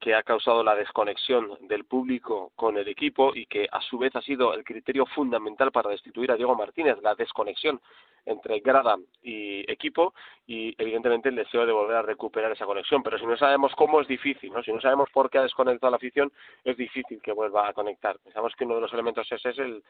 que 0.00 0.14
ha 0.14 0.22
causado 0.22 0.62
la 0.62 0.74
desconexión 0.74 1.58
del 1.62 1.84
público 1.84 2.52
con 2.56 2.76
el 2.78 2.88
equipo 2.88 3.32
y 3.34 3.46
que 3.46 3.68
su 3.88 3.98
vez 3.98 4.14
ha 4.16 4.22
sido 4.22 4.54
el 4.54 4.64
criterio 4.64 5.06
fundamental 5.06 5.70
para 5.72 5.90
destituir 5.90 6.30
a 6.30 6.36
Diego 6.36 6.54
Martínez, 6.54 6.96
la 7.02 7.14
desconexión 7.14 7.80
entre 8.26 8.60
grada 8.60 8.96
y 9.22 9.70
equipo 9.70 10.14
y 10.46 10.74
evidentemente 10.78 11.30
el 11.30 11.36
deseo 11.36 11.64
de 11.64 11.72
volver 11.72 11.96
a 11.96 12.02
recuperar 12.02 12.52
esa 12.52 12.66
conexión. 12.66 13.02
Pero 13.02 13.18
si 13.18 13.26
no 13.26 13.36
sabemos 13.36 13.72
cómo 13.76 14.00
es 14.00 14.08
difícil, 14.08 14.52
¿no? 14.52 14.62
si 14.62 14.72
no 14.72 14.80
sabemos 14.80 15.08
por 15.10 15.30
qué 15.30 15.38
ha 15.38 15.42
desconectado 15.42 15.90
la 15.90 15.96
afición, 15.96 16.32
es 16.64 16.76
difícil 16.76 17.20
que 17.22 17.32
vuelva 17.32 17.68
a 17.68 17.72
conectar. 17.72 18.18
Pensamos 18.22 18.54
que 18.56 18.64
uno 18.64 18.76
de 18.76 18.82
los 18.82 18.92
elementos 18.92 19.30
ese 19.30 19.50
es 19.50 19.58
el, 19.58 19.82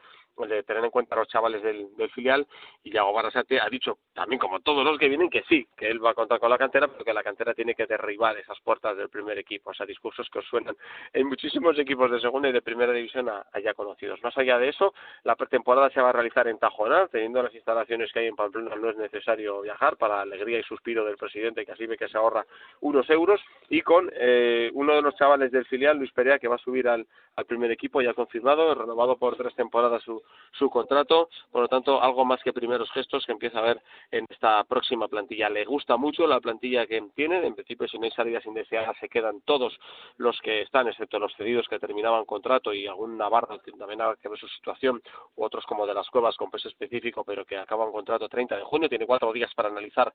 de 0.47 0.63
tener 0.63 0.83
en 0.83 0.91
cuenta 0.91 1.15
a 1.15 1.19
los 1.19 1.27
chavales 1.27 1.61
del, 1.61 1.87
filial 2.13 2.47
y 2.83 2.91
Yago 2.91 3.11
Barrasate 3.13 3.59
ha 3.59 3.67
dicho 3.67 3.97
también 4.13 4.39
como 4.39 4.59
todos 4.59 4.85
los 4.85 4.97
que 4.97 5.09
vienen 5.09 5.29
que 5.29 5.43
sí, 5.49 5.67
que 5.75 5.87
él 5.87 6.03
va 6.03 6.11
a 6.11 6.13
contar 6.13 6.39
con 6.39 6.49
la 6.49 6.57
cantera, 6.57 6.87
pero 6.87 7.03
que 7.03 7.13
la 7.13 7.23
cantera 7.23 7.53
tiene 7.53 7.73
que 7.73 7.85
derribar 7.85 8.37
esas 8.37 8.59
puertas 8.61 8.95
del 8.95 9.09
primer 9.09 9.37
equipo, 9.37 9.71
o 9.71 9.73
sea, 9.73 9.85
discursos 9.85 10.29
que 10.29 10.39
os 10.39 10.45
suenan 10.45 10.75
en 11.13 11.27
muchísimos 11.27 11.77
equipos 11.79 12.11
de 12.11 12.19
segunda 12.19 12.49
y 12.49 12.51
de 12.51 12.61
primera 12.61 12.93
división 12.93 13.29
allá 13.29 13.73
conocidos. 13.73 14.21
Más 14.23 14.37
allá 14.37 14.57
de 14.59 14.69
eso, 14.69 14.93
la 15.23 15.35
pretemporada 15.35 15.89
se 15.89 16.01
va 16.01 16.09
a 16.09 16.13
realizar 16.13 16.47
en 16.47 16.59
Tajonar, 16.59 17.09
teniendo 17.09 17.41
las 17.41 17.53
instalaciones 17.53 18.11
que 18.13 18.19
hay 18.19 18.24
en 18.27 18.35
Pamplona 18.35 18.75
no 18.75 18.89
es 18.89 18.97
necesario 18.97 19.61
viajar 19.61 19.97
para 19.97 20.21
alegría 20.21 20.59
y 20.59 20.63
suspiro 20.63 21.05
del 21.05 21.17
presidente 21.17 21.65
que 21.65 21.71
así 21.71 21.85
ve 21.85 21.97
que 21.97 22.07
se 22.07 22.17
ahorra 22.17 22.45
unos 22.81 23.09
euros. 23.09 23.41
Y 23.69 23.81
con 23.81 24.11
eh, 24.13 24.69
uno 24.73 24.95
de 24.95 25.01
los 25.01 25.15
chavales 25.15 25.51
del 25.51 25.65
filial, 25.65 25.97
Luis 25.97 26.11
Perea, 26.11 26.39
que 26.39 26.47
va 26.47 26.55
a 26.55 26.59
subir 26.59 26.87
al, 26.87 27.05
primer 27.47 27.69
equipo 27.69 28.01
ya 28.01 28.13
confirmado, 28.13 28.73
renovado 28.73 29.17
por 29.17 29.35
tres 29.35 29.53
temporadas 29.55 30.01
su, 30.03 30.69
contrato, 30.69 31.29
por 31.51 31.63
lo 31.63 31.67
tanto 31.67 32.01
algo 32.01 32.23
más 32.23 32.41
que 32.41 32.53
primeros 32.53 32.89
gestos 32.91 33.25
que 33.25 33.33
empieza 33.33 33.59
a 33.59 33.61
ver 33.61 33.81
en 34.11 34.25
esta 34.29 34.63
próxima 34.63 35.07
plantilla. 35.07 35.49
Le 35.49 35.65
gusta 35.65 35.97
mucho 35.97 36.27
la 36.27 36.39
plantilla 36.39 36.87
que 36.87 37.03
tienen, 37.13 37.43
en 37.43 37.53
principio 37.53 37.87
si 37.87 37.99
no 37.99 38.05
hay 38.05 38.11
salidas 38.11 38.45
indeseadas 38.45 38.95
se 38.99 39.09
quedan 39.09 39.41
todos 39.41 39.77
los 40.17 40.39
que 40.41 40.61
están, 40.61 40.87
excepto 40.87 41.19
los 41.19 41.35
cedidos 41.35 41.67
que 41.67 41.79
terminaban 41.79 42.23
contrato 42.25 42.73
y 42.73 42.87
algún 42.87 43.17
Navarro 43.17 43.59
que 43.59 43.71
también 43.73 43.99
que 44.21 44.29
ver 44.29 44.39
su 44.39 44.47
situación, 44.47 45.01
u 45.35 45.43
otros 45.43 45.65
como 45.65 45.85
de 45.85 45.93
las 45.93 46.09
cuevas 46.09 46.37
con 46.37 46.49
peso 46.49 46.69
específico 46.69 47.23
pero 47.25 47.45
que 47.45 47.57
acaban 47.57 47.91
contrato 47.91 48.14
30 48.19 48.57
de 48.57 48.63
junio, 48.63 48.89
tiene 48.89 49.05
cuatro 49.05 49.31
días 49.31 49.51
para 49.55 49.69
analizar 49.69 50.11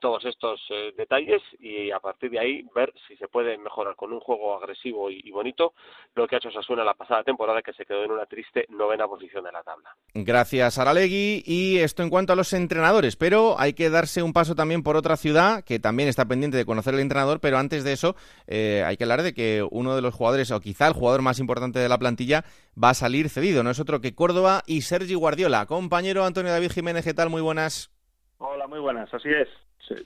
todos 0.00 0.24
estos 0.24 0.60
eh, 0.70 0.92
detalles 0.96 1.40
y 1.60 1.90
a 1.90 1.98
partir 1.98 2.30
de 2.30 2.38
ahí 2.38 2.66
ver 2.74 2.92
si 3.08 3.16
se 3.16 3.28
puede 3.28 3.56
mejorar 3.56 3.96
con 3.96 4.12
un 4.12 4.20
juego 4.20 4.56
agresivo 4.56 5.10
y, 5.10 5.30
bonito 5.30 5.72
lo 6.14 6.26
que 6.28 6.36
ha 6.36 6.38
hecho 6.38 6.50
Sasuna 6.50 6.84
la 6.84 6.94
pasada 6.94 7.24
temporada 7.24 7.62
que 7.62 7.72
se 7.72 7.84
quedó 7.84 8.04
en 8.04 8.12
una 8.12 8.26
triste 8.26 8.66
novena 8.68 9.08
posición 9.08 9.44
de 9.44 9.52
la 9.52 9.62
tabla. 9.62 9.96
Gracias 10.14 10.78
Aralegui 10.78 11.42
y 11.44 11.78
esto 11.78 12.02
en 12.02 12.10
cuanto 12.10 12.32
a 12.32 12.36
los 12.36 12.52
entrenadores, 12.52 13.16
pero 13.16 13.58
hay 13.58 13.72
que 13.72 13.90
darse 13.90 14.22
un 14.22 14.32
paso 14.32 14.54
también 14.54 14.82
por 14.82 14.96
otra 14.96 15.16
ciudad 15.16 15.64
que 15.64 15.78
también 15.78 16.08
está 16.08 16.26
pendiente 16.26 16.56
de 16.56 16.66
conocer 16.66 16.94
el 16.94 17.00
entrenador, 17.00 17.40
pero 17.40 17.58
antes 17.58 17.82
de 17.82 17.92
eso 17.92 18.14
eh, 18.46 18.82
hay 18.86 18.96
que 18.96 19.04
hablar 19.04 19.22
de 19.22 19.34
que 19.34 19.66
uno 19.70 19.96
de 19.96 20.02
los 20.02 20.14
jugadores 20.14 20.50
o 20.50 20.60
quizá 20.60 20.86
el 20.86 20.92
jugador 20.92 21.22
más 21.22 21.38
importante 21.38 21.78
de 21.78 21.88
la 21.88 21.98
plantilla 21.98 22.44
va 22.82 22.90
a 22.90 22.94
salir 22.94 23.28
cedido, 23.28 23.62
no 23.62 23.70
es 23.70 23.80
otro 23.80 24.00
que 24.00 24.14
Córdoba 24.14 24.62
y 24.66 24.82
Sergi 24.82 25.14
Guardiola. 25.14 25.66
Compañero 25.66 26.24
Antonio 26.24 26.52
David 26.52 26.72
Jiménez, 26.72 27.04
¿qué 27.04 27.14
tal? 27.14 27.30
Muy 27.30 27.42
buenas. 27.42 27.90
Hola, 28.38 28.66
muy 28.66 28.80
buenas, 28.80 29.12
así 29.12 29.28
es. 29.28 29.48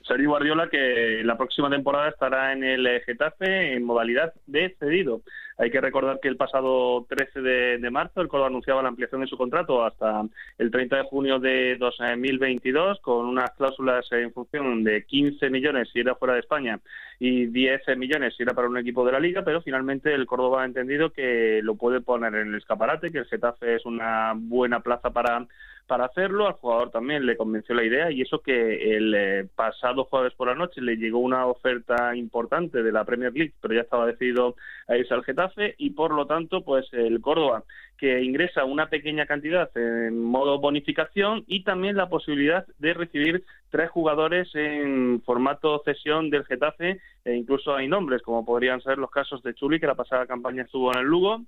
Sergi 0.05 0.25
Guardiola 0.25 0.69
que 0.69 1.21
la 1.23 1.37
próxima 1.37 1.69
temporada 1.69 2.09
estará 2.09 2.51
en 2.51 2.63
el 2.63 3.01
Getafe 3.05 3.73
en 3.73 3.83
modalidad 3.83 4.33
de 4.45 4.75
cedido. 4.77 5.21
Hay 5.59 5.71
que 5.71 5.81
recordar 5.81 6.21
que 6.21 6.29
el 6.29 6.37
pasado 6.37 7.05
13 7.09 7.41
de, 7.41 7.89
marzo 7.91 8.21
el 8.21 8.29
Córdoba 8.29 8.47
anunciaba 8.47 8.81
la 8.81 8.87
ampliación 8.87 9.19
de 9.19 9.27
su 9.27 9.35
contrato 9.35 9.83
hasta 9.83 10.23
el 10.57 10.71
30 10.71 10.95
de 10.95 11.03
junio 11.03 11.37
de 11.37 11.75
2022 11.77 13.01
con 13.01 13.25
unas 13.25 13.51
cláusulas 13.51 14.09
en 14.13 14.31
función 14.31 14.85
de 14.85 15.03
15 15.03 15.49
millones 15.49 15.89
si 15.91 15.99
era 15.99 16.15
fuera 16.15 16.35
de 16.35 16.39
España 16.39 16.79
y 17.19 17.47
10 17.47 17.97
millones 17.97 18.35
si 18.37 18.43
era 18.43 18.53
para 18.53 18.69
un 18.69 18.77
equipo 18.77 19.05
de 19.05 19.11
la 19.11 19.19
liga, 19.19 19.43
pero 19.43 19.61
finalmente 19.61 20.13
el 20.13 20.25
Córdoba 20.25 20.63
ha 20.63 20.65
entendido 20.65 21.11
que 21.11 21.59
lo 21.61 21.75
puede 21.75 21.99
poner 21.99 22.35
en 22.35 22.47
el 22.47 22.55
escaparate, 22.55 23.11
que 23.11 23.17
el 23.17 23.25
Getafe 23.25 23.75
es 23.75 23.85
una 23.85 24.33
buena 24.37 24.79
plaza 24.79 25.09
para 25.09 25.45
para 25.89 26.05
hacerlo. 26.05 26.47
Al 26.47 26.53
jugador 26.53 26.91
también 26.91 27.25
le 27.25 27.35
convenció 27.35 27.75
la 27.75 27.83
idea 27.83 28.11
y 28.11 28.21
eso 28.21 28.39
que 28.39 28.95
el 28.95 29.13
eh, 29.13 29.47
pasado 29.55 30.05
jueves 30.05 30.33
por 30.35 30.47
la 30.47 30.55
noche 30.55 30.81
le 30.81 30.95
llegó 30.95 31.17
una 31.17 31.47
oferta 31.47 32.15
importante 32.15 32.81
de 32.81 32.91
la 32.93 33.03
Premier 33.03 33.33
League, 33.33 33.53
pero 33.59 33.73
ya 33.73 33.81
estaba 33.81 34.05
decidido 34.05 34.55
a 34.89 34.97
irse 34.97 35.13
al 35.13 35.23
Getafe 35.23 35.75
y 35.77 35.91
por 35.91 36.11
lo 36.11 36.25
tanto, 36.25 36.61
pues 36.61 36.91
el 36.91 37.21
Córdoba 37.21 37.63
que 37.97 38.21
ingresa 38.23 38.63
una 38.63 38.87
pequeña 38.87 39.25
cantidad 39.25 39.69
en 39.75 40.23
modo 40.23 40.59
bonificación 40.59 41.43
y 41.47 41.63
también 41.63 41.97
la 41.97 42.09
posibilidad 42.09 42.65
de 42.79 42.93
recibir 42.93 43.43
tres 43.69 43.89
jugadores 43.91 44.49
en 44.55 45.21
formato 45.25 45.81
cesión 45.85 46.29
del 46.29 46.45
Getafe 46.45 46.99
e 47.25 47.35
incluso 47.35 47.75
hay 47.75 47.87
nombres 47.87 48.21
como 48.21 48.45
podrían 48.45 48.81
ser 48.81 48.97
los 48.97 49.11
casos 49.11 49.43
de 49.43 49.53
Chuli 49.53 49.79
que 49.79 49.87
la 49.87 49.95
pasada 49.95 50.25
campaña 50.25 50.63
estuvo 50.63 50.91
en 50.93 50.99
el 50.99 51.05
Lugo 51.05 51.41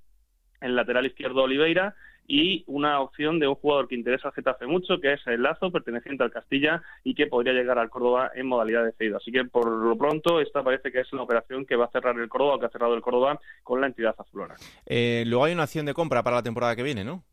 el 0.62 0.76
lateral 0.76 1.06
izquierdo 1.06 1.42
Oliveira 1.42 1.94
y 2.26 2.64
una 2.66 3.00
opción 3.00 3.38
de 3.38 3.48
un 3.48 3.56
jugador 3.56 3.88
que 3.88 3.94
interesa 3.94 4.28
al 4.28 4.34
Getafe 4.34 4.66
mucho, 4.66 5.00
que 5.00 5.14
es 5.14 5.20
el 5.26 5.42
Lazo, 5.42 5.70
perteneciente 5.70 6.22
al 6.22 6.30
Castilla 6.30 6.82
y 7.04 7.14
que 7.14 7.26
podría 7.26 7.52
llegar 7.52 7.78
al 7.78 7.90
Córdoba 7.90 8.30
en 8.34 8.46
modalidad 8.46 8.84
de 8.84 8.92
cedido. 8.92 9.16
Así 9.16 9.32
que 9.32 9.44
por 9.44 9.68
lo 9.68 9.96
pronto 9.96 10.40
esta 10.40 10.62
parece 10.62 10.92
que 10.92 11.00
es 11.00 11.12
la 11.12 11.22
operación 11.22 11.66
que 11.66 11.76
va 11.76 11.86
a 11.86 11.90
cerrar 11.90 12.18
el 12.18 12.28
Córdoba, 12.28 12.58
que 12.60 12.66
ha 12.66 12.70
cerrado 12.70 12.94
el 12.94 13.02
Córdoba 13.02 13.40
con 13.62 13.80
la 13.80 13.88
entidad 13.88 14.14
azulona. 14.16 14.54
Eh, 14.86 15.24
luego 15.26 15.44
hay 15.44 15.52
una 15.52 15.64
acción 15.64 15.86
de 15.86 15.94
compra 15.94 16.22
para 16.22 16.36
la 16.36 16.42
temporada 16.42 16.76
que 16.76 16.82
viene, 16.82 17.04
¿no? 17.04 17.24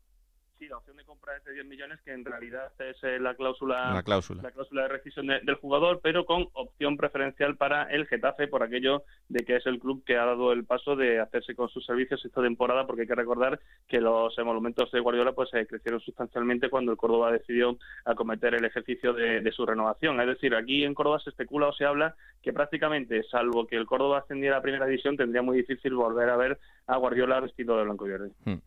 Sí, 0.60 0.68
la 0.68 0.76
opción 0.76 0.94
de 0.98 1.04
compra 1.04 1.34
es 1.38 1.44
de 1.46 1.54
10 1.54 1.64
millones, 1.64 2.00
que 2.04 2.12
en 2.12 2.22
realidad 2.22 2.70
es 2.80 3.02
eh, 3.02 3.18
la 3.18 3.34
cláusula, 3.34 3.94
La 3.94 4.02
cláusula. 4.02 4.42
la 4.42 4.50
cláusula 4.50 4.82
de 4.82 4.88
rescisión 4.88 5.26
de- 5.26 5.40
del 5.40 5.54
jugador, 5.54 6.00
pero 6.02 6.26
con 6.26 6.48
opción 6.52 6.98
preferencial 6.98 7.56
para 7.56 7.84
el 7.84 8.06
Getafe 8.06 8.46
por 8.46 8.62
aquello 8.62 9.04
de 9.30 9.42
que 9.46 9.56
es 9.56 9.64
el 9.64 9.78
club 9.78 10.04
que 10.04 10.18
ha 10.18 10.26
dado 10.26 10.52
el 10.52 10.66
paso 10.66 10.96
de 10.96 11.18
hacerse 11.18 11.54
con 11.54 11.70
sus 11.70 11.86
servicios 11.86 12.22
esta 12.26 12.42
temporada, 12.42 12.86
porque 12.86 13.02
hay 13.02 13.08
que 13.08 13.14
recordar 13.14 13.58
que 13.88 14.02
los 14.02 14.36
emolumentos 14.38 14.92
de 14.92 15.00
Guardiola 15.00 15.32
pues 15.32 15.48
eh, 15.54 15.66
crecieron 15.66 15.98
sustancialmente 16.02 16.68
cuando 16.68 16.92
el 16.92 16.98
Córdoba 16.98 17.32
decidió 17.32 17.78
acometer 18.04 18.54
el 18.54 18.64
ejercicio 18.66 19.14
de, 19.14 19.40
de 19.40 19.52
su 19.52 19.64
renovación. 19.64 20.20
Es 20.20 20.26
decir, 20.26 20.54
aquí 20.54 20.84
en 20.84 20.92
Córdoba 20.92 21.20
se 21.20 21.30
especula 21.30 21.68
o 21.68 21.72
se 21.72 21.86
habla 21.86 22.14
que 22.42 22.52
prácticamente, 22.52 23.22
salvo 23.30 23.66
que 23.66 23.76
el 23.76 23.86
Córdoba 23.86 24.18
ascendiera 24.18 24.58
a 24.58 24.62
primera 24.62 24.84
división, 24.84 25.16
tendría 25.16 25.40
muy 25.40 25.56
difícil 25.56 25.94
volver 25.94 26.28
a 26.28 26.36
ver 26.36 26.58
a 26.86 26.96
Guardiola 26.98 27.40
vestido 27.40 27.78
de 27.78 27.84
blanco 27.84 28.06
y 28.06 28.10
verde. 28.10 28.30
Hmm. 28.44 28.58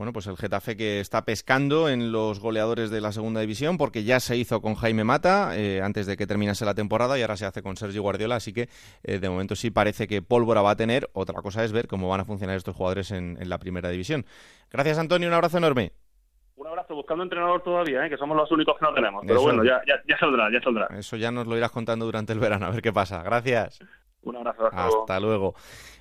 Bueno, 0.00 0.14
pues 0.14 0.26
el 0.28 0.38
Getafe 0.38 0.78
que 0.78 0.98
está 0.98 1.26
pescando 1.26 1.90
en 1.90 2.10
los 2.10 2.40
goleadores 2.40 2.88
de 2.88 3.02
la 3.02 3.12
segunda 3.12 3.42
división, 3.42 3.76
porque 3.76 4.02
ya 4.02 4.18
se 4.18 4.34
hizo 4.34 4.62
con 4.62 4.74
Jaime 4.74 5.04
Mata 5.04 5.50
eh, 5.58 5.82
antes 5.82 6.06
de 6.06 6.16
que 6.16 6.26
terminase 6.26 6.64
la 6.64 6.72
temporada 6.72 7.18
y 7.18 7.20
ahora 7.20 7.36
se 7.36 7.44
hace 7.44 7.62
con 7.62 7.76
Sergio 7.76 8.00
Guardiola, 8.00 8.36
así 8.36 8.54
que 8.54 8.70
eh, 9.02 9.18
de 9.18 9.28
momento 9.28 9.54
sí 9.56 9.70
parece 9.70 10.08
que 10.08 10.22
pólvora 10.22 10.62
va 10.62 10.70
a 10.70 10.76
tener. 10.76 11.10
Otra 11.12 11.42
cosa 11.42 11.64
es 11.64 11.72
ver 11.72 11.86
cómo 11.86 12.08
van 12.08 12.20
a 12.20 12.24
funcionar 12.24 12.56
estos 12.56 12.74
jugadores 12.74 13.10
en, 13.10 13.36
en 13.42 13.50
la 13.50 13.58
primera 13.58 13.90
división. 13.90 14.24
Gracias, 14.70 14.96
Antonio, 14.96 15.28
un 15.28 15.34
abrazo 15.34 15.58
enorme. 15.58 15.92
Un 16.56 16.66
abrazo, 16.66 16.94
buscando 16.94 17.22
entrenador 17.22 17.62
todavía, 17.62 18.06
¿eh? 18.06 18.08
que 18.08 18.16
somos 18.16 18.34
los 18.38 18.50
únicos 18.52 18.78
que 18.78 18.86
no 18.86 18.94
tenemos. 18.94 19.22
Pero 19.26 19.34
Eso. 19.34 19.42
bueno, 19.42 19.64
ya, 19.64 19.82
ya, 19.86 19.96
ya 20.08 20.18
saldrá, 20.18 20.50
ya 20.50 20.62
saldrá. 20.62 20.88
Eso 20.98 21.16
ya 21.16 21.30
nos 21.30 21.46
lo 21.46 21.58
irás 21.58 21.72
contando 21.72 22.06
durante 22.06 22.32
el 22.32 22.38
verano, 22.38 22.64
a 22.64 22.70
ver 22.70 22.80
qué 22.80 22.90
pasa. 22.92 23.22
Gracias. 23.22 23.80
Un 24.22 24.36
abrazo, 24.36 24.66
hasta 24.66 24.86
luego. 24.86 25.00
Hasta 25.00 25.20
luego. 25.20 25.54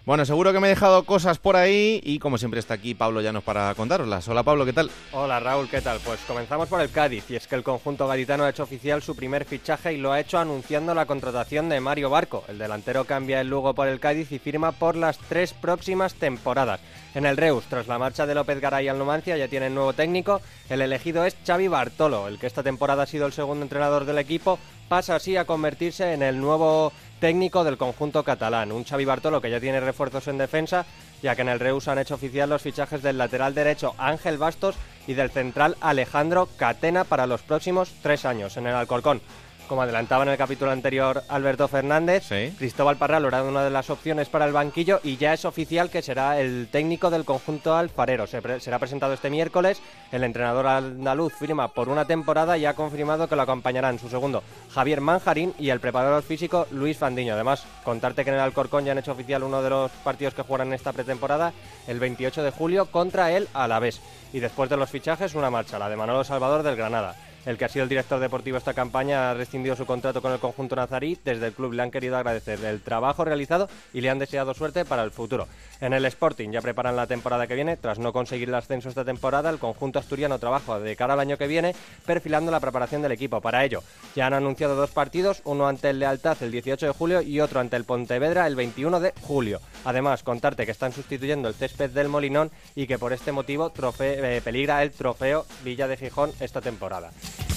Bueno, 0.05 0.25
seguro 0.25 0.51
que 0.51 0.59
me 0.59 0.67
he 0.67 0.71
dejado 0.71 1.03
cosas 1.03 1.37
por 1.37 1.55
ahí 1.55 2.01
y 2.03 2.19
como 2.19 2.37
siempre 2.37 2.59
está 2.59 2.73
aquí 2.73 2.95
Pablo 2.95 3.21
Llanos 3.21 3.43
para 3.43 3.75
contároslas. 3.75 4.27
Hola 4.27 4.43
Pablo, 4.43 4.65
¿qué 4.65 4.73
tal? 4.73 4.89
Hola 5.11 5.39
Raúl, 5.39 5.69
¿qué 5.69 5.81
tal? 5.81 5.99
Pues 6.03 6.19
comenzamos 6.25 6.67
por 6.67 6.81
el 6.81 6.89
Cádiz 6.89 7.29
y 7.29 7.35
es 7.35 7.47
que 7.47 7.55
el 7.55 7.63
conjunto 7.63 8.07
gaditano 8.07 8.43
ha 8.43 8.49
hecho 8.49 8.63
oficial 8.63 9.03
su 9.03 9.15
primer 9.15 9.45
fichaje 9.45 9.93
y 9.93 9.97
lo 9.97 10.11
ha 10.11 10.19
hecho 10.19 10.39
anunciando 10.39 10.95
la 10.95 11.05
contratación 11.05 11.69
de 11.69 11.79
Mario 11.79 12.09
Barco. 12.09 12.43
El 12.47 12.57
delantero 12.57 13.05
cambia 13.05 13.39
el 13.39 13.49
Lugo 13.49 13.75
por 13.75 13.87
el 13.87 13.99
Cádiz 13.99 14.31
y 14.31 14.39
firma 14.39 14.71
por 14.71 14.95
las 14.95 15.19
tres 15.19 15.53
próximas 15.53 16.15
temporadas. 16.15 16.79
En 17.13 17.25
el 17.25 17.37
Reus, 17.37 17.65
tras 17.65 17.87
la 17.87 17.99
marcha 17.99 18.25
de 18.25 18.35
López 18.35 18.59
Garay 18.59 18.87
al 18.87 18.97
Numancia, 18.97 19.37
ya 19.37 19.47
tiene 19.47 19.69
nuevo 19.69 19.93
técnico. 19.93 20.41
El 20.69 20.81
elegido 20.81 21.23
es 21.25 21.35
Xavi 21.45 21.67
Bartolo, 21.67 22.27
el 22.27 22.39
que 22.39 22.47
esta 22.47 22.63
temporada 22.63 23.03
ha 23.03 23.07
sido 23.07 23.27
el 23.27 23.33
segundo 23.33 23.63
entrenador 23.63 24.05
del 24.05 24.17
equipo, 24.17 24.59
pasa 24.87 25.15
así 25.15 25.37
a 25.37 25.45
convertirse 25.45 26.13
en 26.13 26.23
el 26.23 26.39
nuevo 26.39 26.91
técnico 27.19 27.63
del 27.63 27.77
conjunto 27.77 28.23
catalán. 28.23 28.71
Un 28.71 28.83
Xavi 28.83 29.05
Bartolo 29.05 29.41
que 29.41 29.51
ya 29.51 29.59
tiene 29.59 29.79
refuerzos 29.79 30.27
en 30.27 30.37
defensa, 30.37 30.85
ya 31.21 31.35
que 31.35 31.41
en 31.41 31.49
el 31.49 31.59
Reus 31.59 31.87
han 31.87 31.99
hecho 31.99 32.15
oficial 32.15 32.49
los 32.49 32.61
fichajes 32.61 33.01
del 33.01 33.17
lateral 33.17 33.53
derecho 33.53 33.93
Ángel 33.97 34.37
Bastos 34.37 34.75
y 35.07 35.13
del 35.13 35.31
central 35.31 35.75
Alejandro 35.81 36.47
Catena 36.57 37.03
para 37.03 37.27
los 37.27 37.41
próximos 37.41 37.93
tres 38.01 38.25
años 38.25 38.57
en 38.57 38.67
el 38.67 38.75
Alcorcón. 38.75 39.21
Como 39.69 39.83
adelantaba 39.83 40.23
en 40.23 40.29
el 40.29 40.37
capítulo 40.37 40.71
anterior 40.71 41.21
Alberto 41.29 41.67
Fernández, 41.67 42.25
Cristóbal 42.57 42.97
Parralo 42.97 43.27
era 43.27 43.43
una 43.43 43.63
de 43.63 43.69
las 43.69 43.91
opciones 43.91 44.27
para 44.27 44.45
el 44.45 44.51
banquillo 44.51 44.99
y 45.03 45.17
ya 45.17 45.31
es 45.31 45.45
oficial 45.45 45.91
que 45.91 46.01
será 46.01 46.39
el 46.41 46.67
técnico 46.71 47.11
del 47.11 47.23
conjunto 47.23 47.75
alfarero. 47.75 48.25
Se 48.25 48.41
pre- 48.41 48.59
será 48.61 48.79
presentado 48.79 49.13
este 49.13 49.29
miércoles. 49.29 49.79
El 50.11 50.23
entrenador 50.23 50.65
andaluz 50.65 51.33
firma 51.37 51.67
por 51.67 51.87
una 51.87 52.05
temporada 52.05 52.57
y 52.57 52.65
ha 52.65 52.73
confirmado 52.73 53.27
que 53.29 53.35
lo 53.35 53.43
acompañarán 53.43 53.99
su 53.99 54.09
segundo 54.09 54.41
Javier 54.73 55.01
Manjarín 55.01 55.53
y 55.59 55.69
el 55.69 55.79
preparador 55.79 56.23
físico 56.23 56.65
Luis 56.71 56.97
Fandiño. 56.97 57.35
Además, 57.35 57.63
contarte 57.83 58.23
que 58.23 58.31
en 58.31 58.37
el 58.37 58.41
Alcorcón 58.41 58.85
ya 58.85 58.93
han 58.93 58.97
hecho 58.97 59.11
oficial 59.11 59.43
uno 59.43 59.61
de 59.61 59.69
los 59.69 59.91
partidos 60.03 60.33
que 60.33 60.41
jugarán 60.41 60.69
en 60.69 60.73
esta 60.73 60.93
pretemporada 60.93 61.53
el 61.87 61.99
28 61.99 62.41
de 62.41 62.49
julio 62.49 62.87
contra 62.87 63.31
el 63.33 63.47
Alavés. 63.53 64.01
Y 64.33 64.39
después 64.39 64.67
de 64.71 64.77
los 64.77 64.89
fichajes, 64.89 65.35
una 65.35 65.51
marcha, 65.51 65.77
la 65.77 65.89
de 65.89 65.95
Manolo 65.95 66.23
Salvador 66.23 66.63
del 66.63 66.75
Granada. 66.75 67.15
El 67.49 67.57
que 67.57 67.65
ha 67.65 67.69
sido 67.69 67.81
el 67.81 67.89
director 67.89 68.19
deportivo 68.19 68.59
esta 68.59 68.75
campaña 68.75 69.31
ha 69.31 69.33
rescindido 69.33 69.75
su 69.75 69.87
contrato 69.87 70.21
con 70.21 70.31
el 70.31 70.37
conjunto 70.37 70.75
nazarí. 70.75 71.17
Desde 71.25 71.47
el 71.47 71.53
club 71.53 71.73
le 71.73 71.81
han 71.81 71.89
querido 71.89 72.15
agradecer 72.15 72.63
el 72.63 72.79
trabajo 72.79 73.25
realizado 73.25 73.67
y 73.91 74.01
le 74.01 74.11
han 74.11 74.19
deseado 74.19 74.53
suerte 74.53 74.85
para 74.85 75.01
el 75.01 75.09
futuro. 75.09 75.47
En 75.81 75.93
el 75.93 76.05
Sporting 76.05 76.51
ya 76.51 76.61
preparan 76.61 76.95
la 76.95 77.07
temporada 77.07 77.47
que 77.47 77.55
viene. 77.55 77.75
Tras 77.75 77.97
no 77.97 78.13
conseguir 78.13 78.49
el 78.49 78.53
ascenso 78.53 78.87
esta 78.87 79.03
temporada, 79.03 79.49
el 79.49 79.57
conjunto 79.57 79.97
asturiano 79.97 80.37
trabaja 80.37 80.79
de 80.79 80.95
cara 80.95 81.15
al 81.15 81.21
año 81.21 81.39
que 81.39 81.47
viene 81.47 81.73
perfilando 82.05 82.51
la 82.51 82.59
preparación 82.59 83.01
del 83.01 83.13
equipo. 83.13 83.41
Para 83.41 83.65
ello, 83.65 83.81
ya 84.15 84.27
han 84.27 84.35
anunciado 84.35 84.75
dos 84.75 84.91
partidos, 84.91 85.41
uno 85.43 85.67
ante 85.67 85.89
el 85.89 85.97
Lealtad 85.97 86.37
el 86.43 86.51
18 86.51 86.85
de 86.85 86.93
julio 86.93 87.23
y 87.23 87.39
otro 87.39 87.61
ante 87.61 87.77
el 87.77 87.83
Pontevedra 87.83 88.45
el 88.45 88.55
21 88.55 88.99
de 88.99 89.11
julio. 89.21 89.59
Además, 89.85 90.21
contarte 90.21 90.67
que 90.67 90.71
están 90.71 90.91
sustituyendo 90.91 91.47
el 91.47 91.55
césped 91.55 91.89
del 91.89 92.09
Molinón 92.09 92.51
y 92.75 92.85
que 92.85 92.99
por 92.99 93.11
este 93.11 93.31
motivo 93.31 93.73
eh, 94.01 94.41
peligra 94.43 94.83
el 94.83 94.91
trofeo 94.91 95.47
Villa 95.63 95.87
de 95.87 95.97
Gijón 95.97 96.31
esta 96.39 96.61
temporada. 96.61 97.09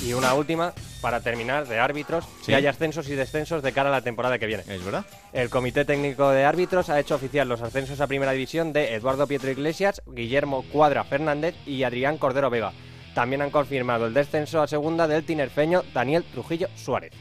Y 0.05 0.13
una 0.15 0.35
última, 0.35 0.73
para 1.01 1.21
terminar, 1.21 1.67
de 1.69 1.79
árbitros, 1.79 2.25
Sí. 2.41 2.47
que 2.47 2.55
hay 2.57 2.67
ascensos 2.67 3.09
y 3.09 3.15
descensos 3.15 3.63
de 3.63 3.73
cara 3.73 3.89
a 3.89 3.93
la 3.93 4.01
temporada 4.03 4.39
que 4.39 4.47
viene. 4.47 4.65
Es 4.69 4.85
verdad. 4.85 5.05
El 5.33 5.49
Comité 5.49 5.85
Técnico 5.85 6.31
de 6.31 6.45
Árbitros 6.45 6.89
ha 6.91 6.99
hecho 6.99 7.15
oficial 7.15 7.49
los 7.49 7.63
ascensos 7.63 8.01
a 8.01 8.07
Primera 8.07 8.33
División 8.33 8.73
de 8.73 8.95
Eduardo 8.95 9.27
Pietro 9.27 9.51
Iglesias, 9.51 10.03
Guillermo 10.07 10.65
Cuadra 10.73 11.05
Fernández 11.05 11.55
y 11.67 11.83
Adrián 11.85 12.19
Cordero 12.19 12.51
Vega. 12.51 12.73
También 13.15 13.43
han 13.43 13.51
confirmado 13.51 14.07
el 14.07 14.15
descenso 14.15 14.63
a 14.63 14.67
segunda 14.67 15.07
del 15.07 15.25
tinerfeño 15.25 15.83
Daniel 15.93 16.25
Trujillo 16.25 16.69
Suárez. 16.75 17.13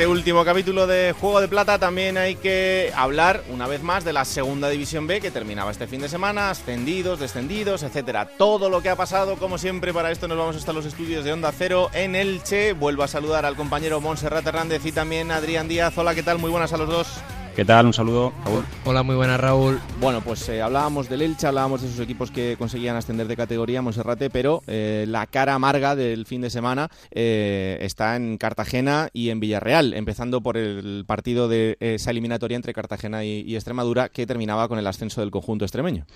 Este 0.00 0.06
último 0.06 0.46
capítulo 0.46 0.86
de 0.86 1.12
Juego 1.12 1.42
de 1.42 1.48
Plata 1.48 1.78
también 1.78 2.16
hay 2.16 2.34
que 2.34 2.90
hablar 2.96 3.42
una 3.50 3.66
vez 3.66 3.82
más 3.82 4.02
de 4.02 4.14
la 4.14 4.24
Segunda 4.24 4.70
División 4.70 5.06
B 5.06 5.20
que 5.20 5.30
terminaba 5.30 5.70
este 5.70 5.86
fin 5.86 6.00
de 6.00 6.08
semana, 6.08 6.48
ascendidos, 6.48 7.20
descendidos, 7.20 7.82
etcétera. 7.82 8.26
Todo 8.38 8.70
lo 8.70 8.80
que 8.80 8.88
ha 8.88 8.96
pasado, 8.96 9.36
como 9.36 9.58
siempre, 9.58 9.92
para 9.92 10.10
esto 10.10 10.26
nos 10.26 10.38
vamos 10.38 10.56
hasta 10.56 10.72
los 10.72 10.86
estudios 10.86 11.22
de 11.22 11.34
Onda 11.34 11.52
Cero 11.52 11.90
en 11.92 12.16
Elche. 12.16 12.72
Vuelvo 12.72 13.02
a 13.02 13.08
saludar 13.08 13.44
al 13.44 13.56
compañero 13.56 14.00
Montserrat 14.00 14.46
Hernández 14.46 14.86
y 14.86 14.92
también 14.92 15.30
Adrián 15.30 15.68
Díaz. 15.68 15.98
Hola, 15.98 16.14
¿qué 16.14 16.22
tal? 16.22 16.38
Muy 16.38 16.50
buenas 16.50 16.72
a 16.72 16.78
los 16.78 16.88
dos. 16.88 17.20
¿Qué 17.60 17.66
tal? 17.66 17.84
Un 17.84 17.92
saludo, 17.92 18.32
Raúl. 18.46 18.64
Hola, 18.86 19.02
muy 19.02 19.16
buenas, 19.16 19.38
Raúl. 19.38 19.78
Bueno, 20.00 20.22
pues 20.22 20.48
eh, 20.48 20.62
hablábamos 20.62 21.10
del 21.10 21.20
Elche, 21.20 21.46
hablábamos 21.46 21.82
de 21.82 21.88
esos 21.88 22.00
equipos 22.00 22.30
que 22.30 22.56
conseguían 22.56 22.96
ascender 22.96 23.28
de 23.28 23.36
categoría, 23.36 23.82
Monserrate, 23.82 24.30
pero 24.30 24.62
eh, 24.66 25.04
la 25.06 25.26
cara 25.26 25.52
amarga 25.52 25.94
del 25.94 26.24
fin 26.24 26.40
de 26.40 26.48
semana 26.48 26.88
eh, 27.10 27.76
está 27.82 28.16
en 28.16 28.38
Cartagena 28.38 29.10
y 29.12 29.28
en 29.28 29.40
Villarreal, 29.40 29.92
empezando 29.92 30.40
por 30.40 30.56
el 30.56 31.04
partido 31.06 31.48
de 31.48 31.76
esa 31.80 32.12
eliminatoria 32.12 32.56
entre 32.56 32.72
Cartagena 32.72 33.24
y, 33.24 33.42
y 33.42 33.56
Extremadura 33.56 34.08
que 34.08 34.26
terminaba 34.26 34.66
con 34.66 34.78
el 34.78 34.86
ascenso 34.86 35.20
del 35.20 35.30
conjunto 35.30 35.66
extremeño. 35.66 36.06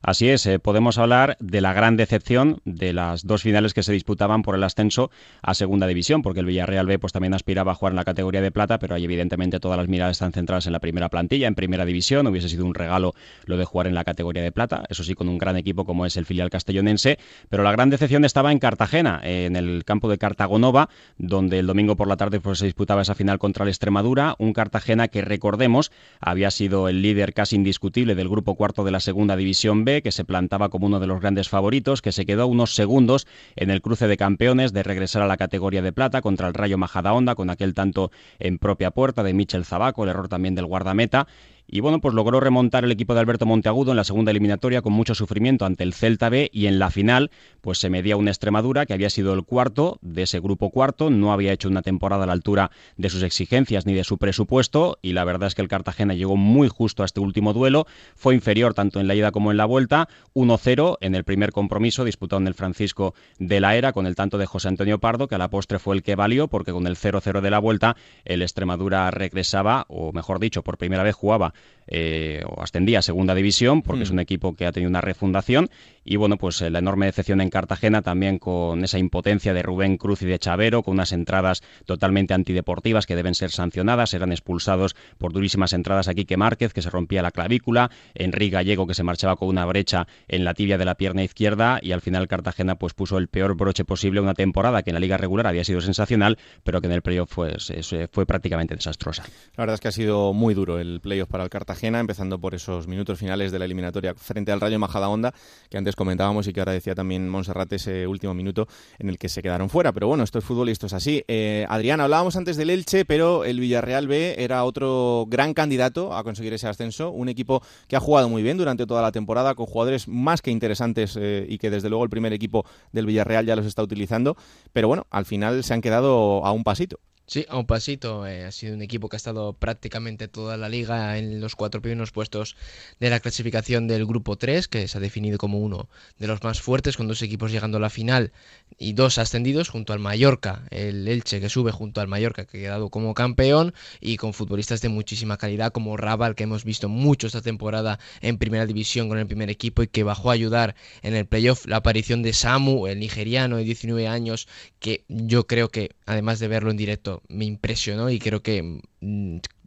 Así 0.00 0.30
es, 0.30 0.46
eh, 0.46 0.58
podemos 0.58 0.96
hablar 0.96 1.36
de 1.38 1.60
la 1.60 1.74
gran 1.74 1.98
decepción 1.98 2.62
de 2.64 2.94
las 2.94 3.26
dos 3.26 3.42
finales 3.42 3.74
que 3.74 3.82
se 3.82 3.92
disputaban 3.92 4.40
por 4.40 4.54
el 4.54 4.64
ascenso 4.64 5.10
a 5.42 5.52
Segunda 5.52 5.86
División, 5.86 6.22
porque 6.22 6.40
el 6.40 6.46
Villarreal 6.46 6.86
B 6.86 6.98
pues 6.98 7.12
también 7.12 7.34
aspiraba 7.34 7.72
a 7.72 7.74
jugar 7.74 7.92
en 7.92 7.96
la 7.96 8.04
categoría 8.04 8.40
de 8.40 8.50
plata, 8.50 8.78
pero 8.78 8.94
ahí 8.94 9.04
evidentemente 9.04 9.60
todas 9.60 9.76
las 9.76 9.88
miradas 9.88 10.12
están 10.12 10.32
centradas 10.32 10.64
en 10.64 10.72
la 10.72 10.80
primera 10.80 10.93
plantilla, 11.08 11.46
en 11.46 11.54
Primera 11.54 11.84
División, 11.84 12.26
hubiese 12.26 12.48
sido 12.48 12.64
un 12.64 12.74
regalo 12.74 13.14
lo 13.46 13.56
de 13.56 13.64
jugar 13.64 13.86
en 13.86 13.94
la 13.94 14.04
categoría 14.04 14.42
de 14.42 14.52
plata, 14.52 14.84
eso 14.88 15.04
sí 15.04 15.14
con 15.14 15.28
un 15.28 15.38
gran 15.38 15.56
equipo 15.56 15.84
como 15.84 16.06
es 16.06 16.16
el 16.16 16.26
filial 16.26 16.50
castellonense, 16.50 17.18
pero 17.48 17.62
la 17.62 17.72
gran 17.72 17.90
decepción 17.90 18.24
estaba 18.24 18.52
en 18.52 18.58
Cartagena, 18.58 19.20
eh, 19.24 19.46
en 19.46 19.56
el 19.56 19.84
campo 19.84 20.08
de 20.08 20.18
Cartagonova, 20.18 20.88
donde 21.18 21.58
el 21.58 21.66
domingo 21.66 21.96
por 21.96 22.08
la 22.08 22.16
tarde 22.16 22.40
pues, 22.40 22.58
se 22.58 22.66
disputaba 22.66 23.02
esa 23.02 23.14
final 23.14 23.38
contra 23.38 23.64
el 23.64 23.68
Extremadura, 23.68 24.36
un 24.38 24.52
Cartagena 24.52 25.08
que 25.08 25.22
recordemos 25.22 25.92
había 26.20 26.50
sido 26.50 26.88
el 26.88 27.02
líder 27.02 27.34
casi 27.34 27.56
indiscutible 27.56 28.14
del 28.14 28.28
grupo 28.28 28.54
cuarto 28.54 28.84
de 28.84 28.90
la 28.90 29.00
Segunda 29.00 29.36
División 29.36 29.84
B, 29.84 30.02
que 30.02 30.12
se 30.12 30.24
plantaba 30.24 30.68
como 30.68 30.86
uno 30.86 31.00
de 31.00 31.06
los 31.06 31.20
grandes 31.20 31.48
favoritos, 31.48 32.02
que 32.02 32.12
se 32.12 32.26
quedó 32.26 32.46
unos 32.46 32.74
segundos 32.74 33.26
en 33.56 33.70
el 33.70 33.82
cruce 33.82 34.08
de 34.08 34.16
campeones 34.16 34.72
de 34.72 34.82
regresar 34.82 35.22
a 35.22 35.26
la 35.26 35.36
categoría 35.36 35.82
de 35.82 35.92
plata 35.92 36.22
contra 36.22 36.48
el 36.48 36.54
Rayo 36.54 36.78
Majadahonda 36.78 37.34
con 37.34 37.50
aquel 37.50 37.74
tanto 37.74 38.10
en 38.38 38.58
propia 38.58 38.90
puerta 38.90 39.22
de 39.22 39.34
Michel 39.34 39.64
Zabaco, 39.64 40.04
el 40.04 40.10
error 40.10 40.28
también 40.28 40.54
del 40.54 40.66
guardameta 40.74 41.26
Y 41.66 41.80
bueno, 41.80 42.00
pues 42.00 42.14
logró 42.14 42.40
remontar 42.40 42.84
el 42.84 42.92
equipo 42.92 43.14
de 43.14 43.20
Alberto 43.20 43.46
Monteagudo 43.46 43.92
en 43.92 43.96
la 43.96 44.04
segunda 44.04 44.30
eliminatoria 44.30 44.82
con 44.82 44.92
mucho 44.92 45.14
sufrimiento 45.14 45.64
ante 45.64 45.82
el 45.82 45.94
Celta 45.94 46.28
B 46.28 46.50
y 46.52 46.66
en 46.66 46.78
la 46.78 46.90
final 46.90 47.30
pues 47.62 47.78
se 47.78 47.88
medía 47.88 48.16
una 48.16 48.30
Extremadura 48.30 48.84
que 48.84 48.92
había 48.92 49.08
sido 49.08 49.32
el 49.32 49.44
cuarto 49.44 49.98
de 50.02 50.22
ese 50.22 50.40
grupo 50.40 50.70
cuarto, 50.70 51.08
no 51.08 51.32
había 51.32 51.52
hecho 51.52 51.68
una 51.68 51.80
temporada 51.80 52.24
a 52.24 52.26
la 52.26 52.34
altura 52.34 52.70
de 52.98 53.08
sus 53.08 53.22
exigencias 53.22 53.86
ni 53.86 53.94
de 53.94 54.04
su 54.04 54.18
presupuesto 54.18 54.98
y 55.00 55.14
la 55.14 55.24
verdad 55.24 55.46
es 55.46 55.54
que 55.54 55.62
el 55.62 55.68
Cartagena 55.68 56.12
llegó 56.12 56.36
muy 56.36 56.68
justo 56.68 57.02
a 57.02 57.06
este 57.06 57.20
último 57.20 57.54
duelo, 57.54 57.86
fue 58.14 58.34
inferior 58.34 58.74
tanto 58.74 59.00
en 59.00 59.08
la 59.08 59.14
ida 59.14 59.32
como 59.32 59.50
en 59.50 59.56
la 59.56 59.64
vuelta, 59.64 60.08
1-0 60.34 60.98
en 61.00 61.14
el 61.14 61.24
primer 61.24 61.52
compromiso 61.52 62.04
disputado 62.04 62.42
en 62.42 62.48
el 62.48 62.54
Francisco 62.54 63.14
de 63.38 63.60
la 63.60 63.74
Era 63.76 63.94
con 63.94 64.06
el 64.06 64.16
tanto 64.16 64.36
de 64.36 64.46
José 64.46 64.68
Antonio 64.68 64.98
Pardo 64.98 65.28
que 65.28 65.36
a 65.36 65.38
la 65.38 65.48
postre 65.48 65.78
fue 65.78 65.96
el 65.96 66.02
que 66.02 66.14
valió 66.14 66.48
porque 66.48 66.72
con 66.72 66.86
el 66.86 66.96
0-0 66.96 67.40
de 67.40 67.50
la 67.50 67.58
vuelta 67.58 67.96
el 68.26 68.42
Extremadura 68.42 69.10
regresaba 69.10 69.86
o 69.88 70.12
mejor 70.12 70.40
dicho 70.40 70.62
por 70.62 70.76
primera 70.76 71.02
vez 71.02 71.14
jugaba 71.14 71.53
eh, 71.86 72.42
o 72.46 72.62
ascendía 72.62 73.00
a 73.00 73.02
segunda 73.02 73.34
división, 73.34 73.82
porque 73.82 74.04
es 74.04 74.10
mm. 74.10 74.14
un 74.14 74.20
equipo 74.20 74.56
que 74.56 74.66
ha 74.66 74.72
tenido 74.72 74.88
una 74.88 75.00
refundación. 75.00 75.68
Y 76.04 76.16
bueno, 76.16 76.36
pues 76.36 76.60
eh, 76.60 76.70
la 76.70 76.80
enorme 76.80 77.06
decepción 77.06 77.40
en 77.40 77.50
Cartagena 77.50 78.02
también 78.02 78.38
con 78.38 78.84
esa 78.84 78.98
impotencia 78.98 79.54
de 79.54 79.62
Rubén 79.62 79.96
Cruz 79.96 80.22
y 80.22 80.26
de 80.26 80.38
Chavero, 80.38 80.82
con 80.82 80.94
unas 80.94 81.12
entradas 81.12 81.62
totalmente 81.86 82.34
antideportivas 82.34 83.06
que 83.06 83.16
deben 83.16 83.34
ser 83.34 83.50
sancionadas. 83.50 84.12
Eran 84.14 84.30
expulsados 84.30 84.94
por 85.18 85.32
durísimas 85.32 85.72
entradas 85.72 86.08
aquí 86.08 86.24
que 86.26 86.36
Márquez, 86.36 86.72
que 86.72 86.82
se 86.82 86.90
rompía 86.90 87.22
la 87.22 87.30
clavícula, 87.30 87.90
Enrique 88.14 88.54
Gallego, 88.54 88.86
que 88.86 88.94
se 88.94 89.02
marchaba 89.02 89.36
con 89.36 89.48
una 89.48 89.64
brecha 89.64 90.06
en 90.28 90.44
la 90.44 90.54
tibia 90.54 90.78
de 90.78 90.84
la 90.84 90.94
pierna 90.94 91.24
izquierda. 91.24 91.78
Y 91.82 91.92
al 91.92 92.02
final 92.02 92.28
Cartagena 92.28 92.76
pues 92.76 92.94
puso 92.94 93.18
el 93.18 93.28
peor 93.28 93.56
broche 93.56 93.84
posible 93.84 94.20
una 94.20 94.34
temporada 94.34 94.82
que 94.82 94.90
en 94.90 94.94
la 94.94 95.00
liga 95.00 95.16
regular 95.16 95.46
había 95.46 95.64
sido 95.64 95.80
sensacional, 95.80 96.38
pero 96.62 96.80
que 96.80 96.86
en 96.86 96.92
el 96.92 97.02
playoff 97.02 97.34
pues, 97.34 97.72
fue 98.12 98.26
prácticamente 98.26 98.74
desastrosa. 98.74 99.24
La 99.56 99.62
verdad 99.62 99.74
es 99.74 99.80
que 99.80 99.88
ha 99.88 99.92
sido 99.92 100.32
muy 100.32 100.54
duro 100.54 100.78
el 100.78 101.00
playoff 101.00 101.28
para 101.28 101.44
el 101.44 101.50
Cartagena 101.50 102.00
empezando 102.00 102.38
por 102.38 102.54
esos 102.54 102.86
minutos 102.86 103.18
finales 103.18 103.52
de 103.52 103.58
la 103.58 103.64
eliminatoria 103.64 104.14
frente 104.14 104.52
al 104.52 104.60
Rayo 104.60 104.78
Majadahonda, 104.78 105.32
que 105.70 105.78
antes 105.78 105.93
comentábamos 105.96 106.46
y 106.46 106.52
que 106.52 106.60
ahora 106.60 106.72
decía 106.72 106.94
también 106.94 107.28
Monserrat 107.28 107.72
ese 107.72 108.06
último 108.06 108.34
minuto 108.34 108.66
en 108.98 109.08
el 109.08 109.18
que 109.18 109.28
se 109.28 109.42
quedaron 109.42 109.68
fuera. 109.68 109.92
Pero 109.92 110.08
bueno, 110.08 110.24
esto 110.24 110.38
es 110.38 110.44
fútbol 110.44 110.68
y 110.68 110.72
esto 110.72 110.86
es 110.86 110.92
así. 110.92 111.24
Eh, 111.28 111.66
Adrián, 111.68 112.00
hablábamos 112.00 112.36
antes 112.36 112.56
del 112.56 112.70
Elche, 112.70 113.04
pero 113.04 113.44
el 113.44 113.60
Villarreal 113.60 114.08
B 114.08 114.36
era 114.38 114.64
otro 114.64 115.26
gran 115.28 115.54
candidato 115.54 116.14
a 116.14 116.24
conseguir 116.24 116.52
ese 116.52 116.68
ascenso, 116.68 117.10
un 117.10 117.28
equipo 117.28 117.62
que 117.88 117.96
ha 117.96 118.00
jugado 118.00 118.28
muy 118.28 118.42
bien 118.42 118.56
durante 118.56 118.86
toda 118.86 119.02
la 119.02 119.12
temporada, 119.12 119.54
con 119.54 119.66
jugadores 119.66 120.08
más 120.08 120.42
que 120.42 120.50
interesantes 120.50 121.16
eh, 121.20 121.46
y 121.48 121.58
que 121.58 121.70
desde 121.70 121.88
luego 121.88 122.04
el 122.04 122.10
primer 122.10 122.32
equipo 122.32 122.64
del 122.92 123.06
Villarreal 123.06 123.46
ya 123.46 123.56
los 123.56 123.66
está 123.66 123.82
utilizando, 123.82 124.36
pero 124.72 124.88
bueno, 124.88 125.06
al 125.10 125.24
final 125.24 125.64
se 125.64 125.74
han 125.74 125.80
quedado 125.80 126.44
a 126.44 126.52
un 126.52 126.64
pasito. 126.64 126.98
Sí, 127.26 127.46
a 127.48 127.56
un 127.56 127.66
pasito. 127.66 128.26
Eh, 128.26 128.44
ha 128.44 128.52
sido 128.52 128.74
un 128.74 128.82
equipo 128.82 129.08
que 129.08 129.16
ha 129.16 129.18
estado 129.18 129.54
prácticamente 129.54 130.28
toda 130.28 130.56
la 130.58 130.68
liga 130.68 131.16
en 131.16 131.40
los 131.40 131.56
cuatro 131.56 131.80
primeros 131.80 132.12
puestos 132.12 132.54
de 133.00 133.08
la 133.08 133.18
clasificación 133.20 133.88
del 133.88 134.04
grupo 134.04 134.36
3, 134.36 134.68
que 134.68 134.86
se 134.88 134.98
ha 134.98 135.00
definido 135.00 135.38
como 135.38 135.58
uno 135.58 135.88
de 136.18 136.26
los 136.26 136.42
más 136.42 136.60
fuertes, 136.60 136.96
con 136.98 137.08
dos 137.08 137.22
equipos 137.22 137.50
llegando 137.50 137.78
a 137.78 137.80
la 137.80 137.88
final 137.88 138.32
y 138.78 138.92
dos 138.92 139.18
ascendidos 139.18 139.68
junto 139.68 139.92
al 139.92 140.00
Mallorca, 140.00 140.64
el 140.70 141.06
Elche 141.08 141.40
que 141.40 141.48
sube 141.48 141.70
junto 141.72 142.00
al 142.00 142.08
Mallorca 142.08 142.44
que 142.44 142.58
ha 142.58 142.60
quedado 142.60 142.90
como 142.90 143.14
campeón 143.14 143.72
y 144.00 144.16
con 144.16 144.34
futbolistas 144.34 144.80
de 144.82 144.88
muchísima 144.88 145.36
calidad 145.36 145.72
como 145.72 145.96
Raval 145.96 146.34
que 146.34 146.44
hemos 146.44 146.64
visto 146.64 146.88
mucho 146.88 147.26
esta 147.26 147.40
temporada 147.40 147.98
en 148.20 148.38
primera 148.38 148.66
división 148.66 149.08
con 149.08 149.18
el 149.18 149.26
primer 149.26 149.50
equipo 149.50 149.82
y 149.82 149.88
que 149.88 150.02
bajó 150.02 150.30
a 150.30 150.34
ayudar 150.34 150.74
en 151.02 151.14
el 151.14 151.26
playoff 151.26 151.66
la 151.66 151.76
aparición 151.76 152.22
de 152.22 152.32
Samu, 152.32 152.86
el 152.86 152.98
nigeriano 152.98 153.56
de 153.56 153.64
19 153.64 154.08
años 154.08 154.48
que 154.78 155.04
yo 155.08 155.46
creo 155.46 155.68
que 155.68 155.90
además 156.06 156.38
de 156.38 156.48
verlo 156.48 156.70
en 156.70 156.76
directo 156.76 157.22
me 157.28 157.44
impresionó 157.44 158.10
y 158.10 158.18
creo 158.18 158.42
que 158.42 158.80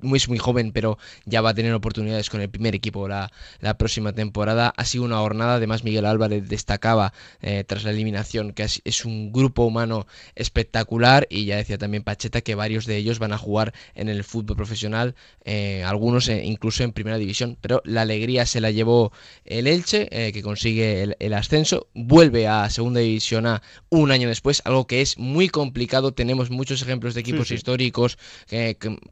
es 0.02 0.30
muy 0.30 0.38
joven, 0.38 0.72
pero 0.72 0.98
ya 1.26 1.42
va 1.42 1.52
a 1.52 1.54
tener 1.54 1.74
oportunidades 1.74 2.30
con 2.30 2.42
el 2.42 2.50
primer 2.50 2.76
equipo 2.76 3.08
la, 3.08 3.32
la 3.60 3.78
próxima 3.78 4.14
temporada. 4.14 4.74
Ha 4.76 4.86
sido 4.86 5.04
una 5.04 5.18
jornada, 5.18 5.56
además 5.56 5.84
Miguel 5.84 6.06
Álvarez 6.06 6.48
destacaba 6.48 7.14
eh, 7.42 7.64
tras 7.66 7.84
la 7.84 7.92
eliminación 7.92 8.54
que 8.54 8.64
es, 8.64 9.06
un 9.06 9.32
grupo 9.32 9.64
humano 9.64 10.08
espectacular 10.36 11.28
y 11.30 11.46
ya 11.46 11.58
decía 11.58 11.78
también 11.78 12.04
Pacheta 12.04 12.42
que 12.42 12.56
varios 12.56 12.86
de 12.86 12.98
ellos 12.98 13.20
van 13.20 13.32
a 13.32 13.38
jugar 13.38 13.74
en 13.96 14.10
el 14.10 14.24
fútbol 14.24 14.58
profesional, 14.58 15.16
eh, 15.46 15.84
algunos 15.86 16.28
eh, 16.30 16.44
incluso 16.44 16.84
en 16.84 16.92
primera 16.92 17.18
división, 17.18 17.58
pero 17.62 17.82
la 17.86 18.02
alegría 18.02 18.46
se 18.46 18.60
la 18.60 18.72
llevó 18.72 19.12
el 19.46 19.68
Elche, 19.68 20.08
que 20.32 20.42
consigue 20.42 21.16
el, 21.20 21.34
ascenso, 21.34 21.88
vuelve 21.94 22.48
a 22.48 22.70
segunda 22.70 23.00
división 23.00 23.46
A 23.46 23.62
un 23.90 24.12
año 24.12 24.28
después, 24.28 24.62
algo 24.66 24.88
que 24.88 25.02
es 25.02 25.18
muy 25.18 25.50
complicado, 25.50 26.14
tenemos 26.14 26.50
muchos 26.50 26.82
ejemplos 26.82 27.14
de 27.14 27.22
equipos 27.22 27.52
históricos, 27.52 28.18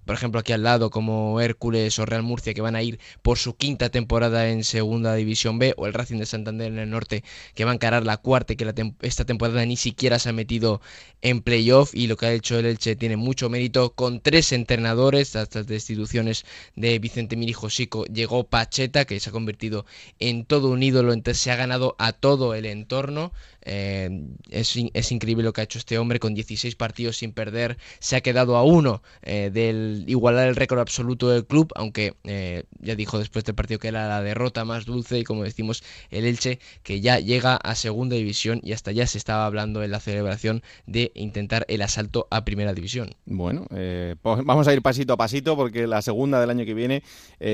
por 0.05 0.15
ejemplo 0.15 0.39
aquí 0.39 0.53
al 0.53 0.63
lado, 0.63 0.74
como 0.89 1.39
Hércules 1.41 1.97
o 1.99 2.05
Real 2.05 2.23
Murcia 2.23 2.53
que 2.53 2.61
van 2.61 2.75
a 2.75 2.83
ir 2.83 2.99
por 3.21 3.37
su 3.37 3.55
quinta 3.55 3.89
temporada 3.89 4.49
en 4.49 4.63
Segunda 4.63 5.15
División 5.15 5.59
B 5.59 5.73
o 5.77 5.87
el 5.87 5.93
Racing 5.93 6.17
de 6.17 6.25
Santander 6.25 6.67
en 6.67 6.79
el 6.79 6.89
norte 6.89 7.23
que 7.53 7.65
va 7.65 7.71
a 7.71 7.73
encarar 7.73 8.05
la 8.05 8.17
cuarta 8.17 8.55
que 8.55 8.93
esta 9.01 9.25
temporada 9.25 9.65
ni 9.65 9.77
siquiera 9.77 10.19
se 10.19 10.29
ha 10.29 10.33
metido 10.33 10.81
en 11.21 11.41
playoff 11.41 11.95
y 11.95 12.07
lo 12.07 12.17
que 12.17 12.25
ha 12.25 12.33
hecho 12.33 12.59
el 12.59 12.65
Elche 12.65 12.95
tiene 12.95 13.17
mucho 13.17 13.49
mérito 13.49 13.93
con 13.93 14.19
tres 14.19 14.51
entrenadores, 14.51 15.35
estas 15.35 15.65
destituciones 15.67 16.45
de 16.75 16.99
Vicente 16.99 17.35
Mirijosico 17.35 18.05
llegó 18.05 18.43
Pacheta 18.43 19.05
que 19.05 19.19
se 19.19 19.29
ha 19.29 19.33
convertido 19.33 19.85
en 20.19 20.45
todo 20.45 20.69
un 20.69 20.83
ídolo, 20.83 21.13
entonces 21.13 21.41
se 21.41 21.51
ha 21.51 21.55
ganado 21.55 21.95
a 21.99 22.11
todo 22.11 22.53
el 22.53 22.65
entorno 22.65 23.31
eh, 23.65 24.09
es, 24.51 24.75
es, 24.93 25.11
increíble 25.11 25.43
lo 25.43 25.51
que 25.51 25.61
ha 25.61 25.63
hecho 25.63 25.79
este 25.79 25.97
hombre 25.97 26.19
con 26.19 26.33
16 26.33 26.75
partidos 26.75 27.17
sin 27.17 27.33
perder. 27.33 27.77
Se 27.99 28.15
ha 28.15 28.21
quedado 28.21 28.55
a 28.57 28.63
uno 28.63 29.01
eh, 29.23 29.49
del 29.51 30.03
igualar 30.07 30.47
el 30.47 30.55
récord 30.55 30.79
absoluto 30.79 31.29
del 31.29 31.45
club, 31.45 31.71
aunque 31.75 32.15
eh, 32.23 32.63
ya 32.79 32.95
dijo 32.95 33.17
después 33.17 33.43
del 33.43 33.55
partido 33.55 33.79
que 33.79 33.87
era 33.87 34.07
la 34.07 34.21
derrota 34.21 34.63
más 34.65 34.85
dulce 34.85 35.19
y 35.19 35.23
como 35.23 35.43
decimos 35.43 35.83
el 36.11 36.25
Elche 36.25 36.59
que 36.83 37.01
ya 37.01 37.19
llega 37.19 37.55
a 37.55 37.75
segunda 37.75 38.15
división 38.15 38.61
y 38.63 38.73
hasta 38.73 38.91
ya 38.91 39.07
se 39.07 39.17
estaba 39.17 39.45
hablando 39.47 39.83
en 39.83 39.91
la 39.91 39.99
celebración 39.99 40.61
de 40.85 41.11
intentar 41.15 41.65
el 41.67 41.81
asalto 41.81 42.27
a 42.29 42.45
primera 42.45 42.73
división. 42.73 43.15
Bueno, 43.25 43.65
pues 43.69 44.45
vamos 44.45 44.67
a 44.67 44.73
ir 44.73 44.81
pasito 44.81 45.13
a 45.13 45.17
pasito 45.17 45.55
porque 45.55 45.87
la 45.87 46.01
segunda 46.01 46.39
del 46.39 46.51
año 46.51 46.65
que 46.65 46.73
viene, 46.73 47.03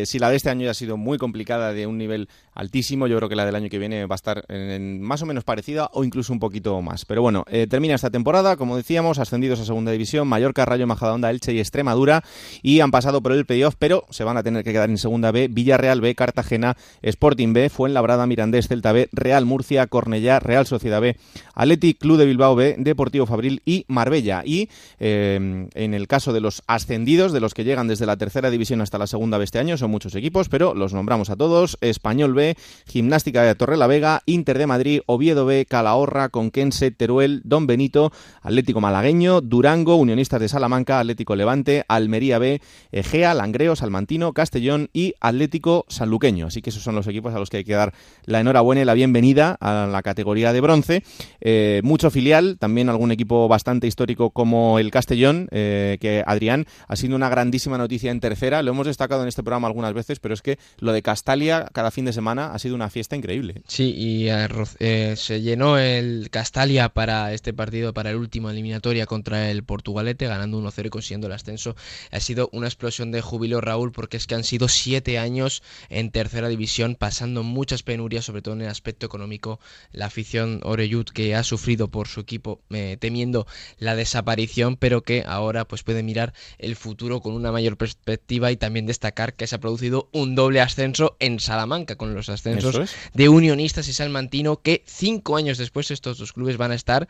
si 0.06 0.20
la 0.20 0.30
de 0.30 0.36
este 0.36 0.50
año 0.50 0.66
ya 0.66 0.72
ha 0.72 0.76
sido 0.76 0.98
muy 0.98 1.18
complicada 1.18 1.74
de 1.74 1.88
un 1.88 1.98
nivel 1.98 2.28
altísimo, 2.54 3.08
yo 3.08 3.18
creo 3.18 3.30
que 3.30 3.36
la 3.36 3.46
del 3.46 3.56
año 3.56 3.70
que 3.70 3.80
viene 3.80 4.06
va 4.06 4.16
a 4.16 4.18
estar 4.18 4.44
en, 4.50 5.02
más 5.02 5.22
o 5.22 5.26
menos 5.26 5.44
parecida 5.44 5.90
incluso 6.04 6.34
un 6.34 6.40
poquito 6.40 6.82
más. 6.82 7.06
Pero 7.06 7.22
bueno, 7.22 7.46
eh, 7.48 7.68
termina 7.70 7.96
esta 7.96 8.10
temporada, 8.10 8.58
como 8.58 8.78
decíamos, 8.78 9.20
ascendidos 9.20 9.60
a 9.60 9.66
segunda 9.66 9.92
división, 9.92 10.28
Mallorca, 10.28 10.66
Rayo 10.66 10.88
Majadahonda, 10.88 11.30
Elche 11.30 11.54
y 11.54 11.60
Extremadura, 11.60 12.24
y 12.62 12.80
han 12.80 12.92
pasado 12.92 13.22
por 13.22 13.32
el 13.32 13.46
playoff, 13.46 13.76
pero 13.78 14.06
se 14.10 14.24
van 14.24 14.38
a 14.38 14.44
tener 14.44 14.64
que 14.64 14.72
quedar 14.72 14.90
en 14.90 14.98
segunda 14.98 15.32
B, 15.32 15.48
Villarreal 15.48 16.02
B, 16.02 16.16
Cartagena, 16.16 16.76
Sporting 17.02 17.54
B, 17.54 17.70
Fuenlabrada, 17.70 18.28
Mirandés, 18.28 18.68
Celta 18.68 18.92
B, 18.92 19.10
Real 19.12 19.46
Murcia, 19.46 19.88
Cornellá, 19.88 20.40
Real 20.40 20.66
Sociedad 20.66 21.02
B, 21.02 21.18
Athletic 21.56 22.00
Club 22.00 22.18
de 22.18 22.26
Bilbao 22.26 22.56
B, 22.56 22.76
Deportivo 22.78 23.26
Fabril 23.26 23.62
y 23.66 23.86
Marbella. 23.88 24.44
Y 24.46 24.70
eh, 25.00 25.68
en 25.74 25.94
el 25.94 26.08
caso 26.08 26.34
de 26.34 26.42
los 26.42 26.64
ascendidos, 26.68 27.32
de 27.32 27.40
los 27.40 27.54
que 27.54 27.64
llegan 27.64 27.88
desde 27.88 28.06
la 28.06 28.18
tercera 28.18 28.50
división 28.50 28.82
hasta 28.82 28.98
la 28.98 29.08
segunda 29.08 29.38
B 29.38 29.44
este 29.44 29.60
año, 29.60 29.78
son 29.78 29.92
muchos 29.92 30.16
equipos, 30.16 30.50
pero 30.50 30.74
los 30.74 30.94
nombramos 30.94 31.30
a 31.30 31.36
todos, 31.36 31.78
Español 31.82 32.34
B, 32.34 32.41
Gimnástica 32.88 33.44
de 33.44 33.56
Torre 33.56 33.78
la 33.78 33.88
Vega, 33.88 34.22
Inter 34.26 34.58
de 34.58 34.68
Madrid, 34.68 35.02
Oviedo 35.06 35.46
B, 35.46 35.66
Calahorra, 35.66 35.92
Ahorra, 35.92 36.30
Conquense, 36.30 36.92
Teruel, 36.92 37.42
Don 37.44 37.68
Benito, 37.68 38.12
Atlético 38.42 38.82
Malagueño, 38.82 39.42
Durango, 39.42 39.96
Unionistas 39.98 40.40
de 40.40 40.50
Salamanca, 40.50 41.00
Atlético 41.00 41.36
Levante, 41.36 41.84
Almería 41.88 42.40
B, 42.40 42.62
Egea, 42.92 43.34
Langreo, 43.34 43.76
Salmantino, 43.76 44.34
Castellón 44.34 44.90
y 44.94 45.14
Atlético 45.20 45.86
Sanluqueño. 45.90 46.48
Así 46.48 46.62
que 46.62 46.70
esos 46.70 46.82
son 46.82 46.96
los 46.96 47.08
equipos 47.08 47.36
a 47.36 47.40
los 47.40 47.50
que 47.50 47.58
hay 47.58 47.64
que 47.64 47.74
dar 47.74 47.94
la 48.26 48.40
enhorabuena 48.40 48.82
y 48.82 48.86
la 48.86 48.94
bienvenida 48.94 49.58
a 49.60 49.86
la 49.86 50.02
categoría 50.02 50.54
de 50.54 50.62
bronce. 50.62 51.04
Eh, 51.42 51.82
mucho 51.84 52.10
filial, 52.10 52.58
también 52.58 52.90
algún 52.90 53.12
equipo 53.12 53.48
bastante 53.48 53.86
histórico 53.86 54.32
como 54.32 54.80
el 54.80 54.92
Castellón, 54.92 55.48
eh, 55.52 55.98
que 56.00 56.24
Adrián 56.26 56.66
ha 56.88 56.96
sido 56.96 57.16
una 57.16 57.30
grandísima 57.30 57.78
noticia 57.78 58.12
en 58.12 58.22
tercera. 58.22 58.64
Lo 58.64 58.72
hemos 58.72 58.88
destacado 58.88 59.22
en 59.24 59.28
este 59.28 59.44
programa 59.44 59.68
algunas 59.68 59.94
veces, 59.94 60.20
pero 60.20 60.34
es 60.34 60.42
que 60.42 60.58
lo 60.80 60.94
de 60.94 61.02
Castalia 61.02 61.68
cada 61.74 61.92
fin 61.92 62.06
de 62.06 62.14
semana 62.14 62.31
ha 62.40 62.60
sido 62.60 62.76
una 62.76 62.90
fiesta 62.90 63.16
increíble. 63.16 63.62
Sí, 63.68 63.94
y 63.96 64.28
eh, 64.30 65.16
se 65.16 65.42
llenó 65.42 65.78
el 65.78 66.30
Castalia 66.30 66.90
para 66.90 67.34
este 67.34 67.54
partido, 67.54 67.94
para 67.94 68.12
el 68.12 68.18
último 68.18 68.50
eliminatoria 68.50 69.06
contra 69.06 69.50
el 69.50 69.64
Portugalete, 69.64 70.28
ganando 70.28 70.62
1-0 70.62 70.86
y 70.86 70.90
consiguiendo 70.90 71.28
el 71.28 71.34
ascenso. 71.34 71.76
Ha 72.12 72.20
sido 72.20 72.50
una 72.52 72.68
explosión 72.68 73.12
de 73.12 73.22
júbilo, 73.22 73.62
Raúl, 73.62 73.92
porque 73.92 74.18
es 74.18 74.28
que 74.28 74.36
han 74.36 74.44
sido 74.44 74.68
siete 74.68 75.20
años 75.20 75.64
en 75.90 76.12
tercera 76.12 76.50
división, 76.50 76.96
pasando 76.96 77.44
muchas 77.44 77.84
penurias, 77.84 78.26
sobre 78.26 78.42
todo 78.42 78.56
en 78.56 78.62
el 78.62 78.70
aspecto 78.70 79.06
económico. 79.06 79.60
La 79.92 80.06
afición 80.08 80.62
Oreyud 80.64 81.06
que 81.06 81.36
ha 81.36 81.44
sufrido 81.44 81.90
por 81.90 82.08
su 82.08 82.20
equipo, 82.20 82.62
eh, 82.70 82.98
temiendo 83.00 83.48
la 83.78 83.96
desaparición, 83.96 84.78
pero 84.78 85.02
que 85.02 85.24
ahora 85.26 85.66
pues 85.66 85.84
puede 85.84 86.04
mirar 86.04 86.34
el 86.58 86.76
futuro 86.76 87.22
con 87.22 87.34
una 87.34 87.52
mayor 87.52 87.78
perspectiva 87.78 88.52
y 88.52 88.58
también 88.58 88.86
destacar 88.86 89.34
que 89.34 89.48
se 89.48 89.56
ha 89.56 89.60
producido 89.60 90.10
un 90.12 90.36
doble 90.36 90.62
ascenso 90.62 91.16
en 91.20 91.40
Salamanca, 91.40 91.96
con 91.96 92.14
los 92.14 92.21
ascensos 92.30 92.96
de 93.14 93.30
Unionistas 93.30 93.88
y 93.88 93.94
Salmantino, 93.94 94.62
que 94.62 94.84
cinco 94.86 95.38
años 95.38 95.58
después 95.58 95.72
después 95.82 95.92
estos 95.92 96.18
dos 96.18 96.34
clubes 96.34 96.58
van 96.58 96.72
a 96.72 96.76
estar 96.76 97.08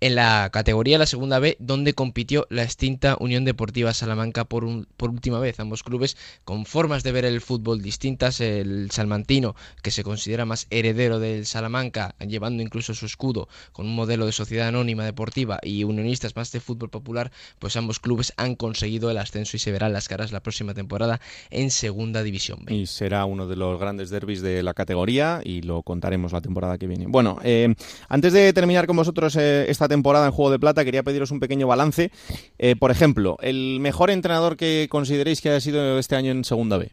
en 0.00 0.14
la 0.14 0.50
categoría 0.52 0.98
la 0.98 1.06
segunda 1.06 1.38
B, 1.38 1.56
donde 1.58 1.94
compitió 1.94 2.46
la 2.50 2.62
extinta 2.62 3.16
Unión 3.18 3.44
Deportiva 3.44 3.94
Salamanca 3.94 4.44
por, 4.44 4.64
un, 4.64 4.86
por 4.96 5.10
última 5.10 5.38
vez. 5.38 5.58
Ambos 5.60 5.82
clubes 5.82 6.16
con 6.44 6.66
formas 6.66 7.02
de 7.02 7.12
ver 7.12 7.24
el 7.24 7.40
fútbol 7.40 7.82
distintas. 7.82 8.40
El 8.40 8.90
salmantino, 8.90 9.54
que 9.82 9.90
se 9.90 10.04
considera 10.04 10.44
más 10.44 10.66
heredero 10.70 11.18
del 11.18 11.46
Salamanca, 11.46 12.14
llevando 12.26 12.62
incluso 12.62 12.94
su 12.94 13.06
escudo 13.06 13.48
con 13.72 13.86
un 13.86 13.94
modelo 13.94 14.26
de 14.26 14.32
sociedad 14.32 14.68
anónima 14.68 15.04
deportiva 15.04 15.58
y 15.62 15.84
unionistas 15.84 16.36
más 16.36 16.52
de 16.52 16.60
fútbol 16.60 16.90
popular, 16.90 17.30
pues 17.58 17.76
ambos 17.76 18.00
clubes 18.00 18.32
han 18.36 18.54
conseguido 18.54 19.10
el 19.10 19.18
ascenso 19.18 19.56
y 19.56 19.60
se 19.60 19.72
verán 19.72 19.92
las 19.92 20.08
caras 20.08 20.32
la 20.32 20.40
próxima 20.40 20.74
temporada 20.74 21.20
en 21.50 21.70
Segunda 21.70 22.22
División 22.22 22.60
B. 22.64 22.74
Y 22.74 22.86
será 22.86 23.24
uno 23.24 23.46
de 23.46 23.56
los 23.56 23.80
grandes 23.80 24.10
derbis 24.10 24.42
de 24.42 24.62
la 24.62 24.74
categoría 24.74 25.40
y 25.44 25.62
lo 25.62 25.82
contaremos 25.82 26.32
la 26.32 26.40
temporada 26.40 26.78
que 26.78 26.86
viene. 26.86 27.06
Bueno, 27.08 27.38
eh, 27.42 27.74
antes 28.08 28.32
de 28.32 28.52
terminar 28.52 28.86
con 28.86 28.96
vosotros 28.96 29.36
eh, 29.36 29.66
esta 29.68 29.85
temporada 29.88 30.26
en 30.26 30.32
Juego 30.32 30.50
de 30.50 30.58
Plata, 30.58 30.84
quería 30.84 31.02
pediros 31.02 31.30
un 31.30 31.40
pequeño 31.40 31.66
balance. 31.66 32.10
Eh, 32.58 32.76
por 32.76 32.90
ejemplo, 32.90 33.36
el 33.40 33.78
mejor 33.80 34.10
entrenador 34.10 34.56
que 34.56 34.88
consideréis 34.90 35.40
que 35.40 35.50
haya 35.50 35.60
sido 35.60 35.98
este 35.98 36.16
año 36.16 36.32
en 36.32 36.44
Segunda 36.44 36.76
B. 36.76 36.90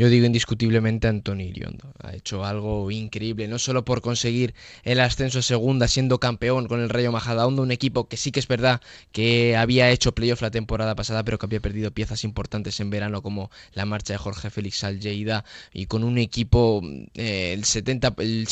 Yo 0.00 0.08
digo 0.08 0.24
indiscutiblemente 0.24 1.08
Antonio 1.08 1.46
Iriondo. 1.46 1.92
Ha 2.02 2.14
hecho 2.14 2.44
algo 2.44 2.90
increíble, 2.90 3.48
no 3.48 3.58
solo 3.58 3.84
por 3.84 4.00
conseguir 4.00 4.54
el 4.82 4.98
ascenso 5.00 5.40
a 5.40 5.42
segunda 5.42 5.88
siendo 5.88 6.18
campeón 6.18 6.68
con 6.68 6.80
el 6.80 6.88
Rayo 6.88 7.12
Majadahonda, 7.12 7.60
un 7.60 7.70
equipo 7.70 8.08
que 8.08 8.16
sí 8.16 8.32
que 8.32 8.40
es 8.40 8.48
verdad 8.48 8.80
que 9.12 9.56
había 9.56 9.90
hecho 9.90 10.12
playoff 10.12 10.40
la 10.40 10.50
temporada 10.50 10.94
pasada, 10.94 11.22
pero 11.24 11.38
que 11.38 11.44
había 11.44 11.60
perdido 11.60 11.90
piezas 11.90 12.24
importantes 12.24 12.80
en 12.80 12.88
verano 12.88 13.20
como 13.20 13.50
la 13.74 13.84
marcha 13.84 14.14
de 14.14 14.18
Jorge 14.18 14.48
Félix 14.48 14.84
al 14.84 15.00
y 15.74 15.86
con 15.86 16.04
un 16.04 16.16
equipo 16.16 16.80
eh, 17.14 17.52
el 17.52 17.64
70 17.64 18.14
el 18.18 18.48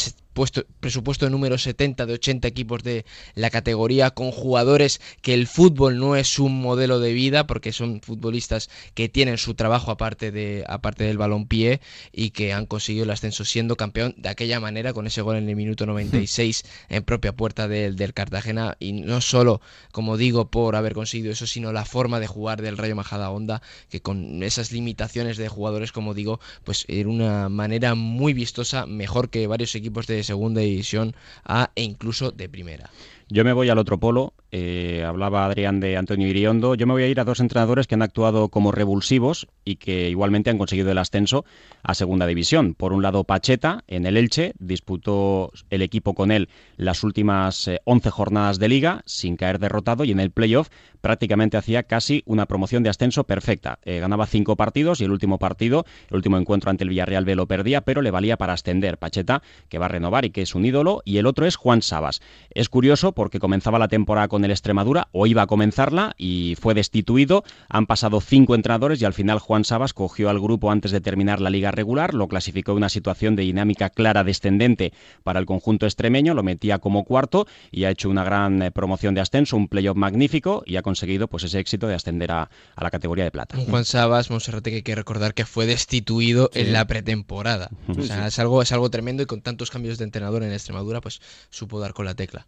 presupuesto 0.81 1.28
número 1.31 1.59
70 1.59 2.06
de 2.06 2.12
80 2.15 2.48
equipos 2.48 2.82
de 2.82 3.05
la 3.35 3.51
categoría 3.51 4.10
con 4.10 4.31
jugadores 4.31 5.01
que 5.23 5.35
el 5.35 5.47
fútbol 5.47 5.98
no 5.98 6.16
es 6.16 6.39
un 6.39 6.60
modelo 6.60 7.01
de 7.01 7.12
vida 7.12 7.47
porque 7.47 7.73
son 7.73 8.01
futbolistas 8.01 8.70
que 8.94 9.09
tienen 9.09 9.39
su 9.39 9.55
trabajo 9.55 9.90
aparte 9.90 10.31
de 10.31 10.65
aparte 10.69 11.05
del 11.05 11.19
balompié 11.19 11.81
y 12.12 12.31
que 12.31 12.52
han 12.52 12.66
conseguido 12.66 13.05
el 13.05 13.10
ascenso 13.10 13.44
siendo 13.44 13.77
campeón 13.77 14.15
de 14.16 14.28
aquella 14.28 14.60
manera 14.60 14.93
con 14.93 15.06
ese 15.06 15.23
gol 15.23 15.36
en 15.36 15.48
el 15.48 15.56
minuto 15.56 15.86
96 15.86 16.65
en 16.89 17.02
propia 17.02 17.32
puerta 17.32 17.69
del, 17.69 17.97
del 17.97 18.15
Cartagena. 18.15 18.77
Y 18.81 18.93
no 18.93 19.20
solo 19.20 19.60
como 19.93 20.16
digo 20.16 20.51
por 20.51 20.77
haber 20.77 20.94
conseguido 20.94 21.32
eso 21.32 21.47
sino 21.47 21.73
la 21.73 21.85
forma 21.85 22.20
de 22.20 22.27
jugar 22.27 22.62
del 22.62 22.77
Rayo 22.77 22.97
Majada 22.97 23.31
Honda 23.31 23.62
que 23.90 24.01
con 24.01 24.43
esas 24.43 24.73
limitaciones 24.73 25.36
de 25.36 25.48
jugadores 25.48 25.93
como 25.93 26.15
digo 26.15 26.40
pues 26.65 26.85
era 26.89 27.09
una 27.09 27.48
manera 27.48 27.94
muy 27.94 28.32
vistosa 28.32 28.86
mejor 28.86 29.31
que 29.31 29.47
varios 29.47 29.74
equipos 29.74 30.06
de 30.06 30.16
segunda 30.28 30.60
división 30.60 31.16
A 31.44 31.70
e 31.74 31.82
incluso 31.82 32.30
de 32.30 32.48
primera. 32.48 32.86
Yo 33.30 33.44
me 33.44 33.52
voy 33.52 33.68
al 33.68 33.78
otro 33.78 33.98
polo. 33.98 34.32
Eh, 34.50 35.05
hablaba 35.06 35.44
Adrián 35.44 35.80
de 35.80 35.98
Antonio 35.98 36.26
Iriondo. 36.26 36.74
Yo 36.74 36.86
me 36.86 36.94
voy 36.94 37.02
a 37.02 37.09
ir 37.09 37.20
a 37.20 37.24
dos 37.24 37.40
entrenadores 37.40 37.86
que 37.86 37.94
han 37.94 38.00
actuado 38.00 38.48
como 38.48 38.72
revulsivos 38.72 39.46
y 39.66 39.76
que 39.76 40.09
igualmente 40.09 40.48
han 40.48 40.56
conseguido 40.56 40.90
el 40.90 40.96
ascenso 40.96 41.44
a 41.82 41.94
segunda 41.94 42.26
división. 42.26 42.72
Por 42.72 42.94
un 42.94 43.02
lado, 43.02 43.24
Pacheta 43.24 43.84
en 43.86 44.06
el 44.06 44.16
Elche 44.16 44.55
disputó 44.59 45.52
el 45.68 45.82
equipo 45.82 46.14
con 46.14 46.30
él 46.30 46.48
las 46.78 47.05
últimas 47.05 47.70
11 47.84 48.09
eh, 48.09 48.10
jornadas 48.10 48.59
de 48.59 48.68
liga 48.68 49.02
sin 49.05 49.36
caer 49.36 49.59
derrotado 49.59 50.05
y 50.05 50.12
en 50.12 50.20
el 50.20 50.30
playoff 50.30 50.70
prácticamente 51.02 51.56
hacía 51.56 51.82
casi 51.82 52.22
una 52.24 52.46
promoción 52.46 52.82
de 52.82 52.90
ascenso 52.90 53.24
perfecta. 53.24 53.78
Eh, 53.84 54.00
ganaba 54.00 54.26
cinco 54.26 54.56
partidos 54.56 55.00
y 55.00 55.05
el 55.05 55.10
último 55.10 55.38
partido, 55.38 55.84
el 56.09 56.16
último 56.16 56.38
encuentro 56.38 56.70
ante 56.70 56.84
el 56.84 56.90
Villarreal 56.90 57.26
B 57.26 57.34
lo 57.34 57.46
perdía, 57.46 57.82
pero 57.82 58.02
le 58.02 58.10
valía 58.10 58.38
para 58.38 58.55
ascender. 58.55 58.98
Pacheta, 58.98 59.42
que 59.68 59.78
va 59.78 59.86
a 59.86 59.90
renovar 59.90 60.24
y 60.24 60.30
que 60.30 60.42
es 60.42 60.55
un 60.55 60.64
ídolo, 60.64 61.02
y 61.05 61.18
el 61.18 61.26
otro 61.26 61.46
es 61.46 61.56
Juan 61.56 61.82
Sabas. 61.82 62.20
Es 62.50 62.68
curioso 62.68 63.12
porque 63.19 63.40
comenzaba 63.40 63.81
la 63.81 63.89
temporada 63.89 64.28
con 64.28 64.45
el 64.45 64.53
Extremadura 64.53 65.09
o 65.11 65.27
iba 65.27 65.43
a 65.43 65.49
comenzarla 65.49 66.15
y 66.16 66.55
fue 66.55 66.73
destituido. 66.73 67.43
Han 67.69 67.86
pasado 67.86 68.20
cinco 68.20 68.55
entrenadores 68.55 69.03
y 69.03 69.07
al 69.07 69.12
final 69.12 69.40
Juan 69.40 69.65
Sabas 69.65 69.93
cogió 69.93 70.31
al 70.31 70.39
grupo 70.39 70.70
antes 70.70 70.93
de 70.93 71.01
terminar 71.01 71.40
la 71.40 71.51
liga 71.51 71.73
regular, 71.73 72.15
lo 72.15 72.28
clasificó 72.28 72.70
en 72.70 72.77
una 72.77 72.89
situación 72.89 73.35
de 73.35 73.43
dinámica 73.43 73.90
clara 73.90 74.23
descendente 74.23 74.93
para 75.24 75.40
el 75.40 75.47
conjunto 75.47 75.85
extremeño, 75.85 76.32
lo 76.32 76.45
metía 76.45 76.78
como 76.78 77.03
cuarto 77.03 77.49
y 77.73 77.86
ha 77.86 77.90
hecho 77.90 78.09
una 78.09 78.23
gran 78.23 78.62
eh, 78.62 78.70
promoción 78.70 79.16
de 79.16 79.20
ascenso, 79.20 79.57
un 79.57 79.66
playoff 79.66 79.97
magnífico 79.97 80.62
y 80.65 80.77
ha 80.77 80.82
conseguido 80.82 81.27
pues 81.27 81.43
ese 81.43 81.59
éxito 81.59 81.89
de 81.89 81.97
ascender 81.97 82.31
a, 82.31 82.49
la 82.81 82.90
categoría 82.93 83.24
de 83.24 83.32
plata. 83.32 83.59
Juan 83.69 83.85
Sabas, 83.85 84.31
Monserrate, 84.31 84.70
que 84.70 84.77
hay 84.77 84.82
que 84.82 84.95
recordar 84.95 85.35
que 85.35 85.45
fue 85.45 85.66
destituido 85.66 86.51
en 86.55 86.73
la 86.73 86.86
pretemporada. 86.86 87.69
O 87.89 88.01
sea, 88.01 88.28
es 88.28 88.39
algo, 88.39 88.62
es 88.62 88.70
algo 88.70 88.90
tremendo 88.90 89.24
y 89.24 89.27
con 89.27 89.40
tantos 89.40 89.73
cambios 89.73 89.99
de 89.99 90.05
entrenador 90.05 90.45
en 90.45 90.53
Extremadura, 90.53 91.01
pues 91.01 91.20
supo 91.51 91.81
dar 91.81 91.95
con 91.95 92.05
la 92.05 92.15
tecla. 92.15 92.47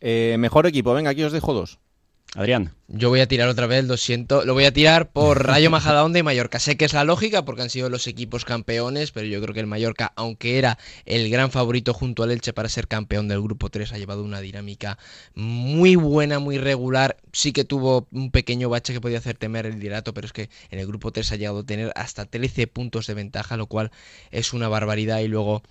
Eh, 0.00 0.36
mejor 0.38 0.66
equipo, 0.66 0.94
venga, 0.94 1.10
aquí 1.10 1.22
os 1.22 1.32
dejo 1.32 1.54
dos. 1.54 1.78
Adrián. 2.34 2.74
Yo 2.88 3.08
voy 3.08 3.20
a 3.20 3.28
tirar 3.28 3.48
otra 3.48 3.66
vez, 3.66 3.86
lo 3.86 3.96
siento. 3.96 4.44
Lo 4.44 4.52
voy 4.52 4.66
a 4.66 4.72
tirar 4.72 5.10
por 5.10 5.42
Rayo 5.46 5.70
Majadahonda 5.70 6.18
y 6.18 6.22
Mallorca. 6.22 6.58
Sé 6.58 6.76
que 6.76 6.84
es 6.84 6.92
la 6.92 7.04
lógica 7.04 7.44
porque 7.44 7.62
han 7.62 7.70
sido 7.70 7.88
los 7.88 8.06
equipos 8.06 8.44
campeones, 8.44 9.12
pero 9.12 9.26
yo 9.26 9.40
creo 9.40 9.54
que 9.54 9.60
el 9.60 9.66
Mallorca, 9.66 10.12
aunque 10.14 10.58
era 10.58 10.78
el 11.06 11.30
gran 11.30 11.50
favorito 11.50 11.94
junto 11.94 12.22
al 12.22 12.30
Elche 12.30 12.52
para 12.52 12.68
ser 12.68 12.86
campeón 12.86 13.28
del 13.28 13.40
grupo 13.40 13.70
3, 13.70 13.92
ha 13.92 13.98
llevado 13.98 14.22
una 14.22 14.40
dinámica 14.40 14.98
muy 15.34 15.96
buena, 15.96 16.38
muy 16.38 16.58
regular. 16.58 17.16
Sí 17.32 17.52
que 17.52 17.64
tuvo 17.64 18.06
un 18.12 18.30
pequeño 18.30 18.68
bache 18.68 18.92
que 18.92 19.00
podía 19.00 19.18
hacer 19.18 19.38
temer 19.38 19.64
el 19.64 19.78
liderato, 19.78 20.12
pero 20.12 20.26
es 20.26 20.34
que 20.34 20.50
en 20.70 20.80
el 20.80 20.86
grupo 20.86 21.12
3 21.12 21.32
ha 21.32 21.36
llegado 21.36 21.60
a 21.60 21.66
tener 21.66 21.92
hasta 21.96 22.26
13 22.26 22.66
puntos 22.66 23.06
de 23.06 23.14
ventaja, 23.14 23.56
lo 23.56 23.66
cual 23.66 23.90
es 24.30 24.52
una 24.52 24.68
barbaridad. 24.68 25.20
Y 25.20 25.28
luego 25.28 25.62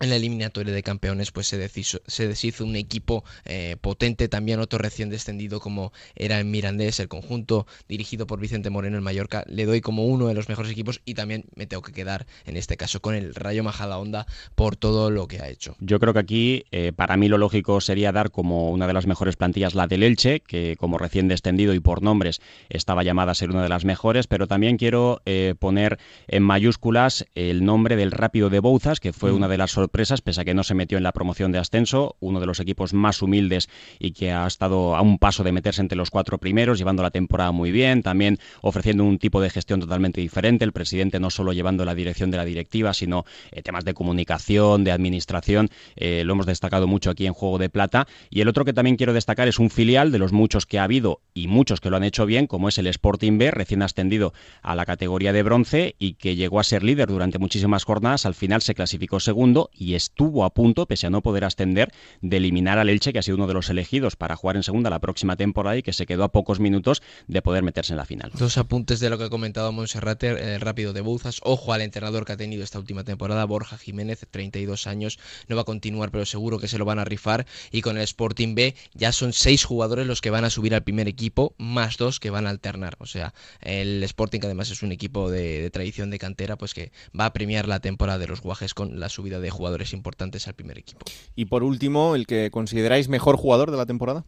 en 0.00 0.10
la 0.10 0.16
eliminatoria 0.16 0.72
de 0.72 0.82
campeones 0.82 1.32
pues 1.32 1.46
se 1.46 1.58
deshizo, 1.58 2.00
se 2.06 2.28
deshizo 2.28 2.64
un 2.64 2.76
equipo 2.76 3.24
eh, 3.44 3.76
potente, 3.80 4.28
también 4.28 4.60
otro 4.60 4.78
recién 4.78 5.10
descendido 5.10 5.60
como 5.60 5.92
era 6.14 6.40
en 6.40 6.50
Mirandés, 6.50 7.00
el 7.00 7.08
conjunto 7.08 7.66
dirigido 7.88 8.26
por 8.26 8.40
Vicente 8.40 8.70
Moreno 8.70 8.96
en 8.98 9.02
Mallorca, 9.02 9.44
le 9.48 9.66
doy 9.66 9.80
como 9.80 10.06
uno 10.06 10.26
de 10.26 10.34
los 10.34 10.48
mejores 10.48 10.70
equipos 10.72 11.00
y 11.04 11.14
también 11.14 11.44
me 11.54 11.66
tengo 11.66 11.82
que 11.82 11.92
quedar 11.92 12.26
en 12.46 12.56
este 12.56 12.76
caso 12.76 13.00
con 13.00 13.14
el 13.14 13.34
Rayo 13.34 13.64
Majadahonda 13.64 14.26
por 14.54 14.76
todo 14.76 15.10
lo 15.10 15.26
que 15.28 15.40
ha 15.40 15.48
hecho. 15.48 15.76
Yo 15.80 15.98
creo 15.98 16.12
que 16.12 16.20
aquí 16.20 16.64
eh, 16.70 16.92
para 16.94 17.16
mí 17.16 17.28
lo 17.28 17.38
lógico 17.38 17.80
sería 17.80 18.12
dar 18.12 18.30
como 18.30 18.70
una 18.70 18.86
de 18.86 18.92
las 18.92 19.06
mejores 19.06 19.36
plantillas 19.36 19.74
la 19.74 19.86
del 19.86 20.02
Elche, 20.02 20.40
que 20.40 20.76
como 20.78 20.98
recién 20.98 21.28
descendido 21.28 21.74
y 21.74 21.80
por 21.80 22.02
nombres 22.02 22.40
estaba 22.68 23.02
llamada 23.02 23.32
a 23.32 23.34
ser 23.34 23.50
una 23.50 23.62
de 23.62 23.68
las 23.68 23.84
mejores, 23.84 24.26
pero 24.26 24.46
también 24.46 24.76
quiero 24.76 25.20
eh, 25.26 25.54
poner 25.58 25.98
en 26.26 26.42
mayúsculas 26.42 27.26
el 27.34 27.64
nombre 27.64 27.96
del 27.96 28.10
Rápido 28.10 28.50
de 28.50 28.60
Bouzas, 28.60 29.00
que 29.00 29.12
fue 29.12 29.32
mm. 29.32 29.36
una 29.36 29.48
de 29.48 29.58
las 29.58 29.70
sorpresas, 29.72 29.87
pese 29.88 30.40
a 30.40 30.44
que 30.44 30.54
no 30.54 30.62
se 30.62 30.74
metió 30.74 30.98
en 30.98 31.04
la 31.04 31.12
promoción 31.12 31.52
de 31.52 31.58
ascenso, 31.58 32.16
uno 32.20 32.40
de 32.40 32.46
los 32.46 32.60
equipos 32.60 32.92
más 32.94 33.22
humildes 33.22 33.68
y 33.98 34.12
que 34.12 34.32
ha 34.32 34.46
estado 34.46 34.96
a 34.96 35.02
un 35.02 35.18
paso 35.18 35.44
de 35.44 35.52
meterse 35.52 35.80
entre 35.80 35.96
los 35.96 36.10
cuatro 36.10 36.38
primeros, 36.38 36.78
llevando 36.78 37.02
la 37.02 37.10
temporada 37.10 37.52
muy 37.52 37.72
bien, 37.72 38.02
también 38.02 38.38
ofreciendo 38.62 39.04
un 39.04 39.18
tipo 39.18 39.40
de 39.40 39.50
gestión 39.50 39.80
totalmente 39.80 40.20
diferente, 40.20 40.64
el 40.64 40.72
presidente 40.72 41.20
no 41.20 41.30
solo 41.30 41.52
llevando 41.52 41.84
la 41.84 41.94
dirección 41.94 42.30
de 42.30 42.36
la 42.36 42.44
directiva, 42.44 42.94
sino 42.94 43.24
eh, 43.50 43.62
temas 43.62 43.84
de 43.84 43.94
comunicación, 43.94 44.84
de 44.84 44.92
administración, 44.92 45.70
eh, 45.96 46.22
lo 46.24 46.32
hemos 46.32 46.46
destacado 46.46 46.86
mucho 46.86 47.10
aquí 47.10 47.26
en 47.26 47.32
Juego 47.32 47.58
de 47.58 47.68
Plata, 47.68 48.06
y 48.30 48.40
el 48.40 48.48
otro 48.48 48.64
que 48.64 48.72
también 48.72 48.96
quiero 48.96 49.12
destacar 49.12 49.48
es 49.48 49.58
un 49.58 49.70
filial 49.70 50.12
de 50.12 50.18
los 50.18 50.32
muchos 50.32 50.66
que 50.66 50.78
ha 50.78 50.84
habido 50.84 51.20
y 51.34 51.48
muchos 51.48 51.80
que 51.80 51.90
lo 51.90 51.96
han 51.96 52.04
hecho 52.04 52.26
bien, 52.26 52.46
como 52.46 52.68
es 52.68 52.78
el 52.78 52.86
Sporting 52.86 53.38
B, 53.38 53.50
recién 53.50 53.82
ascendido 53.82 54.32
a 54.62 54.74
la 54.74 54.86
categoría 54.86 55.32
de 55.32 55.42
bronce 55.42 55.94
y 55.98 56.14
que 56.14 56.36
llegó 56.36 56.60
a 56.60 56.64
ser 56.64 56.82
líder 56.82 57.08
durante 57.08 57.38
muchísimas 57.38 57.84
jornadas, 57.84 58.26
al 58.26 58.34
final 58.34 58.62
se 58.62 58.74
clasificó 58.74 59.20
segundo 59.20 59.70
y 59.78 59.94
estuvo 59.94 60.44
a 60.44 60.50
punto, 60.50 60.86
pese 60.86 61.06
a 61.06 61.10
no 61.10 61.22
poder 61.22 61.44
ascender, 61.44 61.92
de 62.20 62.36
eliminar 62.38 62.78
al 62.78 62.88
Elche, 62.88 63.12
que 63.12 63.20
ha 63.20 63.22
sido 63.22 63.36
uno 63.36 63.46
de 63.46 63.54
los 63.54 63.70
elegidos 63.70 64.16
para 64.16 64.36
jugar 64.36 64.56
en 64.56 64.62
segunda 64.62 64.90
la 64.90 64.98
próxima 64.98 65.36
temporada 65.36 65.76
y 65.76 65.82
que 65.82 65.92
se 65.92 66.04
quedó 66.04 66.24
a 66.24 66.32
pocos 66.32 66.58
minutos 66.58 67.02
de 67.28 67.42
poder 67.42 67.62
meterse 67.62 67.92
en 67.92 67.98
la 67.98 68.04
final. 68.04 68.32
Dos 68.34 68.58
apuntes 68.58 68.98
de 69.00 69.08
lo 69.08 69.18
que 69.18 69.24
ha 69.24 69.30
comentado 69.30 69.70
Monserrate, 69.70 70.54
el 70.54 70.60
rápido 70.60 70.92
de 70.92 71.00
Bouzas. 71.00 71.40
Ojo 71.44 71.72
al 71.72 71.82
entrenador 71.82 72.24
que 72.24 72.32
ha 72.32 72.36
tenido 72.36 72.64
esta 72.64 72.78
última 72.78 73.04
temporada, 73.04 73.44
Borja 73.44 73.78
Jiménez, 73.78 74.26
32 74.30 74.86
años, 74.86 75.18
no 75.46 75.54
va 75.54 75.62
a 75.62 75.64
continuar, 75.64 76.10
pero 76.10 76.26
seguro 76.26 76.58
que 76.58 76.66
se 76.66 76.78
lo 76.78 76.84
van 76.84 76.98
a 76.98 77.04
rifar. 77.04 77.46
Y 77.70 77.82
con 77.82 77.96
el 77.96 78.02
Sporting 78.02 78.54
B 78.54 78.74
ya 78.94 79.12
son 79.12 79.32
seis 79.32 79.64
jugadores 79.64 80.06
los 80.06 80.20
que 80.20 80.30
van 80.30 80.44
a 80.44 80.50
subir 80.50 80.74
al 80.74 80.82
primer 80.82 81.06
equipo, 81.06 81.54
más 81.58 81.96
dos 81.96 82.18
que 82.18 82.30
van 82.30 82.46
a 82.46 82.50
alternar. 82.50 82.96
O 82.98 83.06
sea, 83.06 83.32
el 83.60 84.02
Sporting, 84.02 84.40
que 84.40 84.46
además 84.46 84.70
es 84.70 84.82
un 84.82 84.90
equipo 84.90 85.30
de, 85.30 85.62
de 85.62 85.70
tradición 85.70 86.10
de 86.10 86.18
cantera, 86.18 86.56
pues 86.56 86.74
que 86.74 86.90
va 87.18 87.26
a 87.26 87.32
premiar 87.32 87.68
la 87.68 87.80
temporada 87.80 88.18
de 88.18 88.26
los 88.26 88.40
guajes 88.40 88.74
con 88.74 88.98
la 88.98 89.08
subida 89.08 89.38
de 89.38 89.50
jugadores 89.50 89.67
importantes 89.92 90.48
al 90.48 90.54
primer 90.54 90.78
equipo. 90.78 91.04
Y 91.34 91.46
por 91.46 91.62
último, 91.62 92.14
el 92.14 92.26
que 92.26 92.50
consideráis 92.50 93.08
mejor 93.08 93.36
jugador 93.36 93.70
de 93.70 93.76
la 93.76 93.86
temporada. 93.86 94.24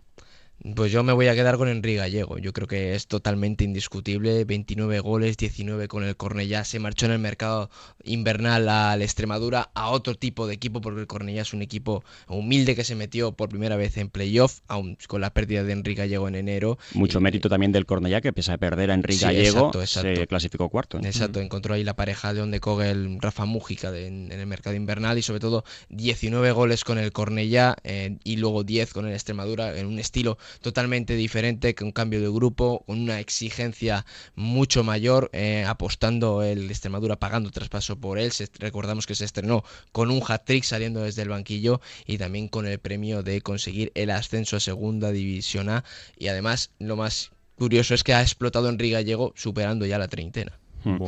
Pues 0.76 0.92
yo 0.92 1.02
me 1.02 1.14
voy 1.14 1.26
a 1.28 1.34
quedar 1.34 1.56
con 1.56 1.68
Enrique 1.68 1.98
Gallego. 1.98 2.36
Yo 2.36 2.52
creo 2.52 2.68
que 2.68 2.94
es 2.94 3.06
totalmente 3.06 3.64
indiscutible. 3.64 4.44
29 4.44 5.00
goles, 5.00 5.38
19 5.38 5.88
con 5.88 6.04
el 6.04 6.16
Cornellá. 6.16 6.64
Se 6.64 6.78
marchó 6.78 7.06
en 7.06 7.12
el 7.12 7.18
mercado 7.18 7.70
invernal 8.04 8.68
al 8.68 9.00
Extremadura 9.00 9.70
a 9.74 9.88
otro 9.90 10.14
tipo 10.14 10.46
de 10.46 10.54
equipo 10.54 10.82
porque 10.82 11.00
el 11.00 11.06
Cornellá 11.06 11.42
es 11.42 11.54
un 11.54 11.62
equipo 11.62 12.04
humilde 12.28 12.76
que 12.76 12.84
se 12.84 12.94
metió 12.94 13.32
por 13.32 13.48
primera 13.48 13.76
vez 13.76 13.96
en 13.96 14.10
playoff, 14.10 14.60
aún 14.68 14.98
con 15.08 15.22
la 15.22 15.30
pérdida 15.32 15.64
de 15.64 15.72
Enrique 15.72 16.02
Gallego 16.02 16.28
en 16.28 16.34
enero. 16.34 16.78
Mucho 16.92 17.20
mérito 17.20 17.48
también 17.48 17.72
del 17.72 17.86
Cornellá 17.86 18.20
que 18.20 18.32
pese 18.34 18.52
a 18.52 18.58
perder 18.58 18.90
a 18.90 18.94
Enrique 18.94 19.24
Gallego 19.24 19.72
se 19.86 20.26
clasificó 20.26 20.68
cuarto. 20.68 20.98
Exacto, 20.98 21.40
encontró 21.40 21.74
ahí 21.74 21.84
la 21.84 21.96
pareja 21.96 22.34
de 22.34 22.40
donde 22.40 22.60
coge 22.60 22.90
el 22.90 23.18
Rafa 23.20 23.46
Mújica 23.46 23.96
en, 23.96 24.30
el 24.30 24.46
mercado 24.46 24.76
invernal 24.76 25.16
y 25.16 25.22
sobre 25.22 25.40
todo 25.40 25.64
19 25.88 26.52
goles 26.52 26.84
con 26.84 26.98
el 26.98 27.12
Cornellá 27.12 27.76
eh, 27.82 28.18
y 28.24 28.36
luego 28.36 28.62
10 28.62 28.92
con 28.92 29.06
el 29.06 29.14
Extremadura 29.14 29.78
en 29.78 29.86
un 29.86 29.98
estilo 29.98 30.36
totalmente 30.60 31.14
diferente, 31.14 31.74
con 31.74 31.88
un 31.88 31.92
cambio 31.92 32.20
de 32.20 32.28
grupo, 32.28 32.84
con 32.86 33.00
una 33.00 33.20
exigencia 33.20 34.06
mucho 34.34 34.84
mayor, 34.84 35.30
eh, 35.32 35.64
apostando 35.66 36.42
el 36.42 36.70
Extremadura 36.70 37.16
pagando 37.16 37.50
traspaso 37.50 37.98
por 37.98 38.18
él. 38.18 38.32
recordamos 38.58 39.06
que 39.06 39.14
se 39.14 39.24
estrenó 39.24 39.64
con 39.92 40.10
un 40.10 40.22
hat-trick 40.26 40.64
saliendo 40.64 41.02
desde 41.02 41.22
el 41.22 41.28
banquillo 41.28 41.80
y 42.06 42.18
también 42.18 42.48
con 42.48 42.66
el 42.66 42.78
premio 42.78 43.22
de 43.22 43.40
conseguir 43.40 43.92
el 43.94 44.10
ascenso 44.10 44.56
a 44.56 44.60
Segunda 44.60 45.10
División 45.12 45.68
A. 45.68 45.84
Y 46.16 46.28
además, 46.28 46.70
lo 46.78 46.96
más 46.96 47.30
curioso 47.56 47.94
es 47.94 48.02
que 48.02 48.14
ha 48.14 48.22
explotado 48.22 48.68
Enrique 48.68 48.94
Gallego 48.94 49.32
superando 49.36 49.84
ya 49.86 49.98
la 49.98 50.08
treintena. 50.08 50.58
Hmm. 50.84 50.98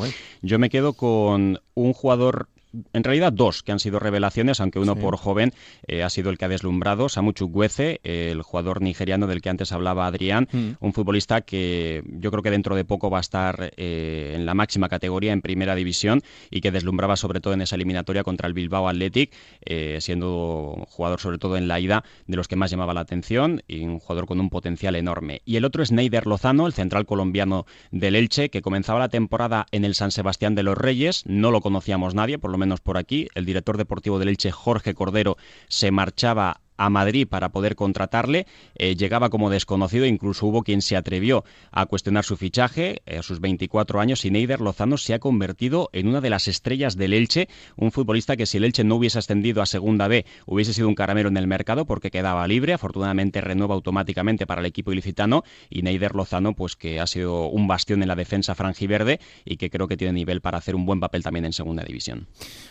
Yo 0.42 0.58
me 0.58 0.68
quedo 0.68 0.92
con 0.92 1.60
un 1.74 1.92
jugador 1.94 2.48
en 2.92 3.04
realidad 3.04 3.32
dos 3.32 3.62
que 3.62 3.72
han 3.72 3.78
sido 3.78 3.98
revelaciones, 3.98 4.60
aunque 4.60 4.78
uno 4.78 4.96
por 4.96 5.16
joven 5.16 5.52
eh, 5.86 6.02
ha 6.02 6.10
sido 6.10 6.30
el 6.30 6.38
que 6.38 6.44
ha 6.44 6.48
deslumbrado, 6.48 7.08
Samu 7.08 7.32
Chukwueze, 7.32 8.00
el 8.02 8.42
jugador 8.42 8.82
nigeriano 8.82 9.26
del 9.26 9.42
que 9.42 9.50
antes 9.50 9.72
hablaba 9.72 10.06
Adrián, 10.06 10.48
mm. 10.52 10.70
un 10.80 10.92
futbolista 10.92 11.42
que 11.42 12.02
yo 12.06 12.30
creo 12.30 12.42
que 12.42 12.50
dentro 12.50 12.76
de 12.76 12.84
poco 12.84 13.10
va 13.10 13.18
a 13.18 13.20
estar 13.20 13.72
eh, 13.76 14.32
en 14.34 14.46
la 14.46 14.54
máxima 14.54 14.88
categoría 14.88 15.32
en 15.32 15.42
primera 15.42 15.74
división 15.74 16.22
y 16.50 16.60
que 16.60 16.70
deslumbraba 16.70 17.16
sobre 17.16 17.40
todo 17.40 17.54
en 17.54 17.62
esa 17.62 17.76
eliminatoria 17.76 18.24
contra 18.24 18.48
el 18.48 18.54
Bilbao 18.54 18.88
Athletic, 18.88 19.32
eh, 19.64 19.98
siendo 20.00 20.86
jugador 20.88 21.20
sobre 21.20 21.38
todo 21.38 21.56
en 21.56 21.68
la 21.68 21.80
ida 21.80 22.04
de 22.26 22.36
los 22.36 22.48
que 22.48 22.56
más 22.56 22.70
llamaba 22.70 22.94
la 22.94 23.00
atención 23.00 23.62
y 23.66 23.84
un 23.84 23.98
jugador 23.98 24.26
con 24.26 24.40
un 24.40 24.50
potencial 24.50 24.94
enorme. 24.96 25.42
Y 25.44 25.56
el 25.56 25.64
otro 25.64 25.82
es 25.82 25.92
Neider 25.92 26.26
Lozano, 26.26 26.66
el 26.66 26.72
central 26.72 27.06
colombiano 27.06 27.66
del 27.90 28.16
Elche, 28.16 28.50
que 28.50 28.62
comenzaba 28.62 28.98
la 28.98 29.08
temporada 29.08 29.66
en 29.72 29.84
el 29.84 29.94
San 29.94 30.10
Sebastián 30.10 30.54
de 30.54 30.62
los 30.62 30.76
Reyes, 30.76 31.24
no 31.26 31.50
lo 31.50 31.60
conocíamos 31.60 32.14
nadie, 32.14 32.38
por 32.38 32.50
lo 32.50 32.58
menos 32.62 32.80
por 32.80 32.96
aquí. 32.96 33.28
El 33.34 33.44
director 33.44 33.76
deportivo 33.76 34.18
del 34.18 34.28
Elche, 34.28 34.50
Jorge 34.50 34.94
Cordero, 34.94 35.36
se 35.68 35.90
marchaba 35.90 36.61
a 36.76 36.90
Madrid 36.90 37.26
para 37.28 37.50
poder 37.50 37.76
contratarle. 37.76 38.46
Eh, 38.74 38.96
llegaba 38.96 39.30
como 39.30 39.50
desconocido, 39.50 40.06
incluso 40.06 40.46
hubo 40.46 40.62
quien 40.62 40.82
se 40.82 40.96
atrevió 40.96 41.44
a 41.70 41.86
cuestionar 41.86 42.24
su 42.24 42.36
fichaje. 42.36 43.02
Eh, 43.06 43.18
a 43.18 43.22
sus 43.22 43.40
24 43.40 44.00
años, 44.00 44.24
y 44.24 44.30
Neider 44.30 44.60
Lozano 44.60 44.96
se 44.96 45.14
ha 45.14 45.18
convertido 45.18 45.90
en 45.92 46.08
una 46.08 46.20
de 46.20 46.30
las 46.30 46.48
estrellas 46.48 46.96
del 46.96 47.12
Elche, 47.12 47.48
un 47.76 47.92
futbolista 47.92 48.36
que 48.36 48.46
si 48.46 48.56
el 48.56 48.64
Elche 48.64 48.84
no 48.84 48.96
hubiese 48.96 49.18
ascendido 49.18 49.62
a 49.62 49.66
Segunda 49.66 50.08
B, 50.08 50.24
hubiese 50.46 50.72
sido 50.72 50.88
un 50.88 50.94
caramelo 50.94 51.28
en 51.28 51.36
el 51.36 51.46
mercado 51.46 51.84
porque 51.84 52.10
quedaba 52.10 52.46
libre. 52.46 52.72
Afortunadamente 52.72 53.40
renueva 53.40 53.74
automáticamente 53.74 54.46
para 54.46 54.60
el 54.60 54.66
equipo 54.66 54.92
ilicitano 54.92 55.44
y 55.70 55.82
Neider 55.82 56.14
Lozano, 56.14 56.54
pues 56.54 56.76
que 56.76 57.00
ha 57.00 57.06
sido 57.06 57.46
un 57.46 57.68
bastión 57.68 58.02
en 58.02 58.08
la 58.08 58.16
defensa 58.16 58.54
franjiverde 58.54 59.20
y 59.44 59.56
que 59.56 59.70
creo 59.70 59.88
que 59.88 59.96
tiene 59.96 60.12
nivel 60.12 60.40
para 60.40 60.58
hacer 60.58 60.74
un 60.74 60.86
buen 60.86 61.00
papel 61.00 61.22
también 61.22 61.44
en 61.44 61.52
Segunda 61.52 61.82
División. 61.84 62.26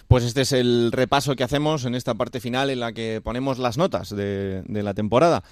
Pues 0.07 0.23
este 0.23 0.41
es 0.41 0.51
el 0.51 0.91
repaso 0.91 1.35
que 1.35 1.43
hacemos 1.43 1.85
en 1.85 1.95
esta 1.95 2.15
parte 2.15 2.39
final 2.39 2.69
en 2.69 2.79
la 2.79 2.93
que 2.93 3.21
ponemos 3.23 3.57
las 3.57 3.77
notas 3.77 3.90
de, 4.09 4.63
la 4.67 4.93
temporada. 4.93 5.43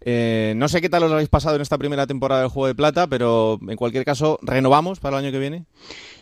Eh, 0.00 0.54
no 0.56 0.68
sé 0.68 0.80
qué 0.80 0.88
tal 0.88 1.02
os 1.02 1.12
habéis 1.12 1.28
pasado 1.28 1.56
en 1.56 1.62
esta 1.62 1.78
primera 1.78 2.06
temporada 2.06 2.42
del 2.42 2.50
Juego 2.50 2.68
de 2.68 2.74
Plata, 2.74 3.06
pero 3.06 3.58
en 3.66 3.76
cualquier 3.76 4.04
caso, 4.04 4.38
¿renovamos 4.42 5.00
para 5.00 5.18
el 5.18 5.24
año 5.24 5.32
que 5.32 5.38
viene? 5.38 5.64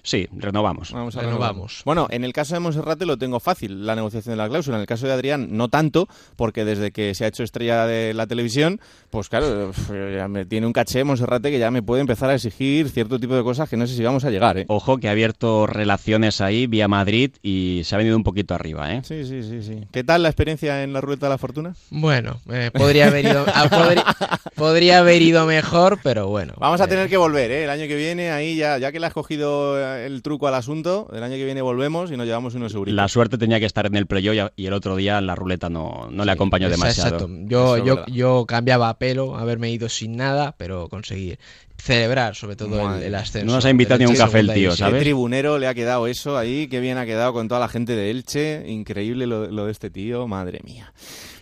Sí, 0.02 0.28
renovamos. 0.32 0.92
Vamos 0.92 1.16
a 1.16 1.22
renovamos. 1.22 1.82
Bueno, 1.86 2.06
en 2.10 2.24
el 2.24 2.34
caso 2.34 2.54
de 2.54 2.60
Monserrate 2.60 3.06
lo 3.06 3.16
tengo 3.16 3.40
fácil, 3.40 3.86
la 3.86 3.96
negociación 3.96 4.34
de 4.34 4.36
la 4.36 4.48
cláusula. 4.50 4.76
En 4.76 4.82
el 4.82 4.86
caso 4.86 5.06
de 5.06 5.14
Adrián, 5.14 5.48
no 5.52 5.68
tanto, 5.68 6.08
porque 6.36 6.66
desde 6.66 6.92
que 6.92 7.14
se 7.14 7.24
ha 7.24 7.28
hecho 7.28 7.42
estrella 7.42 7.86
de 7.86 8.12
la 8.12 8.26
televisión, 8.26 8.80
pues 9.08 9.30
claro, 9.30 9.72
ya 10.14 10.28
me 10.28 10.44
tiene 10.44 10.66
un 10.66 10.74
caché 10.74 11.04
Monserrate 11.04 11.50
que 11.50 11.58
ya 11.58 11.70
me 11.70 11.82
puede 11.82 12.02
empezar 12.02 12.28
a 12.28 12.34
exigir 12.34 12.90
cierto 12.90 13.18
tipo 13.18 13.34
de 13.34 13.42
cosas 13.42 13.68
que 13.68 13.78
no 13.78 13.86
sé 13.86 13.96
si 13.96 14.02
vamos 14.02 14.26
a 14.26 14.30
llegar. 14.30 14.58
¿eh? 14.58 14.66
Ojo 14.68 14.98
que 14.98 15.08
ha 15.08 15.12
abierto 15.12 15.66
relaciones 15.66 16.42
ahí 16.42 16.66
vía 16.66 16.86
Madrid 16.86 17.32
y 17.42 17.80
se 17.84 17.94
ha 17.94 17.98
venido 17.98 18.16
un 18.16 18.24
poquito 18.24 18.54
arriba. 18.54 18.92
¿eh? 18.92 19.00
Sí, 19.04 19.24
sí, 19.24 19.42
sí, 19.42 19.62
sí. 19.62 19.86
¿Qué 19.90 20.04
tal 20.04 20.22
la 20.22 20.28
experiencia 20.28 20.82
en 20.82 20.92
la 20.92 21.00
Ruleta 21.00 21.26
de 21.26 21.30
la 21.30 21.38
Fortuna? 21.38 21.74
Bueno, 21.90 22.40
eh, 22.52 22.70
podría, 22.74 23.06
haber 23.06 23.24
ido, 23.24 23.46
ah, 23.74 24.38
podría, 24.54 24.98
haber 24.98 25.22
ido 25.22 25.46
mejor, 25.46 25.98
pero 26.02 26.28
bueno. 26.28 26.54
Vamos 26.58 26.80
a 26.80 26.86
tener 26.86 27.08
que 27.08 27.16
volver 27.16 27.50
¿eh? 27.50 27.64
el 27.64 27.70
año 27.70 27.86
que 27.86 27.96
viene, 27.96 28.30
ahí 28.30 28.56
ya, 28.56 28.78
ya 28.78 28.92
que 28.92 29.00
le 29.00 29.06
has 29.06 29.12
cogido 29.12 29.78
el 29.96 30.22
truco 30.22 30.48
al 30.48 30.54
asunto. 30.54 31.08
El 31.12 31.22
año 31.22 31.36
que 31.36 31.44
viene 31.44 31.62
volvemos 31.62 32.10
y 32.10 32.16
nos 32.16 32.26
llevamos 32.26 32.54
unos 32.54 32.72
seguritos. 32.72 32.96
La 32.96 33.08
suerte 33.08 33.38
tenía 33.38 33.60
que 33.60 33.66
estar 33.66 33.86
en 33.86 33.96
el 33.96 34.06
playoff 34.06 34.52
y 34.56 34.66
el 34.66 34.72
otro 34.72 34.96
día 34.96 35.20
la 35.20 35.34
ruleta 35.34 35.68
no, 35.68 36.08
no 36.10 36.24
le 36.24 36.32
acompañó 36.32 36.68
demasiado. 36.68 37.16
Exacto. 37.16 37.34
Yo, 37.46 37.78
yo, 37.78 38.06
yo 38.06 38.44
cambiaba 38.46 38.88
a 38.88 38.98
pelo, 38.98 39.36
haberme 39.36 39.70
ido 39.70 39.88
sin 39.88 40.16
nada, 40.16 40.54
pero 40.56 40.88
conseguí 40.88 41.36
celebrar 41.84 42.34
sobre 42.34 42.56
todo 42.56 42.96
el, 42.96 43.14
ascenso. 43.14 43.46
No 43.46 43.54
nos 43.54 43.64
ha 43.64 43.70
invitado 43.70 43.98
ni 43.98 44.06
un 44.06 44.16
café 44.16 44.40
el 44.40 44.52
tío, 44.52 44.74
¿sabes? 44.74 44.94
Qué 44.94 45.00
tribunero 45.00 45.58
le 45.58 45.66
ha 45.66 45.74
quedado 45.74 46.06
eso 46.06 46.38
ahí, 46.38 46.66
qué 46.68 46.80
bien 46.80 46.96
ha 46.96 47.04
quedado 47.04 47.32
con 47.32 47.46
toda 47.48 47.60
la 47.60 47.68
gente 47.68 47.94
de 47.94 48.10
Elche. 48.10 48.64
Increíble 48.66 49.26
lo, 49.26 49.50
lo 49.50 49.66
de 49.66 49.72
este 49.72 49.90
tío, 49.90 50.26
madre 50.26 50.60
mía. 50.64 50.92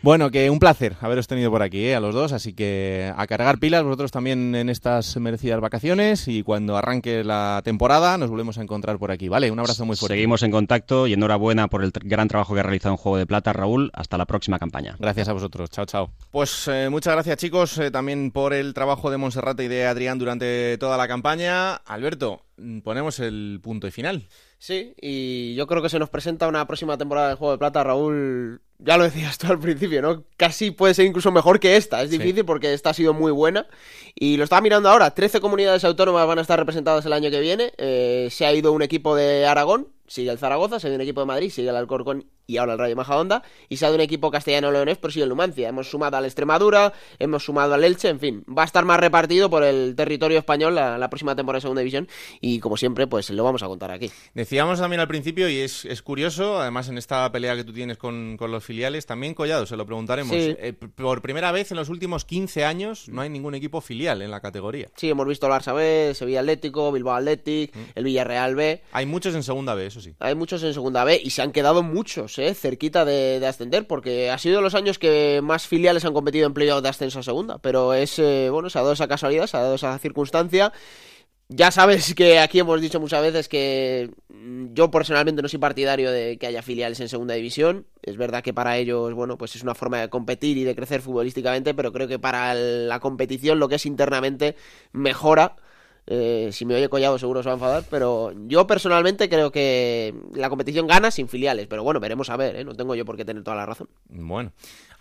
Bueno, 0.02 0.32
que 0.32 0.50
un 0.50 0.58
placer 0.58 0.96
haberos 1.00 1.28
tenido 1.28 1.52
por 1.52 1.62
aquí, 1.62 1.84
¿eh? 1.84 1.94
a 1.94 2.00
los 2.00 2.12
dos, 2.12 2.32
así 2.32 2.54
que 2.54 3.12
a 3.16 3.24
cargar 3.28 3.58
pilas 3.58 3.84
vosotros 3.84 4.10
también 4.10 4.52
en 4.56 4.68
estas 4.68 5.16
merecidas 5.18 5.60
vacaciones 5.60 6.26
y 6.26 6.42
cuando 6.42 6.76
arranque 6.76 7.22
la 7.22 7.60
temporada 7.62 8.18
nos 8.18 8.28
volvemos 8.28 8.58
a 8.58 8.62
encontrar 8.62 8.98
por 8.98 9.12
aquí, 9.12 9.28
¿vale? 9.28 9.52
Un 9.52 9.60
abrazo 9.60 9.86
muy 9.86 9.94
fuerte. 9.94 10.14
Seguimos 10.14 10.42
en 10.42 10.50
contacto 10.50 11.06
y 11.06 11.12
enhorabuena 11.12 11.68
por 11.68 11.84
el 11.84 11.92
gran 11.92 12.26
trabajo 12.26 12.52
que 12.52 12.58
ha 12.58 12.64
realizado 12.64 12.94
en 12.94 12.96
Juego 12.96 13.16
de 13.16 13.26
Plata, 13.26 13.52
Raúl. 13.52 13.92
Hasta 13.94 14.18
la 14.18 14.26
próxima 14.26 14.58
campaña. 14.58 14.96
Gracias 14.98 15.28
a 15.28 15.34
vosotros, 15.34 15.70
chao, 15.70 15.86
chao. 15.86 16.10
Pues 16.32 16.66
eh, 16.66 16.88
muchas 16.90 17.12
gracias 17.14 17.36
chicos 17.36 17.78
eh, 17.78 17.92
también 17.92 18.32
por 18.32 18.54
el 18.54 18.74
trabajo 18.74 19.08
de 19.08 19.18
Monserrate 19.18 19.62
y 19.62 19.68
de 19.68 19.86
Adrián 19.86 20.18
durante 20.18 20.78
toda 20.78 20.96
la 20.96 21.06
campaña. 21.06 21.76
Alberto, 21.76 22.42
mm, 22.56 22.80
ponemos 22.80 23.20
el 23.20 23.60
punto 23.62 23.86
y 23.86 23.92
final. 23.92 24.26
Sí, 24.62 24.94
y 25.00 25.56
yo 25.56 25.66
creo 25.66 25.82
que 25.82 25.88
se 25.88 25.98
nos 25.98 26.08
presenta 26.08 26.46
una 26.46 26.68
próxima 26.68 26.96
temporada 26.96 27.30
de 27.30 27.34
Juego 27.34 27.50
de 27.50 27.58
Plata, 27.58 27.82
Raúl. 27.82 28.60
Ya 28.78 28.96
lo 28.96 29.02
decías 29.02 29.36
tú 29.36 29.48
al 29.48 29.58
principio, 29.58 30.00
¿no? 30.00 30.22
Casi 30.36 30.70
puede 30.70 30.94
ser 30.94 31.04
incluso 31.04 31.32
mejor 31.32 31.58
que 31.58 31.74
esta. 31.76 32.00
Es 32.00 32.10
difícil 32.10 32.44
porque 32.44 32.72
esta 32.72 32.90
ha 32.90 32.94
sido 32.94 33.12
muy 33.12 33.32
buena. 33.32 33.66
Y 34.14 34.36
lo 34.36 34.44
estaba 34.44 34.62
mirando 34.62 34.88
ahora. 34.88 35.12
13 35.12 35.40
comunidades 35.40 35.82
autónomas 35.82 36.28
van 36.28 36.38
a 36.38 36.42
estar 36.42 36.60
representadas 36.60 37.04
el 37.04 37.12
año 37.12 37.28
que 37.28 37.40
viene. 37.40 37.72
Eh, 37.76 38.28
se 38.30 38.46
ha 38.46 38.54
ido 38.54 38.70
un 38.70 38.82
equipo 38.82 39.16
de 39.16 39.46
Aragón, 39.46 39.88
sigue 40.06 40.30
el 40.30 40.38
Zaragoza, 40.38 40.78
se 40.78 40.86
ha 40.86 40.90
ido 40.90 40.94
un 40.94 41.02
equipo 41.02 41.22
de 41.22 41.26
Madrid, 41.26 41.50
sigue 41.50 41.68
el 41.68 41.74
Alcorcón 41.74 42.26
y 42.46 42.56
ahora 42.56 42.74
el 42.74 42.78
Rayo 42.78 42.96
Majadahonda, 42.96 43.42
y 43.68 43.76
se 43.76 43.84
ha 43.84 43.88
dado 43.88 43.96
un 43.96 44.02
equipo 44.02 44.30
castellano-leonés, 44.30 44.98
pero 44.98 45.12
sí 45.12 45.20
el 45.20 45.28
Numancia. 45.28 45.68
Hemos 45.68 45.90
sumado 45.90 46.16
al 46.16 46.24
Extremadura, 46.24 46.92
hemos 47.18 47.44
sumado 47.44 47.74
al 47.74 47.84
Elche, 47.84 48.08
en 48.08 48.20
fin, 48.20 48.44
va 48.46 48.62
a 48.62 48.66
estar 48.66 48.84
más 48.84 49.00
repartido 49.00 49.48
por 49.48 49.64
el 49.64 49.94
territorio 49.96 50.38
español 50.38 50.74
la, 50.74 51.08
próxima 51.08 51.36
temporada 51.36 51.58
de 51.58 51.62
Segunda 51.62 51.80
División, 51.80 52.08
y 52.40 52.58
como 52.58 52.76
siempre, 52.76 53.06
pues 53.06 53.30
lo 53.30 53.44
vamos 53.44 53.62
a 53.62 53.66
contar 53.66 53.90
aquí. 53.90 54.10
Decíamos 54.34 54.78
también 54.78 55.00
al 55.00 55.08
principio, 55.08 55.48
y 55.48 55.58
es, 55.58 56.02
curioso, 56.02 56.60
además 56.60 56.88
en 56.88 56.98
esta 56.98 57.30
pelea 57.30 57.56
que 57.56 57.64
tú 57.64 57.72
tienes 57.72 57.98
con, 57.98 58.36
los 58.38 58.64
filiales, 58.64 59.06
también 59.06 59.34
Collado, 59.34 59.66
se 59.66 59.76
lo 59.76 59.86
preguntaremos. 59.86 60.32
Eh, 60.34 60.74
por 60.94 61.22
primera 61.22 61.52
vez 61.52 61.70
en 61.70 61.76
los 61.76 61.88
últimos 61.88 62.24
15 62.24 62.64
años 62.64 63.08
no 63.08 63.20
hay 63.20 63.30
ningún 63.30 63.54
equipo 63.54 63.80
filial 63.80 64.22
en 64.22 64.30
la 64.30 64.40
categoría. 64.40 64.88
Sí, 64.96 65.10
hemos 65.10 65.26
visto 65.26 65.46
el 65.46 65.52
Barça 65.52 65.74
B, 65.74 66.12
Sevilla 66.14 66.40
Atlético, 66.40 66.92
Bilbao 66.92 67.14
Athletic, 67.14 67.74
mm. 67.74 67.80
el 67.94 68.04
Villarreal 68.04 68.54
B. 68.54 68.82
Hay 68.92 69.06
muchos 69.06 69.34
en 69.34 69.42
Segunda 69.42 69.74
B, 69.74 69.86
eso 69.86 70.00
sí. 70.00 70.14
Hay 70.18 70.34
muchos 70.34 70.62
en 70.62 70.74
Segunda 70.74 71.04
B, 71.04 71.20
y 71.22 71.30
se 71.30 71.42
han 71.42 71.52
quedado 71.52 71.82
muchos, 71.82 72.31
¿eh? 72.38 72.54
cerquita 72.54 73.04
de 73.04 73.22
de, 73.40 73.46
ascender, 73.46 73.86
porque 73.86 74.30
ha 74.30 74.38
sido 74.38 74.60
los 74.60 74.74
años 74.74 74.98
que 74.98 75.40
más 75.42 75.66
filiales 75.66 76.04
han 76.04 76.14
competido 76.14 76.46
en 76.46 76.54
playoff 76.54 76.82
de 76.82 76.88
ascenso 76.88 77.20
a 77.20 77.22
segunda, 77.22 77.58
pero 77.58 77.94
es, 77.94 78.18
eh, 78.18 78.48
bueno, 78.50 78.70
se 78.70 78.78
ha 78.78 78.82
dado 78.82 78.94
esa 78.94 79.08
casualidad, 79.08 79.46
se 79.46 79.56
ha 79.56 79.60
dado 79.60 79.74
esa 79.74 79.98
circunstancia. 79.98 80.72
Ya 81.48 81.70
sabes 81.70 82.14
que 82.14 82.38
aquí 82.38 82.60
hemos 82.60 82.80
dicho 82.80 82.98
muchas 83.00 83.20
veces 83.22 83.48
que 83.48 84.10
mm, 84.28 84.72
yo 84.72 84.90
personalmente 84.90 85.42
no 85.42 85.48
soy 85.48 85.58
partidario 85.58 86.10
de 86.10 86.38
que 86.38 86.46
haya 86.46 86.62
filiales 86.62 87.00
en 87.00 87.08
segunda 87.08 87.34
división. 87.34 87.86
Es 88.02 88.16
verdad 88.16 88.42
que 88.42 88.54
para 88.54 88.78
ellos, 88.78 89.12
bueno, 89.14 89.36
pues 89.36 89.54
es 89.56 89.62
una 89.62 89.74
forma 89.74 90.00
de 90.00 90.08
competir 90.08 90.56
y 90.56 90.64
de 90.64 90.74
crecer 90.74 91.02
futbolísticamente, 91.02 91.74
pero 91.74 91.92
creo 91.92 92.08
que 92.08 92.18
para 92.18 92.54
la 92.54 93.00
competición 93.00 93.58
lo 93.58 93.68
que 93.68 93.74
es 93.76 93.86
internamente 93.86 94.56
mejora 94.92 95.56
eh, 96.06 96.50
si 96.52 96.64
me 96.64 96.74
oye 96.74 96.88
Collado 96.88 97.18
seguro 97.18 97.42
se 97.42 97.48
va 97.48 97.52
a 97.52 97.56
enfadar, 97.56 97.84
pero 97.90 98.32
yo 98.46 98.66
personalmente 98.66 99.28
creo 99.28 99.52
que 99.52 100.14
la 100.34 100.48
competición 100.48 100.86
gana 100.86 101.10
sin 101.10 101.28
filiales, 101.28 101.66
pero 101.68 101.84
bueno, 101.84 102.00
veremos 102.00 102.30
a 102.30 102.36
ver, 102.36 102.56
¿eh? 102.56 102.64
no 102.64 102.74
tengo 102.74 102.94
yo 102.94 103.04
por 103.04 103.16
qué 103.16 103.24
tener 103.24 103.42
toda 103.42 103.56
la 103.56 103.66
razón. 103.66 103.88
Bueno, 104.08 104.52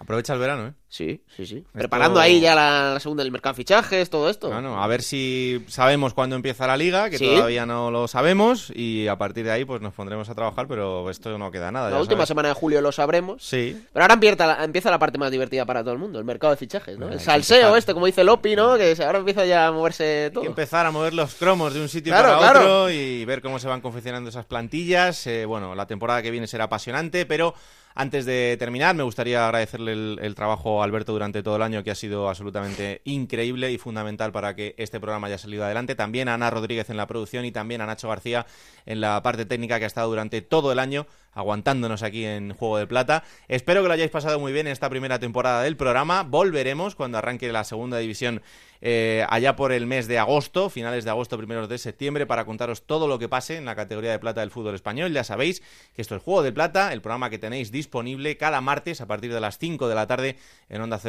Aprovecha 0.02 0.34
el 0.34 0.40
verano, 0.40 0.68
¿eh? 0.68 0.73
Sí, 0.91 1.22
sí, 1.38 1.45
sí. 1.45 1.63
Preparando 1.72 2.19
ahí 2.19 2.41
ya 2.41 2.53
la, 2.53 2.91
la, 2.95 2.99
segunda 2.99 3.23
del 3.23 3.31
mercado 3.31 3.53
de 3.53 3.57
fichajes, 3.57 4.09
todo 4.09 4.30
esto. 4.30 4.49
Bueno, 4.49 4.84
a 4.84 4.85
ver 4.88 5.01
si 5.01 5.63
sabemos 5.69 6.13
cuándo 6.13 6.35
empieza 6.35 6.68
la 6.68 6.76
liga, 6.76 7.09
que 7.09 7.18
¿Sí? 7.18 7.27
todavía 7.34 7.65
no 7.65 7.91
lo 7.91 8.09
sabemos, 8.09 8.73
y 8.76 9.07
a 9.07 9.18
partir 9.18 9.45
de 9.45 9.51
ahí 9.51 9.63
pues 9.63 9.80
nos 9.81 9.93
pondremos 9.93 10.30
a 10.30 10.35
trabajar, 10.35 10.68
pero 10.68 11.09
esto 11.09 11.38
no 11.38 11.49
queda 11.49 11.72
nada. 11.72 11.89
La 11.89 11.95
ya 11.95 12.01
última 12.01 12.18
sabes. 12.18 12.27
semana 12.27 12.49
de 12.49 12.55
julio 12.55 12.81
lo 12.81 12.91
sabremos. 12.91 13.41
Sí. 13.41 13.81
Pero 13.93 14.03
ahora 14.03 14.15
empieza 14.15 14.45
la, 14.45 14.65
empieza 14.65 14.91
la 14.91 14.99
parte 14.99 15.18
más 15.18 15.31
divertida 15.31 15.65
para 15.65 15.81
todo 15.81 15.93
el 15.93 15.99
mundo, 15.99 16.19
el 16.19 16.26
mercado 16.26 16.51
de 16.51 16.57
fichajes, 16.57 16.95
¿no? 16.97 17.05
Bueno, 17.05 17.13
el 17.13 17.22
salseo 17.22 17.77
este, 17.77 17.93
como 17.93 18.05
dice 18.05 18.26
Lopi, 18.26 18.57
¿no? 18.57 18.76
Que 18.76 18.93
ahora 19.01 19.19
empieza 19.19 19.45
ya 19.45 19.68
a 19.68 19.72
moverse 19.72 20.30
todo. 20.34 20.41
Hay 20.41 20.47
que 20.47 20.51
empezar 20.51 20.85
a 20.85 20.91
mover 20.91 21.13
los 21.13 21.35
cromos 21.35 21.73
de 21.73 21.80
un 21.80 21.88
sitio 21.88 22.11
Claro, 22.11 22.38
para 22.38 22.51
claro. 22.51 22.59
otro 22.59 22.89
y 22.91 23.23
ver 23.23 23.41
cómo 23.41 23.59
se 23.59 23.69
van 23.69 23.80
confeccionando 23.80 24.30
esas 24.30 24.43
plantillas. 24.45 25.26
Eh, 25.26 25.45
bueno, 25.45 25.73
la 25.73 25.88
temporada 25.88 26.22
que 26.22 26.31
viene 26.31 26.47
será 26.47 26.65
apasionante, 26.65 27.26
pero 27.26 27.53
antes 27.93 28.26
de 28.26 28.55
terminar 28.57 28.95
me 28.95 29.03
gustaría 29.03 29.45
agradecerle 29.45 29.91
el, 29.91 30.19
el 30.22 30.34
trabajo 30.34 30.81
Alberto 30.84 31.14
durante 31.14 31.44
todo 31.44 31.56
el 31.56 31.62
año, 31.62 31.84
que 31.84 31.91
ha 31.91 31.95
sido 31.95 32.30
absolutamente 32.30 33.02
increíble 33.06 33.72
y 33.72 33.78
fundamental 33.78 34.32
para 34.32 34.56
que 34.56 34.76
este 34.78 34.99
programa 34.99 35.28
haya 35.28 35.38
salido 35.38 35.64
adelante. 35.64 35.95
También 35.95 36.28
a 36.30 36.34
Ana 36.34 36.49
Rodríguez 36.49 36.90
en 36.90 36.98
la 36.98 37.08
producción 37.08 37.45
y 37.45 37.52
también 37.52 37.82
a 37.82 37.86
Nacho 37.86 38.10
García 38.10 38.45
en 38.86 39.02
la 39.02 39.22
parte 39.24 39.45
técnica 39.45 39.78
que 39.80 39.86
ha 39.86 39.88
estado 39.88 40.10
durante 40.10 40.41
todo 40.41 40.72
el 40.72 40.80
año 40.80 41.08
aguantándonos 41.34 42.03
aquí 42.03 42.26
en 42.26 42.53
Juego 42.53 42.78
de 42.78 42.88
Plata. 42.88 43.24
Espero 43.48 43.82
que 43.82 43.88
lo 43.88 43.94
hayáis 43.94 44.12
pasado 44.12 44.40
muy 44.40 44.52
bien 44.52 44.68
en 44.68 44.74
esta 44.74 44.90
primera 44.90 45.20
temporada 45.20 45.64
del 45.64 45.78
programa. 45.78 46.24
Volveremos 46.24 46.95
cuando 46.95 47.18
arranque 47.18 47.52
la 47.52 47.64
segunda 47.64 47.98
división 47.98 48.41
eh, 48.84 49.26
allá 49.30 49.56
por 49.56 49.72
el 49.72 49.86
mes 49.86 50.08
de 50.08 50.18
agosto, 50.18 50.70
finales 50.70 51.03
de 51.03 51.12
agosto, 51.12 51.38
primeros 51.38 51.70
de 51.70 51.78
septiembre, 51.78 52.26
para 52.26 52.45
contaros 52.45 52.88
todo 52.88 53.08
lo 53.08 53.20
que 53.20 53.30
pase 53.30 53.58
en 53.58 53.66
la 53.66 53.76
categoría 53.76 54.12
de 54.12 54.20
plata 54.20 54.41
del 54.41 54.49
fútbol 54.49 54.74
español. 54.74 55.14
Ya 55.14 55.24
sabéis 55.24 55.62
que 55.94 56.02
esto 56.02 56.16
es 56.16 56.24
Juego 56.24 56.41
de 56.41 56.52
Plata, 56.52 56.91
el 56.91 57.02
programa 57.02 57.30
que 57.30 57.38
tenéis 57.38 57.72
disponible 57.72 58.38
cada 58.38 58.60
martes 58.60 58.99
a 58.99 59.08
partir 59.08 59.34
de 59.34 59.40
las 59.40 59.60
5 59.60 59.88
de 59.88 59.95
la 59.95 60.08
tarde 60.08 60.38
en 60.70 60.82
onda 60.82 60.99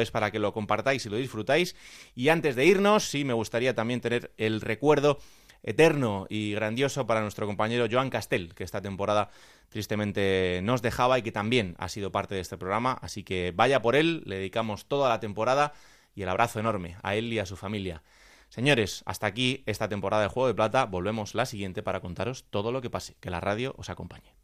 es 0.00 0.10
para 0.10 0.30
que 0.30 0.38
lo 0.38 0.52
compartáis 0.52 1.06
y 1.06 1.08
lo 1.08 1.16
disfrutáis. 1.16 1.76
Y 2.14 2.28
antes 2.28 2.56
de 2.56 2.64
irnos, 2.64 3.04
sí 3.04 3.24
me 3.24 3.32
gustaría 3.32 3.74
también 3.74 4.00
tener 4.00 4.32
el 4.36 4.60
recuerdo 4.60 5.18
eterno 5.62 6.26
y 6.28 6.52
grandioso 6.52 7.06
para 7.06 7.20
nuestro 7.20 7.46
compañero 7.46 7.86
Joan 7.90 8.10
Castel, 8.10 8.54
que 8.54 8.64
esta 8.64 8.80
temporada 8.80 9.30
tristemente 9.70 10.60
nos 10.62 10.82
dejaba 10.82 11.18
y 11.18 11.22
que 11.22 11.32
también 11.32 11.74
ha 11.78 11.88
sido 11.88 12.12
parte 12.12 12.34
de 12.34 12.42
este 12.42 12.58
programa. 12.58 12.98
Así 13.00 13.24
que 13.24 13.52
vaya 13.56 13.80
por 13.80 13.96
él, 13.96 14.22
le 14.26 14.36
dedicamos 14.36 14.86
toda 14.86 15.08
la 15.08 15.20
temporada 15.20 15.72
y 16.14 16.22
el 16.22 16.28
abrazo 16.28 16.60
enorme 16.60 16.96
a 17.02 17.14
él 17.14 17.32
y 17.32 17.38
a 17.38 17.46
su 17.46 17.56
familia. 17.56 18.02
Señores, 18.50 19.02
hasta 19.06 19.28
aquí 19.28 19.62
esta 19.66 19.88
temporada 19.88 20.24
de 20.24 20.28
Juego 20.28 20.48
de 20.48 20.54
Plata. 20.54 20.84
Volvemos 20.84 21.34
la 21.34 21.46
siguiente 21.46 21.82
para 21.82 22.00
contaros 22.00 22.44
todo 22.50 22.72
lo 22.72 22.82
que 22.82 22.90
pase. 22.90 23.16
Que 23.20 23.30
la 23.30 23.40
radio 23.40 23.74
os 23.78 23.88
acompañe. 23.90 24.34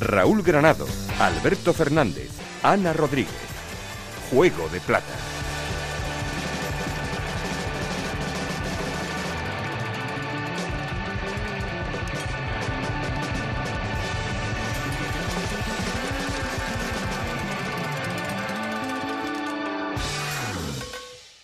Raúl 0.00 0.42
Granado, 0.42 0.86
Alberto 1.20 1.72
Fernández, 1.72 2.30
Ana 2.62 2.92
Rodríguez. 2.92 3.30
Juego 4.30 4.68
de 4.70 4.80
Plata. 4.80 5.39